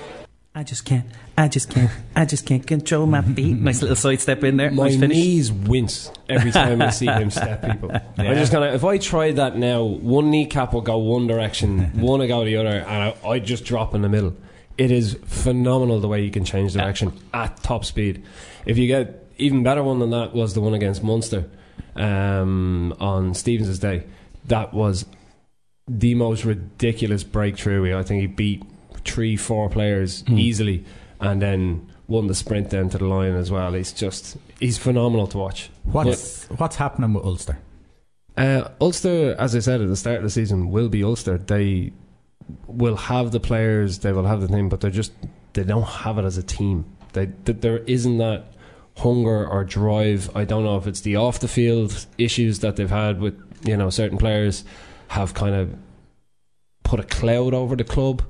I 0.62 0.64
just 0.64 0.86
can't. 0.86 1.08
I 1.36 1.48
just 1.48 1.72
can't. 1.72 1.90
I 2.16 2.24
just 2.24 2.46
can't 2.46 2.68
control 2.68 3.08
my 3.08 3.24
feet. 3.24 3.58
Nice 3.62 3.82
little 3.82 3.96
side 3.96 4.22
step 4.22 4.44
in 4.44 4.58
there. 4.58 4.70
My 4.70 4.90
nice 4.90 4.98
knees 5.00 5.52
wince 5.52 6.12
every 6.30 6.52
time 6.52 6.84
I 6.84 6.92
see 6.92 7.08
him 7.08 7.32
step 7.32 7.64
people. 7.64 7.92
I 7.92 8.36
just 8.36 8.52
kind 8.52 8.66
of, 8.66 8.76
if 8.76 8.84
I 8.84 9.00
tried 9.00 9.38
that 9.38 9.58
now, 9.58 9.82
one 9.82 10.30
kneecap 10.30 10.72
will 10.72 10.82
go 10.82 11.00
one 11.00 11.26
direction, 11.26 11.86
one 12.00 12.20
will 12.20 12.28
go 12.28 12.46
the 12.46 12.58
other, 12.58 12.78
and 12.78 12.88
I, 12.88 13.16
I 13.28 13.40
just 13.40 13.66
drop 13.66 13.96
in 13.96 14.04
the 14.04 14.10
middle. 14.10 14.36
It 14.78 14.92
is 14.92 15.18
phenomenal 15.26 16.00
the 16.00 16.08
way 16.08 16.22
you 16.22 16.30
can 16.30 16.46
change 16.46 16.74
direction 16.74 17.12
at 17.34 17.58
top 17.64 17.84
speed. 17.84 18.24
If 18.68 18.78
you 18.78 18.86
get 18.86 19.34
even 19.40 19.64
better 19.64 19.82
one 19.82 19.98
than 19.98 20.12
that 20.12 20.36
was 20.36 20.54
the 20.54 20.62
one 20.62 20.76
against 20.76 21.02
Munster 21.02 21.50
um, 21.96 22.96
on 23.00 23.34
Stevens' 23.34 23.80
day. 23.80 24.04
That 24.46 24.76
was 24.76 25.08
the 25.88 26.14
most 26.14 26.46
ridiculous 26.46 27.24
breakthrough. 27.24 27.98
I 27.98 28.04
think 28.04 28.22
he 28.22 28.28
beat 28.28 28.62
three, 29.06 29.36
four 29.36 29.70
players 29.70 30.24
Hmm. 30.28 30.38
easily, 30.38 30.84
and 31.20 31.42
then 31.42 31.88
won 32.08 32.28
the 32.28 32.36
sprint 32.36 32.70
then 32.72 32.90
to 32.90 32.98
the 32.98 33.06
line 33.06 33.36
as 33.36 33.50
well. 33.52 33.74
He's 33.74 33.92
just 33.94 34.38
he's 34.60 34.78
phenomenal 34.78 35.28
to 35.28 35.38
watch. 35.38 35.70
What's 35.84 36.46
what's 36.58 36.76
happening 36.78 37.14
with 37.14 37.26
Ulster? 37.26 37.58
Uh, 38.38 38.70
Ulster, 38.80 39.36
as 39.38 39.56
I 39.56 39.60
said 39.60 39.82
at 39.82 39.88
the 39.90 39.96
start 39.96 40.18
of 40.18 40.24
the 40.24 40.30
season, 40.30 40.70
will 40.72 40.90
be 40.90 41.04
Ulster. 41.04 41.38
They 41.38 41.92
will 42.68 42.96
have 42.96 43.32
the 43.32 43.40
players, 43.40 44.00
they 44.00 44.12
will 44.12 44.26
have 44.26 44.42
the 44.42 44.48
thing, 44.48 44.70
but 44.70 44.82
they're 44.82 44.90
just 44.92 45.12
they 45.54 45.64
don't 45.64 45.84
have 45.88 46.18
it 46.18 46.26
as 46.26 46.38
a 46.38 46.44
team. 46.44 46.86
They 47.14 47.28
th- 47.46 47.60
there 47.62 47.80
isn't 47.80 48.18
that 48.20 48.46
hunger 48.98 49.48
or 49.48 49.64
drive. 49.64 50.30
I 50.36 50.44
don't 50.46 50.64
know 50.64 50.78
if 50.78 50.88
it's 50.88 51.02
the 51.02 51.16
off 51.18 51.40
the 51.40 51.48
field 51.48 52.06
issues 52.18 52.60
that 52.60 52.76
they've 52.78 52.90
had 52.90 53.20
with 53.22 53.40
you 53.66 53.78
know 53.78 53.90
certain 53.90 54.18
players 54.18 54.64
have 55.10 55.34
kind 55.34 55.56
of 55.56 55.76
put 56.84 57.00
a 57.00 57.04
cloud 57.04 57.54
over 57.54 57.76
the 57.76 57.84
club 57.84 58.24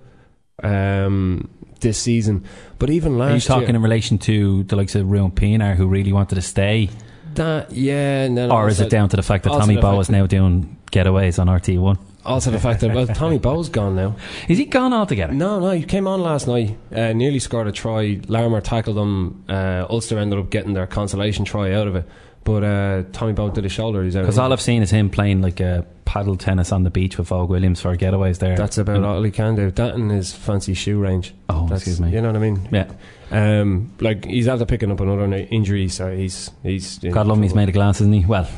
um, 0.64 1.50
this 1.80 1.98
season. 1.98 2.46
But 2.80 2.90
even 2.90 3.18
last 3.18 3.28
year. 3.28 3.32
Are 3.32 3.36
you 3.36 3.42
talking 3.42 3.68
year, 3.70 3.76
in 3.76 3.82
relation 3.82 4.18
to 4.20 4.64
the 4.64 4.76
likes 4.76 4.96
of 4.96 5.10
Ruan 5.10 5.32
Pienaar 5.32 5.76
who 5.76 5.88
really 5.88 6.14
wanted 6.14 6.36
to 6.36 6.42
stay? 6.42 6.90
that 7.36 7.72
yeah, 7.72 8.24
and 8.24 8.38
then 8.38 8.52
or 8.52 8.68
is 8.68 8.80
also- 8.80 8.88
it 8.88 8.90
down 8.90 9.10
to 9.10 9.16
the 9.16 9.24
fact 9.24 9.44
that 9.44 9.52
Tommy 9.52 9.78
Bowe 9.78 10.00
is 10.00 10.10
now 10.10 10.26
doing 10.28 10.78
getaways 10.92 11.40
on 11.40 11.48
RT1? 11.48 11.98
Also, 12.24 12.52
the 12.52 12.60
fact 12.60 12.82
that 12.82 12.94
well, 12.94 13.08
Tommy 13.08 13.38
Bowe's 13.40 13.70
gone 13.70 13.96
now. 13.96 14.16
Is 14.48 14.60
he 14.60 14.66
gone 14.66 14.94
altogether? 14.94 15.34
No, 15.34 15.60
no, 15.60 15.72
he 15.72 15.84
came 15.84 16.08
on 16.08 16.22
last 16.22 16.48
night. 16.48 16.78
Uh, 16.94 17.14
nearly 17.14 17.40
scored 17.40 17.68
a 17.68 17.72
try. 17.72 18.22
Larmour 18.28 18.62
tackled 18.62 18.98
him. 18.98 19.44
Uh, 19.50 19.88
Ulster 19.90 20.20
ended 20.20 20.38
up 20.38 20.52
getting 20.52 20.74
their 20.74 20.86
consolation 20.86 21.46
try 21.46 21.74
out 21.74 21.88
of 21.88 21.96
it. 21.96 22.08
But 22.44 22.64
uh, 22.64 23.04
Tommy 23.14 23.34
Bowe 23.34 23.50
did 23.52 23.64
his 23.66 23.74
shoulder. 23.74 24.04
He's 24.04 24.16
out. 24.16 24.22
Because 24.22 24.40
all 24.40 24.52
I've 24.52 24.62
seen 24.62 24.82
is 24.82 24.90
him 24.90 25.10
playing 25.12 25.42
like 25.44 25.62
uh, 25.62 25.84
paddle 26.06 26.36
tennis 26.36 26.72
on 26.72 26.84
the 26.84 26.90
beach 26.90 27.18
with 27.20 27.28
Vogue 27.28 27.50
Williams 27.52 27.80
for 27.82 27.96
getaways 27.96 28.40
there. 28.40 28.56
That's 28.58 28.80
about 28.80 28.96
And- 28.98 29.06
all 29.06 29.22
he 29.22 29.30
can 29.32 29.56
do. 29.56 29.70
That 29.70 29.94
and 29.94 30.10
his 30.10 30.34
fancy 30.34 30.74
shoe 30.74 31.00
range. 31.00 31.34
Oh, 31.50 31.68
That's, 31.68 31.82
excuse 31.82 32.02
me. 32.02 32.12
You 32.12 32.22
know 32.22 32.30
what 32.30 32.38
I 32.38 32.40
mean? 32.40 32.68
Yeah. 32.72 32.92
Um, 33.32 33.94
like 34.02 34.26
he's 34.26 34.48
after 34.48 34.66
picking 34.66 34.92
up 34.92 35.00
another 35.00 35.26
injury, 35.52 35.88
so 35.88 36.14
he's 36.16 36.50
he's. 36.64 36.98
God 36.98 37.28
love 37.28 37.38
him, 37.38 37.44
he's 37.44 37.54
made 37.56 37.70
of 37.70 37.74
glass, 37.74 38.02
isn't 38.02 38.12
he? 38.14 38.26
Well, 38.26 38.50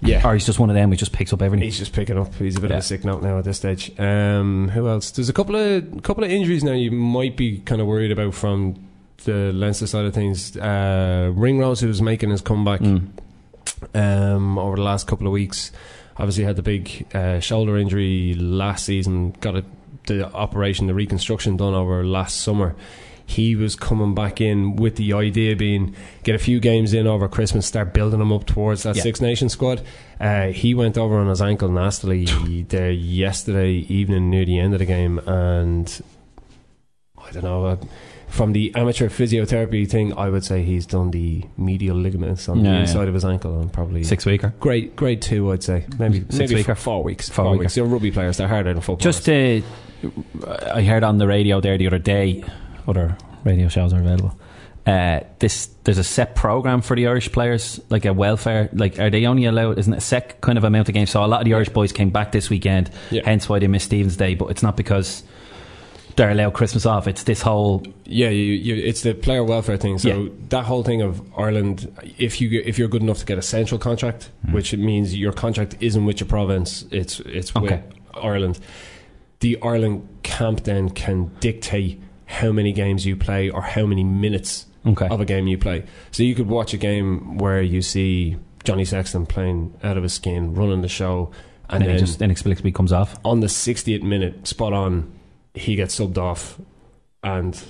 Yeah. 0.00 0.26
Or 0.28 0.34
he's 0.34 0.44
just 0.46 0.58
one 0.58 0.70
of 0.70 0.74
them 0.74 0.90
who 0.90 0.96
just 0.96 1.12
picks 1.12 1.32
up 1.32 1.40
everything. 1.42 1.64
He's 1.64 1.78
just 1.78 1.92
picking 1.92 2.18
up. 2.18 2.34
He's 2.34 2.56
a 2.56 2.60
bit 2.60 2.70
Yeah. 2.70 2.76
of 2.76 2.80
a 2.80 2.86
sick 2.86 3.04
note 3.04 3.22
now 3.22 3.38
at 3.38 3.44
this 3.44 3.56
stage. 3.58 3.92
Um, 3.98 4.68
who 4.70 4.88
else? 4.88 5.10
There's 5.10 5.28
a 5.28 5.32
couple 5.32 5.56
of 5.56 6.02
couple 6.02 6.24
of 6.24 6.30
injuries 6.30 6.64
now. 6.64 6.72
You 6.72 6.90
might 6.92 7.36
be 7.36 7.58
kind 7.60 7.80
of 7.80 7.86
worried 7.86 8.10
about 8.12 8.34
from 8.34 8.74
the 9.26 9.52
Leinster 9.52 9.86
side 9.86 10.06
of 10.06 10.14
things. 10.14 10.56
Uh, 10.56 11.30
Ringrose, 11.34 11.82
was 11.82 12.00
making 12.00 12.30
his 12.30 12.40
comeback 12.40 12.80
Mm. 12.80 13.08
um, 13.94 14.58
over 14.58 14.76
the 14.76 14.82
last 14.82 15.06
couple 15.06 15.26
of 15.26 15.32
weeks, 15.32 15.70
obviously 16.16 16.44
had 16.44 16.56
the 16.56 16.62
big 16.62 17.06
uh, 17.14 17.40
shoulder 17.40 17.76
injury 17.76 18.34
last 18.34 18.86
season. 18.86 19.32
Got 19.40 19.56
a, 19.56 19.64
the 20.06 20.32
operation, 20.32 20.86
the 20.86 20.94
reconstruction 20.94 21.56
done 21.56 21.74
over 21.74 22.04
last 22.04 22.40
summer. 22.40 22.74
He 23.28 23.56
was 23.56 23.74
coming 23.74 24.14
back 24.14 24.40
in 24.40 24.76
with 24.76 24.94
the 24.96 25.12
idea 25.12 25.56
being 25.56 25.96
get 26.22 26.36
a 26.36 26.38
few 26.38 26.60
games 26.60 26.94
in 26.94 27.08
over 27.08 27.26
Christmas, 27.28 27.66
start 27.66 27.92
building 27.92 28.20
him 28.20 28.32
up 28.32 28.46
towards 28.46 28.84
that 28.84 28.94
Yeah. 28.94 29.02
Six 29.02 29.20
Nation 29.20 29.48
squad. 29.48 29.82
Uh, 30.20 30.46
he 30.48 30.74
went 30.74 30.96
over 30.96 31.18
on 31.18 31.26
his 31.28 31.42
ankle 31.42 31.68
nastily 31.68 32.24
there 32.68 32.92
yesterday 32.92 33.72
evening 33.88 34.30
near 34.30 34.44
the 34.44 34.60
end 34.60 34.74
of 34.74 34.78
the 34.78 34.86
game, 34.86 35.18
and 35.26 36.00
I 37.18 37.30
don't 37.32 37.42
know. 37.42 37.66
Uh, 37.66 37.76
from 38.36 38.52
the 38.52 38.72
amateur 38.76 39.08
physiotherapy 39.08 39.88
thing, 39.88 40.12
I 40.16 40.28
would 40.28 40.44
say 40.44 40.62
he's 40.62 40.86
done 40.86 41.10
the 41.10 41.42
medial 41.56 41.96
ligaments 41.96 42.48
on 42.48 42.58
Yeah, 42.58 42.62
the 42.62 42.68
yeah. 42.76 42.80
inside 42.82 43.08
of 43.08 43.14
his 43.14 43.24
ankle, 43.24 43.60
and 43.60 43.72
probably 43.72 44.04
Six 44.04 44.24
weeker. 44.26 44.52
Grade 44.60 44.94
grade 44.94 45.22
two, 45.22 45.50
I'd 45.52 45.62
say. 45.62 45.84
Maybe 45.98 46.20
Six 46.20 46.38
maybe 46.38 46.54
weeker. 46.56 46.74
four 46.74 47.02
weeks. 47.02 47.28
Four 47.28 47.46
Four, 47.46 47.56
weeks. 47.56 47.74
They're 47.74 47.84
rugby 47.84 48.10
players. 48.12 48.36
They're 48.36 48.48
harder 48.48 48.72
than 48.72 48.82
football. 48.82 49.02
Just 49.02 49.28
uh, 49.28 49.60
I 50.72 50.82
heard 50.82 51.02
on 51.02 51.18
the 51.18 51.26
radio 51.26 51.60
there 51.60 51.78
the 51.78 51.86
other 51.86 51.98
day, 51.98 52.44
other 52.86 53.16
radio 53.44 53.68
shows 53.68 53.92
are 53.92 54.00
available. 54.00 54.38
Uh, 54.86 55.20
this 55.40 55.66
there's 55.82 55.98
a 55.98 56.04
set 56.04 56.36
program 56.36 56.80
for 56.80 56.94
the 56.94 57.08
Irish 57.08 57.32
players, 57.32 57.80
like 57.90 58.04
a 58.04 58.12
welfare. 58.12 58.68
Like, 58.72 59.00
are 59.00 59.10
they 59.10 59.26
only 59.26 59.44
allowed? 59.46 59.78
Isn't 59.80 59.92
it 59.94 59.96
a 59.96 60.00
set 60.00 60.40
kind 60.42 60.56
of 60.58 60.62
amount 60.64 60.88
of 60.88 60.94
games? 60.94 61.10
So 61.10 61.24
a 61.24 61.26
lot 61.26 61.40
of 61.40 61.44
the 61.44 61.54
Irish 61.54 61.70
boys 61.70 61.90
came 61.90 62.10
back 62.10 62.30
this 62.30 62.50
weekend, 62.50 62.90
Yeah. 63.10 63.22
hence 63.24 63.48
why 63.48 63.58
they 63.58 63.66
missed 63.66 63.86
Stevens 63.86 64.16
Day. 64.16 64.34
But 64.36 64.46
it's 64.50 64.62
not 64.62 64.76
because 64.76 65.24
they're 66.16 66.30
allowed 66.30 66.54
Christmas 66.54 66.86
off. 66.86 67.06
It's 67.06 67.24
this 67.24 67.42
whole 67.42 67.84
yeah, 68.04 68.30
you, 68.30 68.54
you, 68.54 68.74
it's 68.74 69.02
the 69.02 69.14
player 69.14 69.44
welfare 69.44 69.76
thing. 69.76 69.98
So 69.98 70.08
Yeah. 70.08 70.28
that 70.48 70.64
whole 70.64 70.82
thing 70.82 71.02
of 71.02 71.20
Ireland, 71.38 71.92
if 72.18 72.40
you 72.40 72.62
if 72.64 72.78
you're 72.78 72.88
good 72.88 73.02
enough 73.02 73.18
to 73.18 73.26
get 73.26 73.38
a 73.38 73.42
central 73.42 73.78
contract, 73.78 74.30
mm-hmm. 74.44 74.54
which 74.54 74.72
it 74.72 74.78
means 74.78 75.14
your 75.14 75.32
contract 75.32 75.76
isn't 75.80 76.04
with 76.04 76.20
your 76.20 76.28
province, 76.28 76.86
it's 76.90 77.20
it's 77.20 77.54
Okay. 77.54 77.82
with 78.14 78.24
Ireland. 78.24 78.58
The 79.40 79.58
Ireland 79.62 80.08
camp 80.22 80.64
then 80.64 80.88
can 80.90 81.30
dictate 81.40 82.00
how 82.24 82.50
many 82.50 82.72
games 82.72 83.04
you 83.06 83.14
play 83.16 83.50
or 83.50 83.62
how 83.62 83.86
many 83.86 84.02
minutes 84.02 84.66
Okay. 84.86 85.08
of 85.08 85.20
a 85.20 85.24
game 85.24 85.46
you 85.46 85.58
play. 85.58 85.84
So 86.12 86.22
you 86.22 86.34
could 86.34 86.48
watch 86.48 86.72
a 86.72 86.76
game 86.78 87.38
where 87.38 87.60
you 87.60 87.82
see 87.82 88.36
Johnny 88.64 88.84
Sexton 88.84 89.26
playing 89.26 89.74
out 89.82 89.96
of 89.96 90.02
his 90.02 90.14
skin, 90.14 90.54
running 90.54 90.80
the 90.80 90.88
show, 90.88 91.30
and, 91.68 91.74
and, 91.74 91.82
then 91.82 91.88
then 91.88 91.98
he 91.98 92.00
just 92.00 92.22
inexplicably 92.22 92.72
comes 92.72 92.92
off. 92.92 93.16
on 93.24 93.40
the 93.40 93.48
60th 93.48 94.02
minute, 94.02 94.46
spot 94.46 94.72
on, 94.72 95.12
he 95.56 95.74
gets 95.76 95.98
subbed 95.98 96.18
off, 96.18 96.60
and 97.22 97.60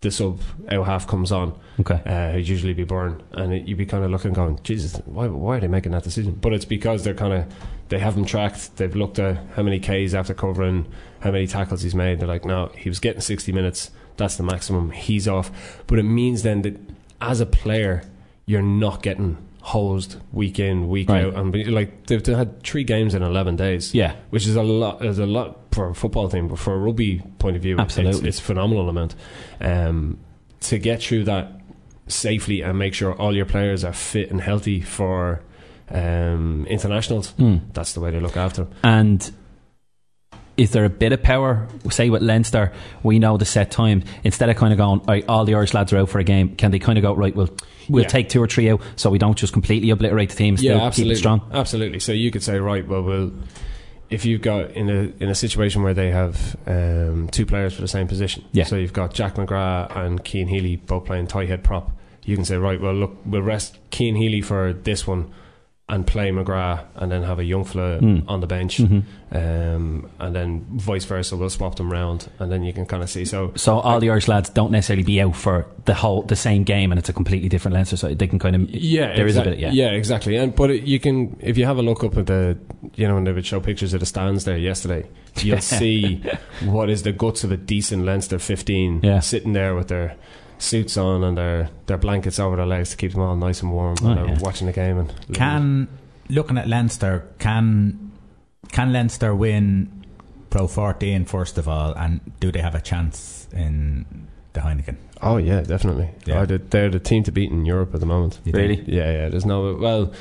the 0.00 0.10
sub 0.10 0.40
out 0.70 0.86
half 0.86 1.06
comes 1.06 1.32
on. 1.32 1.58
Okay. 1.80 2.00
Uh, 2.06 2.30
it'd 2.30 2.48
usually 2.48 2.74
be 2.74 2.84
Byrne, 2.84 3.22
and 3.32 3.52
it, 3.52 3.66
you'd 3.66 3.78
be 3.78 3.86
kind 3.86 4.04
of 4.04 4.10
looking, 4.10 4.32
going, 4.32 4.58
Jesus, 4.62 5.00
why, 5.04 5.26
why 5.26 5.56
are 5.56 5.60
they 5.60 5.68
making 5.68 5.92
that 5.92 6.04
decision? 6.04 6.32
But 6.32 6.52
it's 6.52 6.64
because 6.64 7.04
they're 7.04 7.14
kind 7.14 7.32
of 7.32 7.46
they 7.88 7.98
have 7.98 8.16
him 8.16 8.24
tracked. 8.24 8.76
They've 8.76 8.94
looked 8.94 9.18
at 9.18 9.38
how 9.54 9.62
many 9.62 9.78
Ks 9.78 10.14
after 10.14 10.34
covering, 10.34 10.86
how 11.20 11.30
many 11.30 11.46
tackles 11.46 11.82
he's 11.82 11.94
made. 11.94 12.20
They're 12.20 12.28
like, 12.28 12.44
no, 12.44 12.72
he 12.76 12.88
was 12.88 12.98
getting 12.98 13.20
sixty 13.20 13.52
minutes. 13.52 13.90
That's 14.16 14.36
the 14.36 14.42
maximum. 14.42 14.90
He's 14.90 15.28
off. 15.28 15.82
But 15.86 15.98
it 15.98 16.04
means 16.04 16.42
then 16.42 16.62
that 16.62 16.80
as 17.20 17.40
a 17.40 17.46
player, 17.46 18.02
you're 18.46 18.62
not 18.62 19.02
getting 19.02 19.36
hosed 19.66 20.14
week 20.32 20.60
in, 20.60 20.88
week 20.88 21.08
Right. 21.08 21.24
out, 21.24 21.34
and 21.34 21.52
be- 21.52 21.64
like 21.64 22.06
they've, 22.06 22.22
they've 22.22 22.36
had 22.36 22.62
three 22.62 22.84
games 22.84 23.14
in 23.14 23.22
eleven 23.22 23.56
days. 23.56 23.92
Yeah. 23.94 24.14
which 24.30 24.46
is 24.46 24.54
a 24.56 24.62
lot. 24.62 25.04
Is 25.04 25.18
a 25.18 25.26
lot 25.26 25.58
for 25.72 25.88
a 25.90 25.94
football 25.94 26.28
team, 26.28 26.46
but 26.48 26.58
for 26.58 26.72
a 26.74 26.78
rugby 26.78 27.20
point 27.38 27.56
of 27.56 27.62
view, 27.62 27.74
it's, 27.74 27.98
Absolutely. 27.98 28.28
it's 28.28 28.38
a 28.38 28.42
phenomenal 28.42 28.88
amount. 28.88 29.14
Um, 29.60 30.18
to 30.60 30.78
get 30.78 31.02
through 31.02 31.24
that 31.24 31.60
safely 32.06 32.60
and 32.62 32.78
make 32.78 32.94
sure 32.94 33.12
all 33.14 33.34
your 33.34 33.44
players 33.44 33.84
are 33.84 33.92
fit 33.92 34.30
and 34.30 34.40
healthy 34.40 34.80
for 34.80 35.42
um, 35.90 36.64
internationals. 36.68 37.32
Mm. 37.38 37.60
That's 37.72 37.92
the 37.92 38.00
way 38.00 38.10
they 38.10 38.20
look 38.20 38.36
after 38.36 38.64
them. 38.64 38.74
And 38.82 39.30
is 40.56 40.70
there 40.70 40.84
a 40.84 40.90
bit 40.90 41.12
of 41.12 41.22
power? 41.22 41.66
Say 41.90 42.08
with 42.10 42.22
Leinster, 42.22 42.72
we 43.02 43.18
know 43.18 43.36
the 43.36 43.44
set 43.44 43.70
time. 43.70 44.02
Instead 44.24 44.48
of 44.48 44.56
kind 44.56 44.72
of 44.72 44.78
going, 44.78 45.00
right, 45.06 45.24
all 45.28 45.44
the 45.44 45.54
Irish 45.54 45.74
lads 45.74 45.92
are 45.92 45.98
out 45.98 46.08
for 46.08 46.18
a 46.18 46.24
game, 46.24 46.56
can 46.56 46.70
they 46.70 46.78
kind 46.78 46.98
of 46.98 47.02
go, 47.02 47.14
right, 47.14 47.34
we'll, 47.36 47.50
we'll 47.88 48.02
Yeah. 48.04 48.08
take 48.08 48.28
two 48.28 48.42
or 48.42 48.46
three 48.48 48.70
out 48.70 48.80
so 48.96 49.10
we 49.10 49.18
don't 49.18 49.36
just 49.36 49.52
completely 49.52 49.90
obliterate 49.90 50.30
the 50.30 50.36
team, 50.36 50.56
still 50.56 50.72
yeah, 50.72 50.78
keep 50.78 50.86
absolutely, 50.86 51.14
it 51.14 51.18
strong? 51.18 51.50
absolutely. 51.52 52.00
So 52.00 52.12
you 52.12 52.30
could 52.30 52.42
say, 52.42 52.58
right, 52.58 52.86
well, 52.86 53.02
we'll 53.02 53.32
if 54.08 54.24
you've 54.24 54.40
got 54.40 54.70
in 54.70 54.88
a 54.88 55.12
in 55.22 55.28
a 55.28 55.34
situation 55.34 55.82
where 55.82 55.92
they 55.92 56.12
have 56.12 56.54
um, 56.66 57.28
two 57.32 57.44
players 57.44 57.74
for 57.74 57.80
the 57.82 57.88
same 57.88 58.06
position, 58.06 58.44
Yeah. 58.52 58.62
So 58.64 58.76
you've 58.76 58.92
got 58.92 59.12
Jack 59.12 59.34
McGrath 59.34 59.96
and 59.96 60.24
Cian 60.26 60.46
Healy 60.48 60.76
both 60.76 61.06
playing 61.06 61.26
tight 61.26 61.48
head 61.48 61.64
prop. 61.64 61.90
You 62.24 62.34
can 62.36 62.44
say, 62.44 62.56
right, 62.56 62.80
well, 62.80 62.94
look, 62.94 63.16
we'll 63.26 63.42
rest 63.42 63.78
Cian 63.92 64.14
Healy 64.16 64.42
for 64.42 64.72
this 64.72 65.06
one. 65.08 65.32
And 65.88 66.04
play 66.04 66.30
McGrath, 66.32 66.80
and 66.96 67.12
then 67.12 67.22
have 67.22 67.38
a 67.38 67.44
young 67.44 67.62
fella 67.64 68.00
Mm. 68.00 68.24
on 68.26 68.40
the 68.40 68.48
bench, 68.48 68.78
Mhm. 68.78 69.04
um, 69.30 70.08
and 70.18 70.34
then 70.34 70.64
vice 70.72 71.04
versa. 71.04 71.36
We'll 71.36 71.48
swap 71.48 71.76
them 71.76 71.92
round, 71.92 72.28
and 72.40 72.50
then 72.50 72.64
you 72.64 72.72
can 72.72 72.86
kind 72.86 73.04
of 73.04 73.08
see. 73.08 73.24
So 73.24 73.52
So 73.54 73.78
all 73.78 74.00
the 74.00 74.10
Irish 74.10 74.26
lads 74.26 74.48
don't 74.48 74.72
necessarily 74.72 75.04
be 75.04 75.20
out 75.20 75.36
for 75.36 75.66
the 75.84 75.94
whole 75.94 76.22
the 76.22 76.34
same 76.34 76.64
game, 76.64 76.90
and 76.90 76.98
it's 76.98 77.08
a 77.08 77.12
completely 77.12 77.48
different 77.48 77.74
Leinster, 77.76 77.96
so 77.96 78.12
they 78.12 78.26
can 78.26 78.40
kind 78.40 78.56
of 78.56 78.68
Yeah, 78.70 79.14
there 79.14 79.28
is 79.28 79.36
a 79.36 79.42
bit, 79.44 79.60
yeah, 79.60 79.90
exactly. 79.90 80.34
And 80.36 80.56
but 80.56 80.70
it, 80.72 80.82
you 80.82 80.98
can 80.98 81.36
if 81.40 81.56
you 81.56 81.66
have 81.66 81.78
a 81.78 81.82
look 81.82 82.02
up 82.02 82.16
at 82.18 82.26
the, 82.26 82.56
you 82.96 83.06
know, 83.06 83.14
when 83.14 83.22
they 83.22 83.32
would 83.32 83.46
show 83.46 83.60
pictures 83.60 83.94
of 83.94 84.00
the 84.00 84.06
stands 84.06 84.44
there 84.44 84.58
yesterday, 84.58 85.04
you'll 85.40 85.60
see 85.60 86.20
what 86.64 86.90
is 86.90 87.04
the 87.04 87.12
guts 87.12 87.44
of 87.44 87.52
a 87.52 87.56
decent 87.56 88.04
Leinster 88.04 88.40
fifteen 88.40 88.98
Yeah. 89.04 89.20
sitting 89.20 89.52
there 89.52 89.76
with 89.76 89.86
their 89.86 90.16
suits 90.58 90.96
on 90.96 91.22
and 91.24 91.36
their 91.36 91.68
their 91.86 91.98
blankets 91.98 92.38
over 92.38 92.56
their 92.56 92.66
legs 92.66 92.90
to 92.90 92.96
keep 92.96 93.12
them 93.12 93.20
all 93.20 93.36
nice 93.36 93.62
and 93.62 93.72
warm 93.72 93.96
Oh, 94.02 94.06
when 94.06 94.16
they're 94.16 94.26
yeah. 94.28 94.38
watching 94.40 94.66
the 94.66 94.72
game. 94.72 94.98
And 94.98 95.12
Can 95.34 95.88
looking 96.28 96.58
at 96.58 96.66
Leinster, 96.68 97.26
can 97.38 98.12
can 98.72 98.92
Leinster 98.92 99.34
win 99.34 99.92
Pro 100.50 100.66
14 100.66 101.24
first 101.26 101.58
of 101.58 101.68
all, 101.68 101.92
and 101.92 102.20
do 102.40 102.50
they 102.52 102.60
have 102.60 102.74
a 102.74 102.80
chance 102.80 103.48
in 103.52 104.06
the 104.54 104.60
Heineken? 104.60 104.96
Oh 105.22 105.36
yeah, 105.38 105.60
definitely. 105.62 106.10
Yeah. 106.24 106.40
Oh, 106.40 106.46
they're, 106.46 106.58
they're 106.58 106.90
the 106.90 107.00
team 107.00 107.22
to 107.24 107.32
beat 107.32 107.50
in 107.50 107.64
Europe 107.66 107.94
at 107.94 108.00
the 108.00 108.06
moment. 108.06 108.38
You 108.44 108.52
think? 108.52 108.80
Really? 108.86 108.96
Yeah, 108.96 109.10
yeah. 109.12 109.28
There's 109.28 109.46
no 109.46 109.74
well, 109.74 110.12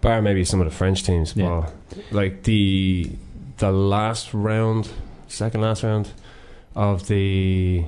bar 0.00 0.20
maybe 0.22 0.44
some 0.44 0.60
of 0.60 0.68
the 0.68 0.74
French 0.74 1.02
teams, 1.04 1.34
Yeah. 1.36 1.70
but 1.90 1.98
like 2.12 2.42
the 2.44 3.10
the 3.58 3.72
last 3.72 4.32
round, 4.34 4.90
second 5.28 5.60
last 5.62 5.82
round 5.82 6.12
of 6.76 7.08
the 7.08 7.84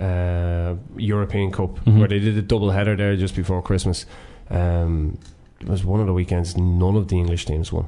uh, 0.00 0.74
European 0.96 1.50
Cup, 1.50 1.78
Mhm. 1.84 1.98
where 1.98 2.08
they 2.08 2.18
did 2.18 2.36
a 2.38 2.42
double 2.42 2.70
header 2.70 2.96
there 2.96 3.16
just 3.16 3.36
before 3.36 3.62
Christmas. 3.62 4.06
Um, 4.50 5.18
it 5.60 5.68
was 5.68 5.84
one 5.84 6.00
of 6.00 6.06
the 6.06 6.12
weekends. 6.14 6.56
None 6.56 6.96
of 6.96 7.08
the 7.08 7.16
English 7.16 7.44
teams 7.46 7.72
won. 7.72 7.86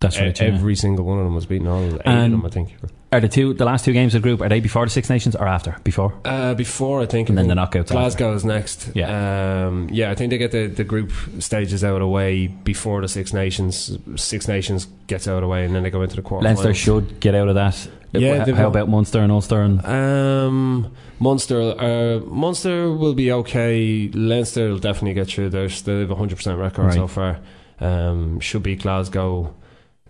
that's 0.00 0.16
E- 0.16 0.20
right. 0.22 0.40
yeah. 0.40 0.46
Every 0.46 0.76
single 0.76 1.04
one 1.04 1.18
of 1.18 1.24
them 1.24 1.34
was 1.34 1.44
beaten. 1.46 1.66
All 1.66 1.82
eight 1.84 1.94
of 1.94 2.30
them, 2.30 2.46
I 2.46 2.48
think. 2.50 2.76
Are 3.10 3.18
the 3.20 3.26
two 3.28 3.52
the 3.52 3.64
last 3.64 3.84
two 3.84 3.92
games 3.92 4.14
of 4.14 4.22
the 4.22 4.28
group? 4.28 4.40
Are 4.40 4.48
they 4.48 4.60
before 4.60 4.84
the 4.86 4.90
Six 4.90 5.10
Nations 5.10 5.34
or 5.34 5.48
after? 5.48 5.74
Before, 5.82 6.12
Uh, 6.24 6.54
before 6.54 7.00
I 7.00 7.06
think, 7.06 7.28
and 7.30 7.36
I 7.36 7.42
then 7.42 7.48
the 7.48 7.54
think 7.66 7.72
knockouts. 7.74 7.80
after. 7.90 7.94
Glasgow 7.94 8.32
is 8.34 8.44
next. 8.44 8.92
Yeah. 8.94 9.66
um, 9.66 9.88
yeah. 9.90 10.12
I 10.12 10.14
think 10.14 10.30
they 10.30 10.38
get 10.38 10.52
the, 10.52 10.68
the 10.68 10.84
group 10.84 11.10
stages 11.40 11.82
out 11.82 11.94
of 11.94 12.00
the 12.00 12.06
way 12.06 12.46
before 12.46 13.00
the 13.00 13.08
Six 13.08 13.32
Nations. 13.32 13.98
Six 14.14 14.46
Nations 14.46 14.86
gets 15.08 15.26
out 15.26 15.34
of 15.38 15.40
the 15.42 15.48
way, 15.48 15.64
and 15.64 15.74
then 15.74 15.82
they 15.82 15.90
go 15.90 16.02
into 16.02 16.14
the 16.14 16.22
quarterfinals. 16.22 16.42
Leinster 16.44 16.74
should 16.74 17.18
get 17.18 17.34
out 17.34 17.48
of 17.48 17.56
that. 17.56 17.88
Yeah, 18.12 18.44
How- 18.44 18.54
how 18.54 18.68
about 18.68 18.88
Munster 18.88 19.20
and 19.20 19.30
Ulster 19.30 19.60
and 19.60 19.84
Um, 19.84 20.88
Munster, 21.20 21.60
uh, 21.78 22.20
Munster 22.26 22.90
will 22.92 23.14
be 23.14 23.30
okay. 23.32 24.08
Leinster 24.14 24.70
will 24.70 24.78
definitely 24.78 25.14
get 25.14 25.26
through. 25.28 25.50
They're 25.50 25.68
still 25.68 26.00
have 26.00 26.10
a 26.10 26.14
hundred 26.14 26.36
percent 26.36 26.58
record 26.58 26.84
Right. 26.86 26.94
so 26.94 27.06
far. 27.06 27.38
Um, 27.80 28.40
should 28.40 28.62
be 28.62 28.76
Glasgow. 28.76 29.52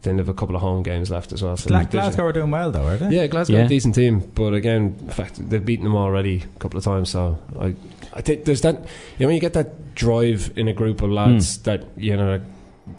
Then 0.03 0.17
they 0.17 0.21
have 0.21 0.29
a 0.29 0.35
couple 0.35 0.55
of 0.55 0.63
home 0.63 0.85
games 0.85 1.11
left 1.11 1.33
as 1.33 1.43
well. 1.43 1.57
So 1.57 1.69
Gla- 1.69 1.85
Glasgow 1.91 2.27
are 2.27 2.33
doing 2.33 2.53
well 2.53 2.71
though, 2.71 2.87
are 2.87 2.97
they? 2.97 3.17
Yeah, 3.17 3.27
Glasgow 3.27 3.57
Yeah. 3.57 3.65
a 3.65 3.69
decent 3.69 3.97
team, 3.97 4.23
but 4.37 4.55
again, 4.55 4.95
in 5.01 5.09
fact, 5.09 5.41
they've 5.51 5.65
beaten 5.65 5.85
them 5.85 5.97
already 5.97 6.45
a 6.57 6.59
couple 6.61 6.79
of 6.79 6.85
times. 6.85 7.09
So 7.11 7.37
I, 7.59 7.75
I 8.15 8.21
think 8.23 8.45
there's 8.45 8.61
that. 8.61 8.77
You 9.19 9.25
know, 9.25 9.27
when 9.27 9.35
you 9.35 9.41
get 9.41 9.55
that 9.55 9.97
drive 9.97 10.53
in 10.55 10.69
a 10.69 10.73
group 10.73 11.03
of 11.03 11.11
lads, 11.11 11.57
Hmm. 11.57 11.63
that 11.65 11.85
you 11.97 12.17
know, 12.17 12.41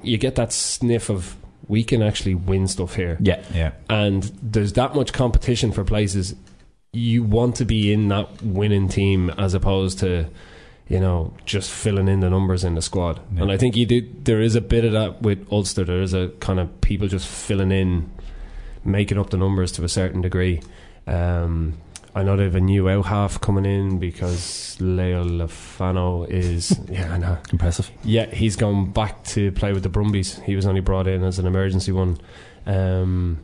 you 0.04 0.18
get 0.18 0.36
that 0.36 0.52
sniff 0.52 1.10
of 1.10 1.38
we 1.70 1.84
can 1.86 2.02
actually 2.02 2.36
win 2.36 2.68
stuff 2.68 2.96
here, 2.96 3.18
yeah, 3.22 3.42
Yeah. 3.56 3.72
and 3.90 4.24
there's 4.42 4.74
that 4.74 4.94
much 4.96 5.14
competition 5.14 5.72
for 5.72 5.86
places. 5.86 6.36
You 6.92 7.24
want 7.24 7.56
to 7.58 7.66
be 7.66 7.94
in 7.94 8.10
that 8.10 8.42
winning 8.44 8.90
team 8.90 9.30
as 9.38 9.54
opposed 9.54 10.00
to. 10.00 10.26
You 10.92 11.00
know, 11.00 11.36
just 11.46 11.70
filling 11.70 12.08
in 12.08 12.20
the 12.22 12.32
numbers 12.32 12.64
in 12.64 12.74
the 12.74 12.82
squad, 12.82 13.20
Yeah. 13.36 13.44
and 13.44 13.52
I 13.52 13.58
think 13.58 13.76
you 13.78 13.86
do. 13.86 14.02
There 14.24 14.42
is 14.42 14.56
a 14.56 14.62
bit 14.62 14.84
of 14.86 14.92
that 14.94 15.22
with 15.22 15.46
Ulster. 15.52 15.84
There 15.84 16.02
is 16.02 16.16
a 16.16 16.30
kind 16.40 16.60
of 16.60 16.82
people 16.82 17.08
just 17.08 17.28
filling 17.28 17.72
in 17.72 18.10
making 18.84 19.20
up 19.20 19.30
the 19.30 19.38
numbers 19.38 19.72
to 19.74 19.84
a 19.84 19.88
certain 19.88 20.22
degree. 20.22 20.62
Um, 21.06 21.74
I 22.16 22.24
know 22.24 22.36
they 22.36 22.44
have 22.46 22.56
a 22.56 22.60
new 22.62 22.90
out 22.90 23.06
half 23.06 23.40
coming 23.40 23.66
in 23.66 24.00
because 24.00 24.78
Lealiifano 24.80 26.28
is 26.30 26.80
yeah, 26.90 27.14
I 27.14 27.18
know. 27.18 27.38
impressive. 27.52 27.90
Yeah, 28.04 28.26
he's 28.28 28.56
gone 28.56 28.92
back 28.92 29.24
to 29.26 29.52
play 29.52 29.74
with 29.74 29.84
the 29.84 29.90
Brumbies. 29.90 30.40
He 30.40 30.56
was 30.56 30.66
only 30.66 30.82
brought 30.82 31.08
in 31.08 31.24
as 31.24 31.40
an 31.40 31.46
emergency 31.46 31.92
one. 31.92 32.18
Um, 32.66 33.40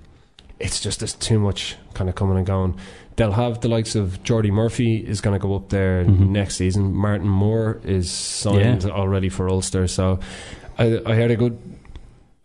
it's 0.59 0.79
just 0.79 0.99
there's 0.99 1.13
too 1.13 1.39
much 1.39 1.75
kind 1.93 2.09
of 2.09 2.15
coming 2.15 2.37
and 2.37 2.45
going. 2.45 2.77
They'll 3.17 3.31
have 3.33 3.61
the 3.61 3.69
likes 3.69 3.95
of 3.95 4.23
Jordi 4.23 4.51
Murphy 4.51 4.97
is 4.97 5.21
going 5.21 5.39
to 5.39 5.39
go 5.41 5.55
up 5.55 5.69
there 5.69 6.03
Mhm. 6.03 6.29
next 6.29 6.55
season. 6.57 6.93
Martin 6.93 7.27
Moore 7.29 7.79
is 7.83 8.09
signed 8.11 8.83
Yeah. 8.83 8.89
already 8.89 9.29
for 9.29 9.47
Ulster. 9.49 9.87
So 9.87 10.19
I, 10.77 11.01
I 11.05 11.13
heard 11.15 11.31
a 11.31 11.35
good. 11.37 11.57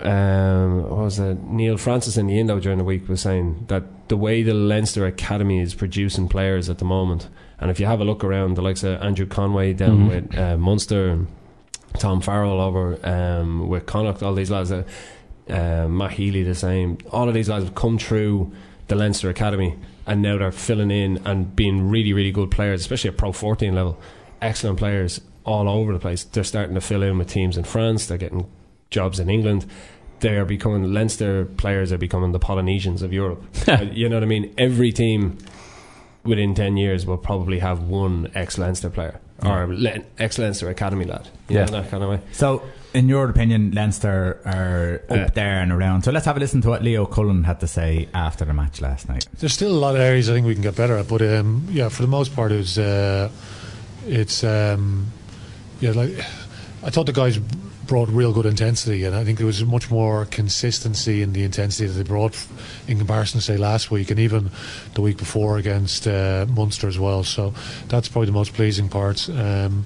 Um, 0.02 0.82
what 0.82 0.98
was 0.98 1.16
that? 1.18 1.42
Neil 1.44 1.76
Francis 1.76 2.16
in 2.16 2.26
the 2.26 2.38
Indo 2.38 2.58
during 2.60 2.78
the 2.78 2.84
week 2.84 3.08
was 3.08 3.20
saying 3.20 3.64
that 3.68 4.08
the 4.08 4.16
way 4.16 4.42
the 4.42 4.54
Leinster 4.54 5.06
Academy 5.06 5.60
is 5.60 5.74
producing 5.74 6.28
players 6.28 6.68
at 6.70 6.78
the 6.78 6.84
moment, 6.84 7.28
and 7.58 7.70
if 7.70 7.78
you 7.78 7.86
have 7.86 8.00
a 8.00 8.04
look 8.04 8.24
around, 8.24 8.54
the 8.56 8.62
likes 8.62 8.82
of 8.82 9.00
Andrew 9.02 9.26
Conway 9.26 9.72
down 9.74 9.98
Mhm. 9.98 10.08
with 10.08 10.38
uh, 10.38 10.56
Munster, 10.56 11.08
and 11.10 11.26
Tom 11.98 12.20
Farrell 12.20 12.60
over 12.60 12.98
um, 13.06 13.68
with 13.68 13.84
Connacht, 13.86 14.22
all 14.22 14.34
these 14.34 14.50
lads, 14.50 14.72
uh, 14.72 14.84
uh, 15.48 15.86
Matt 15.88 16.12
Healy 16.12 16.42
the 16.44 16.54
same. 16.54 16.96
All 17.10 17.28
of 17.28 17.34
these 17.34 17.48
lads 17.48 17.64
have 17.64 17.74
come 17.74 17.98
through 17.98 18.52
the 18.88 18.94
Leinster 18.94 19.28
Academy, 19.28 19.74
and 20.06 20.22
now 20.22 20.38
they're 20.38 20.52
filling 20.52 20.90
in 20.90 21.18
and 21.26 21.54
being 21.54 21.90
really, 21.90 22.12
really 22.12 22.32
good 22.32 22.50
players, 22.50 22.80
especially 22.80 23.10
at 23.10 23.16
Pro 23.16 23.32
14 23.32 23.74
level. 23.74 23.98
Excellent 24.40 24.78
players 24.78 25.20
all 25.44 25.68
over 25.68 25.92
the 25.92 25.98
place. 25.98 26.24
They're 26.24 26.44
starting 26.44 26.74
to 26.74 26.80
fill 26.80 27.02
in 27.02 27.18
with 27.18 27.28
teams 27.28 27.56
in 27.56 27.64
France. 27.64 28.06
They're 28.06 28.18
getting 28.18 28.46
jobs 28.90 29.18
in 29.20 29.30
England. 29.30 29.66
They 30.20 30.36
are 30.36 30.44
becoming 30.44 30.92
Leinster 30.92 31.46
players 31.46 31.92
are 31.92 31.98
becoming 31.98 32.32
the 32.32 32.38
Polynesians 32.38 33.02
of 33.02 33.12
Europe. 33.12 33.42
Uh, 33.68 33.82
you 33.92 34.08
know 34.08 34.16
what 34.16 34.22
I 34.22 34.26
mean? 34.26 34.52
Every 34.58 34.92
team 34.92 35.38
within 36.24 36.54
ten 36.54 36.76
years 36.76 37.06
will 37.06 37.16
probably 37.16 37.60
have 37.60 37.82
one 37.84 38.30
ex 38.34 38.58
Leinster 38.58 38.90
player 38.90 39.20
or 39.42 39.66
Le- 39.74 40.02
ex 40.18 40.38
Leinster 40.38 40.68
academy 40.68 41.04
lad. 41.06 41.28
You 41.48 41.56
Yeah. 41.58 41.64
know, 41.66 41.80
that 41.80 41.90
kind 41.90 42.02
of 42.02 42.10
way. 42.10 42.20
So, 42.32 42.62
in 42.92 43.08
your 43.08 43.30
opinion, 43.30 43.70
Leinster 43.72 44.38
are 44.44 45.00
up 45.08 45.16
Yeah. 45.16 45.26
there 45.32 45.62
and 45.62 45.72
around. 45.72 46.02
So 46.02 46.10
let's 46.10 46.26
have 46.26 46.36
a 46.36 46.40
listen 46.40 46.60
to 46.62 46.68
what 46.68 46.82
Leo 46.82 47.06
Cullen 47.06 47.44
had 47.44 47.60
to 47.60 47.66
say 47.66 48.08
after 48.12 48.44
the 48.44 48.52
match 48.52 48.80
last 48.82 49.08
night. 49.08 49.26
There's 49.38 49.54
still 49.54 49.70
a 49.70 49.80
lot 49.86 49.94
of 49.94 50.00
areas 50.02 50.28
I 50.28 50.34
think 50.34 50.46
we 50.46 50.52
can 50.54 50.62
get 50.62 50.76
better 50.76 50.98
at, 50.98 51.08
but 51.08 51.22
um, 51.22 51.66
yeah, 51.70 51.88
for 51.88 52.02
the 52.02 52.08
most 52.08 52.34
part, 52.36 52.52
it 52.52 52.56
was 52.58 52.76
uh, 52.78 53.30
it's 54.06 54.44
um, 54.44 55.06
yeah, 55.80 55.92
like 55.92 56.12
I 56.82 56.90
thought 56.90 57.06
the 57.06 57.12
guys 57.14 57.38
brought 57.90 58.08
real 58.08 58.32
good 58.32 58.46
intensity, 58.46 59.02
and 59.02 59.16
I 59.16 59.24
think 59.24 59.38
there 59.38 59.48
was 59.48 59.64
much 59.64 59.90
more 59.90 60.24
consistency 60.26 61.22
in 61.22 61.32
the 61.32 61.42
intensity 61.42 61.88
that 61.88 61.94
they 61.94 62.04
brought 62.04 62.46
in 62.86 62.98
comparison 62.98 63.40
to 63.40 63.44
say 63.44 63.56
last 63.56 63.90
week 63.90 64.12
and 64.12 64.20
even 64.20 64.52
the 64.94 65.00
week 65.00 65.16
before 65.16 65.58
against 65.58 66.06
uh, 66.06 66.46
Munster 66.48 66.86
as 66.86 67.00
well. 67.00 67.24
So 67.24 67.52
that's 67.88 68.06
probably 68.06 68.26
the 68.26 68.32
most 68.32 68.52
pleasing 68.52 68.88
part. 68.88 69.28
Um, 69.28 69.84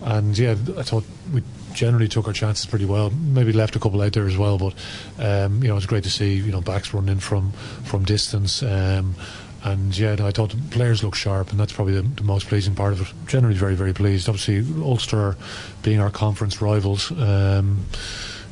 and 0.00 0.38
yeah, 0.38 0.52
I 0.78 0.84
thought 0.84 1.02
we 1.34 1.42
generally 1.72 2.06
took 2.06 2.28
our 2.28 2.32
chances 2.32 2.66
pretty 2.66 2.84
well. 2.84 3.10
Maybe 3.10 3.52
left 3.52 3.74
a 3.74 3.80
couple 3.80 4.00
out 4.00 4.12
there 4.12 4.28
as 4.28 4.36
well, 4.36 4.56
but 4.56 4.74
um, 5.18 5.60
you 5.60 5.70
know 5.70 5.76
it's 5.76 5.86
great 5.86 6.04
to 6.04 6.10
see 6.10 6.34
you 6.34 6.52
know 6.52 6.60
backs 6.60 6.94
running 6.94 7.14
in 7.14 7.18
from 7.18 7.50
from 7.82 8.04
distance. 8.04 8.62
Um, 8.62 9.16
And 9.62 9.96
yeah, 9.96 10.16
I 10.20 10.30
thought 10.30 10.50
the 10.50 10.56
players 10.70 11.04
looked 11.04 11.18
sharp, 11.18 11.50
and 11.50 11.60
that's 11.60 11.72
probably 11.72 11.94
the, 11.94 12.02
the 12.02 12.22
most 12.22 12.46
pleasing 12.46 12.74
part 12.74 12.92
of 12.92 13.02
it. 13.02 13.08
Generally, 13.26 13.56
very, 13.56 13.74
very 13.74 13.92
pleased. 13.92 14.28
Obviously, 14.28 14.64
Ulster 14.82 15.36
being 15.82 16.00
our 16.00 16.10
conference 16.10 16.62
rivals, 16.62 17.10
um, 17.12 17.84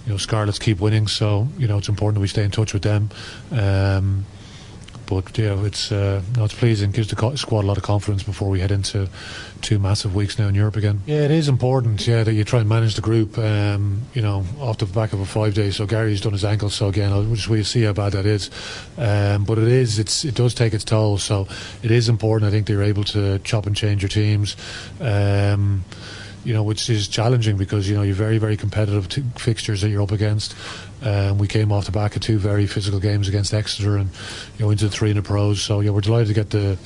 you 0.05 0.13
know, 0.13 0.19
Scarlets 0.19 0.59
keep 0.59 0.81
winning, 0.81 1.07
so 1.07 1.49
you 1.59 1.67
know 1.67 1.79
it's 1.79 1.89
important 1.89 2.17
that 2.17 2.21
we 2.21 2.29
stay 2.29 2.45
in 2.45 2.51
touch 2.51 2.73
with 2.73 2.83
them. 2.83 3.11
Um, 3.51 4.27
but 5.09 5.39
yeah, 5.39 5.65
it's 5.65 5.91
uh, 5.91 6.23
no, 6.37 6.45
it's 6.45 6.55
pleasing. 6.55 6.91
Gives 6.91 7.09
the 7.09 7.37
squad 7.37 7.65
a 7.65 7.67
lot 7.67 7.77
of 7.77 7.83
confidence 7.83 8.23
before 8.23 8.51
we 8.51 8.61
head 8.61 8.71
into 8.71 9.09
two 9.63 9.79
massive 9.79 10.15
weeks 10.15 10.39
now 10.39 10.49
in 10.49 10.55
Europe 10.55 10.77
again. 10.77 11.01
Yeah, 11.07 11.23
it 11.23 11.31
is 11.31 11.49
important. 11.49 12.07
Yeah, 12.07 12.25
that 12.25 12.35
you 12.35 12.45
try 12.45 12.61
and 12.61 12.69
manage 12.69 12.95
the 12.95 13.01
group. 13.01 13.39
Um, 13.39 14.03
you 14.15 14.23
know, 14.23 14.45
off 14.61 14.79
the 14.79 14.87
back 14.87 15.13
of 15.13 15.21
a 15.21 15.27
five 15.27 15.55
days. 15.55 15.77
So 15.77 15.87
Gary's 15.87 16.21
done 16.21 16.33
his 16.33 16.45
ankle. 16.45 16.71
So 16.71 16.89
again, 16.89 17.13
I'll 17.13 17.25
just 17.25 17.49
we'll 17.49 17.65
see 17.65 17.83
how 17.83 17.93
bad 17.93 18.13
that 18.13 18.27
is. 18.27 18.51
Um, 18.99 19.45
but 19.45 19.59
it 19.59 19.69
is. 19.69 19.99
It's 19.99 20.25
it 20.25 20.35
does 20.35 20.55
take 20.55 20.75
its 20.75 20.85
toll. 20.85 21.19
So 21.19 21.49
it 21.83 21.91
is 21.91 22.09
important. 22.09 22.49
I 22.49 22.53
think 22.53 22.67
they're 22.67 22.83
able 22.83 23.05
to 23.05 23.39
chop 23.41 23.67
and 23.67 23.75
change 23.75 24.03
your 24.03 24.11
teams. 24.11 24.57
Um, 25.01 25.85
you 26.45 26.55
know, 26.55 26.63
which 26.63 26.89
is 26.89 27.09
challenging 27.09 27.57
because 27.57 27.89
you 27.89 27.97
know 27.97 28.03
you're 28.03 28.15
very, 28.15 28.39
very 28.39 28.57
competitive 28.57 29.09
t- 29.09 29.25
fixtures 29.37 29.83
that 29.83 29.91
you're 29.91 30.03
up 30.03 30.13
against. 30.13 30.55
Um, 31.03 31.39
we 31.39 31.49
came 31.49 31.73
off 31.73 31.87
the 31.87 31.93
back 31.93 32.17
of 32.17 32.23
two 32.23 32.39
very 32.39 32.67
physical 32.67 33.01
games 33.01 33.29
against 33.29 33.55
Exeter 33.55 33.97
and 33.97 34.11
you 34.59 34.65
know 34.65 34.71
into 34.71 34.89
three 34.89 35.11
in 35.11 35.17
the 35.17 35.23
pros. 35.23 35.63
So 35.63 35.81
yeah, 35.81 35.91
we're 35.91 36.01
delighted 36.01 36.29
to 36.29 36.35
get 36.35 36.51
the 36.51 36.79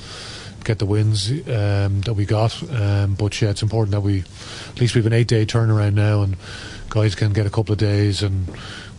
get 0.65 0.79
the 0.79 0.87
wins 0.87 1.31
um, 1.31 2.01
that 2.03 2.15
we 2.15 2.25
got. 2.25 2.63
Um, 2.71 3.15
but 3.15 3.41
yeah, 3.41 3.51
it's 3.51 3.63
important 3.63 3.93
that 3.93 4.01
we 4.01 4.21
at 4.21 4.81
least 4.81 4.95
we 4.95 5.01
have 5.01 5.07
an 5.07 5.13
eight 5.13 5.29
day 5.29 5.47
turnaround 5.47 5.95
now, 5.95 6.23
and 6.23 6.37
guys 6.89 7.15
can 7.15 7.33
get 7.33 7.47
a 7.47 7.51
couple 7.51 7.73
of 7.73 7.79
days, 7.79 8.23
and 8.23 8.51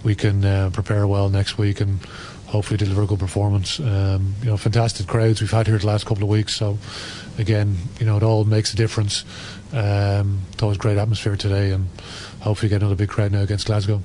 we 0.03 0.15
can 0.15 0.43
uh, 0.43 0.69
prepare 0.73 1.07
well 1.07 1.29
next 1.29 1.57
week 1.57 1.79
and 1.79 1.99
hopefully 2.47 2.77
deliver 2.77 3.01
a 3.03 3.07
good 3.07 3.19
performance. 3.19 3.79
Um, 3.79 4.35
you 4.41 4.47
know, 4.47 4.57
fantastic 4.57 5.07
crowds 5.07 5.41
we've 5.41 5.49
had 5.49 5.65
here 5.65 5.77
the 5.77 5.87
last 5.87 6.05
couple 6.05 6.23
of 6.23 6.29
weeks. 6.29 6.55
So 6.55 6.77
again, 7.39 7.77
you 7.99 8.05
know, 8.05 8.17
it 8.17 8.23
all 8.23 8.43
makes 8.45 8.73
a 8.73 8.75
difference. 8.75 9.23
Um, 9.71 10.41
thought 10.51 10.67
it 10.67 10.69
was 10.69 10.77
great 10.77 10.97
atmosphere 10.97 11.35
today, 11.35 11.71
and 11.71 11.87
hopefully 12.41 12.69
get 12.69 12.81
another 12.81 12.95
big 12.95 13.09
crowd 13.09 13.31
now 13.31 13.41
against 13.41 13.65
Glasgow. 13.65 14.01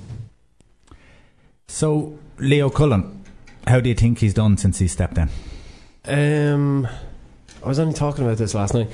So, 1.69 2.19
Leo 2.39 2.71
Cullen, 2.71 3.23
how 3.67 3.81
do 3.81 3.89
you 3.89 3.95
think 3.95 4.19
he's 4.19 4.35
done 4.35 4.57
since 4.57 4.79
he 4.79 4.89
stepped 4.89 5.19
in? 5.19 5.29
Um, 6.07 6.89
I 7.65 7.69
was 7.69 7.79
only 7.79 7.95
talking 7.95 8.25
about 8.25 8.39
this 8.39 8.55
last 8.55 8.73
night. 8.75 8.89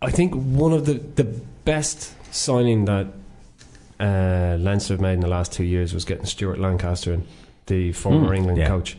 I 0.00 0.10
think 0.10 0.34
one 0.34 0.72
of 0.72 0.86
the, 0.86 0.94
the 0.94 1.24
best 1.64 2.14
signing 2.34 2.86
that 2.86 3.06
uh, 4.00 4.56
Leinster 4.58 4.94
have 4.94 5.00
made 5.00 5.14
in 5.14 5.20
the 5.20 5.28
last 5.28 5.52
two 5.52 5.64
years 5.64 5.92
was 5.92 6.06
getting 6.06 6.24
Stuart 6.24 6.58
Lancaster 6.58 7.12
in, 7.12 7.26
the 7.66 7.92
former 7.92 8.30
Mm, 8.30 8.36
England 8.36 8.58
yeah. 8.58 8.66
coach. 8.66 8.96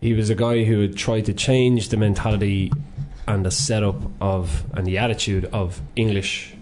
He 0.00 0.14
was 0.14 0.30
a 0.30 0.34
guy 0.34 0.64
who 0.64 0.80
had 0.80 0.96
tried 0.96 1.26
to 1.26 1.34
change 1.34 1.90
the 1.90 1.96
mentality 1.98 2.72
and 3.28 3.44
the 3.44 3.50
setup 3.50 3.96
of 4.20 4.64
and 4.74 4.86
the 4.86 4.96
attitude 4.98 5.44
of 5.52 5.80
English 5.94 6.54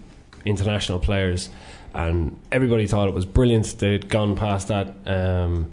international 0.45 0.99
players, 0.99 1.49
and 1.93 2.37
everybody 2.51 2.87
thought 2.87 3.07
it 3.07 3.13
was 3.13 3.25
brilliant. 3.25 3.77
They'd 3.79 4.09
gone 4.09 4.35
past 4.35 4.67
that. 4.69 4.95
Um, 5.05 5.71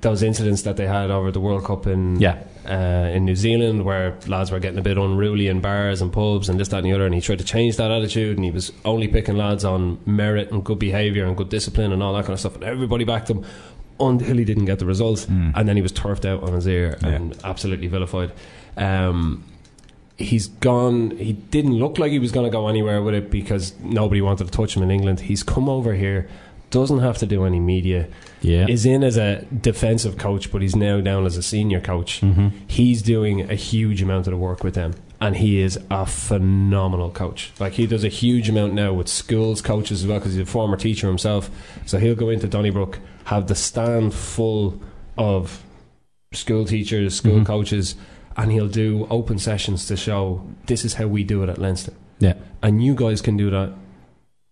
those 0.00 0.22
incidents 0.24 0.62
that 0.62 0.76
they 0.76 0.86
had 0.86 1.10
over 1.12 1.30
the 1.30 1.38
World 1.38 1.64
Cup 1.64 1.86
in 1.86 2.18
Yeah. 2.20 2.38
uh, 2.66 3.10
in 3.14 3.24
New 3.24 3.36
Zealand, 3.36 3.84
where 3.84 4.16
lads 4.26 4.50
were 4.50 4.58
getting 4.58 4.78
a 4.78 4.82
bit 4.82 4.96
unruly 4.96 5.46
in 5.46 5.60
bars 5.60 6.00
and 6.00 6.12
pubs 6.12 6.48
and 6.48 6.58
this, 6.58 6.68
that, 6.68 6.78
and 6.78 6.86
the 6.86 6.92
other, 6.92 7.06
and 7.06 7.14
he 7.14 7.20
tried 7.20 7.38
to 7.38 7.44
change 7.44 7.76
that 7.76 7.90
attitude, 7.92 8.36
and 8.36 8.44
he 8.44 8.50
was 8.50 8.72
only 8.84 9.06
picking 9.06 9.36
lads 9.36 9.64
on 9.64 9.98
merit 10.04 10.50
and 10.50 10.64
good 10.64 10.78
behaviour 10.80 11.24
and 11.26 11.36
good 11.36 11.50
discipline 11.50 11.92
and 11.92 12.02
all 12.02 12.12
that 12.14 12.22
kind 12.22 12.32
of 12.32 12.40
stuff, 12.40 12.54
and 12.56 12.64
everybody 12.64 13.04
backed 13.04 13.30
him 13.30 13.44
until 14.00 14.36
he 14.36 14.44
didn't 14.44 14.64
get 14.64 14.80
the 14.80 14.86
results, 14.86 15.26
and 15.28 15.68
then 15.68 15.76
he 15.76 15.82
was 15.82 15.92
turfed 15.92 16.24
out 16.24 16.42
on 16.42 16.52
his 16.54 16.66
ear 16.66 16.98
and 17.02 17.38
absolutely 17.44 17.86
vilified. 17.86 18.32
Um, 18.76 19.44
he's 20.16 20.46
gone. 20.48 21.12
He 21.16 21.32
didn't 21.32 21.74
look 21.74 21.98
like 21.98 22.12
he 22.12 22.18
was 22.18 22.32
going 22.32 22.46
to 22.46 22.50
go 22.52 22.68
anywhere 22.68 23.02
with 23.02 23.14
it 23.14 23.30
because 23.30 23.74
nobody 23.80 24.20
wanted 24.20 24.44
to 24.44 24.50
touch 24.50 24.76
him 24.76 24.82
in 24.82 24.90
England. 24.90 25.20
He's 25.20 25.42
come 25.42 25.68
over 25.68 25.94
here, 25.94 26.28
doesn't 26.70 27.00
have 27.00 27.18
to 27.18 27.26
do 27.26 27.44
any 27.44 27.60
media. 27.60 28.08
Yeah. 28.44 28.66
is 28.68 28.84
in 28.84 29.04
as 29.04 29.16
a 29.16 29.44
defensive 29.56 30.18
coach, 30.18 30.50
but 30.50 30.62
he's 30.62 30.74
now 30.74 31.00
down 31.00 31.26
as 31.26 31.36
a 31.36 31.44
senior 31.44 31.80
coach. 31.80 32.20
Mhm. 32.22 32.50
He's 32.66 33.00
doing 33.00 33.48
a 33.48 33.54
huge 33.54 34.02
amount 34.02 34.26
of 34.26 34.32
the 34.32 34.36
work 34.36 34.64
with 34.64 34.74
them. 34.74 34.94
And 35.20 35.36
he 35.36 35.60
is 35.60 35.78
a 35.92 36.04
phenomenal 36.06 37.10
coach. 37.10 37.52
Like 37.60 37.74
he 37.74 37.86
does 37.86 38.02
a 38.02 38.08
huge 38.08 38.48
amount 38.48 38.74
now 38.74 38.92
with 38.92 39.06
schools 39.06 39.62
coaches 39.62 40.02
as 40.02 40.08
well, 40.08 40.18
because 40.18 40.32
he's 40.34 40.42
a 40.42 40.46
former 40.46 40.76
teacher 40.76 41.06
himself. 41.06 41.50
So 41.86 41.98
he'll 41.98 42.16
go 42.16 42.30
into 42.30 42.48
Donnybrook, 42.48 42.98
have 43.26 43.46
the 43.46 43.54
stand 43.54 44.12
full 44.14 44.80
of 45.16 45.62
school 46.32 46.64
teachers, 46.64 47.14
school 47.14 47.38
Mhm. 47.40 47.46
coaches, 47.46 47.94
and 48.36 48.50
he'll 48.52 48.68
do 48.68 49.06
open 49.10 49.38
sessions 49.38 49.86
to 49.86 49.96
show 49.96 50.44
this 50.66 50.84
is 50.84 50.94
how 50.94 51.06
we 51.06 51.24
do 51.24 51.42
it 51.42 51.48
at 51.48 51.58
Leinster. 51.58 51.92
Yeah. 52.18 52.34
And 52.62 52.82
you 52.82 52.94
guys 52.94 53.20
can 53.20 53.36
do 53.36 53.50
that, 53.50 53.72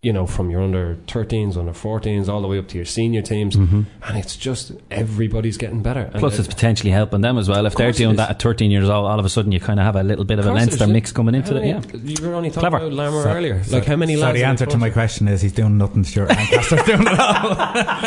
you 0.03 0.11
know, 0.11 0.25
from 0.25 0.49
your 0.49 0.61
under 0.61 0.95
13s, 1.07 1.55
under 1.55 1.71
14s, 1.73 2.27
all 2.27 2.41
the 2.41 2.47
way 2.47 2.57
up 2.57 2.67
to 2.69 2.75
your 2.75 2.85
senior 2.85 3.21
teams. 3.21 3.55
Mhm. 3.55 3.85
And 4.03 4.17
it's 4.17 4.35
just 4.35 4.71
everybody's 4.89 5.57
getting 5.57 5.81
better. 5.81 6.01
And 6.11 6.15
Plus, 6.19 6.37
it's 6.39 6.47
potentially 6.47 6.89
helping 6.91 7.21
them 7.21 7.37
as 7.37 7.47
well. 7.47 7.65
If 7.67 7.75
they're 7.75 7.91
doing 7.91 8.15
that 8.17 8.29
at 8.31 8.41
13 8.41 8.71
years 8.71 8.89
old, 8.89 9.05
all 9.05 9.19
of 9.19 9.25
a 9.25 9.29
sudden 9.29 9.51
you 9.51 9.59
kind 9.59 9.79
of 9.79 9.85
have 9.85 9.95
a 9.95 10.03
little 10.03 10.25
bit 10.25 10.39
of, 10.39 10.45
a 10.47 10.51
Leinster 10.51 10.87
mix 10.87 11.11
coming 11.11 11.35
into 11.35 11.55
it. 11.55 11.65
Yeah. 11.67 11.81
You 12.03 12.27
were 12.27 12.33
only 12.33 12.49
talking 12.49 12.69
Clever. 12.69 12.77
about 12.87 12.93
Larmour 12.93 13.23
So- 13.23 13.29
earlier. 13.31 13.63
so- 13.63 13.75
like 13.77 13.85
how 13.85 13.95
many 13.95 14.15
So 14.15 14.21
lads 14.23 14.37
the 14.39 14.43
answer 14.43 14.65
to 14.65 14.77
my 14.77 14.89
question 14.89 15.27
is 15.27 15.41
he's 15.41 15.53
doing 15.53 15.77
nothing. 15.77 16.03
Stuart 16.03 16.29
Lancaster's 16.29 16.83
doing 16.85 17.01
it 17.03 17.07
all. 17.19 17.55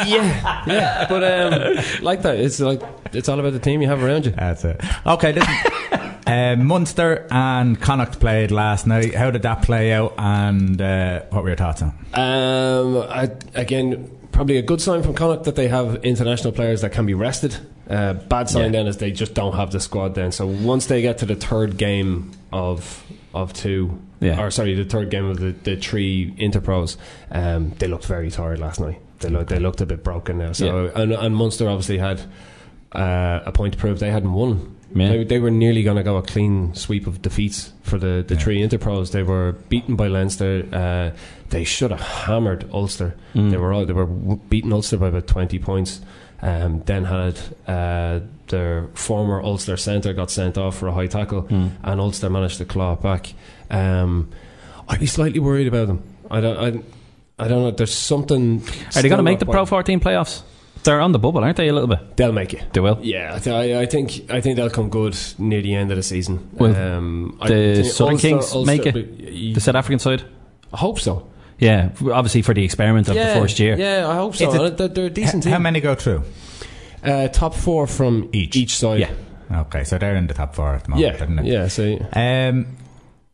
yeah, 0.06 0.62
yeah. 0.66 1.06
But 1.08 1.22
um, 1.24 1.84
like 2.02 2.22
that, 2.22 2.36
it's 2.38 2.58
like 2.60 2.82
it's 3.14 3.28
all 3.28 3.38
about 3.40 3.52
the 3.52 3.58
team 3.58 3.82
you 3.82 3.88
have 3.88 4.02
around 4.02 4.26
you. 4.26 4.32
That's 4.32 4.64
it. 4.64 4.80
Okay, 5.06 5.32
listen. 5.32 5.54
uh, 6.26 6.56
Munster 6.58 7.26
and 7.30 7.80
Connacht 7.80 8.18
played 8.20 8.50
last 8.50 8.86
night. 8.86 9.14
How 9.14 9.30
did 9.30 9.42
that 9.42 9.62
play 9.62 9.92
out, 9.92 10.14
and 10.18 10.80
uh, 10.80 11.20
what 11.30 11.42
were 11.42 11.50
your 11.50 11.56
thoughts 11.56 11.82
on? 11.82 11.88
Um, 12.14 12.96
I, 13.08 13.30
again, 13.54 14.10
probably 14.32 14.56
a 14.58 14.62
good 14.62 14.80
sign 14.80 15.02
from 15.02 15.14
Connacht 15.14 15.44
that 15.44 15.56
they 15.56 15.68
have 15.68 16.04
international 16.04 16.52
players 16.52 16.80
that 16.82 16.92
can 16.92 17.06
be 17.06 17.14
rested. 17.14 17.56
Uh, 17.88 18.14
bad 18.14 18.48
sign 18.48 18.64
Yeah. 18.66 18.70
then 18.70 18.86
is 18.86 18.96
they 18.96 19.10
just 19.12 19.34
don't 19.34 19.54
have 19.54 19.70
the 19.70 19.78
squad 19.80 20.14
then. 20.14 20.32
So 20.32 20.46
once 20.46 20.86
they 20.86 21.02
get 21.02 21.18
to 21.18 21.26
the 21.26 21.34
third 21.36 21.76
game 21.76 22.32
of 22.52 23.04
of 23.34 23.52
two, 23.52 24.00
Yeah. 24.20 24.40
or 24.40 24.50
sorry, 24.50 24.74
the 24.74 24.84
third 24.84 25.10
game 25.10 25.24
of 25.26 25.38
the, 25.40 25.50
the 25.64 25.76
three 25.76 26.32
interpros, 26.38 26.96
um, 27.32 27.72
they 27.78 27.88
looked 27.88 28.06
very 28.06 28.30
tired 28.30 28.60
last 28.60 28.80
night. 28.80 29.00
They 29.18 29.28
looked 29.28 29.50
they 29.50 29.58
looked 29.58 29.80
a 29.82 29.86
bit 29.86 30.02
broken 30.02 30.38
now. 30.38 30.52
So 30.52 30.90
and, 30.94 31.12
and 31.12 31.36
Munster 31.36 31.68
obviously 31.68 31.98
had 31.98 32.22
uh, 32.94 33.40
a 33.44 33.52
point 33.52 33.74
to 33.74 33.78
prove 33.78 33.98
they 33.98 34.10
hadn't 34.10 34.32
won. 34.32 34.76
Yeah. 34.94 35.08
They, 35.08 35.24
they 35.24 35.38
were 35.40 35.50
nearly 35.50 35.82
going 35.82 35.96
to 35.96 36.04
go 36.04 36.16
a 36.16 36.22
clean 36.22 36.72
sweep 36.74 37.06
of 37.08 37.20
defeats 37.20 37.72
for 37.82 37.98
the, 37.98 38.24
the 38.26 38.36
three 38.36 38.60
interpros. 38.60 39.10
They 39.10 39.24
were 39.24 39.52
beaten 39.68 39.96
by 39.96 40.06
Leinster. 40.06 40.68
Uh, 40.72 41.16
they 41.50 41.64
should 41.64 41.90
have 41.90 42.00
hammered 42.00 42.70
Ulster. 42.72 43.16
Mm. 43.34 43.50
They 43.50 43.56
were 43.56 43.72
all, 43.72 43.84
they 43.86 43.92
were 43.92 44.06
beaten 44.06 44.72
Ulster 44.72 44.96
by 44.98 45.08
about 45.08 45.26
twenty 45.26 45.58
points. 45.58 46.00
Um, 46.42 46.82
then 46.84 47.04
had 47.06 47.40
uh, 47.66 48.20
their 48.48 48.88
former 48.94 49.40
Ulster 49.42 49.76
centre 49.76 50.12
got 50.12 50.30
sent 50.30 50.58
off 50.58 50.76
for 50.76 50.88
a 50.88 50.92
high 50.92 51.06
tackle, 51.08 51.44
Mm. 51.44 51.70
and 51.82 52.00
Ulster 52.00 52.28
managed 52.30 52.58
to 52.58 52.64
claw 52.64 52.92
it 52.92 53.02
back. 53.02 53.32
Um, 53.70 54.30
I'd 54.88 55.00
be 55.00 55.06
slightly 55.06 55.40
worried 55.40 55.66
about 55.66 55.86
them. 55.88 56.02
I 56.30 56.40
don't. 56.40 56.56
I, 56.56 57.44
I 57.44 57.48
don't 57.48 57.62
know. 57.62 57.70
There's 57.72 57.92
something. 57.94 58.62
Are 58.94 59.02
they 59.02 59.08
going 59.08 59.16
to 59.18 59.22
make 59.24 59.38
the 59.40 59.46
Pro 59.46 59.64
14 59.66 59.98
playoffs? 60.00 60.42
They're 60.84 61.00
on 61.00 61.12
the 61.12 61.18
bubble, 61.18 61.42
aren't 61.42 61.56
they? 61.56 61.68
A 61.68 61.72
little 61.72 61.88
bit. 61.88 62.16
They'll 62.16 62.32
make 62.32 62.54
it. 62.54 62.72
They 62.72 62.80
will. 62.80 62.98
Yeah, 63.02 63.40
I, 63.46 63.50
I, 63.50 63.80
I 63.80 63.86
think 63.86 64.30
I 64.30 64.40
think 64.40 64.56
they'll 64.56 64.70
come 64.70 64.90
good 64.90 65.16
near 65.38 65.62
the 65.62 65.74
end 65.74 65.90
of 65.90 65.96
the 65.96 66.02
season. 66.02 66.48
Will 66.52 66.76
um, 66.76 67.38
the 67.46 67.82
Southern 67.84 68.12
Ulster- 68.14 68.28
Kings 68.28 68.52
Ulster- 68.52 68.66
make 68.66 68.86
it? 68.86 68.94
y- 68.94 69.52
The 69.54 69.60
South 69.60 69.74
African 69.76 69.98
side. 69.98 70.22
I 70.72 70.76
hope 70.76 71.00
so. 71.00 71.26
Yeah, 71.58 71.90
obviously 72.12 72.42
for 72.42 72.52
the 72.54 72.64
experiment 72.64 73.08
of 73.08 73.14
yeah, 73.16 73.34
the 73.34 73.40
first 73.40 73.58
year. 73.58 73.76
Yeah, 73.78 74.08
I 74.08 74.14
hope 74.16 74.36
so. 74.36 74.48
Is 74.48 74.54
it- 74.72 74.76
they're, 74.76 74.88
they're 74.88 75.06
a 75.06 75.10
decent 75.10 75.46
H- 75.46 75.52
How 75.52 75.58
many 75.58 75.80
go 75.80 75.94
through? 75.94 76.22
Uh, 77.02 77.28
top 77.28 77.54
four 77.54 77.86
from 77.86 78.28
Each. 78.32 78.56
each 78.56 78.76
side. 78.76 79.00
Yeah. 79.00 79.12
Okay, 79.60 79.84
so 79.84 79.98
they're 79.98 80.16
in 80.16 80.26
the 80.26 80.34
top 80.34 80.54
four 80.54 80.74
at 80.74 80.84
the 80.84 80.90
moment, 80.90 81.06
yeah, 81.06 81.22
isn't 81.22 81.38
it? 81.38 81.44
yeah. 81.46 81.68
So 81.68 81.98
Um, 82.12 82.66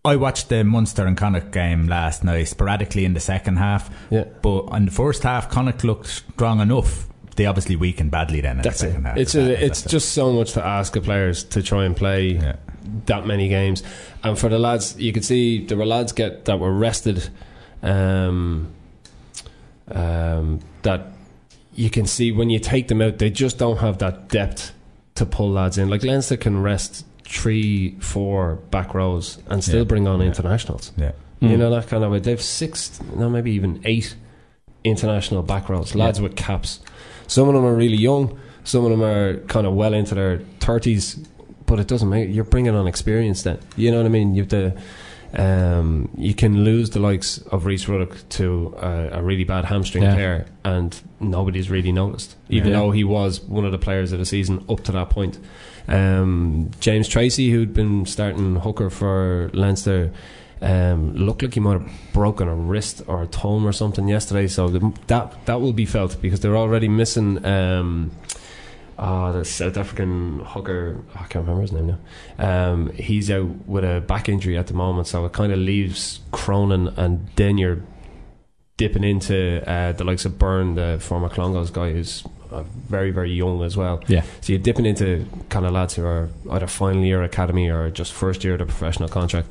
I 0.04 0.16
watched 0.16 0.48
the 0.48 0.64
Munster 0.64 1.06
and 1.06 1.16
Connacht 1.16 1.50
game 1.52 1.86
last 1.88 2.24
night, 2.24 2.44
sporadically 2.48 3.04
in 3.04 3.14
the 3.14 3.20
second 3.20 3.56
half. 3.56 3.90
Yeah. 4.10 4.24
But 4.42 4.66
in 4.76 4.84
the 4.86 4.90
first 4.90 5.22
half, 5.22 5.48
Connacht 5.50 5.82
looked 5.84 6.06
strong 6.08 6.60
enough. 6.60 7.06
They 7.40 7.46
obviously 7.46 7.74
weakened 7.76 8.10
badly 8.10 8.42
then 8.42 8.58
that's 8.58 8.82
it. 8.82 8.88
second 8.88 9.04
half. 9.06 9.16
It's 9.16 9.32
That- 9.32 9.48
it's 9.50 9.80
that's 9.80 9.86
it. 9.86 9.88
just 9.88 10.12
so 10.12 10.30
much 10.30 10.52
to 10.52 10.62
ask 10.66 10.94
of 10.94 11.04
players 11.04 11.42
to 11.44 11.62
try 11.62 11.86
and 11.86 11.96
play 11.96 12.32
Yeah. 12.34 12.56
that 13.06 13.26
many 13.26 13.48
games, 13.48 13.82
and 14.22 14.38
for 14.38 14.50
the 14.50 14.58
lads, 14.58 14.94
you 14.98 15.10
could 15.14 15.24
see 15.24 15.64
there 15.64 15.78
were 15.78 15.86
lads 15.86 16.12
get 16.12 16.44
that 16.44 16.58
were 16.60 16.70
rested. 16.72 17.30
Um, 17.82 18.68
um, 19.90 20.60
that 20.82 21.06
you 21.74 21.88
can 21.88 22.06
see 22.06 22.30
when 22.30 22.50
you 22.50 22.58
take 22.58 22.88
them 22.88 23.00
out, 23.00 23.18
they 23.18 23.30
just 23.30 23.58
don't 23.58 23.78
have 23.78 23.98
that 23.98 24.28
depth 24.28 24.72
to 25.14 25.24
pull 25.26 25.50
lads 25.50 25.78
in. 25.78 25.88
Like 25.88 26.02
Leinster 26.04 26.36
can 26.36 26.60
rest 26.62 27.06
three, 27.24 27.96
four 28.00 28.56
back 28.70 28.92
rows 28.94 29.38
and 29.48 29.62
still 29.64 29.78
Yeah. 29.78 29.84
bring 29.84 30.06
on 30.06 30.20
Yeah. 30.20 30.26
internationals. 30.26 30.92
Yeah. 30.98 31.12
You 31.40 31.48
Mm. 31.50 31.58
know 31.58 31.70
that 31.70 31.88
kind 31.88 32.04
of 32.04 32.10
way. 32.12 32.18
They've 32.18 32.40
six, 32.42 33.00
no, 33.16 33.30
maybe 33.30 33.50
even 33.52 33.80
eight 33.84 34.14
international 34.84 35.42
back 35.42 35.68
rows, 35.68 35.94
lads 35.94 36.20
with 36.20 36.36
caps. 36.36 36.80
Some 37.30 37.46
of 37.48 37.54
them 37.54 37.64
are 37.64 37.74
really 37.74 37.96
young. 37.96 38.38
Some 38.64 38.84
of 38.84 38.90
them 38.90 39.02
are 39.02 39.36
kind 39.46 39.66
of 39.66 39.74
well 39.74 39.94
into 39.94 40.14
their 40.16 40.38
thirties, 40.58 41.14
but 41.66 41.78
it 41.78 41.86
doesn't 41.86 42.08
make 42.08 42.34
you're 42.34 42.44
bringing 42.54 42.74
on 42.74 42.86
experience. 42.88 43.42
Then 43.44 43.58
you 43.76 43.90
know 43.92 43.98
what 43.98 44.06
I 44.06 44.10
mean. 44.10 44.34
You 44.34 44.42
have 44.42 44.50
to. 44.50 44.76
Um, 45.32 46.08
you 46.18 46.34
can 46.34 46.64
lose 46.64 46.90
the 46.90 46.98
likes 46.98 47.38
of 47.52 47.64
Rhys 47.64 47.88
Ruddock 47.88 48.28
to 48.30 48.74
a, 48.82 49.18
a 49.18 49.22
really 49.22 49.44
bad 49.44 49.64
hamstring 49.64 50.02
Yeah. 50.02 50.16
tear, 50.16 50.46
and 50.64 51.00
nobody's 51.20 51.70
really 51.70 51.92
noticed, 51.92 52.34
even 52.48 52.72
Yeah. 52.72 52.78
though 52.80 52.90
he 52.90 53.04
was 53.04 53.40
one 53.40 53.64
of 53.64 53.70
the 53.70 53.78
players 53.78 54.10
of 54.10 54.18
the 54.18 54.24
season 54.26 54.64
up 54.68 54.82
to 54.84 54.92
that 54.92 55.08
point. 55.08 55.38
Um, 55.86 56.70
James 56.80 57.06
Tracy, 57.06 57.50
who'd 57.52 57.72
been 57.72 58.06
starting 58.06 58.56
hooker 58.56 58.90
for 58.90 59.50
Leinster, 59.54 60.10
um, 60.62 61.14
looked 61.14 61.42
like 61.42 61.54
he 61.54 61.60
might 61.60 61.80
have 61.80 61.90
broken 62.12 62.48
a 62.48 62.54
wrist 62.54 63.02
or 63.06 63.22
a 63.22 63.26
thumb 63.26 63.66
or 63.66 63.72
something 63.72 64.08
yesterday. 64.08 64.46
So 64.46 64.68
the, 64.68 64.92
that 65.06 65.46
that 65.46 65.60
will 65.60 65.72
be 65.72 65.86
felt 65.86 66.20
because 66.20 66.40
they're 66.40 66.56
already 66.56 66.88
missing. 66.88 67.44
Um, 67.44 68.12
Ah, 69.02 69.32
the 69.32 69.46
South 69.46 69.78
African 69.78 70.40
hooker, 70.40 71.02
I 71.14 71.20
can't 71.20 71.46
remember 71.46 71.62
his 71.62 71.72
name 71.72 71.96
now. 72.38 72.72
Um, 72.72 72.92
he's 72.92 73.30
out 73.30 73.66
with 73.66 73.82
a 73.82 74.02
back 74.02 74.28
injury 74.28 74.58
at 74.58 74.66
the 74.66 74.74
moment, 74.74 75.06
so 75.06 75.24
it 75.24 75.32
kind 75.32 75.54
of 75.54 75.58
leaves 75.58 76.20
Cronin 76.32 76.88
and 76.98 77.26
then 77.36 77.56
you're 77.56 77.82
dipping 78.76 79.02
into 79.02 79.66
uh, 79.66 79.92
the 79.92 80.04
likes 80.04 80.26
of 80.26 80.38
Byrne, 80.38 80.74
the 80.74 80.98
former 81.00 81.30
Clongowes 81.30 81.72
guy, 81.72 81.92
who's 81.92 82.24
uh, 82.50 82.62
very, 82.88 83.10
very 83.10 83.32
young 83.32 83.62
as 83.62 83.74
well. 83.74 84.02
Yeah. 84.06 84.22
So 84.42 84.52
you're 84.52 84.62
dipping 84.62 84.84
into 84.84 85.24
kind 85.48 85.64
of 85.64 85.72
lads 85.72 85.94
who 85.94 86.04
are 86.04 86.28
either 86.50 86.66
final 86.66 87.02
year 87.02 87.22
academy 87.22 87.70
or 87.70 87.88
just 87.90 88.12
first 88.12 88.44
year 88.44 88.54
of 88.54 88.58
the 88.58 88.66
professional 88.66 89.08
contract. 89.08 89.48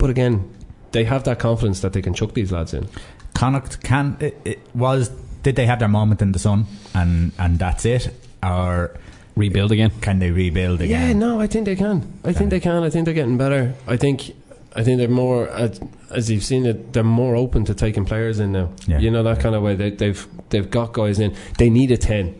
But 0.00 0.10
again, 0.10 0.50
they 0.92 1.04
have 1.04 1.22
that 1.24 1.38
confidence 1.38 1.80
that 1.82 1.92
they 1.92 2.02
can 2.02 2.14
chuck 2.14 2.32
these 2.34 2.50
lads 2.50 2.74
in. 2.74 2.88
Connacht 3.34 3.82
can 3.84 4.16
it, 4.20 4.34
it 4.44 4.58
was 4.74 5.10
did 5.44 5.54
they 5.56 5.66
have 5.66 5.78
their 5.78 5.88
moment 5.88 6.20
in 6.22 6.32
the 6.32 6.38
sun 6.38 6.66
and 6.94 7.32
and 7.38 7.58
that's 7.58 7.84
it 7.84 8.12
or 8.42 8.90
rebuild 9.36 9.70
again? 9.72 9.92
Can 10.00 10.18
they 10.18 10.30
rebuild 10.30 10.80
again? 10.80 11.08
Yeah, 11.08 11.12
no, 11.12 11.40
I 11.40 11.46
think 11.46 11.66
they 11.66 11.76
can. 11.76 12.12
I 12.24 12.32
think 12.32 12.50
they 12.50 12.60
can. 12.60 12.82
I 12.82 12.90
think 12.90 13.04
they're 13.04 13.14
getting 13.14 13.38
better. 13.38 13.74
I 13.86 13.96
think, 13.96 14.34
I 14.74 14.82
think 14.82 14.98
they're 14.98 15.08
more 15.08 15.48
as, 15.48 15.80
as 16.10 16.30
you've 16.30 16.44
seen 16.44 16.66
it. 16.66 16.92
They're 16.92 17.04
more 17.04 17.36
open 17.36 17.64
to 17.66 17.74
taking 17.74 18.04
players 18.04 18.40
in 18.40 18.52
now. 18.52 18.70
Yeah. 18.86 18.98
You 18.98 19.10
know 19.10 19.22
that 19.22 19.38
kind 19.40 19.54
of 19.54 19.62
way. 19.62 19.76
They, 19.76 19.90
they've 19.90 20.26
they've 20.50 20.68
got 20.70 20.92
guys 20.92 21.18
in. 21.20 21.34
They 21.58 21.70
need 21.70 21.90
a 21.90 21.96
ten, 21.98 22.34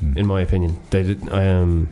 Hmm. 0.00 0.16
in 0.18 0.26
my 0.26 0.40
opinion. 0.42 0.78
They 0.90 1.02
did. 1.02 1.28
Um, 1.32 1.88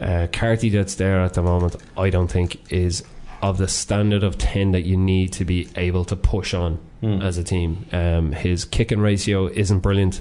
uh, 0.00 0.26
Carty 0.32 0.70
that's 0.70 0.94
there 0.96 1.20
at 1.20 1.34
the 1.34 1.42
moment. 1.42 1.76
I 1.96 2.10
don't 2.10 2.30
think 2.30 2.72
is 2.72 3.04
of 3.48 3.58
the 3.58 3.68
standard 3.68 4.22
of 4.24 4.38
ten 4.38 4.72
that 4.72 4.82
you 4.84 4.96
need 4.96 5.32
to 5.34 5.44
be 5.44 5.68
able 5.76 6.04
to 6.06 6.16
push 6.16 6.54
on 6.54 6.78
Hmm. 7.00 7.20
as 7.20 7.36
a 7.38 7.44
team. 7.44 7.84
Um, 7.92 8.32
his 8.32 8.64
kicking 8.64 9.00
ratio 9.00 9.46
isn't 9.48 9.80
brilliant. 9.80 10.20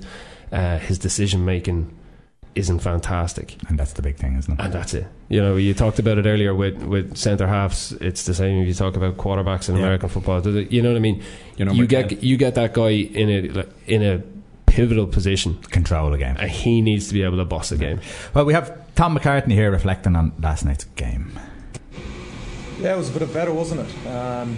Uh, 0.51 0.77
his 0.79 0.97
decision 0.99 1.45
making 1.45 1.89
isn't 2.55 2.79
fantastic. 2.79 3.55
And 3.69 3.79
that's 3.79 3.93
the 3.93 4.01
big 4.01 4.17
thing, 4.17 4.35
isn't 4.37 4.53
it? 4.53 4.59
And 4.63 4.73
that's 4.73 4.93
it. 4.93 5.07
You 5.29 5.41
know, 5.41 5.55
you 5.55 5.73
talked 5.73 5.97
about 5.99 6.17
it 6.19 6.25
earlier 6.27 6.53
with, 6.53 6.83
with 6.83 7.15
centre 7.17 7.47
halves. 7.47 7.93
It's 7.93 8.25
the 8.25 8.33
same 8.35 8.61
if 8.61 8.67
you 8.67 8.73
talk 8.75 8.95
about 8.97 9.17
quarterbacks 9.17 9.69
in 9.69 9.75
Yeah. 9.75 9.83
American 9.83 10.09
football. 10.09 10.45
You 10.47 10.81
know 10.83 10.89
what 10.89 10.97
I 10.97 10.99
mean? 10.99 11.23
Your 11.57 11.65
number 11.67 11.81
You 11.81 11.87
get 11.87 12.09
10. 12.09 12.19
you 12.21 12.37
get 12.37 12.53
that 12.55 12.73
guy 12.73 12.89
in 12.89 13.29
a 13.29 13.65
in 13.87 14.03
a 14.03 14.21
pivotal 14.65 15.07
position, 15.07 15.55
control 15.71 16.13
again. 16.13 16.35
and 16.39 16.49
he 16.51 16.81
needs 16.81 17.07
to 17.07 17.13
be 17.13 17.23
able 17.23 17.37
to 17.37 17.45
boss 17.45 17.71
a 17.71 17.77
game. 17.77 17.99
Well, 18.33 18.45
we 18.45 18.53
have 18.53 18.71
Tom 18.95 19.17
McCartney 19.17 19.53
here 19.53 19.71
reflecting 19.71 20.15
on 20.15 20.33
last 20.41 20.65
night's 20.65 20.83
game. 20.95 21.31
Yeah, 22.83 22.95
it 22.95 22.97
was 22.97 23.09
a 23.09 23.13
bit 23.13 23.21
of 23.21 23.33
battle, 23.33 23.55
wasn't 23.55 23.79
it? 23.79 24.07
Um, 24.09 24.57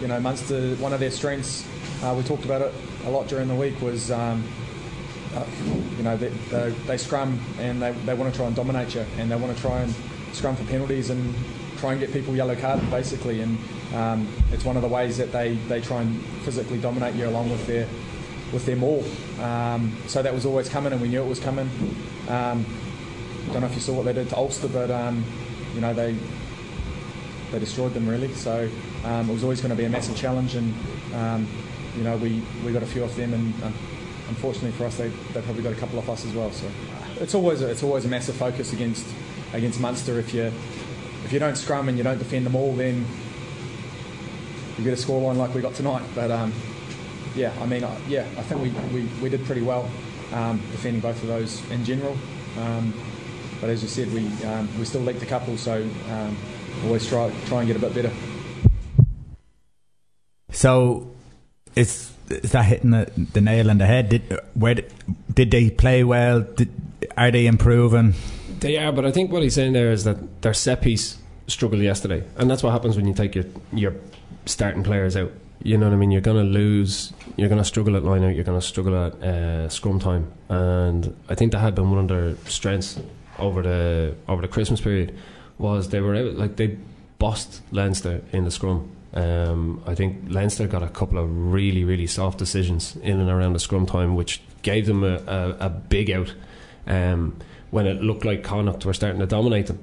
you 0.00 0.08
know, 0.08 0.18
Munster, 0.20 0.74
one 0.76 0.94
of 0.94 1.00
their 1.00 1.10
strengths, 1.10 1.68
uh, 2.02 2.14
we 2.16 2.22
talked 2.22 2.46
about 2.46 2.62
it 2.62 2.72
a 3.04 3.10
lot 3.10 3.28
during 3.28 3.46
the 3.46 3.54
week, 3.54 3.78
was, 3.82 4.10
um, 4.10 4.42
uh, 5.34 5.44
you 5.98 6.02
know, 6.02 6.16
they, 6.16 6.28
they, 6.28 6.70
they 6.86 6.96
scrum 6.96 7.38
and 7.58 7.82
they, 7.82 7.92
they 8.06 8.14
want 8.14 8.32
to 8.32 8.34
try 8.34 8.46
and 8.46 8.56
dominate 8.56 8.94
you 8.94 9.04
and 9.18 9.30
they 9.30 9.36
want 9.36 9.54
to 9.54 9.60
try 9.60 9.80
and 9.80 9.94
scrum 10.32 10.56
for 10.56 10.64
penalties 10.64 11.10
and 11.10 11.34
try 11.76 11.90
and 11.90 12.00
get 12.00 12.10
people 12.10 12.34
yellow 12.34 12.56
carded, 12.56 12.90
basically. 12.90 13.42
And 13.42 13.58
um, 13.94 14.26
it's 14.50 14.64
one 14.64 14.76
of 14.76 14.82
the 14.82 14.88
ways 14.88 15.18
that 15.18 15.30
they, 15.30 15.56
they 15.68 15.82
try 15.82 16.00
and 16.00 16.18
physically 16.42 16.78
dominate 16.78 17.16
you 17.16 17.28
along 17.28 17.50
with 17.50 17.66
their 17.66 17.86
with 18.50 18.64
their 18.64 18.76
maul. 18.76 19.04
Um, 19.42 19.94
so 20.06 20.22
that 20.22 20.32
was 20.32 20.46
always 20.46 20.70
coming, 20.70 20.94
and 20.94 21.02
we 21.02 21.08
knew 21.08 21.22
it 21.22 21.28
was 21.28 21.40
coming. 21.40 21.68
Um, 22.28 22.64
don't 23.48 23.60
know 23.60 23.66
if 23.66 23.74
you 23.74 23.80
saw 23.80 23.92
what 23.92 24.04
they 24.04 24.14
did 24.14 24.30
to 24.30 24.36
Ulster, 24.36 24.68
but 24.68 24.90
um, 24.90 25.24
you 25.74 25.80
know 25.80 25.92
they 25.94 26.16
they 27.50 27.58
destroyed 27.58 27.94
them 27.94 28.08
really. 28.08 28.32
So 28.34 28.68
um, 29.04 29.28
it 29.28 29.32
was 29.32 29.42
always 29.42 29.60
going 29.60 29.70
to 29.70 29.76
be 29.76 29.84
a 29.84 29.90
massive 29.90 30.16
challenge, 30.16 30.54
and 30.54 30.74
um, 31.14 31.48
you 31.96 32.04
know 32.04 32.16
we, 32.16 32.42
we 32.64 32.72
got 32.72 32.82
a 32.82 32.86
few 32.86 33.04
off 33.04 33.14
them, 33.16 33.34
and 33.34 33.62
um, 33.62 33.74
unfortunately 34.28 34.72
for 34.72 34.86
us, 34.86 34.96
they, 34.96 35.08
they 35.08 35.42
probably 35.42 35.62
got 35.62 35.72
a 35.72 35.76
couple 35.76 35.98
off 35.98 36.08
us 36.08 36.24
as 36.24 36.32
well. 36.32 36.50
So 36.50 36.66
it's 37.20 37.34
always 37.34 37.60
a, 37.60 37.70
it's 37.70 37.82
always 37.82 38.04
a 38.04 38.08
massive 38.08 38.36
focus 38.36 38.72
against 38.72 39.06
against 39.52 39.80
Munster. 39.80 40.18
If 40.18 40.32
you 40.34 40.52
if 41.24 41.32
you 41.32 41.38
don't 41.38 41.56
scrum 41.56 41.88
and 41.88 41.96
you 41.96 42.04
don't 42.04 42.18
defend 42.18 42.46
them 42.46 42.56
all, 42.56 42.74
then 42.74 43.04
you 44.78 44.84
get 44.84 44.92
a 44.92 45.02
scoreline 45.02 45.36
like 45.36 45.54
we 45.54 45.60
got 45.60 45.74
tonight. 45.74 46.02
But 46.14 46.30
um, 46.30 46.52
yeah, 47.34 47.52
I 47.60 47.66
mean, 47.66 47.86
yeah, 48.08 48.26
I 48.36 48.42
think 48.42 48.60
we, 48.62 48.70
we, 48.94 49.08
we 49.22 49.28
did 49.28 49.44
pretty 49.44 49.62
well 49.62 49.88
um, 50.32 50.58
defending 50.72 51.00
both 51.00 51.20
of 51.22 51.28
those 51.28 51.68
in 51.70 51.84
general. 51.84 52.16
But 53.62 53.70
as 53.70 53.80
you 53.80 53.88
said, 53.88 54.12
we 54.12 54.26
um, 54.42 54.68
we 54.76 54.84
still 54.84 55.02
leaked 55.02 55.22
a 55.22 55.26
couple, 55.26 55.56
so 55.56 55.88
um, 56.10 56.36
always 56.84 57.06
try 57.06 57.30
try 57.46 57.58
and 57.60 57.68
get 57.68 57.76
a 57.76 57.78
bit 57.78 57.94
better. 57.94 58.10
So, 60.50 61.12
is 61.76 62.10
is 62.28 62.50
that 62.50 62.64
hitting 62.64 62.90
the, 62.90 63.08
the 63.32 63.40
nail 63.40 63.70
on 63.70 63.78
the 63.78 63.86
head? 63.86 64.08
Did 64.08 64.40
where 64.54 64.74
did, 64.74 64.92
did 65.32 65.52
they 65.52 65.70
play 65.70 66.02
well? 66.02 66.40
Did, 66.40 66.72
are 67.16 67.30
they 67.30 67.46
improving? 67.46 68.14
They 68.58 68.78
are, 68.78 68.90
but 68.90 69.06
I 69.06 69.12
think 69.12 69.30
what 69.30 69.44
he's 69.44 69.54
saying 69.54 69.74
there 69.74 69.92
is 69.92 70.02
that 70.02 70.42
their 70.42 70.54
set 70.54 70.82
piece 70.82 71.18
struggled 71.46 71.82
yesterday, 71.82 72.24
and 72.38 72.50
that's 72.50 72.64
what 72.64 72.72
happens 72.72 72.96
when 72.96 73.06
you 73.06 73.14
take 73.14 73.36
your 73.36 73.44
your 73.72 73.94
starting 74.44 74.82
players 74.82 75.16
out. 75.16 75.30
You 75.62 75.78
know 75.78 75.86
what 75.86 75.94
I 75.94 75.98
mean? 75.98 76.10
You're 76.10 76.20
going 76.20 76.44
to 76.44 76.52
lose. 76.52 77.12
You're 77.36 77.48
going 77.48 77.62
to 77.62 77.64
struggle 77.64 77.96
at 77.96 78.02
line 78.02 78.24
out. 78.24 78.34
You're 78.34 78.42
going 78.42 78.60
to 78.60 78.66
struggle 78.66 78.96
at 78.96 79.22
uh, 79.22 79.68
scrum 79.68 80.00
time, 80.00 80.32
and 80.48 81.16
I 81.28 81.36
think 81.36 81.52
that 81.52 81.60
had 81.60 81.76
been 81.76 81.92
one 81.92 82.00
of 82.00 82.08
their 82.08 82.34
strengths 82.50 82.98
over 83.38 83.62
the 83.62 84.14
over 84.28 84.42
the 84.42 84.48
Christmas 84.48 84.80
period. 84.80 85.16
Was 85.58 85.90
they 85.90 86.00
were 86.00 86.14
able, 86.14 86.32
like 86.32 86.56
they 86.56 86.78
bossed 87.18 87.62
Leinster 87.70 88.22
in 88.32 88.44
the 88.44 88.50
scrum. 88.50 88.90
Um, 89.14 89.82
I 89.86 89.94
think 89.94 90.24
Leinster 90.28 90.66
got 90.66 90.82
a 90.82 90.88
couple 90.88 91.18
of 91.18 91.52
really 91.52 91.84
really 91.84 92.06
soft 92.06 92.38
decisions 92.38 92.96
in 92.96 93.20
and 93.20 93.30
around 93.30 93.52
the 93.52 93.60
scrum 93.60 93.86
time, 93.86 94.16
which 94.16 94.40
gave 94.62 94.86
them 94.86 95.04
a, 95.04 95.16
a, 95.26 95.66
a 95.66 95.68
big 95.68 96.10
out. 96.10 96.34
Um, 96.86 97.36
when 97.70 97.86
it 97.86 98.02
looked 98.02 98.24
like 98.24 98.42
Connacht 98.42 98.84
were 98.84 98.92
starting 98.92 99.20
to 99.20 99.26
dominate 99.26 99.66
them, 99.66 99.82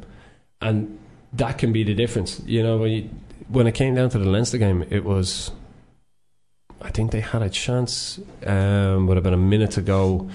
and 0.62 1.00
that 1.34 1.58
can 1.58 1.72
be 1.72 1.84
the 1.84 1.94
difference. 1.94 2.42
You 2.46 2.64
know, 2.64 2.78
when 2.78 2.92
you, 2.92 3.10
when 3.48 3.68
it 3.68 3.74
came 3.74 3.96
down 3.96 4.10
to 4.12 4.20
the 4.20 4.30
Leinster 4.30 4.58
game, 4.58 4.86
it 4.90 5.04
was. 5.04 5.52
I 6.82 6.92
think 6.92 7.12
they 7.12 7.20
had 7.20 7.42
a 7.42 7.50
chance. 7.50 8.20
Um, 8.46 9.08
been 9.08 9.34
a 9.34 9.38
minute 9.38 9.72
to 9.72 9.82
go. 9.82 10.30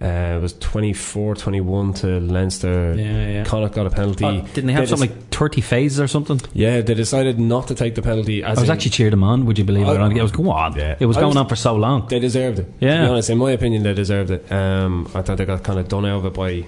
Uh, 0.00 0.36
it 0.36 0.40
was 0.40 0.54
24-21 0.54 1.96
to 1.96 2.20
Leinster. 2.20 2.94
Yeah, 2.96 3.28
yeah. 3.28 3.44
Connacht 3.44 3.74
got 3.74 3.86
a 3.86 3.90
penalty. 3.90 4.24
Oh, 4.24 4.40
didn't 4.54 4.66
they 4.68 4.72
have 4.72 4.82
They 4.82 4.86
something 4.96 5.10
like 5.10 5.28
30 5.30 5.60
phases 5.60 5.98
or 6.00 6.06
something? 6.06 6.40
Yeah, 6.52 6.82
they 6.82 6.94
decided 6.94 7.40
not 7.40 7.66
to 7.68 7.74
take 7.74 7.96
the 7.96 8.02
penalty. 8.02 8.44
As 8.44 8.58
I 8.58 8.60
was 8.60 8.68
in- 8.70 8.74
actually 8.76 8.92
cheered 8.92 9.12
them 9.12 9.24
on, 9.24 9.44
would 9.46 9.58
you 9.58 9.64
believe 9.64 9.88
it? 9.88 9.90
or 9.90 9.98
I- 10.00 10.08
not? 10.08 10.22
Was, 10.22 10.30
go 10.30 10.50
on. 10.50 10.76
Yeah. 10.76 10.94
It 11.00 11.06
was 11.06 11.16
I 11.16 11.20
going 11.20 11.30
was- 11.30 11.36
on 11.38 11.48
for 11.48 11.56
so 11.56 11.74
long. 11.74 12.06
They 12.08 12.20
deserved 12.20 12.60
it. 12.60 12.78
To 12.80 12.86
Yeah. 12.86 13.04
be 13.06 13.10
honest, 13.10 13.28
in 13.30 13.38
my 13.38 13.50
opinion, 13.50 13.82
they 13.82 13.92
deserved 13.92 14.30
it. 14.30 14.52
Um, 14.52 15.08
I 15.16 15.22
thought 15.22 15.36
they 15.38 15.44
got 15.44 15.64
kind 15.64 15.80
of 15.80 15.88
done 15.88 16.06
out 16.06 16.18
of 16.18 16.26
it 16.26 16.34
by 16.34 16.64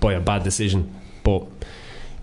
by 0.00 0.14
a 0.14 0.20
bad 0.20 0.42
decision, 0.42 0.90
but 1.22 1.44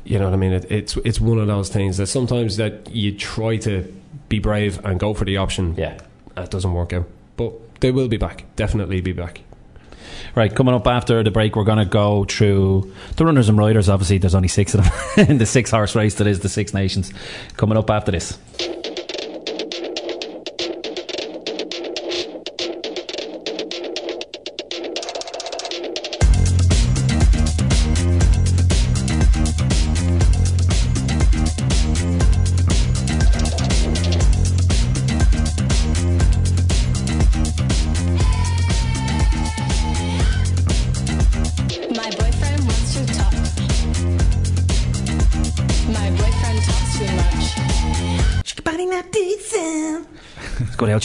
you 0.06 0.18
know 0.18 0.26
what 0.26 0.34
I 0.34 0.38
mean. 0.38 0.54
It, 0.54 0.66
it's 0.72 0.98
it's 0.98 1.22
one 1.22 1.38
of 1.38 1.46
those 1.48 1.70
things 1.70 1.98
that 1.98 2.08
sometimes 2.08 2.58
that 2.58 2.90
you 2.92 3.12
try 3.14 3.58
to 3.58 3.94
be 4.28 4.40
brave 4.40 4.84
and 4.84 5.00
go 5.00 5.14
for 5.14 5.24
the 5.26 5.38
option. 5.38 5.76
Yeah, 5.78 6.00
it 6.36 6.50
doesn't 6.50 6.74
work 6.74 6.94
out, 6.94 7.06
but 7.38 7.54
they 7.82 7.92
will 7.92 8.08
be 8.08 8.18
back. 8.18 8.46
Definitely 8.56 9.02
be 9.02 9.14
back. 9.14 9.42
Right, 10.36 10.54
coming 10.54 10.76
up 10.76 10.86
after 10.86 11.24
the 11.24 11.32
break, 11.32 11.56
we're 11.56 11.64
going 11.64 11.78
to 11.78 11.86
go 11.86 12.26
through 12.26 12.94
the 13.16 13.26
runners 13.26 13.48
and 13.48 13.58
riders. 13.58 13.88
Obviously, 13.88 14.18
there's 14.18 14.36
only 14.36 14.50
six 14.50 14.74
of 14.74 14.84
them 14.84 15.30
in 15.30 15.38
the 15.38 15.46
six 15.46 15.72
horse 15.72 15.96
race 15.96 16.16
that 16.16 16.28
is 16.28 16.42
the 16.42 16.50
Six 16.50 16.74
Nations. 16.74 17.14
Coming 17.56 17.78
up 17.78 17.90
after 17.90 18.12
this. 18.12 18.38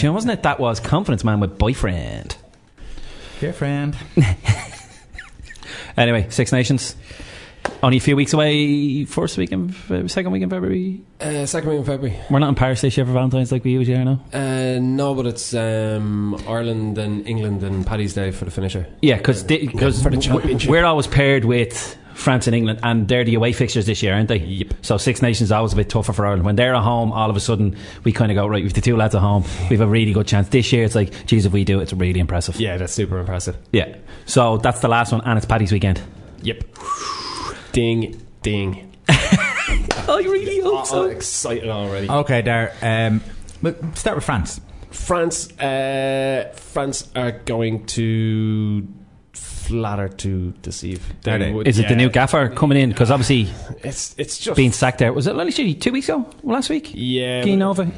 Tune, 0.00 0.14
wasn't 0.14 0.32
it? 0.32 0.42
That 0.42 0.58
was 0.58 0.80
Confidence 0.80 1.24
Man 1.24 1.40
with 1.40 1.58
Boyfriend. 1.58 2.36
Dear 3.40 3.52
friend. 3.52 3.96
Anyway, 5.96 6.26
Six 6.30 6.52
Nations. 6.52 6.96
Only 7.82 7.98
a 7.98 8.00
few 8.00 8.16
weeks 8.16 8.32
away. 8.32 9.04
First 9.04 9.36
week 9.36 9.52
in 9.52 9.68
Fe- 9.70 10.08
second 10.08 10.32
week 10.32 10.42
in 10.42 10.48
February. 10.48 11.02
Uh, 11.20 11.44
second 11.44 11.68
week 11.70 11.78
in 11.80 11.84
February. 11.84 12.18
We're 12.30 12.38
not 12.38 12.48
in 12.48 12.54
Paris 12.54 12.80
this 12.80 12.96
year 12.96 13.04
for 13.04 13.12
Valentine's 13.12 13.52
like 13.52 13.64
we 13.64 13.72
usually 13.72 13.98
are 13.98 14.04
now. 14.04 14.20
Uh, 14.32 14.78
no, 14.80 15.14
but 15.14 15.26
it's 15.26 15.52
um, 15.52 16.42
Ireland 16.48 16.96
and 16.96 17.26
England 17.26 17.62
and 17.62 17.86
Paddy's 17.86 18.14
Day 18.14 18.30
for 18.30 18.46
the 18.46 18.50
finisher. 18.50 18.86
Yeah, 19.02 19.16
because 19.18 19.42
because 19.42 20.02
for 20.02 20.10
the 20.10 20.66
we're 20.68 20.84
always 20.84 21.06
paired 21.06 21.44
with 21.44 21.98
France 22.20 22.46
and 22.46 22.54
England, 22.54 22.80
and 22.82 23.08
they're 23.08 23.24
the 23.24 23.34
away 23.34 23.52
fixtures 23.52 23.86
this 23.86 24.02
year, 24.02 24.14
aren't 24.14 24.28
they? 24.28 24.38
Yep. 24.38 24.74
So 24.82 24.98
Six 24.98 25.22
Nations 25.22 25.48
is 25.48 25.52
always 25.52 25.72
a 25.72 25.76
bit 25.76 25.88
tougher 25.88 26.12
for 26.12 26.26
Ireland. 26.26 26.44
When 26.44 26.56
they're 26.56 26.74
at 26.74 26.82
home, 26.82 27.12
all 27.12 27.30
of 27.30 27.36
a 27.36 27.40
sudden 27.40 27.76
we 28.04 28.12
kind 28.12 28.30
of 28.30 28.36
go 28.36 28.46
right. 28.46 28.62
With 28.62 28.74
the 28.74 28.82
two 28.82 28.96
lads 28.96 29.14
at 29.14 29.20
home, 29.20 29.44
we 29.70 29.76
have 29.76 29.80
a 29.80 29.90
really 29.90 30.12
good 30.12 30.26
chance. 30.26 30.48
This 30.48 30.70
year, 30.72 30.84
it's 30.84 30.94
like, 30.94 31.26
geez, 31.26 31.46
if 31.46 31.52
we 31.52 31.64
do 31.64 31.80
it, 31.80 31.84
it's 31.84 31.92
really 31.94 32.20
impressive. 32.20 32.60
Yeah, 32.60 32.76
that's 32.76 32.92
super 32.92 33.18
impressive. 33.18 33.56
Yeah. 33.72 33.96
So 34.26 34.58
that's 34.58 34.80
the 34.80 34.88
last 34.88 35.12
one, 35.12 35.22
and 35.24 35.38
it's 35.38 35.46
Paddy's 35.46 35.72
weekend. 35.72 36.00
Yep. 36.42 36.62
Ding, 37.72 38.20
ding. 38.42 38.92
I 39.08 40.22
really 40.26 40.60
hope 40.60 40.86
so. 40.86 41.04
I'm 41.04 41.10
excited 41.12 41.68
already. 41.68 42.08
Okay, 42.08 42.42
there. 42.42 42.74
Um, 42.82 43.22
we'll 43.62 43.76
start 43.94 44.16
with 44.16 44.24
France. 44.24 44.60
France, 44.90 45.50
uh, 45.58 46.52
France 46.54 47.08
are 47.14 47.32
going 47.32 47.86
to 47.86 48.86
flatter 49.70 50.08
to 50.08 50.50
deceive. 50.62 51.00
They? 51.22 51.52
would- 51.52 51.66
Is 51.68 51.78
it 51.78 51.88
the 51.88 51.96
new 51.96 52.10
gaffer 52.10 52.48
coming 52.48 52.78
in? 52.78 52.90
Because 52.90 53.10
obviously, 53.10 53.52
It's 53.82 54.14
it's 54.18 54.38
just 54.38 54.56
being 54.56 54.72
sacked 54.72 54.98
there 54.98 55.12
was 55.12 55.26
it 55.26 55.34
literally 55.36 55.74
two 55.74 55.92
weeks 55.92 56.08
ago, 56.08 56.28
last 56.42 56.68
week? 56.70 56.90
Yeah, 56.94 57.42
Guy 57.44 57.50
but- 57.52 57.56
Nova. 57.56 57.90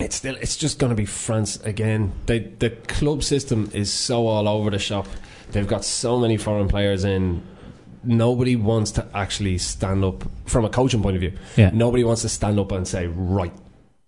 It's 0.00 0.14
still 0.16 0.36
it's 0.36 0.56
just 0.56 0.78
going 0.78 0.90
to 0.90 0.96
be 0.96 1.06
France 1.06 1.56
again. 1.64 2.12
They, 2.26 2.38
the 2.38 2.70
club 2.70 3.24
system 3.24 3.68
is 3.74 3.92
so 3.92 4.26
all 4.28 4.46
over 4.48 4.70
the 4.70 4.78
shop. 4.78 5.06
They've 5.50 5.66
got 5.66 5.84
so 5.84 6.18
many 6.20 6.36
foreign 6.36 6.68
players 6.68 7.04
in. 7.04 7.42
Nobody 8.04 8.54
wants 8.54 8.92
to 8.92 9.06
actually 9.12 9.58
stand 9.58 10.04
up 10.04 10.22
from 10.46 10.64
a 10.64 10.68
coaching 10.70 11.02
point 11.02 11.16
of 11.16 11.20
view. 11.20 11.32
Yeah. 11.56 11.70
Nobody 11.74 12.04
wants 12.04 12.22
to 12.22 12.28
stand 12.28 12.60
up 12.60 12.70
and 12.70 12.86
say, 12.86 13.08
"Right, 13.08 13.52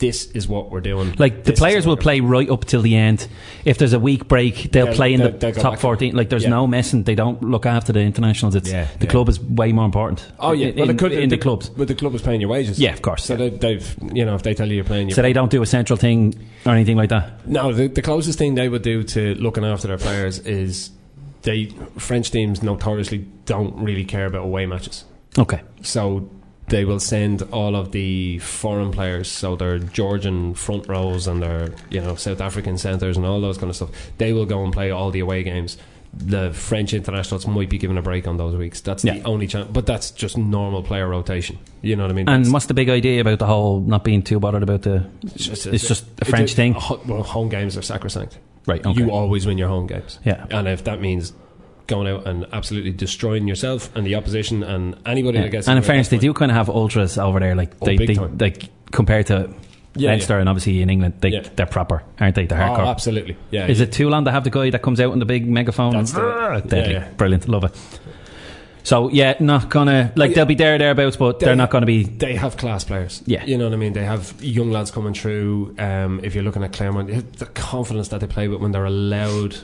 this 0.00 0.26
is 0.32 0.48
what 0.48 0.70
we're 0.72 0.80
doing." 0.80 1.14
Like 1.18 1.44
the 1.44 1.52
This 1.52 1.60
players 1.60 1.86
will 1.86 1.96
play 1.96 2.18
right 2.20 2.50
up 2.50 2.64
till 2.64 2.82
the 2.82 2.96
end. 2.96 3.28
If 3.64 3.78
there's 3.78 3.92
a 3.92 4.00
week 4.00 4.26
break, 4.26 4.72
they'll 4.72 4.86
They'll- 4.86 4.94
play 4.96 5.14
in 5.14 5.20
they'll- 5.20 5.30
the 5.30 5.38
they'll 5.38 5.52
top 5.54 5.78
fourteen. 5.78 6.16
Like 6.16 6.28
there's 6.28 6.42
Yeah. 6.42 6.50
no 6.50 6.66
messing. 6.66 7.04
They 7.04 7.14
don't 7.14 7.40
look 7.42 7.64
after 7.66 7.92
the 7.92 8.00
internationals. 8.00 8.54
It's 8.56 8.70
Yeah, 8.70 8.86
the 8.98 9.04
yeah. 9.06 9.10
club 9.12 9.28
is 9.28 9.40
way 9.40 9.70
more 9.72 9.84
important. 9.84 10.26
Oh 10.40 10.50
yeah, 10.52 10.68
in, 10.68 10.76
well, 10.76 10.86
the, 10.88 11.06
in 11.22 11.28
the, 11.28 11.36
the 11.36 11.42
clubs. 11.42 11.68
but 11.68 11.86
the 11.86 11.94
club 11.94 12.14
is 12.16 12.22
paying 12.22 12.40
your 12.40 12.50
wages. 12.50 12.80
Yeah, 12.80 12.92
of 12.92 13.02
course. 13.02 13.24
So 13.24 13.36
they, 13.36 13.50
they've 13.50 13.96
you 14.12 14.24
know 14.24 14.34
if 14.34 14.42
they 14.42 14.54
tell 14.54 14.66
you 14.68 14.74
you're 14.74 14.84
playing, 14.84 15.08
your 15.08 15.14
So 15.14 15.22
they 15.22 15.32
don't 15.32 15.50
do 15.50 15.62
a 15.62 15.66
central 15.66 15.96
thing 15.96 16.34
or 16.66 16.72
anything 16.72 16.96
like 16.96 17.10
that. 17.10 17.46
No, 17.46 17.72
the, 17.72 17.86
the 17.86 18.02
closest 18.02 18.38
thing 18.38 18.56
they 18.56 18.68
would 18.68 18.82
do 18.82 19.02
to 19.04 19.34
looking 19.36 19.64
after 19.64 19.86
their 19.88 19.98
players 19.98 20.40
is 20.40 20.90
they 21.42 21.66
French 21.98 22.30
teams 22.30 22.62
notoriously 22.62 23.24
don't 23.46 23.74
really 23.76 24.04
care 24.04 24.26
about 24.26 24.44
away 24.44 24.66
matches. 24.66 25.04
Okay. 25.38 25.60
So 25.82 26.28
they 26.70 26.84
will 26.84 27.00
send 27.00 27.42
all 27.52 27.76
of 27.76 27.92
the 27.92 28.38
foreign 28.38 28.90
players, 28.90 29.28
so 29.30 29.56
their 29.56 29.78
Georgian 29.78 30.54
front 30.54 30.88
rows 30.88 31.26
and 31.26 31.42
their 31.42 31.74
you 31.90 32.00
know 32.00 32.14
South 32.14 32.40
African 32.40 32.78
centres 32.78 33.16
and 33.16 33.26
all 33.26 33.40
those 33.40 33.58
kind 33.58 33.68
of 33.70 33.76
stuff. 33.76 33.90
They 34.18 34.32
will 34.32 34.46
go 34.46 34.64
and 34.64 34.72
play 34.72 34.90
all 34.90 35.10
the 35.10 35.20
away 35.20 35.42
games. 35.42 35.76
The 36.12 36.52
French 36.52 36.92
internationals 36.92 37.46
might 37.46 37.70
be 37.70 37.78
given 37.78 37.96
a 37.96 38.02
break 38.02 38.26
on 38.26 38.36
those 38.36 38.56
weeks. 38.56 38.80
That's 38.80 39.04
the 39.04 39.22
only 39.22 39.46
chance, 39.46 39.68
but 39.72 39.86
that's 39.86 40.10
just 40.10 40.36
normal 40.36 40.82
player 40.82 41.06
rotation. 41.06 41.56
You 41.82 41.94
know 41.94 42.02
what 42.02 42.10
I 42.10 42.14
mean? 42.14 42.28
And 42.28 42.44
That's- 42.44 42.52
what's 42.52 42.66
the 42.66 42.74
big 42.74 42.88
idea 42.88 43.20
about 43.20 43.38
the 43.38 43.46
whole 43.46 43.78
not 43.80 44.02
being 44.02 44.22
too 44.22 44.40
bothered 44.40 44.64
about 44.64 44.82
the? 44.82 45.06
It's 45.22 45.46
just, 45.46 45.66
It's 45.68 45.86
just 45.86 46.04
a 46.20 46.24
French 46.24 46.54
thing. 46.54 46.74
Well, 47.06 47.22
home 47.22 47.48
games 47.48 47.76
are 47.76 47.82
sacrosanct. 47.82 48.38
Right, 48.66 48.84
okay. 48.84 48.98
You 49.00 49.12
always 49.12 49.46
win 49.46 49.56
your 49.56 49.68
home 49.68 49.86
games. 49.86 50.18
Yeah. 50.24 50.46
And 50.50 50.66
if 50.66 50.82
that 50.84 51.00
means 51.00 51.32
going 51.90 52.06
out 52.08 52.26
and 52.26 52.46
absolutely 52.52 52.92
destroying 52.92 53.46
yourself 53.46 53.94
and 53.94 54.06
the 54.06 54.14
opposition 54.14 54.62
and 54.62 54.96
anybody 55.04 55.36
Yeah. 55.38 55.44
that 55.44 55.50
gets 55.50 55.68
And 55.68 55.76
in 55.76 55.82
fairness, 55.84 56.08
they 56.08 56.18
do 56.18 56.32
kind 56.32 56.50
of 56.50 56.56
have 56.56 56.70
ultras 56.70 57.18
over 57.18 57.38
there. 57.40 57.54
Like 57.54 57.72
Oh, 57.82 57.86
they, 57.86 57.96
they 57.96 58.14
like 58.14 58.68
compared 58.92 59.26
to 59.26 59.52
Yeah, 59.96 60.10
Leinster 60.10 60.34
yeah. 60.34 60.40
and 60.40 60.48
obviously 60.48 60.80
in 60.82 60.88
England, 60.88 61.14
they 61.20 61.30
Yeah. 61.30 61.42
they're 61.56 61.66
proper, 61.66 62.02
aren't 62.18 62.36
they? 62.36 62.46
They're 62.46 62.62
Oh, 62.62 62.86
absolutely. 62.86 63.36
Yeah, 63.50 63.66
Is 63.66 63.80
it 63.80 63.92
Toulon 63.92 64.24
to 64.24 64.30
have 64.30 64.44
the 64.44 64.50
guy 64.50 64.70
that 64.70 64.80
comes 64.82 65.00
out 65.00 65.12
in 65.12 65.18
the 65.18 65.26
big 65.26 65.46
megaphone? 65.46 65.92
That's 65.92 66.12
the- 66.12 66.22
Ah, 66.22 67.04
brilliant, 67.16 67.48
love 67.48 67.64
it. 67.64 67.74
So 68.82 69.10
yeah, 69.10 69.34
not 69.40 69.68
gonna 69.68 70.10
like 70.16 70.32
they'll 70.34 70.46
be 70.46 70.54
there 70.54 70.78
thereabouts, 70.78 71.16
but 71.16 71.38
they're 71.38 71.54
not 71.54 71.70
going 71.70 71.82
to 71.82 71.86
be. 71.86 72.04
They 72.04 72.34
have 72.36 72.56
class 72.56 72.82
players. 72.82 73.22
Yeah. 73.26 73.44
You 73.44 73.58
know 73.58 73.64
what 73.64 73.74
I 73.74 73.76
mean? 73.76 73.92
They 73.92 74.04
have 74.04 74.34
young 74.42 74.70
lads 74.70 74.90
coming 74.90 75.12
through. 75.12 75.74
Um, 75.78 76.20
if 76.22 76.34
you're 76.34 76.42
looking 76.44 76.64
at 76.64 76.72
Clermont, 76.72 77.08
the 77.38 77.46
confidence 77.46 78.08
that 78.08 78.20
they 78.20 78.26
play 78.26 78.48
with 78.48 78.60
when 78.60 78.72
they're 78.72 78.86
allowed, 78.86 79.56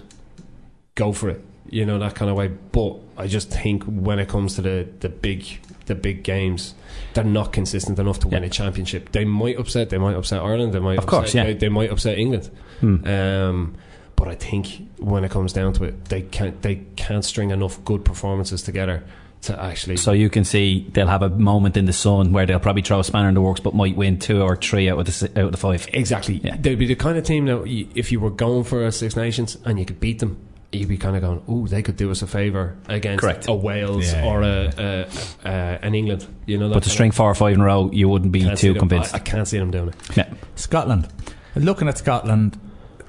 go 0.96 1.12
for 1.12 1.30
it. 1.30 1.40
You 1.70 1.84
know, 1.84 1.98
that 1.98 2.14
kind 2.14 2.30
of 2.30 2.36
way. 2.36 2.48
But 2.48 2.96
I 3.16 3.26
just 3.26 3.50
think 3.50 3.84
when 3.84 4.18
it 4.18 4.28
comes 4.28 4.54
to 4.56 4.62
the, 4.62 4.88
the 5.00 5.08
big 5.08 5.60
the 5.86 5.94
big 5.94 6.22
games, 6.22 6.74
they're 7.14 7.24
not 7.24 7.52
consistent 7.52 7.98
enough 7.98 8.20
to 8.20 8.28
win 8.28 8.44
a 8.44 8.48
championship. 8.48 9.12
They 9.12 9.24
might 9.24 9.58
upset. 9.58 9.90
They 9.90 9.98
might 9.98 10.16
upset 10.16 10.42
Ireland. 10.42 10.72
They 10.72 10.80
might. 10.80 10.98
Of 10.98 11.06
course, 11.06 11.28
upset, 11.28 11.46
yeah. 11.46 11.52
They, 11.52 11.58
they 11.58 11.68
might 11.68 11.90
upset 11.90 12.18
England. 12.18 12.50
Hmm. 12.80 13.06
Um, 13.06 13.74
but 14.16 14.28
I 14.28 14.34
think 14.34 14.88
when 14.98 15.24
it 15.24 15.30
comes 15.30 15.52
down 15.52 15.74
to 15.74 15.84
it, 15.84 16.06
they 16.06 16.22
can't 16.22 16.60
they 16.62 16.76
can't 16.96 17.24
string 17.24 17.50
enough 17.50 17.84
good 17.84 18.04
performances 18.04 18.62
together 18.62 19.04
to 19.42 19.62
actually. 19.62 19.98
So 19.98 20.12
you 20.12 20.30
can 20.30 20.44
see 20.44 20.86
they'll 20.92 21.06
have 21.06 21.22
a 21.22 21.28
moment 21.28 21.76
in 21.76 21.84
the 21.84 21.92
sun 21.92 22.32
where 22.32 22.46
they'll 22.46 22.58
probably 22.58 22.82
throw 22.82 23.00
a 23.00 23.04
spanner 23.04 23.28
in 23.28 23.34
the 23.34 23.42
works, 23.42 23.60
but 23.60 23.74
might 23.74 23.96
win 23.96 24.18
two 24.18 24.40
or 24.42 24.56
three 24.56 24.88
out 24.88 24.98
of 24.98 25.06
the 25.06 25.30
out 25.36 25.46
of 25.46 25.52
the 25.52 25.58
five. 25.58 25.86
Exactly. 25.92 26.38
They'd 26.38 26.78
be 26.78 26.86
the 26.86 26.94
kind 26.96 27.18
of 27.18 27.24
team 27.24 27.44
that 27.46 27.62
if 27.94 28.10
you 28.10 28.18
were 28.20 28.30
going 28.30 28.64
for 28.64 28.86
a 28.86 28.92
Six 28.92 29.16
Nations 29.16 29.58
and 29.64 29.78
you 29.78 29.84
could 29.84 30.00
beat 30.00 30.20
them, 30.20 30.38
you'd 30.76 30.88
be 30.88 30.96
kind 30.98 31.16
of 31.16 31.22
going, 31.22 31.42
"Oh, 31.48 31.66
they 31.66 31.82
could 31.82 31.96
do 31.96 32.10
us 32.10 32.22
a 32.22 32.26
favour 32.26 32.76
against 32.88 33.20
Correct. 33.22 33.48
a 33.48 33.54
Wales 33.54 34.12
Yeah, 34.12 34.24
or 34.26 34.42
a, 34.42 34.72
a, 34.78 35.06
a 35.44 35.50
an 35.82 35.94
England." 35.94 36.26
You 36.46 36.58
know, 36.58 36.68
that 36.68 36.74
But 36.74 36.82
to 36.84 36.90
string 36.90 37.10
four 37.10 37.30
or 37.30 37.34
five 37.34 37.54
in 37.54 37.60
a 37.60 37.64
row, 37.64 37.90
you 37.92 38.08
wouldn't 38.08 38.32
be 38.32 38.48
too 38.56 38.74
convinced. 38.74 39.14
I, 39.14 39.18
I 39.18 39.20
can't 39.20 39.46
see 39.48 39.58
them 39.58 39.70
doing 39.70 39.88
it. 39.88 39.94
Yeah. 40.16 40.32
Scotland. 40.54 41.08
Looking 41.54 41.88
at 41.88 41.98
Scotland, 41.98 42.58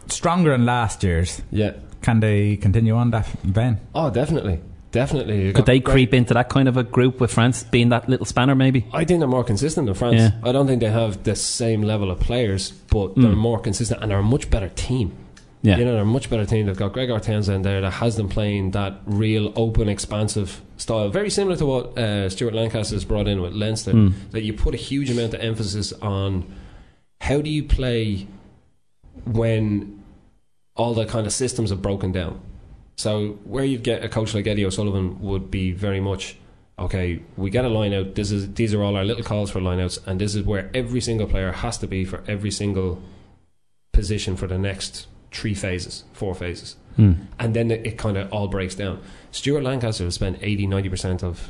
stronger 0.08 0.52
than 0.52 0.66
last 0.66 1.04
year's. 1.04 1.42
Yeah. 1.52 1.74
Can 2.02 2.20
they 2.22 2.56
continue 2.58 2.96
on 2.96 3.12
that 3.12 3.26
vein? 3.44 3.80
Oh, 3.94 4.10
definitely, 4.10 4.62
definitely. 4.92 5.48
You 5.48 5.54
Could 5.54 5.66
they 5.66 5.80
great- 5.80 5.92
creep 5.94 6.14
into 6.14 6.34
that 6.36 6.48
kind 6.48 6.70
of 6.70 6.78
a 6.78 6.84
group 6.84 7.20
with 7.20 7.32
France 7.34 7.64
being 7.64 7.90
that 7.90 8.08
little 8.08 8.26
spanner, 8.26 8.56
maybe? 8.56 8.86
I 8.94 9.04
think 9.04 9.20
they're 9.20 9.28
more 9.28 9.44
consistent 9.44 9.88
than 9.88 9.96
France. 9.96 10.16
Yeah. 10.16 10.32
I 10.44 10.52
don't 10.54 10.68
think 10.68 10.80
they 10.80 10.90
have 10.92 11.24
the 11.24 11.36
same 11.36 11.82
level 11.82 12.10
of 12.12 12.20
players, 12.20 12.72
but 12.72 13.16
they're 13.16 13.32
Mm. 13.32 13.38
more 13.38 13.60
consistent 13.60 14.02
and 14.02 14.12
they're 14.12 14.20
a 14.20 14.24
much 14.24 14.50
better 14.50 14.70
team. 14.70 15.12
Yeah. 15.68 15.80
You 15.80 15.86
know, 15.86 15.94
they're 15.94 16.04
a 16.04 16.06
much 16.06 16.30
better 16.30 16.46
team. 16.46 16.66
They've 16.66 16.78
got 16.78 16.94
Gregor 16.94 17.20
Townsend 17.20 17.66
there 17.66 17.82
that 17.82 17.92
has 17.92 18.16
them 18.16 18.30
playing 18.30 18.72
that 18.72 19.02
real 19.06 19.52
open, 19.58 19.90
expansive 19.90 20.62
style. 20.78 21.10
Very 21.10 21.30
similar 21.30 21.58
to 21.58 21.66
what 21.66 21.98
uh, 21.98 22.30
Stuart 22.30 22.54
Lancaster's 22.54 23.04
brought 23.04 23.28
in 23.28 23.42
with 23.42 23.52
Leinster. 23.52 23.92
Mm. 23.92 24.14
That 24.32 24.44
you 24.44 24.54
put 24.54 24.74
a 24.74 24.78
huge 24.78 25.10
amount 25.10 25.34
of 25.34 25.42
emphasis 25.42 25.92
on 25.92 26.50
how 27.20 27.42
do 27.42 27.50
you 27.50 27.64
play 27.64 28.28
when 29.26 30.02
all 30.78 30.94
the 30.94 31.06
kind 31.06 31.28
of 31.28 31.34
systems 31.34 31.70
have 31.70 31.82
broken 31.82 32.14
down. 32.14 32.40
So 32.96 33.32
where 33.44 33.66
you'd 33.66 33.84
get 33.84 34.06
a 34.06 34.10
coach 34.10 34.34
like 34.34 34.48
Eddie 34.48 34.66
O'Sullivan 34.66 35.20
would 35.20 35.52
be 35.52 35.74
very 35.74 36.00
much 36.00 36.38
okay. 36.80 37.22
We 37.36 37.50
get 37.50 37.66
a 37.66 37.70
line 37.70 37.94
out. 37.94 38.16
This 38.16 38.32
is 38.32 38.54
these 38.54 38.74
are 38.74 38.82
all 38.82 38.96
our 38.96 39.04
little 39.04 39.24
calls 39.24 39.52
for 39.52 39.60
lineouts, 39.60 40.08
and 40.08 40.22
this 40.22 40.34
is 40.34 40.44
where 40.44 40.72
every 40.74 41.02
single 41.02 41.28
player 41.28 41.52
has 41.52 41.78
to 41.80 41.88
be 41.88 42.06
for 42.06 42.24
every 42.26 42.52
single 42.52 43.02
position 43.92 44.38
for 44.38 44.48
the 44.48 44.58
next 44.58 45.08
three 45.32 45.54
phases, 45.54 46.04
four 46.14 46.34
phases, 46.36 46.76
Hmm. 46.96 47.14
and 47.40 47.54
then 47.54 47.70
it, 47.72 47.86
it 47.86 47.98
kind 47.98 48.18
of 48.18 48.32
all 48.32 48.48
breaks 48.48 48.76
down. 48.76 49.00
Stuart 49.32 49.64
Lancaster 49.64 50.04
has 50.06 50.16
spent 50.16 50.40
80 50.42 50.68
90 50.68 50.90
percent 50.90 51.24
of 51.24 51.50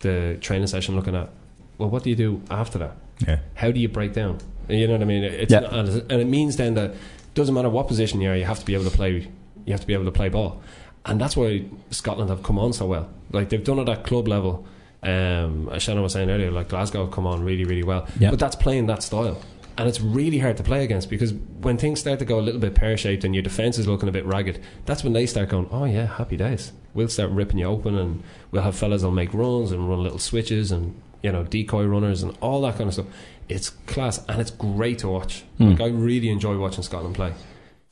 the 0.00 0.36
training 0.40 0.66
session 0.66 0.96
looking 0.96 1.14
at 1.14 1.30
well, 1.78 1.88
what 1.88 2.02
do 2.04 2.10
you 2.10 2.16
do 2.16 2.42
after 2.50 2.78
that? 2.78 2.96
Yeah. 3.26 3.38
How 3.54 3.70
do 3.70 3.80
you 3.80 3.88
break 3.88 4.12
down? 4.12 4.38
You 4.68 4.86
know 4.86 4.92
what 4.94 5.02
I 5.02 5.06
mean? 5.06 5.24
It's 5.24 5.52
Yeah. 5.52 5.60
not- 5.60 5.72
and 5.72 6.12
it 6.20 6.26
means 6.28 6.56
then 6.56 6.74
that 6.74 6.94
doesn't 7.34 7.54
matter 7.54 7.70
what 7.70 7.88
position 7.88 8.20
you 8.20 8.30
are, 8.30 8.36
you 8.36 8.44
have 8.44 8.58
to 8.60 8.66
be 8.66 8.74
able 8.74 8.84
to 8.84 8.90
play. 8.90 9.26
You 9.64 9.72
have 9.72 9.80
to 9.80 9.86
be 9.86 9.94
able 9.94 10.04
to 10.04 10.12
play 10.12 10.28
ball, 10.28 10.60
and 11.06 11.20
that's 11.20 11.36
why 11.36 11.64
Scotland 11.90 12.28
have 12.30 12.42
come 12.42 12.58
on 12.58 12.72
so 12.72 12.86
well. 12.86 13.08
Like 13.32 13.48
they've 13.48 13.64
done 13.64 13.78
it 13.78 13.88
at 13.88 14.04
club 14.04 14.28
level. 14.28 14.66
Um, 15.04 15.68
as 15.72 15.82
Shannon 15.82 16.02
was 16.02 16.12
saying 16.12 16.30
earlier, 16.30 16.50
like 16.52 16.68
Glasgow 16.68 17.04
have 17.04 17.12
come 17.12 17.26
on 17.26 17.42
really, 17.42 17.64
really 17.64 17.82
well. 17.82 18.06
Yeah. 18.20 18.30
But 18.30 18.38
that's 18.38 18.54
playing 18.54 18.86
that 18.86 19.02
style. 19.02 19.40
And 19.78 19.88
it's 19.88 20.00
really 20.00 20.38
hard 20.38 20.56
to 20.58 20.62
play 20.62 20.84
against 20.84 21.08
because 21.08 21.32
when 21.32 21.78
things 21.78 22.00
start 22.00 22.18
to 22.18 22.24
go 22.24 22.38
a 22.38 22.42
little 22.42 22.60
bit 22.60 22.74
pear 22.74 22.96
shaped 22.96 23.24
and 23.24 23.34
your 23.34 23.42
defence 23.42 23.78
is 23.78 23.88
looking 23.88 24.08
a 24.08 24.12
bit 24.12 24.24
ragged, 24.26 24.60
that's 24.84 25.02
when 25.02 25.12
they 25.12 25.26
start 25.26 25.48
going, 25.48 25.68
Oh 25.70 25.84
yeah, 25.84 26.06
happy 26.06 26.36
days. 26.36 26.72
We'll 26.94 27.08
start 27.08 27.30
ripping 27.30 27.58
you 27.58 27.66
open 27.66 27.96
and 27.96 28.22
we'll 28.50 28.62
have 28.62 28.76
fellas 28.76 29.00
that'll 29.00 29.14
make 29.14 29.32
runs 29.32 29.72
and 29.72 29.88
run 29.88 30.02
little 30.02 30.18
switches 30.18 30.70
and 30.70 31.00
you 31.22 31.30
know, 31.32 31.44
decoy 31.44 31.84
runners 31.84 32.22
and 32.22 32.36
all 32.40 32.60
that 32.62 32.76
kind 32.76 32.88
of 32.88 32.94
stuff. 32.94 33.06
It's 33.48 33.70
class 33.70 34.24
and 34.28 34.40
it's 34.40 34.50
great 34.50 34.98
to 35.00 35.08
watch. 35.08 35.44
Hmm. 35.58 35.70
Like 35.70 35.80
I 35.80 35.86
really 35.88 36.28
enjoy 36.28 36.58
watching 36.58 36.82
Scotland 36.82 37.14
play. 37.14 37.32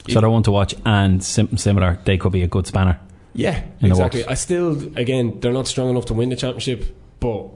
So 0.09 0.21
they're 0.21 0.31
one 0.31 0.43
to 0.45 0.51
watch, 0.51 0.75
and 0.87 1.23
sim- 1.23 1.59
similar, 1.59 1.99
they 2.05 2.17
could 2.17 2.33
be 2.33 2.43
a 2.43 2.47
good 2.47 2.67
spanner. 2.67 2.99
Yeah, 3.35 3.63
exactly. 3.83 4.25
I 4.25 4.35
still, 4.35 4.73
again, 4.97 5.41
they're 5.41 5.53
not 5.53 5.69
strong 5.69 5.91
enough 5.91 6.07
to 6.07 6.15
win 6.15 6.31
the 6.31 6.37
championship, 6.37 6.97
but 7.21 7.51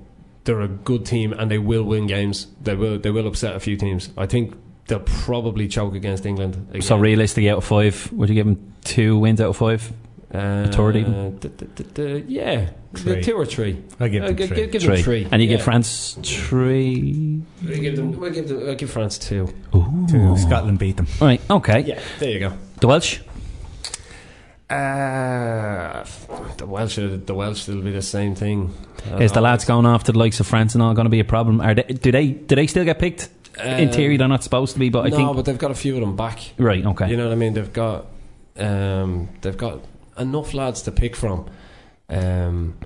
they're 0.44 0.60
a 0.60 0.68
good 0.68 1.04
team 1.06 1.32
and 1.32 1.50
they 1.50 1.58
will 1.58 1.84
win 1.84 2.06
games. 2.06 2.46
They 2.62 2.74
will, 2.74 2.98
they 2.98 3.10
will 3.10 3.26
upset 3.26 3.56
a 3.56 3.60
few 3.60 3.76
teams. 3.76 4.10
I 4.16 4.26
think 4.26 4.54
they'll 4.86 5.00
probably 5.00 5.68
choke 5.68 5.94
against 5.94 6.26
England. 6.26 6.66
Again. 6.70 6.82
So 6.82 6.96
realistically, 6.98 7.48
out 7.50 7.58
of 7.58 7.64
five, 7.64 8.12
would 8.12 8.28
you 8.28 8.34
give 8.34 8.46
them 8.46 8.74
two 8.84 9.18
wins 9.18 9.40
out 9.40 9.48
of 9.50 9.56
five? 9.56 9.92
Uh, 10.32 10.66
third 10.72 10.96
even? 10.96 11.36
d- 11.38 11.48
d- 11.56 11.66
d- 11.76 11.84
d- 11.94 12.24
yeah, 12.26 12.70
Three. 12.94 13.22
two 13.22 13.34
or 13.36 13.46
three. 13.46 13.80
I 14.00 14.08
give 14.08 14.24
Uh, 14.24 14.26
them 14.26 14.36
gi- 14.36 14.46
three. 14.48 14.56
gi- 14.56 14.66
give 14.66 14.82
Three. 14.82 14.94
them 14.96 15.04
three. 15.04 15.28
And 15.30 15.40
you 15.40 15.46
give 15.48 15.62
France 15.62 16.18
three. 16.24 17.40
We 17.64 17.78
give 17.78 17.94
them. 17.96 18.18
We 18.18 18.30
give 18.30 18.48
them. 18.48 18.68
I 18.68 18.74
give 18.74 18.90
France 18.90 19.16
two. 19.18 19.48
Two. 19.72 20.36
Scotland 20.36 20.78
beat 20.80 20.96
them. 20.96 21.06
All 21.20 21.28
right. 21.28 21.40
okay. 21.50 21.80
Yeah, 21.86 22.00
there 22.18 22.30
you 22.30 22.40
go. 22.40 22.52
The 22.80 22.86
Welsh? 22.88 23.20
Uh, 24.70 26.04
the 26.56 26.66
Welsh. 26.66 26.96
The 26.96 27.34
Welsh 27.34 27.68
will 27.68 27.82
be 27.82 27.92
the 27.92 28.02
same 28.02 28.34
thing. 28.34 28.74
Uh, 29.10 29.18
Is 29.18 29.32
the 29.32 29.40
lads 29.40 29.64
going 29.64 29.86
off 29.86 30.04
to 30.04 30.12
the 30.12 30.18
likes 30.18 30.40
of 30.40 30.46
France 30.46 30.74
and 30.74 30.82
all 30.82 30.94
going 30.94 31.04
to 31.04 31.10
be 31.10 31.20
a 31.20 31.24
problem? 31.24 31.60
Are 31.60 31.74
they, 31.74 31.82
do 31.82 32.10
they 32.10 32.28
do 32.28 32.54
they 32.56 32.66
still 32.66 32.84
get 32.84 32.98
picked? 32.98 33.28
In 33.62 33.88
Um, 33.88 33.94
theory, 33.94 34.16
they're 34.16 34.26
not 34.26 34.42
supposed 34.42 34.72
to 34.72 34.80
be, 34.80 34.88
but 34.88 35.06
I 35.06 35.10
no, 35.10 35.16
think 35.16 35.36
but 35.36 35.44
they've 35.44 35.58
got 35.58 35.70
a 35.70 35.74
few 35.76 35.94
of 35.94 36.00
them 36.00 36.16
back. 36.16 36.40
right. 36.58 36.84
Okay, 36.84 37.08
You 37.10 37.16
know 37.16 37.24
what 37.24 37.32
I 37.32 37.36
mean? 37.36 37.52
They've 37.52 37.72
got 37.72 38.06
um, 38.58 39.28
they've 39.42 39.56
got 39.56 39.80
enough 40.18 40.54
lads 40.54 40.82
to 40.82 40.92
pick 40.92 41.14
from. 41.14 41.46
Um, 42.08 42.76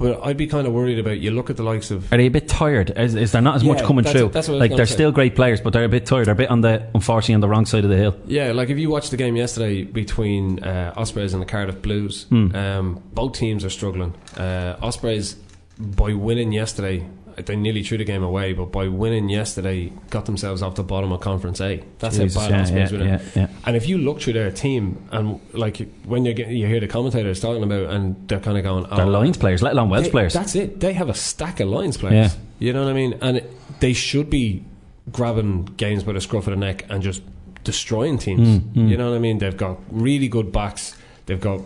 but 0.00 0.24
I'd 0.24 0.36
be 0.36 0.46
kind 0.48 0.66
of 0.66 0.72
worried 0.72 0.98
about. 0.98 1.20
You 1.20 1.30
look 1.30 1.50
at 1.50 1.56
the 1.56 1.62
likes 1.62 1.90
of 1.92 2.12
are 2.12 2.16
they 2.16 2.26
a 2.26 2.30
bit 2.30 2.48
tired? 2.48 2.90
Is, 2.96 3.14
is 3.14 3.30
there 3.32 3.42
not 3.42 3.54
as 3.56 3.62
much 3.64 3.82
coming 3.84 4.02
that's- 4.04 4.20
through? 4.20 4.30
that's 4.30 4.48
what 4.48 4.54
I 4.54 4.58
was 4.58 4.70
like 4.70 4.76
they're 4.76 4.86
say. 4.86 4.94
still 4.94 5.12
great 5.12 5.36
players, 5.36 5.60
but 5.60 5.72
they're 5.72 5.84
a 5.84 5.88
bit 5.88 6.06
tired. 6.06 6.26
They're 6.26 6.32
a 6.32 6.36
bit 6.36 6.50
on 6.50 6.62
the 6.62 6.88
unfortunately 6.94 7.34
on 7.34 7.40
the 7.40 7.48
wrong 7.48 7.66
side 7.66 7.84
of 7.84 7.90
the 7.90 7.96
hill. 7.96 8.16
Yeah, 8.26 8.52
like 8.52 8.70
if 8.70 8.78
you 8.78 8.90
watched 8.90 9.10
the 9.12 9.16
game 9.16 9.36
yesterday 9.36 9.82
between 9.84 10.64
uh, 10.64 10.94
Ospreys 10.96 11.32
and 11.34 11.42
the 11.42 11.46
Cardiff 11.46 11.80
Blues, 11.82 12.24
Hmm. 12.30 12.56
um, 12.56 13.02
both 13.14 13.34
teams 13.34 13.64
are 13.64 13.70
struggling. 13.70 14.14
Uh, 14.36 14.76
Ospreys, 14.82 15.36
by 15.78 16.12
winning 16.14 16.52
yesterday, 16.52 17.06
they 17.46 17.56
nearly 17.56 17.82
threw 17.82 17.98
the 17.98 18.04
game 18.04 18.22
away, 18.22 18.52
but 18.52 18.66
by 18.66 18.88
winning 18.88 19.28
yesterday, 19.28 19.92
got 20.10 20.26
themselves 20.26 20.62
off 20.62 20.74
the 20.74 20.82
bottom 20.82 21.12
of 21.12 21.20
Conference 21.20 21.60
A. 21.60 21.82
That's 21.98 22.16
Jesus, 22.16 22.40
how 22.40 22.48
bad 22.48 22.68
yeah, 22.70 22.88
yeah, 22.90 23.04
yeah, 23.04 23.20
yeah. 23.34 23.48
And 23.64 23.76
if 23.76 23.88
you 23.88 23.98
look 23.98 24.20
through 24.20 24.34
their 24.34 24.50
team, 24.50 25.06
and 25.10 25.40
like 25.52 25.78
when 26.04 26.24
you 26.24 26.34
get, 26.34 26.48
you 26.48 26.66
hear 26.66 26.80
the 26.80 26.88
commentators 26.88 27.40
talking 27.40 27.62
about, 27.62 27.90
and 27.90 28.28
they're 28.28 28.40
kind 28.40 28.58
of 28.58 28.64
going, 28.64 28.84
They're 28.84 29.06
oh, 29.06 29.10
Lions 29.10 29.36
players, 29.36 29.62
let 29.62 29.72
alone 29.72 29.90
Welsh 29.90 30.06
they- 30.06 30.10
players. 30.10 30.32
That's 30.32 30.54
it. 30.54 30.80
They 30.80 30.92
have 30.92 31.08
a 31.08 31.14
stack 31.14 31.60
of 31.60 31.68
Lions 31.68 31.96
players. 31.96 32.34
Yeah. 32.34 32.40
You 32.58 32.72
know 32.72 32.84
what 32.84 32.90
I 32.90 32.94
mean? 32.94 33.18
And 33.22 33.38
it, 33.38 33.80
they 33.80 33.92
should 33.92 34.30
be 34.30 34.64
grabbing 35.10 35.64
games 35.76 36.02
by 36.02 36.12
the 36.12 36.20
scruff 36.20 36.46
of 36.46 36.52
the 36.52 36.56
neck 36.56 36.84
and 36.88 37.02
just 37.02 37.22
destroying 37.64 38.18
teams. 38.18 38.48
Mm, 38.48 38.60
mm. 38.72 38.88
You 38.88 38.96
know 38.96 39.10
what 39.10 39.16
I 39.16 39.20
mean? 39.20 39.38
They've 39.38 39.56
got 39.56 39.78
really 39.90 40.28
good 40.28 40.52
backs. 40.52 40.96
They've 41.26 41.40
got 41.40 41.60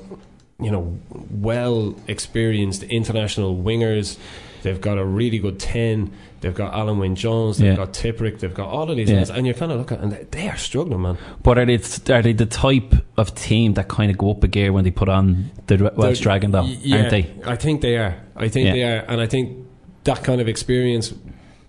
you 0.61 0.71
know 0.71 0.99
well 1.31 1.95
experienced 2.07 2.83
international 2.85 3.57
wingers. 3.57 4.19
They've 4.65 4.81
got 4.81 4.97
a 4.99 5.05
really 5.05 5.39
good 5.39 5.59
ten. 5.61 6.11
They've 6.41 6.55
got 6.55 6.73
Alun 6.73 6.99
Wyn 6.99 7.15
Jones. 7.17 7.59
They've 7.59 7.69
Yeah. 7.69 7.77
got 7.77 7.93
Tipuric. 7.93 8.39
They've 8.41 8.53
got 8.53 8.69
all 8.69 8.91
of 8.91 8.97
these 8.97 9.11
Yeah. 9.11 9.19
guys, 9.19 9.31
and 9.31 9.47
you're 9.47 9.55
kind 9.55 9.71
of 9.71 9.79
looking, 9.79 9.99
and 9.99 10.11
they, 10.13 10.27
they 10.31 10.49
are 10.49 10.57
struggling, 10.57 11.03
man. 11.03 11.19
But 11.43 11.59
are 11.59 11.67
they 11.67 11.79
are 12.13 12.23
they 12.23 12.33
the 12.33 12.47
type 12.47 12.95
of 13.19 13.35
team 13.35 13.75
that 13.75 13.89
kind 13.89 14.11
of 14.11 14.17
go 14.19 14.31
up 14.31 14.43
a 14.43 14.49
gear 14.49 14.73
when 14.73 14.85
they 14.85 14.91
put 14.91 15.09
on 15.09 15.51
the 15.67 15.77
Welsh 15.97 16.19
They're- 16.19 16.23
Dragon, 16.25 16.51
though, 16.51 16.65
yeah, 16.65 16.97
aren't 16.97 17.11
they? 17.11 17.31
I 17.47 17.57
think 17.57 17.83
they 17.83 17.97
are. 17.99 18.17
I 18.37 18.49
think 18.49 18.73
they 18.73 18.83
are, 18.83 19.05
and 19.07 19.21
I 19.21 19.27
think 19.27 19.59
that 20.05 20.25
kind 20.25 20.41
of 20.41 20.49
experience 20.49 21.13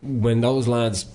when 0.02 0.42
those 0.42 0.68
lads 0.68 1.06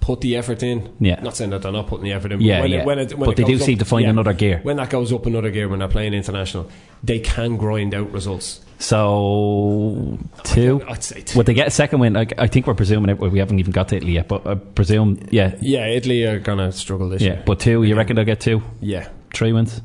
put 0.00 0.20
the 0.20 0.36
effort 0.36 0.62
in. 0.62 0.88
Yeah. 1.00 1.20
Not 1.22 1.36
saying 1.36 1.50
that 1.50 1.62
they're 1.62 1.72
not 1.72 1.86
putting 1.86 2.04
the 2.04 2.12
effort 2.12 2.32
in. 2.32 2.40
Yeah, 2.40 2.60
when 2.60 2.70
yeah. 2.70 2.80
It, 2.80 2.86
when 2.86 2.98
it, 2.98 3.18
when 3.18 3.28
But 3.30 3.36
they 3.36 3.44
do 3.44 3.52
goes 3.58 3.64
seem 3.66 3.78
to 3.78 3.84
find 3.84 4.02
yeah. 4.04 4.10
another 4.10 4.32
gear. 4.32 4.60
When 4.62 4.76
that 4.76 4.90
goes 4.90 5.12
up 5.12 5.26
another 5.26 5.50
gear 5.50 5.68
when 5.68 5.78
they're 5.78 5.88
playing 5.88 6.12
international, 6.14 6.68
they 7.02 7.20
can 7.20 7.56
grind 7.56 7.94
out 7.94 8.10
results. 8.12 8.60
So 8.78 10.18
two. 10.42 10.82
I'd 10.88 11.02
say 11.02 11.20
two. 11.22 11.38
Would 11.38 11.46
they 11.46 11.54
get 11.54 11.68
a 11.68 11.70
second 11.70 12.00
win? 12.00 12.12
Like, 12.12 12.34
I 12.38 12.46
think 12.46 12.66
we're 12.66 12.74
presuming 12.74 13.10
it, 13.10 13.18
we 13.18 13.38
haven't 13.38 13.58
even 13.58 13.72
got 13.72 13.88
to 13.88 13.96
Italy 13.96 14.12
yet, 14.12 14.28
but 14.28 14.46
I 14.46 14.54
presume, 14.56 15.18
yeah, 15.30 15.54
Yeah, 15.60 15.86
Italy 15.86 16.24
are 16.24 16.38
gonna 16.38 16.70
struggle 16.72 17.08
this 17.08 17.22
yeah. 17.22 17.34
year. 17.34 17.42
But 17.46 17.60
two, 17.60 17.82
you 17.82 17.94
reckon 17.96 18.16
they'll 18.16 18.24
get 18.24 18.40
two, 18.40 18.62
Yeah. 18.80 19.08
three 19.32 19.52
wins? 19.52 19.80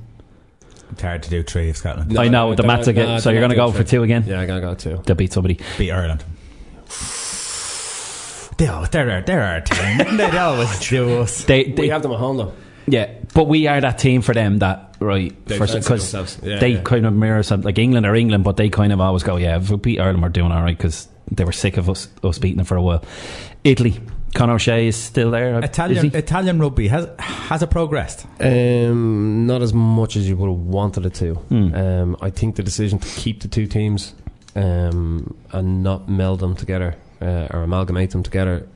It's 0.92 1.02
hard 1.04 1.22
to 1.24 1.30
do 1.30 1.44
three 1.44 1.70
of 1.70 1.78
Scotland. 1.78 2.18
I 2.18 2.28
know 2.30 2.50
the 2.56 2.64
they're 2.64 2.68
maths 2.68 2.88
not- 2.88 2.92
again. 2.92 3.08
nah, 3.08 3.18
so 3.20 3.30
you're 3.30 3.42
going 3.42 3.52
to 3.52 3.56
go 3.56 3.68
doing 3.72 3.84
for 3.84 3.90
two 3.90 4.02
again? 4.04 4.24
Yeah, 4.28 4.40
I'm 4.42 4.48
gonna 4.48 4.62
go 4.62 4.74
two. 4.74 5.02
They'll 5.06 5.16
beat 5.16 5.32
somebody. 5.32 5.60
Beat 5.78 5.92
Ireland. 5.92 6.24
They 8.58 8.68
always, 8.68 8.90
they're, 8.90 9.10
our- 9.10 9.22
they're 9.22 9.42
our 9.44 9.62
team. 9.62 10.18
they 10.18 10.38
always 10.38 10.90
do 10.90 11.22
us. 11.22 11.44
They, 11.46 11.74
We 11.78 11.90
have 11.90 12.02
them 12.02 12.12
at 12.12 12.18
home 12.20 12.38
though. 12.38 12.54
Yeah, 12.92 13.12
but 13.34 13.46
we 13.46 13.68
are 13.68 13.80
that 13.82 13.98
team 13.98 14.22
for 14.22 14.34
them 14.34 14.60
that 14.60 14.96
right 15.00 15.34
for 15.48 15.68
fancy 15.68 15.80
because. 15.80 16.40
Yeah, 16.44 16.60
they 16.60 16.70
yeah. 16.70 16.82
kind 16.82 17.06
of 17.06 17.14
mirror 17.14 17.44
something 17.44 17.66
like 17.66 17.78
England 17.78 18.06
or 18.06 18.16
England, 18.16 18.44
but 18.44 18.58
they 18.58 18.70
kind 18.70 18.94
of 18.94 19.02
always 19.02 19.24
go, 19.24 19.38
yeah, 19.38 19.58
if 19.58 19.70
we 19.70 19.78
beat 19.78 20.00
Ireland, 20.00 20.22
we're 20.22 20.30
doing 20.30 20.52
all 20.52 20.62
right 20.62 20.78
because 20.78 21.08
they 21.32 21.44
were 21.44 21.52
sick 21.52 21.78
of 21.78 21.90
us 21.90 22.08
us 22.24 22.40
beating 22.40 22.58
them 22.58 22.66
for 22.66 22.76
a 22.76 22.82
while. 22.82 23.04
Italy, 23.64 24.00
Conor 24.34 24.54
O'Shea 24.54 24.88
is 24.88 24.96
still 24.96 25.32
there. 25.32 25.60
Italian. 25.64 26.16
Italian 26.16 26.60
rugby 26.60 26.88
has 26.88 27.08
has 27.20 27.62
it 27.64 27.70
progressed? 27.70 28.26
Um, 28.40 29.48
not 29.48 29.62
as 29.62 29.74
much 29.74 30.16
as 30.16 30.28
you 30.28 30.38
would 30.38 30.50
have 30.50 30.60
wanted 30.60 31.06
it 31.06 31.14
to. 31.16 31.36
Hmm. 31.36 31.76
Um, 31.76 32.18
I 32.22 32.30
think 32.30 32.56
the 32.56 32.64
decision 32.64 33.00
to 33.00 33.08
keep 33.20 33.42
the 33.42 33.48
two 33.48 33.68
teams 33.68 34.14
um, 34.56 35.36
and 35.52 35.84
not 35.84 36.10
meld 36.10 36.40
them 36.40 36.56
together 36.56 36.96
uh, 37.22 37.48
or 37.52 37.64
amalgamate 37.64 38.12
them 38.12 38.24
together 38.24 38.68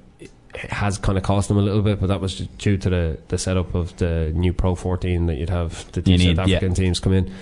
it 0.56 0.72
has 0.72 0.98
kind 0.98 1.18
of 1.18 1.24
cost 1.24 1.48
them 1.48 1.58
a 1.58 1.62
little 1.62 1.82
bit, 1.82 2.00
but 2.00 2.08
that 2.08 2.22
was 2.22 2.40
due 2.58 2.78
to 2.78 2.90
the, 2.90 3.20
the 3.30 3.38
setup 3.38 3.74
of 3.76 3.96
the 3.98 4.32
new 4.36 4.54
Pro 4.54 4.76
14 4.76 5.26
that 5.28 5.36
you'd 5.36 5.50
have 5.50 5.92
the 5.94 6.02
two 6.02 6.18
South 6.18 6.48
yeah. 6.48 6.58
African 6.58 6.74
teams 6.74 7.00
come 7.00 7.14
in. 7.14 7.34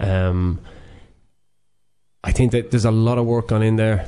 Um, 0.00 0.60
I 2.24 2.32
think 2.32 2.52
that 2.52 2.70
there's 2.70 2.84
a 2.84 2.90
lot 2.90 3.18
of 3.18 3.26
work 3.26 3.48
gone 3.48 3.62
in 3.62 3.76
there. 3.76 4.06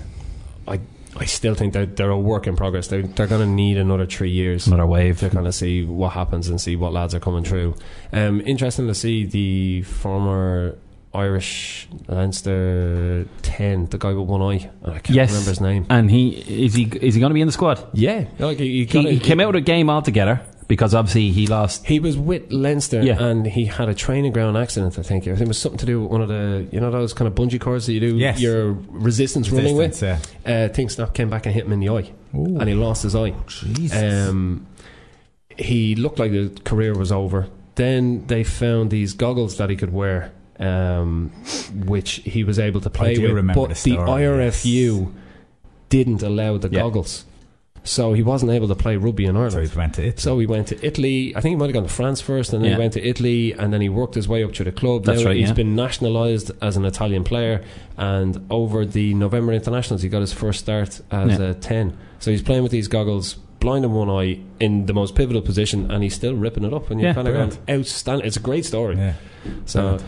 I 0.66 0.80
I 1.16 1.24
still 1.24 1.54
think 1.54 1.72
that 1.72 1.96
they're 1.96 2.10
a 2.10 2.18
work 2.18 2.46
in 2.46 2.56
progress. 2.56 2.86
They're, 2.86 3.02
they're 3.02 3.26
going 3.26 3.40
to 3.40 3.46
need 3.46 3.76
another 3.76 4.06
three 4.06 4.30
years 4.30 4.66
Another 4.66 4.86
wave. 4.86 5.18
to 5.20 5.30
kind 5.30 5.46
of 5.46 5.54
see 5.54 5.84
what 5.84 6.12
happens 6.12 6.48
and 6.48 6.60
see 6.60 6.76
what 6.76 6.92
lads 6.92 7.14
are 7.14 7.20
coming 7.20 7.42
through. 7.42 7.74
Um, 8.12 8.40
interesting 8.42 8.86
to 8.86 8.94
see 8.94 9.24
the 9.24 9.82
former 9.82 10.78
Irish 11.12 11.88
Leinster 12.08 13.26
ten, 13.42 13.86
the 13.86 13.98
guy 13.98 14.12
with 14.12 14.28
one 14.28 14.42
eye. 14.42 14.70
I 14.84 14.98
can't 15.00 15.10
Yes. 15.10 15.30
remember 15.30 15.50
his 15.50 15.60
name. 15.60 15.86
And 15.90 16.10
he 16.10 16.28
is 16.30 16.74
he 16.74 16.84
is 16.84 17.14
he 17.14 17.20
going 17.20 17.30
to 17.30 17.34
be 17.34 17.40
in 17.40 17.46
the 17.48 17.52
squad? 17.52 17.84
Yeah, 17.92 18.26
like 18.38 18.58
he, 18.58 18.84
He, 18.84 18.84
got 18.86 19.04
he 19.06 19.18
came 19.18 19.40
out 19.40 19.48
of 19.48 19.54
the 19.54 19.60
game 19.60 19.90
altogether 19.90 20.40
because 20.68 20.94
obviously 20.94 21.32
he 21.32 21.48
lost. 21.48 21.84
He 21.86 21.98
was 21.98 22.16
with 22.16 22.52
Leinster 22.52 23.02
Yeah. 23.02 23.20
and 23.20 23.44
he 23.44 23.64
had 23.64 23.88
a 23.88 23.94
training 23.94 24.32
ground 24.32 24.56
accident. 24.56 24.98
I 24.98 25.02
think 25.02 25.24
I 25.24 25.30
think 25.30 25.40
it 25.42 25.48
was 25.48 25.58
something 25.58 25.78
to 25.80 25.86
do 25.86 26.00
with 26.02 26.12
one 26.12 26.22
of 26.22 26.28
the 26.28 26.66
you 26.70 26.78
know 26.80 26.92
those 26.92 27.12
kind 27.12 27.26
of 27.26 27.34
bungee 27.34 27.60
cords 27.60 27.86
that 27.86 27.92
you 27.92 28.00
do 28.00 28.16
Yes. 28.16 28.40
your 28.40 28.72
resistance, 28.88 29.50
running 29.50 29.76
with. 29.76 30.00
Resistance, 30.00 30.28
Uh, 30.46 30.68
thing 30.72 30.88
snap 30.88 31.12
came 31.14 31.28
back 31.28 31.44
and 31.46 31.54
hit 31.54 31.64
him 31.64 31.72
in 31.72 31.80
the 31.80 31.88
eye, 31.88 32.10
Ooh. 32.36 32.56
and 32.60 32.68
he 32.68 32.74
lost 32.76 33.02
his 33.02 33.16
eye. 33.16 33.34
Jesus. 33.48 34.28
Um, 34.28 34.66
he 35.56 35.94
looked 35.96 36.18
like 36.20 36.30
the 36.30 36.50
career 36.64 36.94
was 36.94 37.10
over. 37.10 37.48
Then 37.74 38.26
they 38.28 38.44
found 38.44 38.90
these 38.90 39.12
goggles 39.12 39.56
that 39.56 39.70
he 39.70 39.76
could 39.76 39.92
wear, 39.92 40.32
um, 40.60 41.30
which 41.86 42.20
he 42.24 42.44
was 42.44 42.58
able 42.58 42.80
to 42.82 42.90
play 42.90 43.14
do 43.14 43.22
with. 43.22 43.30
remember 43.32 43.54
but 43.62 43.68
the 43.68 43.74
the, 43.74 43.92
story, 43.94 44.08
IRFU 44.22 45.12
didn't 45.88 46.22
allow 46.22 46.56
the 46.58 46.68
Yeah. 46.68 46.80
goggles, 46.80 47.24
so 47.82 48.12
he 48.12 48.22
wasn't 48.22 48.52
able 48.52 48.68
to 48.68 48.74
play 48.74 48.96
rugby 48.96 49.24
in 49.24 49.36
Ireland. 49.36 49.52
so 49.52 49.60
he 49.62 49.78
went 49.78 49.94
to 49.94 50.04
it. 50.06 50.20
So 50.20 50.38
he 50.38 50.46
went 50.46 50.66
to 50.68 50.86
Italy. 50.86 51.34
I 51.34 51.40
think 51.40 51.52
he 51.52 51.56
might 51.56 51.66
have 51.66 51.74
gone 51.74 51.82
to 51.84 51.88
France 51.88 52.20
first, 52.20 52.52
and 52.52 52.62
then 52.62 52.70
Yeah. 52.70 52.76
he 52.76 52.80
went 52.80 52.92
to 52.92 53.04
Italy, 53.06 53.52
and 53.58 53.72
then 53.72 53.80
he 53.80 53.88
worked 53.88 54.14
his 54.14 54.28
way 54.28 54.44
up 54.44 54.52
to 54.54 54.64
the 54.64 54.72
club. 54.72 55.04
That's 55.04 55.20
now 55.22 55.28
right, 55.28 55.36
He's 55.36 55.48
yeah. 55.48 55.54
been 55.54 55.74
nationalised 55.74 56.52
as 56.60 56.76
an 56.76 56.84
Italian 56.84 57.24
player, 57.24 57.62
and 57.96 58.38
over 58.50 58.84
the 58.84 59.14
November 59.14 59.52
internationals, 59.52 60.02
he 60.02 60.08
got 60.08 60.20
his 60.20 60.32
first 60.32 60.60
start 60.60 61.00
as 61.10 61.38
Yeah. 61.38 61.46
a 61.50 61.54
ten. 61.54 61.94
So 62.18 62.30
he's 62.30 62.42
playing 62.42 62.62
with 62.62 62.72
these 62.72 62.86
goggles, 62.86 63.36
blind 63.60 63.84
in 63.84 63.92
one 63.92 64.10
eye, 64.10 64.38
in 64.60 64.86
the 64.86 64.92
most 64.94 65.14
pivotal 65.14 65.40
position, 65.42 65.90
and 65.90 66.02
he's 66.02 66.14
still 66.14 66.34
ripping 66.34 66.64
it 66.64 66.72
up. 66.74 66.90
And 66.90 67.00
you're 67.00 67.14
kind 67.14 67.26
of 67.28 67.34
going 67.34 67.52
outstanding. 67.78 68.26
It's 68.26 68.36
a 68.36 68.40
great 68.40 68.64
story. 68.66 68.96
Yeah. 68.96 69.14
So 69.64 69.98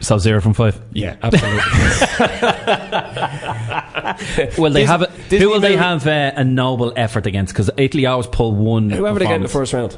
So 0.00 0.18
zero 0.18 0.40
from 0.40 0.54
five. 0.54 0.80
yeah, 0.92 1.16
absolutely. 1.22 1.60
Will 4.58 4.70
they 4.70 4.80
Dis- 4.80 4.88
have 4.88 5.02
it? 5.02 5.10
Disney 5.28 5.38
Who 5.40 5.50
will 5.50 5.60
they 5.60 5.70
movie- 5.76 5.82
have 5.82 6.06
uh, 6.06 6.32
a 6.36 6.44
noble 6.44 6.92
effort 6.96 7.26
against? 7.26 7.52
Because 7.52 7.70
Italy 7.76 8.06
always 8.06 8.26
pull 8.26 8.54
one. 8.54 8.90
Whoever 8.90 9.18
they 9.18 9.26
get 9.26 9.36
in 9.36 9.42
the 9.42 9.48
first 9.48 9.72
round, 9.72 9.96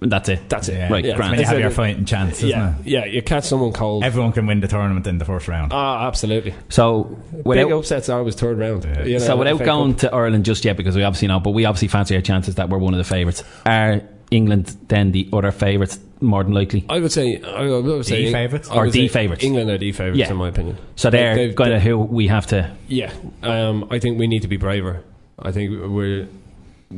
That's 0.00 0.28
it. 0.28 0.48
that's 0.48 0.68
it. 0.68 0.74
Yeah. 0.74 0.92
Right, 0.92 1.04
That's 1.04 1.16
grand. 1.16 1.38
you 1.38 1.44
have 1.46 1.56
a- 1.56 1.60
your 1.60 1.70
fighting 1.70 2.04
chance, 2.04 2.38
isn't 2.38 2.48
yeah, 2.50 2.78
it? 2.80 2.86
yeah. 2.86 3.04
You 3.04 3.22
catch 3.22 3.44
someone 3.44 3.72
cold. 3.72 4.04
Everyone 4.04 4.32
can 4.32 4.46
win 4.46 4.60
the 4.60 4.68
tournament 4.68 5.06
in 5.06 5.18
the 5.18 5.24
first 5.24 5.48
round. 5.48 5.72
Ah, 5.72 6.06
absolutely. 6.08 6.54
So 6.68 7.04
Big 7.32 7.46
without 7.46 7.72
upsets 7.72 8.08
are 8.08 8.18
always 8.18 8.34
third 8.34 8.58
round. 8.58 8.84
Yeah. 8.84 9.04
You 9.04 9.12
know, 9.14 9.18
so 9.24 9.36
without 9.36 9.62
going 9.64 9.92
Cup. 9.92 10.00
to 10.00 10.14
Ireland 10.14 10.44
just 10.44 10.64
yet, 10.64 10.76
because 10.76 10.96
we 10.96 11.04
obviously 11.04 11.28
know, 11.28 11.40
but 11.40 11.50
we 11.50 11.64
obviously 11.64 11.88
fancy 11.88 12.16
our 12.16 12.22
chances 12.22 12.56
that 12.56 12.68
we're 12.68 12.78
one 12.78 12.94
of 12.94 12.98
the 12.98 13.04
favourites. 13.04 13.44
Are 13.66 14.02
England 14.32 14.76
then 14.88 15.12
the 15.12 15.28
other 15.32 15.50
favourites 15.52 15.98
more 16.20 16.42
than 16.44 16.52
likely? 16.54 16.84
I 16.88 17.00
would 17.00 17.12
say, 17.12 17.40
I 17.42 17.66
would 17.66 18.06
say, 18.06 18.26
The 18.26 18.32
favourites? 18.32 18.68
Or 18.70 18.88
the 18.90 19.08
favourites? 19.08 19.44
England 19.44 19.70
are 19.70 19.78
the 19.78 19.92
favourites 19.92 20.18
Yeah. 20.18 20.30
in 20.30 20.36
my 20.36 20.48
opinion. 20.48 20.76
So 20.96 21.10
They- 21.10 21.18
they're 21.18 21.34
they've- 21.36 21.54
kind 21.56 21.72
of 21.72 21.82
who 21.82 21.98
we 21.98 22.28
have 22.28 22.46
to. 22.48 22.70
Yeah, 22.88 23.12
um, 23.42 23.86
I 23.90 23.98
think 23.98 24.18
we 24.18 24.26
need 24.26 24.42
to 24.42 24.48
be 24.48 24.56
braver. 24.56 25.02
I 25.38 25.50
think 25.52 25.70
we're 25.70 26.26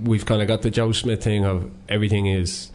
we've 0.03 0.27
kind 0.27 0.43
of 0.43 0.49
got 0.49 0.63
the 0.63 0.71
Joe 0.71 0.91
Schmidt 0.93 1.23
thing 1.23 1.45
of 1.45 1.71
everything 1.89 2.27
is 2.27 2.71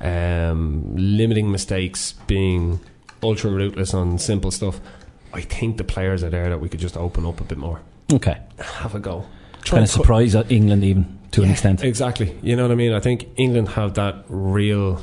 um, 0.00 0.84
limiting 0.96 1.50
mistakes, 1.50 2.12
being 2.26 2.80
ultra 3.22 3.50
rootless 3.50 3.94
on 3.94 4.18
simple 4.18 4.50
stuff. 4.50 4.80
I 5.32 5.40
think 5.42 5.76
the 5.76 5.84
players 5.84 6.22
are 6.22 6.30
there 6.30 6.48
that 6.48 6.60
we 6.60 6.68
could 6.68 6.80
just 6.80 6.96
open 6.96 7.24
up 7.26 7.40
a 7.40 7.44
bit 7.44 7.58
more, 7.58 7.80
Okay. 8.12 8.36
have 8.58 8.94
a 8.94 8.98
go, 8.98 9.24
Kind 9.64 9.82
of 9.84 9.90
surprise 9.90 10.34
England 10.48 10.84
even 10.84 11.18
to 11.32 11.42
an 11.42 11.50
extent. 11.50 11.82
Exactly. 11.82 12.36
You 12.42 12.56
know 12.56 12.62
what 12.62 12.72
I 12.72 12.76
mean? 12.76 12.92
I 12.92 13.00
think 13.00 13.28
England 13.36 13.70
have 13.70 13.94
that 13.94 14.24
real. 14.28 15.00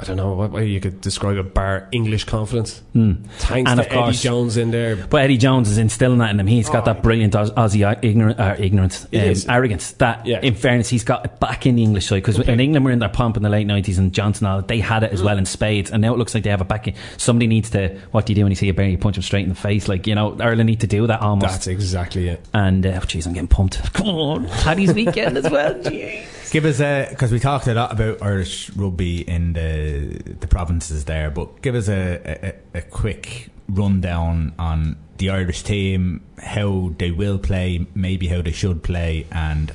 I 0.00 0.04
don't 0.04 0.16
know 0.16 0.32
what 0.32 0.50
way 0.50 0.66
you 0.66 0.80
could 0.80 1.00
describe 1.02 1.36
it. 1.36 1.52
Bar 1.52 1.86
English 1.92 2.24
confidence. 2.24 2.80
Mm. 2.94 3.22
Thanks 3.36 3.70
And 3.70 3.80
to 3.80 3.86
of 3.86 3.92
course- 3.92 4.08
Eddie 4.08 4.18
Jones 4.28 4.56
in 4.56 4.70
there. 4.70 4.96
But 4.96 5.22
Eddie 5.22 5.36
Jones 5.36 5.68
is 5.70 5.76
instilling 5.76 6.18
that 6.18 6.30
in 6.30 6.40
him. 6.40 6.46
He's 6.46 6.70
got 6.70 6.86
that 6.86 7.02
brilliant 7.02 7.36
Aus- 7.36 7.50
Aussie 7.50 7.98
ignorant, 8.02 8.40
uh, 8.40 8.56
ignorance, 8.58 9.04
um, 9.12 9.54
arrogance. 9.54 9.92
That, 9.92 10.26
in 10.26 10.54
fairness, 10.54 10.88
he's 10.88 11.04
got 11.04 11.24
it 11.26 11.38
back 11.38 11.66
in 11.66 11.76
the 11.76 11.82
English 11.82 12.06
side 12.06 12.16
because 12.16 12.38
in 12.38 12.60
England 12.60 12.84
we're 12.84 12.92
in 12.92 12.98
their 12.98 13.08
pomp 13.10 13.36
in 13.36 13.42
the 13.42 13.50
late 13.50 13.66
nineties, 13.66 13.98
and 13.98 14.12
Johnson, 14.12 14.46
all 14.46 14.62
they 14.62 14.78
had 14.80 15.02
it 15.02 15.12
as 15.12 15.22
well 15.22 15.36
in 15.36 15.44
spades, 15.44 15.90
and 15.90 16.00
now 16.00 16.14
it 16.14 16.18
looks 16.18 16.34
like 16.34 16.44
they 16.44 16.50
have 16.50 16.60
it 16.62 16.68
back. 16.68 16.88
in 16.88 16.94
Somebody 17.18 17.46
needs 17.46 17.70
to. 17.70 17.98
What 18.12 18.24
do 18.26 18.32
you 18.32 18.36
do 18.36 18.42
when 18.44 18.52
you 18.52 18.56
see 18.56 18.68
a 18.70 18.74
bear? 18.74 18.88
You 18.88 18.96
punch 18.98 19.16
him 19.16 19.22
straight 19.22 19.42
in 19.42 19.50
the 19.50 19.54
face. 19.54 19.86
Like 19.88 20.06
you 20.06 20.14
know, 20.14 20.36
Ireland 20.40 20.66
need 20.66 20.80
to 20.80 20.86
do 20.86 21.06
that 21.08 21.20
almost. 21.20 21.52
That's 21.52 21.66
exactly 21.66 22.28
it. 22.28 22.40
And 22.54 22.86
uh, 22.86 22.90
oh, 23.02 23.06
jeez, 23.06 23.26
I'm 23.26 23.34
getting 23.34 23.48
pumped. 23.48 23.92
Come 23.92 24.08
on, 24.08 24.48
Paddy's 24.48 24.94
weekend 24.94 25.36
as 25.36 25.50
well. 25.50 25.74
Jeez. 25.74 26.22
Give 26.50 26.64
us 26.64 26.80
a 26.80 27.06
because 27.08 27.30
we 27.30 27.38
talked 27.38 27.68
a 27.68 27.74
lot 27.74 27.92
about 27.92 28.22
Irish 28.22 28.70
rugby 28.70 29.20
in 29.28 29.52
the 29.52 30.34
the 30.40 30.48
provinces 30.48 31.04
there, 31.04 31.30
but 31.30 31.62
give 31.62 31.76
us 31.76 31.88
a, 31.88 32.54
a, 32.74 32.78
a 32.78 32.82
quick 32.82 33.50
rundown 33.68 34.52
on 34.58 34.96
the 35.18 35.30
Irish 35.30 35.62
team, 35.62 36.22
how 36.38 36.92
they 36.98 37.12
will 37.12 37.38
play, 37.38 37.86
maybe 37.94 38.26
how 38.26 38.42
they 38.42 38.50
should 38.50 38.82
play, 38.82 39.26
and 39.30 39.70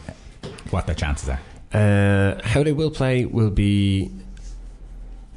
what 0.70 0.86
their 0.86 0.96
chances 0.96 1.30
are. 1.30 1.40
Uh, 1.72 2.42
how 2.44 2.64
they 2.64 2.74
will 2.74 2.92
play 2.92 3.26
will 3.26 3.52
be 3.52 4.12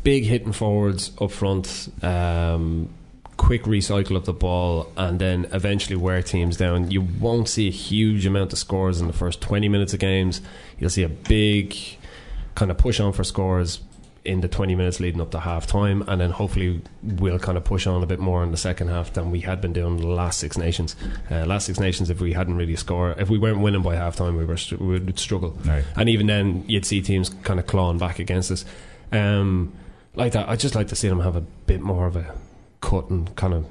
big 0.03 0.25
hitting 0.25 0.53
forwards 0.53 1.13
up 1.21 1.31
front, 1.31 1.89
um, 2.03 2.89
quick 3.39 3.63
recycle 3.63 4.17
of 4.17 4.27
the 4.27 4.35
ball, 4.35 4.93
and 4.99 5.19
then 5.19 5.47
eventually 5.53 5.97
wear 5.97 6.21
teams 6.21 6.59
down. 6.59 6.91
You 6.91 7.01
won't 7.01 7.49
see 7.49 7.69
a 7.69 7.73
huge 7.73 8.27
amount 8.27 8.53
of 8.53 8.59
scores 8.59 9.01
in 9.01 9.07
the 9.07 9.15
first 9.15 9.41
20 9.41 9.69
minutes 9.71 9.95
of 9.95 10.01
games. 10.01 10.43
You'll 10.79 10.91
see 10.91 11.05
a 11.05 11.09
big 11.09 11.75
kind 12.55 12.71
of 12.71 12.77
push 12.77 13.01
on 13.01 13.13
for 13.15 13.25
scores 13.25 13.81
in 14.25 14.41
the 14.43 14.49
20 14.49 14.75
minutes 14.75 15.01
leading 15.01 15.21
up 15.21 15.31
to 15.31 15.41
half 15.41 15.67
time, 15.67 16.03
and 16.07 16.21
then 16.21 16.31
hopefully 16.31 16.83
we'll 17.03 17.39
kind 17.39 17.57
of 17.57 17.65
push 17.65 17.87
on 17.87 18.03
a 18.03 18.07
bit 18.07 18.19
more 18.19 18.43
in 18.43 18.51
the 18.51 18.57
second 18.59 18.89
half 18.89 19.13
than 19.15 19.31
we 19.31 19.41
had 19.41 19.61
been 19.61 19.73
doing 19.73 19.97
the 19.97 20.07
last 20.07 20.39
Six 20.39 20.59
Nations. 20.59 20.95
Uh, 21.31 21.47
last 21.47 21.67
Six 21.67 21.81
Nations, 21.81 22.11
if 22.11 22.21
we 22.21 22.35
hadn't 22.35 22.57
really 22.57 22.77
scored, 22.77 23.19
if 23.19 23.31
we 23.31 23.39
weren't 23.39 23.61
winning 23.61 23.83
by 23.83 23.95
half 23.97 24.17
time, 24.17 24.37
we, 24.37 24.45
were, 24.45 24.59
we 24.79 24.99
would 24.99 25.19
struggle. 25.19 25.57
Right. 25.65 25.85
And 25.97 26.09
even 26.11 26.27
then, 26.27 26.65
you'd 26.67 26.85
see 26.85 27.01
teams 27.01 27.31
kind 27.45 27.59
of 27.59 27.67
clawing 27.67 27.99
back 27.99 28.19
against 28.19 28.51
us. 28.51 28.65
Um, 29.13 29.73
like 30.15 30.33
that, 30.33 30.49
I'd 30.49 30.61
just 30.61 30.75
like 30.75 30.89
to 30.89 30.97
see 30.97 31.09
them 31.09 31.21
have 31.21 31.37
a 31.37 31.41
bit 31.41 31.81
more 31.81 32.07
of 32.07 32.17
a 32.17 32.35
cut 32.81 33.11
and 33.11 33.35
kind 33.37 33.55
of 33.55 33.67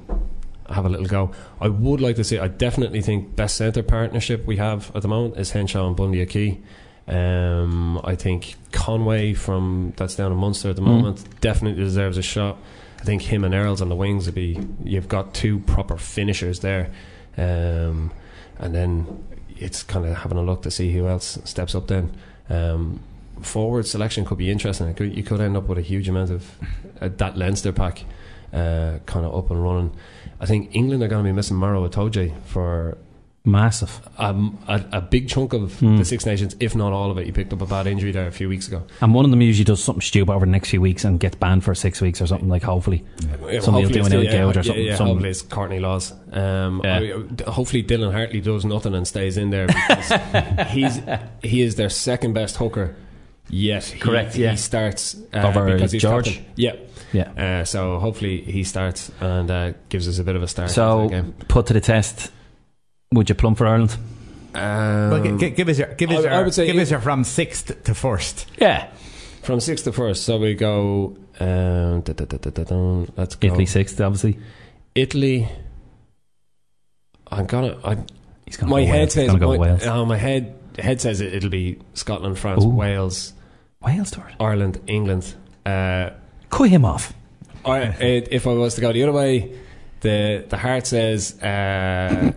have 0.70 0.84
a 0.84 0.88
little 0.88 1.06
go. 1.06 1.30
I 1.60 1.68
would 1.68 2.00
like 2.00 2.16
to 2.16 2.24
see, 2.24 2.38
I 2.38 2.48
definitely 2.48 3.00
think 3.00 3.34
best 3.36 3.56
centre 3.56 3.82
partnership 3.82 4.46
we 4.46 4.56
have 4.58 4.94
at 4.94 5.02
the 5.02 5.08
moment 5.08 5.36
is 5.38 5.50
Henshaw 5.52 5.86
and 5.86 5.96
Bundee 5.96 6.22
Aki. 6.22 6.60
Um, 7.06 8.00
I 8.04 8.14
think 8.16 8.56
Conway 8.72 9.32
from 9.32 9.94
that's 9.96 10.14
down 10.16 10.30
in 10.30 10.36
Munster 10.38 10.68
at 10.70 10.76
the 10.76 10.82
Mm. 10.82 10.86
moment 11.00 11.40
definitely 11.40 11.82
deserves 11.82 12.18
a 12.18 12.22
shot. 12.22 12.58
I 13.00 13.04
think 13.04 13.22
him 13.22 13.44
and 13.44 13.54
Earls 13.54 13.80
on 13.80 13.88
the 13.88 13.94
wings 13.96 14.26
would 14.26 14.34
be. 14.34 14.58
You've 14.84 15.08
got 15.08 15.32
two 15.32 15.60
proper 15.60 15.96
finishers 15.96 16.60
there, 16.60 16.90
um, 17.38 18.10
and 18.58 18.74
then 18.74 19.24
it's 19.56 19.82
kind 19.82 20.04
of 20.04 20.16
having 20.18 20.36
a 20.36 20.42
look 20.42 20.62
to 20.62 20.70
see 20.70 20.92
who 20.92 21.06
else 21.08 21.38
steps 21.44 21.74
up. 21.74 21.86
Then 21.86 22.10
um, 22.50 23.00
forward 23.40 23.86
selection 23.86 24.24
could 24.26 24.36
be 24.38 24.50
interesting. 24.50 24.92
Could, 24.94 25.16
you 25.16 25.22
could 25.22 25.40
end 25.40 25.56
up 25.56 25.66
with 25.68 25.78
a 25.78 25.82
huge 25.82 26.08
amount 26.08 26.30
of 26.30 26.50
uh, 27.00 27.08
that 27.16 27.38
Leinster 27.38 27.72
pack 27.72 28.04
uh, 28.52 28.98
kind 29.06 29.24
of 29.26 29.34
up 29.34 29.50
and 29.50 29.62
running. 29.62 29.94
I 30.40 30.46
think 30.46 30.74
England 30.74 31.02
are 31.02 31.08
going 31.08 31.24
to 31.24 31.28
be 31.28 31.32
missing 31.34 31.56
Maro 31.56 31.88
Itoje 31.88 32.32
for 32.44 32.96
Massive. 33.44 34.00
um, 34.18 34.58
a, 34.68 34.84
a 34.92 35.00
big 35.00 35.26
chunk 35.28 35.52
of 35.54 35.78
Hmm. 35.78 35.96
the 35.96 36.04
Six 36.04 36.26
Nations, 36.26 36.54
if 36.60 36.76
not 36.76 36.92
all 36.92 37.10
of 37.10 37.16
it. 37.18 37.24
He 37.24 37.32
picked 37.32 37.52
up 37.52 37.62
a 37.62 37.66
bad 37.66 37.86
injury 37.86 38.12
there 38.12 38.26
a 38.26 38.32
few 38.32 38.46
weeks 38.48 38.68
ago. 38.68 38.82
And 39.00 39.14
one 39.14 39.24
of 39.24 39.30
them 39.30 39.40
usually 39.40 39.64
does 39.64 39.82
something 39.82 40.02
stupid 40.02 40.30
over 40.30 40.44
the 40.44 40.52
next 40.52 40.68
few 40.68 40.82
weeks 40.82 41.02
and 41.04 41.18
gets 41.18 41.34
banned 41.36 41.64
for 41.64 41.74
six 41.74 42.00
weeks 42.02 42.20
or 42.20 42.26
something. 42.26 42.48
Like 42.48 42.62
hopefully, 42.62 43.04
Yeah, 43.50 43.60
somebody 43.60 43.86
will 43.86 43.92
do 43.92 44.02
an 44.04 44.10
the- 44.10 44.18
out 44.18 44.24
yeah, 44.24 44.44
or 44.60 44.62
something. 44.62 44.84
Yeah, 44.84 44.96
some- 44.96 45.06
hopefully 45.06 45.30
it's 45.30 45.42
Courtney 45.42 45.78
Lawes. 45.80 46.12
Um, 46.32 46.82
Yeah. 46.84 46.98
I- 47.46 47.50
hopefully 47.50 47.82
Dylan 47.82 48.12
Hartley 48.12 48.40
does 48.42 48.66
nothing 48.66 48.94
and 48.94 49.06
stays 49.08 49.38
in 49.38 49.48
there 49.50 49.66
because 49.66 50.12
he's 50.68 51.00
he 51.42 51.62
is 51.62 51.76
their 51.76 51.88
second 51.90 52.34
best 52.34 52.56
hooker. 52.56 52.96
Yet 53.50 53.84
he, 53.84 53.98
Correct, 53.98 54.36
yeah. 54.36 54.50
He 54.50 54.56
starts 54.58 55.16
uh, 55.32 55.38
Over 55.38 55.72
because 55.72 55.92
he's 55.92 56.02
George? 56.02 56.26
captain. 56.34 56.44
Yeah, 56.56 56.72
Yeah. 57.12 57.60
Uh, 57.60 57.64
so 57.64 57.98
hopefully 57.98 58.42
he 58.42 58.64
starts 58.64 59.10
and 59.20 59.50
uh, 59.50 59.72
gives 59.88 60.08
us 60.08 60.18
a 60.18 60.24
bit 60.24 60.36
of 60.36 60.42
a 60.42 60.48
start. 60.48 60.70
So 60.70 61.08
game. 61.08 61.32
put 61.48 61.66
to 61.66 61.72
the 61.72 61.80
test. 61.80 62.30
Would 63.12 63.28
you 63.28 63.34
plumb 63.34 63.54
for 63.54 63.66
Ireland? 63.66 63.96
Um, 64.54 65.10
Well, 65.10 65.22
gi- 65.22 65.38
gi- 65.38 65.50
give 65.56 65.68
us 65.68 65.78
your 65.78 65.88
give 65.94 66.10
us 66.10 66.18
I- 66.18 66.22
your, 66.22 66.32
I 66.32 66.42
would 66.42 66.54
say 66.54 66.66
give 66.66 66.76
if- 66.76 66.82
us 66.82 66.90
your 66.90 67.00
from 67.00 67.24
sixth 67.24 67.84
to 67.84 67.94
first. 67.94 68.46
Yeah, 68.60 68.88
from 69.42 69.60
sixth 69.60 69.84
to 69.84 69.92
first. 69.92 70.24
So 70.24 70.38
we 70.38 70.54
go. 70.54 71.16
Um, 71.40 72.00
da, 72.02 72.12
da, 72.12 72.24
da, 72.24 72.36
da, 72.38 72.50
da, 72.50 72.64
da, 72.64 73.04
let's 73.16 73.36
go. 73.36 73.46
Italy 73.48 73.66
sixth, 73.66 74.00
obviously. 74.00 74.38
Italy. 74.94 75.48
I'm 77.30 77.46
gonna. 77.46 77.78
I, 77.84 77.96
He's 78.46 78.56
gonna 78.56 78.70
my 78.70 78.80
go 78.80 78.86
head 78.86 78.98
Wales. 79.00 79.12
Says. 79.12 79.26
gonna 79.28 79.38
go 79.38 79.48
my, 79.52 79.56
Wales. 79.58 79.86
oh, 79.86 80.04
my 80.06 80.16
head 80.16 80.54
head 80.78 81.00
says 81.00 81.20
it, 81.20 81.34
it'll 81.34 81.50
be 81.50 81.78
Scotland, 81.94 82.38
France, 82.38 82.64
Ooh. 82.64 82.68
Wales, 82.70 83.34
Wales, 83.82 84.08
Stuart. 84.08 84.32
Ireland, 84.40 84.80
England. 84.86 85.34
Uh, 85.66 86.10
Cut 86.50 86.68
him 86.68 86.84
off. 86.84 87.12
I, 87.64 87.80
it, 87.80 88.28
if 88.30 88.46
I 88.46 88.52
was 88.52 88.74
to 88.76 88.80
go 88.80 88.92
the 88.92 89.02
other 89.02 89.12
way, 89.12 89.52
the 90.00 90.44
the 90.48 90.56
heart 90.56 90.86
says. 90.86 91.40
Uh, 91.42 92.32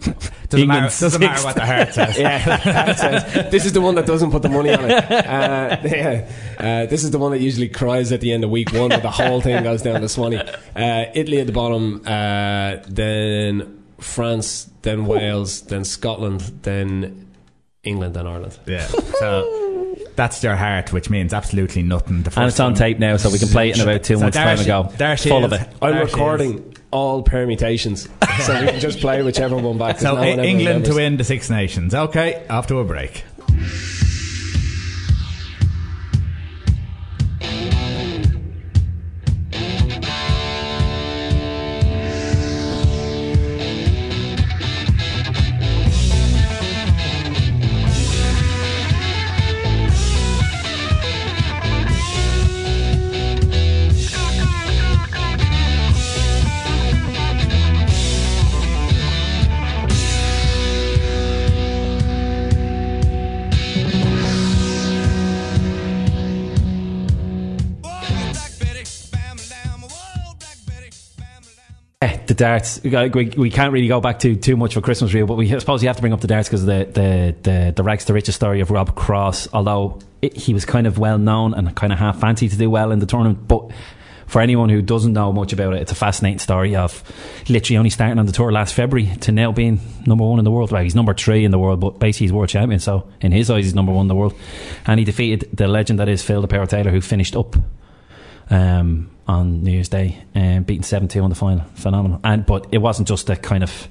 Doesn't 0.49 0.67
matter, 0.67 0.87
doesn't 0.87 1.21
matter 1.21 1.43
what 1.45 1.55
the 1.55 1.65
heart 1.65 1.93
says. 1.93 2.17
yeah, 2.19 2.57
the 2.57 2.73
heart 2.73 2.97
says. 2.97 3.51
This 3.51 3.65
is 3.65 3.71
the 3.71 3.79
one 3.79 3.95
that 3.95 4.05
doesn't 4.05 4.31
put 4.31 4.41
the 4.41 4.49
money 4.49 4.73
on 4.73 4.83
it. 4.83 4.91
Uh, 4.91 5.77
yeah, 5.85 6.29
uh, 6.59 6.85
this 6.87 7.05
is 7.05 7.11
the 7.11 7.19
one 7.19 7.31
that 7.31 7.39
usually 7.39 7.69
cries 7.69 8.11
at 8.11 8.19
the 8.19 8.33
end 8.33 8.43
of 8.43 8.49
week 8.49 8.73
one, 8.73 8.89
but 8.89 9.01
the 9.01 9.11
whole 9.11 9.39
thing 9.39 9.63
goes 9.63 9.81
down 9.81 10.01
to 10.01 10.09
Swanee. 10.09 10.39
Uh, 10.75 11.05
Italy 11.13 11.39
at 11.39 11.47
the 11.47 11.53
bottom, 11.53 12.01
uh, 12.05 12.77
then 12.87 13.81
France, 13.99 14.69
then 14.81 15.05
Wales, 15.05 15.61
then 15.61 15.85
Scotland, 15.85 16.41
then 16.63 17.29
England, 17.83 18.13
then 18.15 18.27
Ireland. 18.27 18.59
Yeah. 18.65 18.87
So 18.87 19.60
that's 20.21 20.43
your 20.43 20.55
heart, 20.55 20.93
which 20.93 21.09
means 21.09 21.33
absolutely 21.33 21.81
nothing. 21.81 22.21
The 22.21 22.31
And 22.39 22.47
it's 22.47 22.59
on 22.59 22.75
tape 22.75 22.99
now, 22.99 23.17
so 23.17 23.31
we 23.31 23.39
can 23.39 23.47
play 23.47 23.71
it 23.71 23.75
in 23.77 23.81
about 23.81 24.03
two 24.03 24.17
So 24.17 24.21
months' 24.21 24.37
there 24.37 24.45
time 24.45 24.57
she- 24.57 24.63
ago. 24.65 24.89
There 24.95 25.17
she 25.17 25.29
Full 25.29 25.45
is. 25.45 25.51
of 25.51 25.53
it. 25.61 25.67
I'm 25.81 25.93
There 25.95 26.05
recording 26.05 26.75
all 26.91 27.23
permutations, 27.23 28.07
so 28.41 28.59
we 28.61 28.67
can 28.67 28.79
just 28.79 28.99
play 28.99 29.23
whichever 29.23 29.57
one 29.57 29.79
back. 29.79 29.95
'cause 29.95 30.03
So 30.03 30.13
no 30.13 30.21
one 30.21 30.39
England 30.45 30.85
to 30.85 30.93
win 30.93 31.17
the 31.17 31.23
Six 31.23 31.49
Nations. 31.49 31.95
Okay, 31.95 32.43
after 32.49 32.75
a 32.79 32.83
break. 32.85 33.23
Darts. 72.41 72.81
We, 72.83 73.29
we, 73.37 73.49
can't 73.51 73.71
really 73.71 73.87
go 73.87 74.01
back 74.01 74.19
to 74.19 74.35
too 74.35 74.57
much 74.57 74.73
for 74.73 74.81
Christmas 74.81 75.13
reel, 75.13 75.27
but 75.27 75.35
we 75.35 75.53
I 75.53 75.59
suppose 75.59 75.83
you 75.83 75.89
have 75.89 75.97
to 75.97 76.01
bring 76.01 76.11
up 76.11 76.21
the 76.21 76.27
darts 76.27 76.49
because 76.49 76.65
the, 76.65 76.89
the 76.91 77.35
the 77.43 77.73
the 77.75 77.83
rags 77.83 78.05
to 78.05 78.13
riches 78.13 78.35
story 78.35 78.61
of 78.61 78.71
Rob 78.71 78.95
Cross. 78.95 79.47
Although 79.53 79.99
it, 80.21 80.35
he 80.35 80.53
was 80.53 80.65
kind 80.65 80.87
of 80.87 80.97
well 80.97 81.19
known 81.19 81.53
and 81.53 81.73
kind 81.75 81.93
of 81.93 81.99
half 81.99 82.19
fancy 82.19 82.49
to 82.49 82.57
do 82.57 82.69
well 82.69 82.91
in 82.91 82.97
the 82.97 83.05
tournament, 83.05 83.47
but 83.47 83.71
for 84.25 84.41
anyone 84.41 84.69
who 84.69 84.81
doesn't 84.81 85.13
know 85.13 85.31
much 85.31 85.53
about 85.53 85.73
it, 85.73 85.81
it's 85.83 85.91
a 85.91 85.95
fascinating 85.95 86.39
story 86.39 86.75
of 86.75 87.03
literally 87.47 87.77
only 87.77 87.89
starting 87.91 88.17
on 88.17 88.25
the 88.25 88.31
tour 88.31 88.51
last 88.51 88.73
February 88.73 89.13
to 89.17 89.31
now 89.31 89.51
being 89.51 89.79
number 90.07 90.23
one 90.23 90.39
in 90.39 90.45
the 90.45 90.51
world. 90.51 90.71
Well, 90.71 90.81
he's 90.81 90.95
number 90.95 91.13
three 91.13 91.45
in 91.45 91.51
the 91.51 91.59
world, 91.59 91.79
but 91.79 91.99
basically 91.99 92.25
he's 92.25 92.33
world 92.33 92.49
champion. 92.49 92.79
So 92.79 93.07
in 93.19 93.31
his 93.31 93.51
eyes, 93.51 93.65
he's 93.65 93.75
number 93.75 93.91
one 93.91 94.05
in 94.05 94.07
the 94.07 94.15
world, 94.15 94.33
and 94.87 94.97
he 94.99 95.05
defeated 95.05 95.55
the 95.55 95.67
legend 95.67 95.99
that 95.99 96.09
is 96.09 96.23
Phil 96.23 96.41
the 96.41 96.47
Power 96.47 96.65
Taylor, 96.65 96.89
who 96.89 97.01
finished 97.01 97.35
up 97.35 97.55
um, 98.51 99.09
on 99.27 99.63
New 99.63 99.71
Year's 99.71 99.89
Day, 99.89 100.23
um, 100.35 100.63
beating 100.63 100.83
seven 100.83 101.07
two 101.07 101.23
in 101.23 101.29
the 101.29 101.35
final. 101.35 101.65
Phenomenal. 101.75 102.19
And 102.23 102.45
but 102.45 102.67
it 102.71 102.77
wasn't 102.77 103.07
just 103.07 103.29
a 103.29 103.35
kind 103.35 103.63
of 103.63 103.87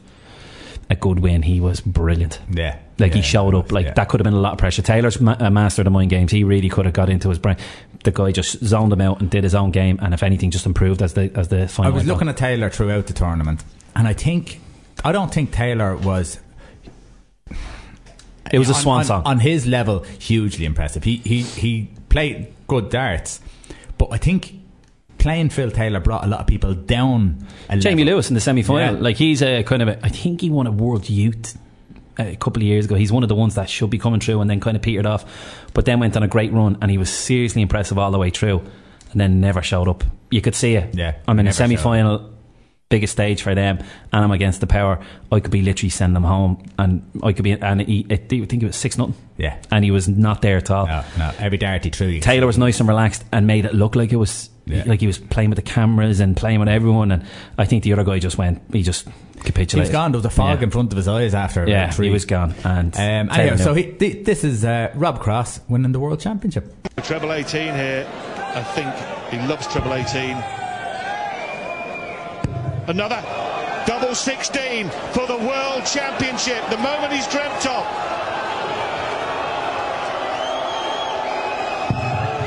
a 0.89 0.95
good 0.95 1.21
win. 1.21 1.43
He 1.43 1.61
was 1.61 1.81
brilliant. 1.81 2.41
Yeah. 2.53 2.79
Like 2.99 3.15
he 3.15 3.23
showed 3.23 3.55
up. 3.55 3.73
Like 3.73 3.87
yeah. 3.87 3.93
that 3.95 4.09
could 4.09 4.21
have 4.21 4.25
been 4.25 4.35
a 4.35 4.41
lot 4.41 4.53
of 4.53 4.59
pressure. 4.59 4.83
Taylor's 4.83 5.21
ma- 5.21 5.37
a 5.39 5.51
master 5.51 5.83
of 5.83 5.85
the 5.85 5.91
mind 5.91 6.11
games. 6.11 6.31
He 6.31 6.45
really 6.45 6.69
could 6.69 6.85
have 6.85 6.93
got 6.95 7.09
into 7.09 7.29
his 7.31 7.39
brain. 7.39 7.57
The 8.05 8.11
guy 8.11 8.33
just 8.33 8.63
zoned 8.65 8.93
him 8.93 9.01
out 9.01 9.21
and 9.21 9.31
did 9.31 9.45
his 9.45 9.55
own 9.55 9.71
game, 9.71 9.99
and 10.03 10.13
if 10.15 10.23
anything, 10.23 10.51
just 10.51 10.67
improved 10.67 11.01
as 11.03 11.15
the 11.15 11.31
as 11.35 11.49
the 11.49 11.67
final. 11.69 11.93
I 11.93 11.95
was 11.95 12.03
on. 12.03 12.09
looking 12.09 12.29
at 12.29 12.37
Taylor 12.37 12.69
throughout 12.71 13.07
the 13.07 13.13
tournament, 13.15 13.63
and 13.97 14.07
I 14.07 14.13
think 14.13 14.61
I 15.05 15.13
don't 15.13 15.33
think 15.33 15.53
Taylor 15.53 15.97
was. 15.97 16.39
It 18.53 18.59
was 18.59 18.69
a 18.69 18.75
on- 18.75 18.81
swan 18.81 18.99
on- 18.99 19.05
song. 19.05 19.23
on 19.27 19.39
his 19.41 19.67
level. 19.67 20.01
Hugely 20.19 20.65
impressive. 20.65 21.05
He 21.05 21.17
he 21.19 21.43
he 21.43 21.91
played 22.09 22.53
good 22.67 22.91
darts, 22.91 23.41
but 24.01 24.09
I 24.13 24.17
think 24.17 24.55
playing 25.19 25.51
Phil 25.51 25.71
Taylor 25.71 26.01
brought 26.01 26.25
a 26.25 26.27
lot 26.27 26.41
of 26.41 26.47
people 26.47 26.73
down. 26.73 27.47
A 27.69 27.77
Jamie 27.77 28.03
level. 28.03 28.15
Lewis 28.15 28.31
in 28.31 28.35
the 28.35 28.41
semi 28.41 28.63
final. 28.63 28.95
Yeah. 28.95 29.01
Like 29.01 29.19
he's 29.19 29.43
a 29.43 29.63
kind 29.63 29.83
of 29.83 29.89
a, 29.89 30.03
I 30.03 30.09
think 30.09 30.41
he 30.41 30.49
won 30.49 30.67
a 30.67 30.71
World 30.71 31.11
Youth 31.11 31.59
a 32.19 32.35
couple 32.37 32.63
of 32.63 32.67
years 32.67 32.87
ago. 32.87 32.95
He's 32.95 33.13
one 33.13 33.23
of 33.23 33.29
the 33.29 33.35
ones 33.35 33.57
that 33.57 33.69
should 33.69 33.91
be 33.91 33.99
coming 33.99 34.19
through 34.19 34.41
and 34.41 34.49
then 34.49 34.59
kind 34.59 34.75
of 34.75 34.83
petered 34.83 35.05
off, 35.05 35.27
but 35.75 35.85
then 35.85 36.01
went 36.01 36.17
on 36.17 36.23
a 36.23 36.29
great 36.29 36.51
run 36.51 36.79
and 36.81 36.91
he 36.91 36.97
was 36.97 37.11
seriously 37.11 37.61
impressive 37.61 37.99
all 37.99 38.11
the 38.11 38.17
way 38.17 38.31
through, 38.31 38.61
and 39.13 39.21
then 39.21 39.39
never 39.43 39.61
showed 39.61 39.87
up. 39.87 40.03
You 40.31 40.41
could 40.41 40.55
see 40.55 40.77
it. 40.77 40.95
Yeah, 40.95 41.17
I'm 41.29 41.39
in 41.39 41.47
a 41.47 41.53
semi 41.53 41.77
final. 41.77 42.33
Biggest 42.91 43.13
stage 43.13 43.41
for 43.43 43.55
them, 43.55 43.79
and 44.13 44.25
I'm 44.25 44.33
against 44.33 44.61
the 44.61 44.67
power. 44.67 44.99
I 45.31 45.39
could 45.39 45.53
be 45.53 45.63
literally 45.63 45.91
send 45.91 46.17
them 46.17 46.25
home, 46.25 46.61
and 46.77 47.09
I 47.23 47.33
could 47.33 47.45
be. 47.45 47.53
And 47.53 47.81
he, 47.83 48.05
I 48.11 48.17
think 48.17 48.53
it 48.65 48.67
was 48.67 48.75
six 48.75 48.99
nothing. 48.99 49.15
Yeah. 49.39 49.57
and 49.71 49.85
he 49.85 49.93
was 49.93 50.09
not 50.09 50.43
there 50.43 50.57
at 50.57 50.73
all. 50.73 50.87
No, 50.89 51.05
no, 51.17 51.31
every 51.39 51.57
darty 51.57 51.95
through. 51.95 52.09
you 52.09 52.21
Taylor 52.21 52.49
was 52.49 52.59
nice 52.59 52.81
and 52.81 52.89
relaxed 52.89 53.25
and 53.33 53.47
made 53.47 53.65
it 53.65 53.75
look 53.75 53.95
like 53.95 54.13
it 54.13 54.17
was 54.17 54.51
Yeah. 54.67 54.83
like 54.87 54.99
he 55.01 55.07
was 55.07 55.19
playing 55.19 55.51
with 55.51 55.57
the 55.57 55.63
cameras 55.63 56.19
and 56.19 56.37
playing 56.37 56.59
with 56.59 56.69
everyone. 56.69 57.13
And 57.13 57.25
I 57.57 57.65
think 57.65 57.85
the 57.85 57.93
other 57.93 58.03
guy 58.03 58.19
just 58.19 58.37
went, 58.37 58.61
he 58.73 58.83
just 58.83 59.07
capitulated. 59.45 59.73
He 59.75 59.81
was 59.81 59.91
gone. 59.91 60.11
There 60.11 60.19
was 60.19 60.25
a 60.27 60.31
fog 60.31 60.59
Yeah. 60.59 60.65
in 60.65 60.71
front 60.71 60.93
of 60.93 60.97
his 60.97 61.07
eyes 61.07 61.33
after. 61.33 61.69
Yeah, 61.69 61.85
about 61.85 61.95
three. 61.95 62.09
he 62.09 62.13
was 62.13 62.25
gone. 62.25 62.55
And 62.65 62.93
Um, 62.97 63.31
anyway, 63.31 63.57
so 63.57 63.73
he, 63.73 63.85
th- 63.85 64.27
this 64.27 64.43
is 64.43 64.65
uh, 64.65 64.91
Rob 64.97 65.21
Cross 65.21 65.61
winning 65.69 65.93
the 65.93 66.01
World 66.01 66.19
Championship. 66.19 66.75
Treble 67.05 67.33
18 67.33 67.73
here. 67.73 68.07
I 68.37 68.63
think 68.65 68.93
he 69.31 69.49
loves 69.49 69.69
treble 69.69 69.95
18. 69.95 70.37
Another 72.91 73.23
double 73.87 74.17
16 74.17 74.91
for 75.15 75.25
the 75.29 75.39
World 75.39 75.87
Championship. 75.87 76.59
The 76.71 76.77
moment 76.79 77.13
he's 77.13 77.29
dreamt 77.29 77.65
of. 77.65 77.87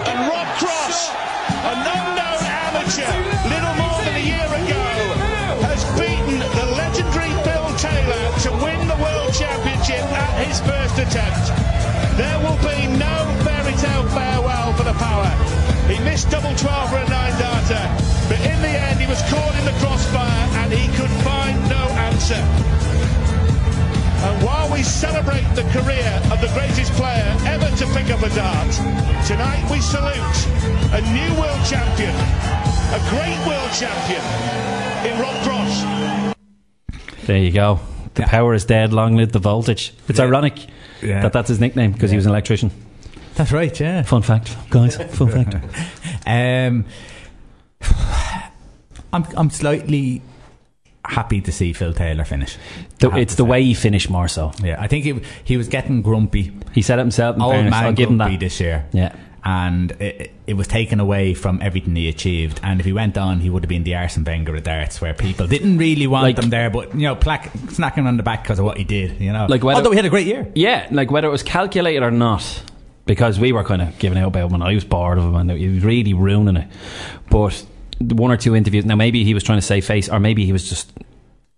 And 0.03 0.19
Rob 0.27 0.47
Cross, 0.59 1.15
an 1.47 1.79
unknown 1.79 2.43
amateur, 2.43 3.07
little 3.47 3.75
more 3.79 4.03
than 4.03 4.19
a 4.19 4.25
year 4.27 4.43
ago, 4.43 4.83
has 5.63 5.79
beaten 5.95 6.39
the 6.43 6.67
legendary 6.75 7.31
Phil 7.47 7.69
Taylor 7.79 8.25
to 8.43 8.51
win 8.65 8.85
the 8.89 8.99
World 8.99 9.31
Championship 9.31 10.03
at 10.11 10.45
his 10.45 10.59
first 10.59 10.99
attempt. 10.99 11.55
There 12.17 12.39
will 12.43 12.59
be 12.59 12.91
no 12.99 13.15
fairy 13.47 13.75
tale 13.79 14.03
farewell 14.09 14.73
for 14.73 14.83
the 14.83 14.93
power. 14.99 15.62
He 15.87 15.99
missed 16.03 16.29
double 16.29 16.55
12 16.55 16.89
for 16.89 16.97
a 16.97 17.07
nine 17.09 17.33
darter, 17.39 17.83
but 18.29 18.39
in 18.41 18.61
the 18.61 18.73
end 18.87 18.99
he 18.99 19.07
was 19.07 19.21
caught 19.29 19.53
in 19.59 19.65
the 19.65 19.75
crossfire 19.83 20.47
and 20.63 20.71
he 20.71 20.87
could 20.97 21.11
find 21.23 21.57
no 21.69 21.83
answer. 22.07 22.41
And 24.23 24.41
while 24.43 24.71
we 24.71 24.81
celebrate 24.83 25.43
the 25.53 25.63
career 25.75 26.07
of 26.31 26.39
the 26.39 26.47
greatest 26.53 26.93
player 26.93 27.35
ever 27.45 27.67
to 27.75 27.85
pick 27.93 28.09
up 28.09 28.21
a 28.23 28.29
dart, 28.33 28.71
tonight 29.27 29.67
we 29.69 29.79
salute 29.81 30.37
a 30.95 31.01
new 31.11 31.29
world 31.41 31.61
champion, 31.67 32.15
a 32.95 33.01
great 33.11 33.39
world 33.45 33.71
champion 33.75 34.23
in 35.05 35.19
Rob 35.19 35.35
Cross. 35.43 35.83
There 37.27 37.37
you 37.37 37.51
go. 37.51 37.79
The 38.13 38.23
power 38.23 38.53
is 38.53 38.63
dead. 38.63 38.93
Long 38.93 39.15
live 39.17 39.31
the 39.33 39.39
voltage. 39.39 39.93
It's 40.07 40.19
ironic 40.19 40.67
Yeah. 41.01 41.21
that 41.23 41.33
that's 41.33 41.49
his 41.49 41.59
nickname 41.59 41.91
because 41.91 42.09
he 42.11 42.15
was 42.15 42.25
an 42.25 42.31
electrician. 42.31 42.71
That's 43.35 43.51
right, 43.51 43.77
yeah. 43.79 44.03
Fun 44.03 44.21
fact, 44.21 44.55
guys. 44.69 44.95
Fun 44.97 45.29
fact. 45.29 45.55
Um, 46.25 46.85
I'm 49.11 49.25
I'm 49.35 49.49
slightly 49.49 50.21
happy 51.05 51.41
to 51.41 51.51
see 51.51 51.73
Phil 51.73 51.93
Taylor 51.93 52.23
finish. 52.23 52.57
The- 52.99 53.11
it's 53.17 53.35
the 53.35 53.43
say. 53.43 53.49
way 53.49 53.63
he 53.63 53.73
finished 53.73 54.09
more 54.09 54.27
so. 54.27 54.51
Yeah, 54.63 54.77
I 54.81 54.87
think 54.87 55.03
he 55.05 55.21
he 55.43 55.57
was 55.57 55.67
getting 55.67 56.01
grumpy. 56.01 56.53
He 56.71 56.81
said 56.81 56.99
it 56.99 57.01
himself. 57.01 57.39
Old 57.39 57.51
fairness. 57.53 57.71
man 57.71 57.83
I'll 57.85 57.91
give 57.93 58.09
him 58.09 58.17
grumpy 58.17 58.35
that. 58.37 58.39
this 58.39 58.59
year. 58.59 58.85
Yeah. 58.93 59.15
And 59.45 59.91
it, 59.99 60.31
it 60.47 60.53
was 60.53 60.67
taken 60.67 61.01
away 61.01 61.33
from 61.33 61.61
everything 61.61 61.93
he 61.97 62.07
achieved. 62.07 62.61
And 62.63 62.79
if 62.79 62.85
he 62.85 62.93
went 62.93 63.17
on, 63.17 63.41
he 63.41 63.49
would 63.49 63.61
have 63.63 63.69
been 63.69 63.83
the 63.83 63.93
Arsene 63.95 64.23
Wenger 64.23 64.55
of 64.55 64.63
darts, 64.63 65.01
where 65.01 65.13
people 65.13 65.47
didn't 65.47 65.77
really 65.77 66.07
want 66.07 66.23
Like- 66.23 66.39
him 66.41 66.49
there, 66.49 66.69
but 66.69 66.95
you 66.95 67.01
know, 67.01 67.15
plaque, 67.17 67.51
smacking 67.67 68.03
him 68.03 68.07
on 68.07 68.15
the 68.15 68.23
back 68.23 68.43
because 68.43 68.57
of 68.59 68.63
what 68.63 68.77
he 68.77 68.85
did. 68.85 69.19
You 69.19 69.33
know, 69.33 69.47
Like 69.49 69.61
whether- 69.61 69.75
although 69.79 69.91
he 69.91 69.97
had 69.97 70.05
a 70.05 70.09
great 70.09 70.27
year. 70.27 70.49
Yeah, 70.55 70.87
like 70.91 71.11
whether 71.11 71.27
it 71.27 71.31
was 71.31 71.43
calculated 71.43 72.03
or 72.03 72.11
not, 72.11 72.63
because 73.05 73.39
we 73.39 73.51
were 73.51 73.63
kind 73.63 73.81
of 73.81 73.97
giving 73.99 74.17
out 74.17 74.27
about 74.27 74.47
him 74.49 74.53
and 74.55 74.63
I 74.63 74.73
was 74.73 74.83
bored 74.85 75.17
of 75.17 75.23
him 75.25 75.35
and 75.35 75.51
he 75.51 75.67
was 75.67 75.83
really 75.83 76.13
ruining 76.13 76.57
it. 76.57 76.67
But 77.29 77.65
one 77.99 78.31
or 78.31 78.37
two 78.37 78.55
interviews, 78.55 78.85
now 78.85 78.95
maybe 78.95 79.23
he 79.23 79.33
was 79.33 79.43
trying 79.43 79.57
to 79.59 79.65
save 79.65 79.85
face 79.85 80.09
or 80.09 80.19
maybe 80.19 80.45
he 80.45 80.51
was 80.53 80.67
just. 80.69 80.91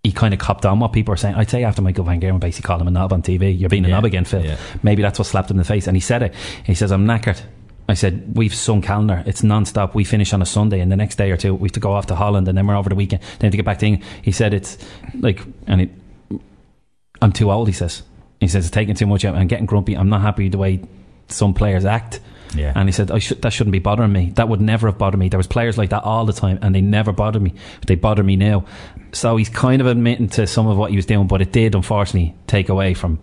He 0.04 0.12
kind 0.12 0.32
of 0.32 0.38
copped 0.38 0.64
on 0.64 0.78
what 0.78 0.92
people 0.92 1.10
were 1.10 1.16
saying. 1.16 1.34
I'd 1.34 1.50
say 1.50 1.64
after 1.64 1.82
Michael 1.82 2.04
Van 2.04 2.20
Gerwen 2.20 2.38
basically 2.38 2.64
called 2.68 2.80
him 2.80 2.86
a 2.86 2.92
knob 2.92 3.12
on 3.12 3.22
TV. 3.22 3.58
You're 3.58 3.68
being 3.68 3.84
a 3.84 3.88
Yeah, 3.88 3.94
knob 3.96 4.04
again, 4.04 4.24
Phil. 4.24 4.44
yeah. 4.44 4.56
Maybe 4.84 5.02
that's 5.02 5.18
what 5.18 5.26
slapped 5.26 5.50
him 5.50 5.56
in 5.56 5.58
the 5.58 5.64
face. 5.64 5.88
And 5.88 5.96
he 5.96 6.00
said 6.00 6.22
it. 6.22 6.32
He 6.64 6.74
says, 6.76 6.92
I'm 6.92 7.06
knackered. 7.08 7.40
I 7.88 7.94
said, 7.94 8.36
we've 8.36 8.54
sun 8.54 8.82
calendar. 8.82 9.24
It's 9.26 9.42
non-stop. 9.42 9.96
We 9.96 10.04
finish 10.04 10.32
on 10.32 10.40
a 10.42 10.46
Sunday 10.46 10.78
and 10.78 10.92
the 10.92 10.96
next 10.96 11.16
day 11.16 11.32
or 11.32 11.36
two 11.36 11.56
we 11.56 11.66
have 11.68 11.72
to 11.72 11.80
go 11.80 11.90
off 11.90 12.06
to 12.06 12.14
Holland 12.14 12.46
and 12.46 12.56
then 12.56 12.68
we're 12.68 12.76
over 12.76 12.88
the 12.88 12.94
weekend. 12.94 13.20
Then 13.40 13.50
to 13.50 13.56
get 13.56 13.66
back 13.66 13.80
to 13.80 13.86
England. 13.86 14.08
He 14.22 14.30
said 14.30 14.54
it's 14.54 14.78
like, 15.18 15.40
and 15.66 15.80
it, 15.80 15.90
I'm 17.20 17.32
too 17.32 17.50
old, 17.50 17.66
he 17.66 17.74
says. 17.74 18.04
He 18.38 18.46
says 18.46 18.66
it's 18.66 18.72
taking 18.74 18.94
too 18.94 19.06
much 19.06 19.24
out. 19.24 19.34
I'm 19.34 19.48
getting 19.48 19.66
grumpy. 19.66 19.94
I'm 19.96 20.08
not 20.08 20.20
happy 20.20 20.48
the 20.48 20.58
way 20.58 20.82
some 21.28 21.54
players 21.54 21.84
act. 21.84 22.20
Yeah. 22.54 22.72
And 22.74 22.88
he 22.88 22.92
said, 22.92 23.10
I 23.10 23.18
should, 23.18 23.42
that 23.42 23.52
shouldn't 23.52 23.72
be 23.72 23.78
bothering 23.78 24.12
me. 24.12 24.30
That 24.36 24.48
would 24.48 24.60
never 24.60 24.88
have 24.88 24.98
bothered 24.98 25.18
me. 25.18 25.28
There 25.28 25.38
was 25.38 25.46
players 25.46 25.76
like 25.76 25.90
that 25.90 26.04
all 26.04 26.24
the 26.24 26.32
time 26.32 26.58
and 26.62 26.74
they 26.74 26.80
never 26.80 27.12
bothered 27.12 27.42
me. 27.42 27.54
But 27.80 27.88
they 27.88 27.96
bother 27.96 28.22
me 28.22 28.36
now. 28.36 28.64
So 29.12 29.36
he's 29.36 29.48
kind 29.48 29.80
of 29.80 29.86
admitting 29.86 30.28
to 30.30 30.46
some 30.46 30.66
of 30.66 30.76
what 30.76 30.90
he 30.90 30.96
was 30.96 31.06
doing, 31.06 31.26
but 31.26 31.42
it 31.42 31.52
did 31.52 31.74
unfortunately 31.74 32.34
take 32.46 32.68
away 32.68 32.94
from 32.94 33.18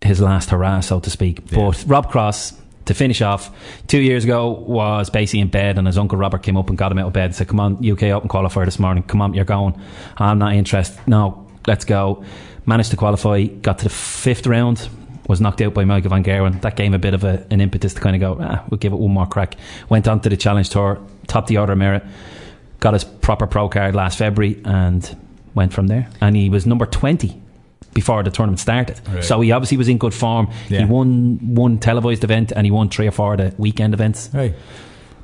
his 0.00 0.20
last 0.20 0.50
hurrah, 0.50 0.80
so 0.80 1.00
to 1.00 1.10
speak. 1.10 1.50
But 1.50 1.84
Rob 1.86 2.10
Cross, 2.10 2.60
to 2.86 2.94
finish 2.94 3.20
off, 3.20 3.50
two 3.86 4.00
years 4.00 4.24
ago 4.24 4.48
was 4.50 5.10
basically 5.10 5.40
in 5.40 5.48
bed, 5.48 5.78
and 5.78 5.86
his 5.86 5.98
uncle 5.98 6.18
Robert 6.18 6.42
came 6.42 6.56
up 6.56 6.68
and 6.68 6.78
got 6.78 6.90
him 6.90 6.98
out 6.98 7.08
of 7.08 7.12
bed 7.12 7.26
and 7.26 7.34
said, 7.34 7.48
"Come 7.48 7.60
on, 7.60 7.84
UK 7.84 8.04
Open 8.04 8.28
qualifier 8.28 8.64
this 8.64 8.78
morning. 8.78 9.02
Come 9.02 9.20
on, 9.20 9.34
you're 9.34 9.44
going. 9.44 9.78
I'm 10.16 10.38
not 10.38 10.54
interested. 10.54 10.98
No, 11.06 11.46
let's 11.66 11.84
go." 11.84 12.24
Managed 12.64 12.90
to 12.90 12.96
qualify, 12.96 13.44
got 13.44 13.78
to 13.78 13.84
the 13.84 13.90
fifth 13.90 14.46
round. 14.46 14.88
Was 15.28 15.40
knocked 15.40 15.60
out 15.60 15.74
by 15.74 15.84
Michael 15.84 16.10
Van 16.10 16.24
Gerwen. 16.24 16.60
That 16.62 16.74
gave 16.74 16.86
him 16.86 16.94
a 16.94 16.98
bit 16.98 17.14
of 17.14 17.22
a, 17.22 17.46
an 17.50 17.60
impetus 17.60 17.94
to 17.94 18.00
kind 18.00 18.16
of 18.16 18.20
go, 18.20 18.42
ah, 18.42 18.64
we'll 18.70 18.78
give 18.78 18.92
it 18.92 18.96
one 18.96 19.12
more 19.12 19.26
crack. 19.26 19.56
Went 19.88 20.08
on 20.08 20.20
to 20.22 20.28
the 20.28 20.36
Challenge 20.36 20.68
Tour, 20.68 20.98
topped 21.26 21.48
the 21.48 21.58
order 21.58 21.72
of 21.72 21.78
merit, 21.78 22.02
got 22.80 22.94
his 22.94 23.04
proper 23.04 23.46
pro 23.46 23.68
card 23.68 23.94
last 23.94 24.18
February, 24.18 24.60
and 24.64 25.16
went 25.54 25.72
from 25.72 25.86
there. 25.86 26.08
And 26.20 26.34
he 26.34 26.48
was 26.48 26.66
number 26.66 26.86
20 26.86 27.40
before 27.94 28.22
the 28.22 28.30
tournament 28.30 28.60
started. 28.60 29.00
Right. 29.08 29.24
So 29.24 29.40
he 29.40 29.52
obviously 29.52 29.76
was 29.76 29.88
in 29.88 29.98
good 29.98 30.14
form. 30.14 30.50
Yeah. 30.68 30.80
He 30.80 30.84
won 30.84 31.38
one 31.54 31.78
televised 31.78 32.24
event 32.24 32.52
and 32.52 32.64
he 32.64 32.70
won 32.70 32.88
three 32.88 33.06
or 33.06 33.10
four 33.10 33.34
of 33.34 33.38
the 33.38 33.54
weekend 33.58 33.92
events. 33.94 34.30
Right. 34.32 34.54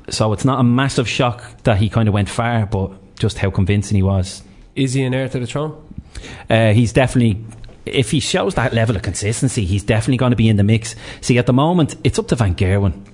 So 0.09 0.33
it's 0.33 0.45
not 0.45 0.59
a 0.59 0.63
massive 0.63 1.07
shock 1.07 1.43
that 1.63 1.77
he 1.77 1.89
kind 1.89 2.07
of 2.07 2.13
went 2.13 2.29
far, 2.29 2.65
but 2.65 2.91
just 3.17 3.37
how 3.37 3.49
convincing 3.49 3.95
he 3.95 4.03
was. 4.03 4.43
Is 4.75 4.93
he 4.93 5.03
an 5.03 5.13
heir 5.13 5.29
to 5.29 5.39
the 5.39 5.47
throne? 5.47 5.81
Uh, 6.49 6.73
he's 6.73 6.91
definitely. 6.93 7.43
If 7.85 8.11
he 8.11 8.19
shows 8.19 8.55
that 8.55 8.73
level 8.73 8.95
of 8.95 9.01
consistency, 9.01 9.65
he's 9.65 9.83
definitely 9.83 10.17
going 10.17 10.31
to 10.31 10.35
be 10.35 10.49
in 10.49 10.57
the 10.57 10.63
mix. 10.63 10.95
See, 11.21 11.37
at 11.37 11.45
the 11.45 11.53
moment, 11.53 11.95
it's 12.03 12.17
up 12.17 12.27
to 12.29 12.35
Van 12.35 12.55
Gerwen. 12.55 13.05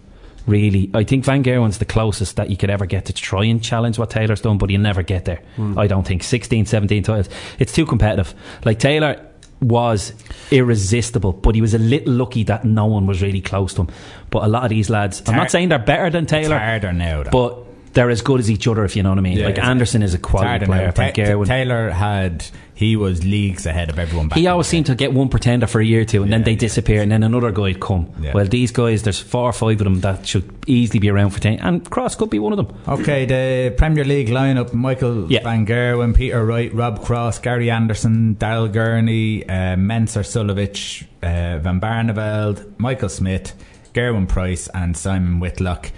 Really, 0.47 0.89
I 0.93 1.03
think 1.03 1.23
Van 1.23 1.43
Gerwen's 1.43 1.77
the 1.77 1.85
closest 1.85 2.37
that 2.37 2.49
you 2.49 2.57
could 2.57 2.71
ever 2.71 2.87
get 2.87 3.05
to 3.05 3.13
try 3.13 3.45
and 3.45 3.63
challenge 3.63 3.99
what 3.99 4.09
Taylor's 4.09 4.41
done, 4.41 4.57
but 4.57 4.69
he'll 4.71 4.81
never 4.81 5.03
get 5.03 5.25
there. 5.25 5.41
Hmm. 5.55 5.77
I 5.77 5.85
don't 5.85 6.05
think 6.05 6.23
16, 6.23 6.65
17 6.65 7.03
titles. 7.03 7.29
It's 7.59 7.73
too 7.73 7.85
competitive. 7.85 8.33
Like 8.65 8.79
Taylor 8.79 9.23
was 9.61 10.13
irresistible, 10.49 11.33
but 11.33 11.53
he 11.53 11.61
was 11.61 11.73
a 11.75 11.77
little 11.77 12.13
lucky 12.13 12.43
that 12.45 12.65
no 12.65 12.87
one 12.87 13.05
was 13.05 13.21
really 13.21 13.41
close 13.41 13.75
to 13.75 13.81
him. 13.81 13.89
But 14.31 14.43
a 14.43 14.47
lot 14.47 14.63
of 14.63 14.69
these 14.69 14.89
lads, 14.89 15.21
I'm 15.27 15.35
not 15.35 15.51
saying 15.51 15.69
they're 15.69 15.77
better 15.79 16.09
than 16.09 16.25
Taylor, 16.25 16.57
harder 16.57 16.91
now, 16.91 17.23
though. 17.23 17.29
but 17.29 17.93
they're 17.93 18.09
as 18.09 18.21
good 18.21 18.39
as 18.39 18.49
each 18.49 18.67
other, 18.67 18.83
if 18.83 18.95
you 18.95 19.03
know 19.03 19.09
what 19.09 19.19
I 19.19 19.21
mean. 19.21 19.37
Yeah, 19.37 19.45
like 19.45 19.59
Anderson 19.59 20.01
is 20.01 20.13
a 20.13 20.17
quality 20.17 20.65
player. 20.65 20.91
Ta-. 20.91 21.11
Taylor 21.11 21.91
had 21.91 22.45
he 22.81 22.95
was 22.95 23.23
leagues 23.23 23.65
ahead 23.65 23.89
of 23.89 23.97
everyone. 23.97 24.27
Back 24.27 24.39
He 24.39 24.47
always 24.47 24.67
seemed 24.67 24.87
to 24.87 24.95
get 24.95 25.13
one 25.13 25.29
pretender 25.29 25.67
for 25.67 25.79
a 25.79 25.85
year 25.85 26.01
or 26.01 26.05
two, 26.05 26.23
and 26.23 26.33
then 26.33 26.43
they 26.43 26.55
disappear, 26.55 27.01
and 27.01 27.11
then 27.11 27.23
another 27.23 27.51
guy'd 27.51 27.79
come. 27.79 28.11
Yeah. 28.19 28.33
Well, 28.33 28.45
these 28.45 28.71
guys, 28.71 29.03
there's 29.03 29.19
four 29.19 29.43
or 29.43 29.53
five 29.53 29.79
of 29.79 29.85
them 29.85 30.01
that 30.01 30.27
should 30.27 30.49
easily 30.67 30.99
be 30.99 31.09
around 31.09 31.29
for 31.29 31.39
ten, 31.39 31.59
and 31.59 31.89
Cross 31.89 32.15
could 32.15 32.29
be 32.29 32.39
one 32.39 32.51
of 32.51 32.57
them. 32.57 32.75
Okay, 32.87 33.25
the 33.25 33.73
Premier 33.77 34.03
League 34.03 34.29
lineup: 34.29 34.73
Michael 34.73 35.27
Van 35.27 35.65
Gerwen, 35.65 36.15
Peter 36.15 36.45
Wright, 36.45 36.73
Rob 36.73 37.03
Cross, 37.03 37.39
Gary 37.39 37.69
Anderson, 37.69 38.35
Daryl 38.35 38.71
Gurney, 38.71 39.47
uh, 39.47 39.75
Mensur 39.75 40.23
Suljovic, 40.23 41.03
uh, 41.23 41.59
Van 41.59 41.79
Barneveld, 41.79 42.79
Michael 42.79 43.09
Smith, 43.09 43.53
Gerwyn 43.93 44.27
Price, 44.27 44.67
and 44.73 44.97
Simon 44.97 45.39
Whitlock. 45.39 45.91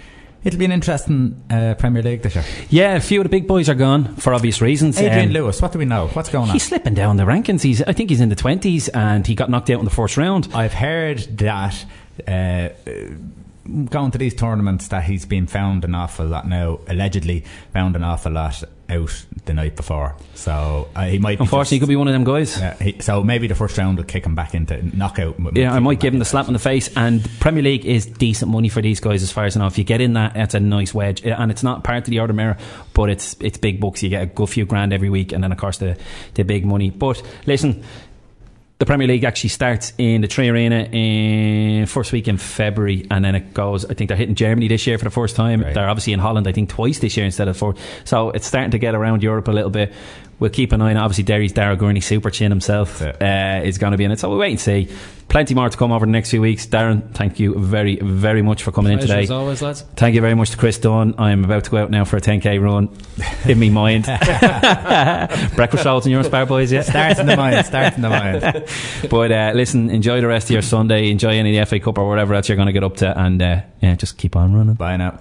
It'll 0.44 0.58
be 0.58 0.66
an 0.66 0.72
interesting 0.72 1.42
uh, 1.50 1.74
Premier 1.78 2.02
League 2.02 2.20
this 2.22 2.34
year. 2.34 2.44
Yeah, 2.68 2.96
a 2.96 3.00
few 3.00 3.20
of 3.20 3.24
the 3.24 3.30
big 3.30 3.48
boys 3.48 3.68
are 3.70 3.74
gone 3.74 4.14
for 4.16 4.34
obvious 4.34 4.60
reasons. 4.60 4.98
Adrian 4.98 5.28
Um, 5.28 5.32
Lewis, 5.32 5.62
what 5.62 5.72
do 5.72 5.78
we 5.78 5.86
know? 5.86 6.08
What's 6.08 6.28
going 6.28 6.48
on? 6.48 6.52
He's 6.52 6.64
slipping 6.64 6.92
down 6.94 7.16
the 7.16 7.24
rankings. 7.24 7.62
He's, 7.62 7.80
I 7.82 7.92
think 7.92 8.10
he's 8.10 8.20
in 8.20 8.28
the 8.28 8.36
twenties, 8.36 8.88
and 8.88 9.26
he 9.26 9.34
got 9.34 9.48
knocked 9.48 9.70
out 9.70 9.78
in 9.78 9.84
the 9.86 9.90
first 9.90 10.16
round. 10.18 10.48
I've 10.54 10.74
heard 10.74 11.20
that 11.38 11.84
uh, 12.28 12.68
going 13.88 14.10
to 14.10 14.18
these 14.18 14.34
tournaments 14.34 14.88
that 14.88 15.04
he's 15.04 15.24
been 15.24 15.46
found 15.46 15.84
an 15.84 15.94
awful 15.94 16.26
lot 16.26 16.46
now, 16.46 16.80
allegedly 16.88 17.44
found 17.72 17.96
an 17.96 18.04
awful 18.04 18.32
lot 18.32 18.62
out 18.94 19.24
the 19.44 19.54
night 19.54 19.76
before. 19.76 20.16
So 20.34 20.88
uh, 20.94 21.04
he 21.04 21.18
might. 21.18 21.38
be 21.38 21.44
Unfortunately, 21.44 21.76
he 21.76 21.80
could 21.80 21.88
be 21.88 21.96
one 21.96 22.08
of 22.08 22.14
them 22.14 22.24
guys. 22.24 22.58
Yeah, 22.58 22.74
he, 22.82 23.00
so 23.00 23.22
maybe 23.22 23.46
the 23.46 23.54
first 23.54 23.76
round 23.76 23.98
will 23.98 24.04
kick 24.04 24.24
him 24.24 24.34
back 24.34 24.54
into 24.54 24.82
knockout. 24.96 25.36
Yeah, 25.54 25.72
I 25.72 25.80
might 25.80 26.00
give 26.00 26.12
him 26.12 26.18
the 26.18 26.24
slap 26.24 26.46
in 26.46 26.52
the 26.52 26.58
face. 26.58 26.94
And 26.96 27.28
Premier 27.40 27.62
League 27.62 27.84
is 27.84 28.06
decent 28.06 28.50
money 28.50 28.68
for 28.68 28.80
these 28.80 29.00
guys, 29.00 29.22
as 29.22 29.30
far 29.30 29.44
as 29.44 29.56
I 29.56 29.60
know. 29.60 29.66
If 29.66 29.78
you 29.78 29.84
get 29.84 30.00
in 30.00 30.14
that, 30.14 30.34
that's 30.34 30.54
a 30.54 30.60
nice 30.60 30.94
wedge, 30.94 31.24
and 31.24 31.50
it's 31.50 31.62
not 31.62 31.84
part 31.84 31.98
of 31.98 32.10
the 32.10 32.20
order 32.20 32.32
mirror, 32.32 32.56
but 32.92 33.10
it's 33.10 33.36
it's 33.40 33.58
big 33.58 33.80
bucks. 33.80 34.02
You 34.02 34.08
get 34.08 34.22
a 34.22 34.26
good 34.26 34.48
few 34.48 34.64
grand 34.64 34.92
every 34.92 35.10
week, 35.10 35.32
and 35.32 35.42
then 35.42 35.52
of 35.52 35.58
course 35.58 35.78
the 35.78 35.96
the 36.34 36.44
big 36.44 36.64
money. 36.64 36.90
But 36.90 37.22
listen. 37.46 37.84
The 38.84 38.88
Premier 38.88 39.08
League 39.08 39.24
actually 39.24 39.48
starts 39.48 39.94
in 39.96 40.20
the 40.20 40.28
3Arena 40.28 40.92
in 40.92 41.86
first 41.86 42.12
week 42.12 42.28
in 42.28 42.36
February, 42.36 43.06
and 43.10 43.24
then 43.24 43.34
it 43.34 43.54
goes. 43.54 43.86
I 43.86 43.94
think 43.94 44.08
they're 44.08 44.16
hitting 44.18 44.34
Germany 44.34 44.68
this 44.68 44.86
year 44.86 44.98
for 44.98 45.04
the 45.04 45.10
first 45.10 45.36
time. 45.36 45.60
They're 45.60 45.88
obviously 45.88 46.12
in 46.12 46.18
Holland, 46.18 46.46
I 46.46 46.52
think, 46.52 46.68
twice 46.68 46.98
this 46.98 47.16
year 47.16 47.24
instead 47.24 47.48
of 47.48 47.56
four. 47.56 47.76
So 48.04 48.28
it's 48.32 48.46
starting 48.46 48.72
to 48.72 48.78
get 48.78 48.94
around 48.94 49.22
Europe 49.22 49.48
a 49.48 49.52
little 49.52 49.70
bit. 49.70 49.90
We'll 50.38 50.50
keep 50.50 50.72
an 50.72 50.82
eye 50.82 50.90
on. 50.90 50.96
it. 50.96 51.00
Obviously, 51.00 51.24
Derry's 51.24 51.52
Darragh 51.52 51.78
Gurney, 51.78 52.00
super 52.00 52.30
chin 52.30 52.50
himself, 52.50 53.00
uh, 53.02 53.60
is 53.64 53.78
going 53.78 53.92
to 53.92 53.96
be 53.98 54.04
in 54.04 54.10
it. 54.10 54.18
So 54.18 54.28
we'll 54.28 54.38
wait 54.38 54.50
and 54.50 54.60
see. 54.60 54.88
Plenty 55.28 55.54
more 55.54 55.68
to 55.68 55.76
come 55.76 55.90
over 55.90 56.04
the 56.04 56.12
next 56.12 56.30
few 56.30 56.40
weeks. 56.40 56.66
Darren, 56.66 57.10
thank 57.12 57.40
you 57.40 57.54
very, 57.58 57.96
very 57.96 58.42
much 58.42 58.62
for 58.62 58.72
coming 58.72 58.96
Pleasure 58.98 59.04
in 59.04 59.08
today. 59.08 59.22
as 59.22 59.30
always, 59.30 59.62
lads. 59.62 59.82
Thank 59.96 60.14
you 60.14 60.20
very 60.20 60.34
much 60.34 60.50
to 60.50 60.56
Chris 60.56 60.78
Dunne. 60.78 61.14
I'm 61.18 61.44
about 61.44 61.64
to 61.64 61.70
go 61.70 61.78
out 61.78 61.90
now 61.90 62.04
for 62.04 62.16
a 62.16 62.20
10k 62.20 62.60
run. 62.60 62.94
in 63.50 63.58
me 63.58 63.70
mind. 63.70 64.04
Breakfast 65.56 65.84
rolls 65.84 66.06
in 66.06 66.12
your 66.12 66.24
spare 66.24 66.46
boys, 66.46 66.70
yeah? 66.70 66.82
Starts 66.82 67.18
in 67.18 67.26
the 67.26 67.36
mind, 67.36 67.64
starts 67.66 67.96
in 67.96 68.02
the 68.02 68.10
mind. 68.10 68.40
but 69.10 69.32
uh, 69.32 69.52
listen, 69.54 69.88
enjoy 69.90 70.20
the 70.20 70.26
rest 70.26 70.46
of 70.48 70.52
your 70.52 70.62
Sunday. 70.62 71.10
Enjoy 71.10 71.30
any 71.30 71.56
of 71.56 71.68
the 71.68 71.78
FA 71.78 71.82
Cup 71.82 71.98
or 71.98 72.08
whatever 72.08 72.34
else 72.34 72.48
you're 72.48 72.56
going 72.56 72.66
to 72.66 72.72
get 72.72 72.84
up 72.84 72.96
to. 72.96 73.18
And 73.18 73.40
uh, 73.40 73.62
yeah, 73.80 73.94
just 73.96 74.18
keep 74.18 74.36
on 74.36 74.54
running. 74.54 74.74
Bye 74.74 74.98
now. 74.98 75.20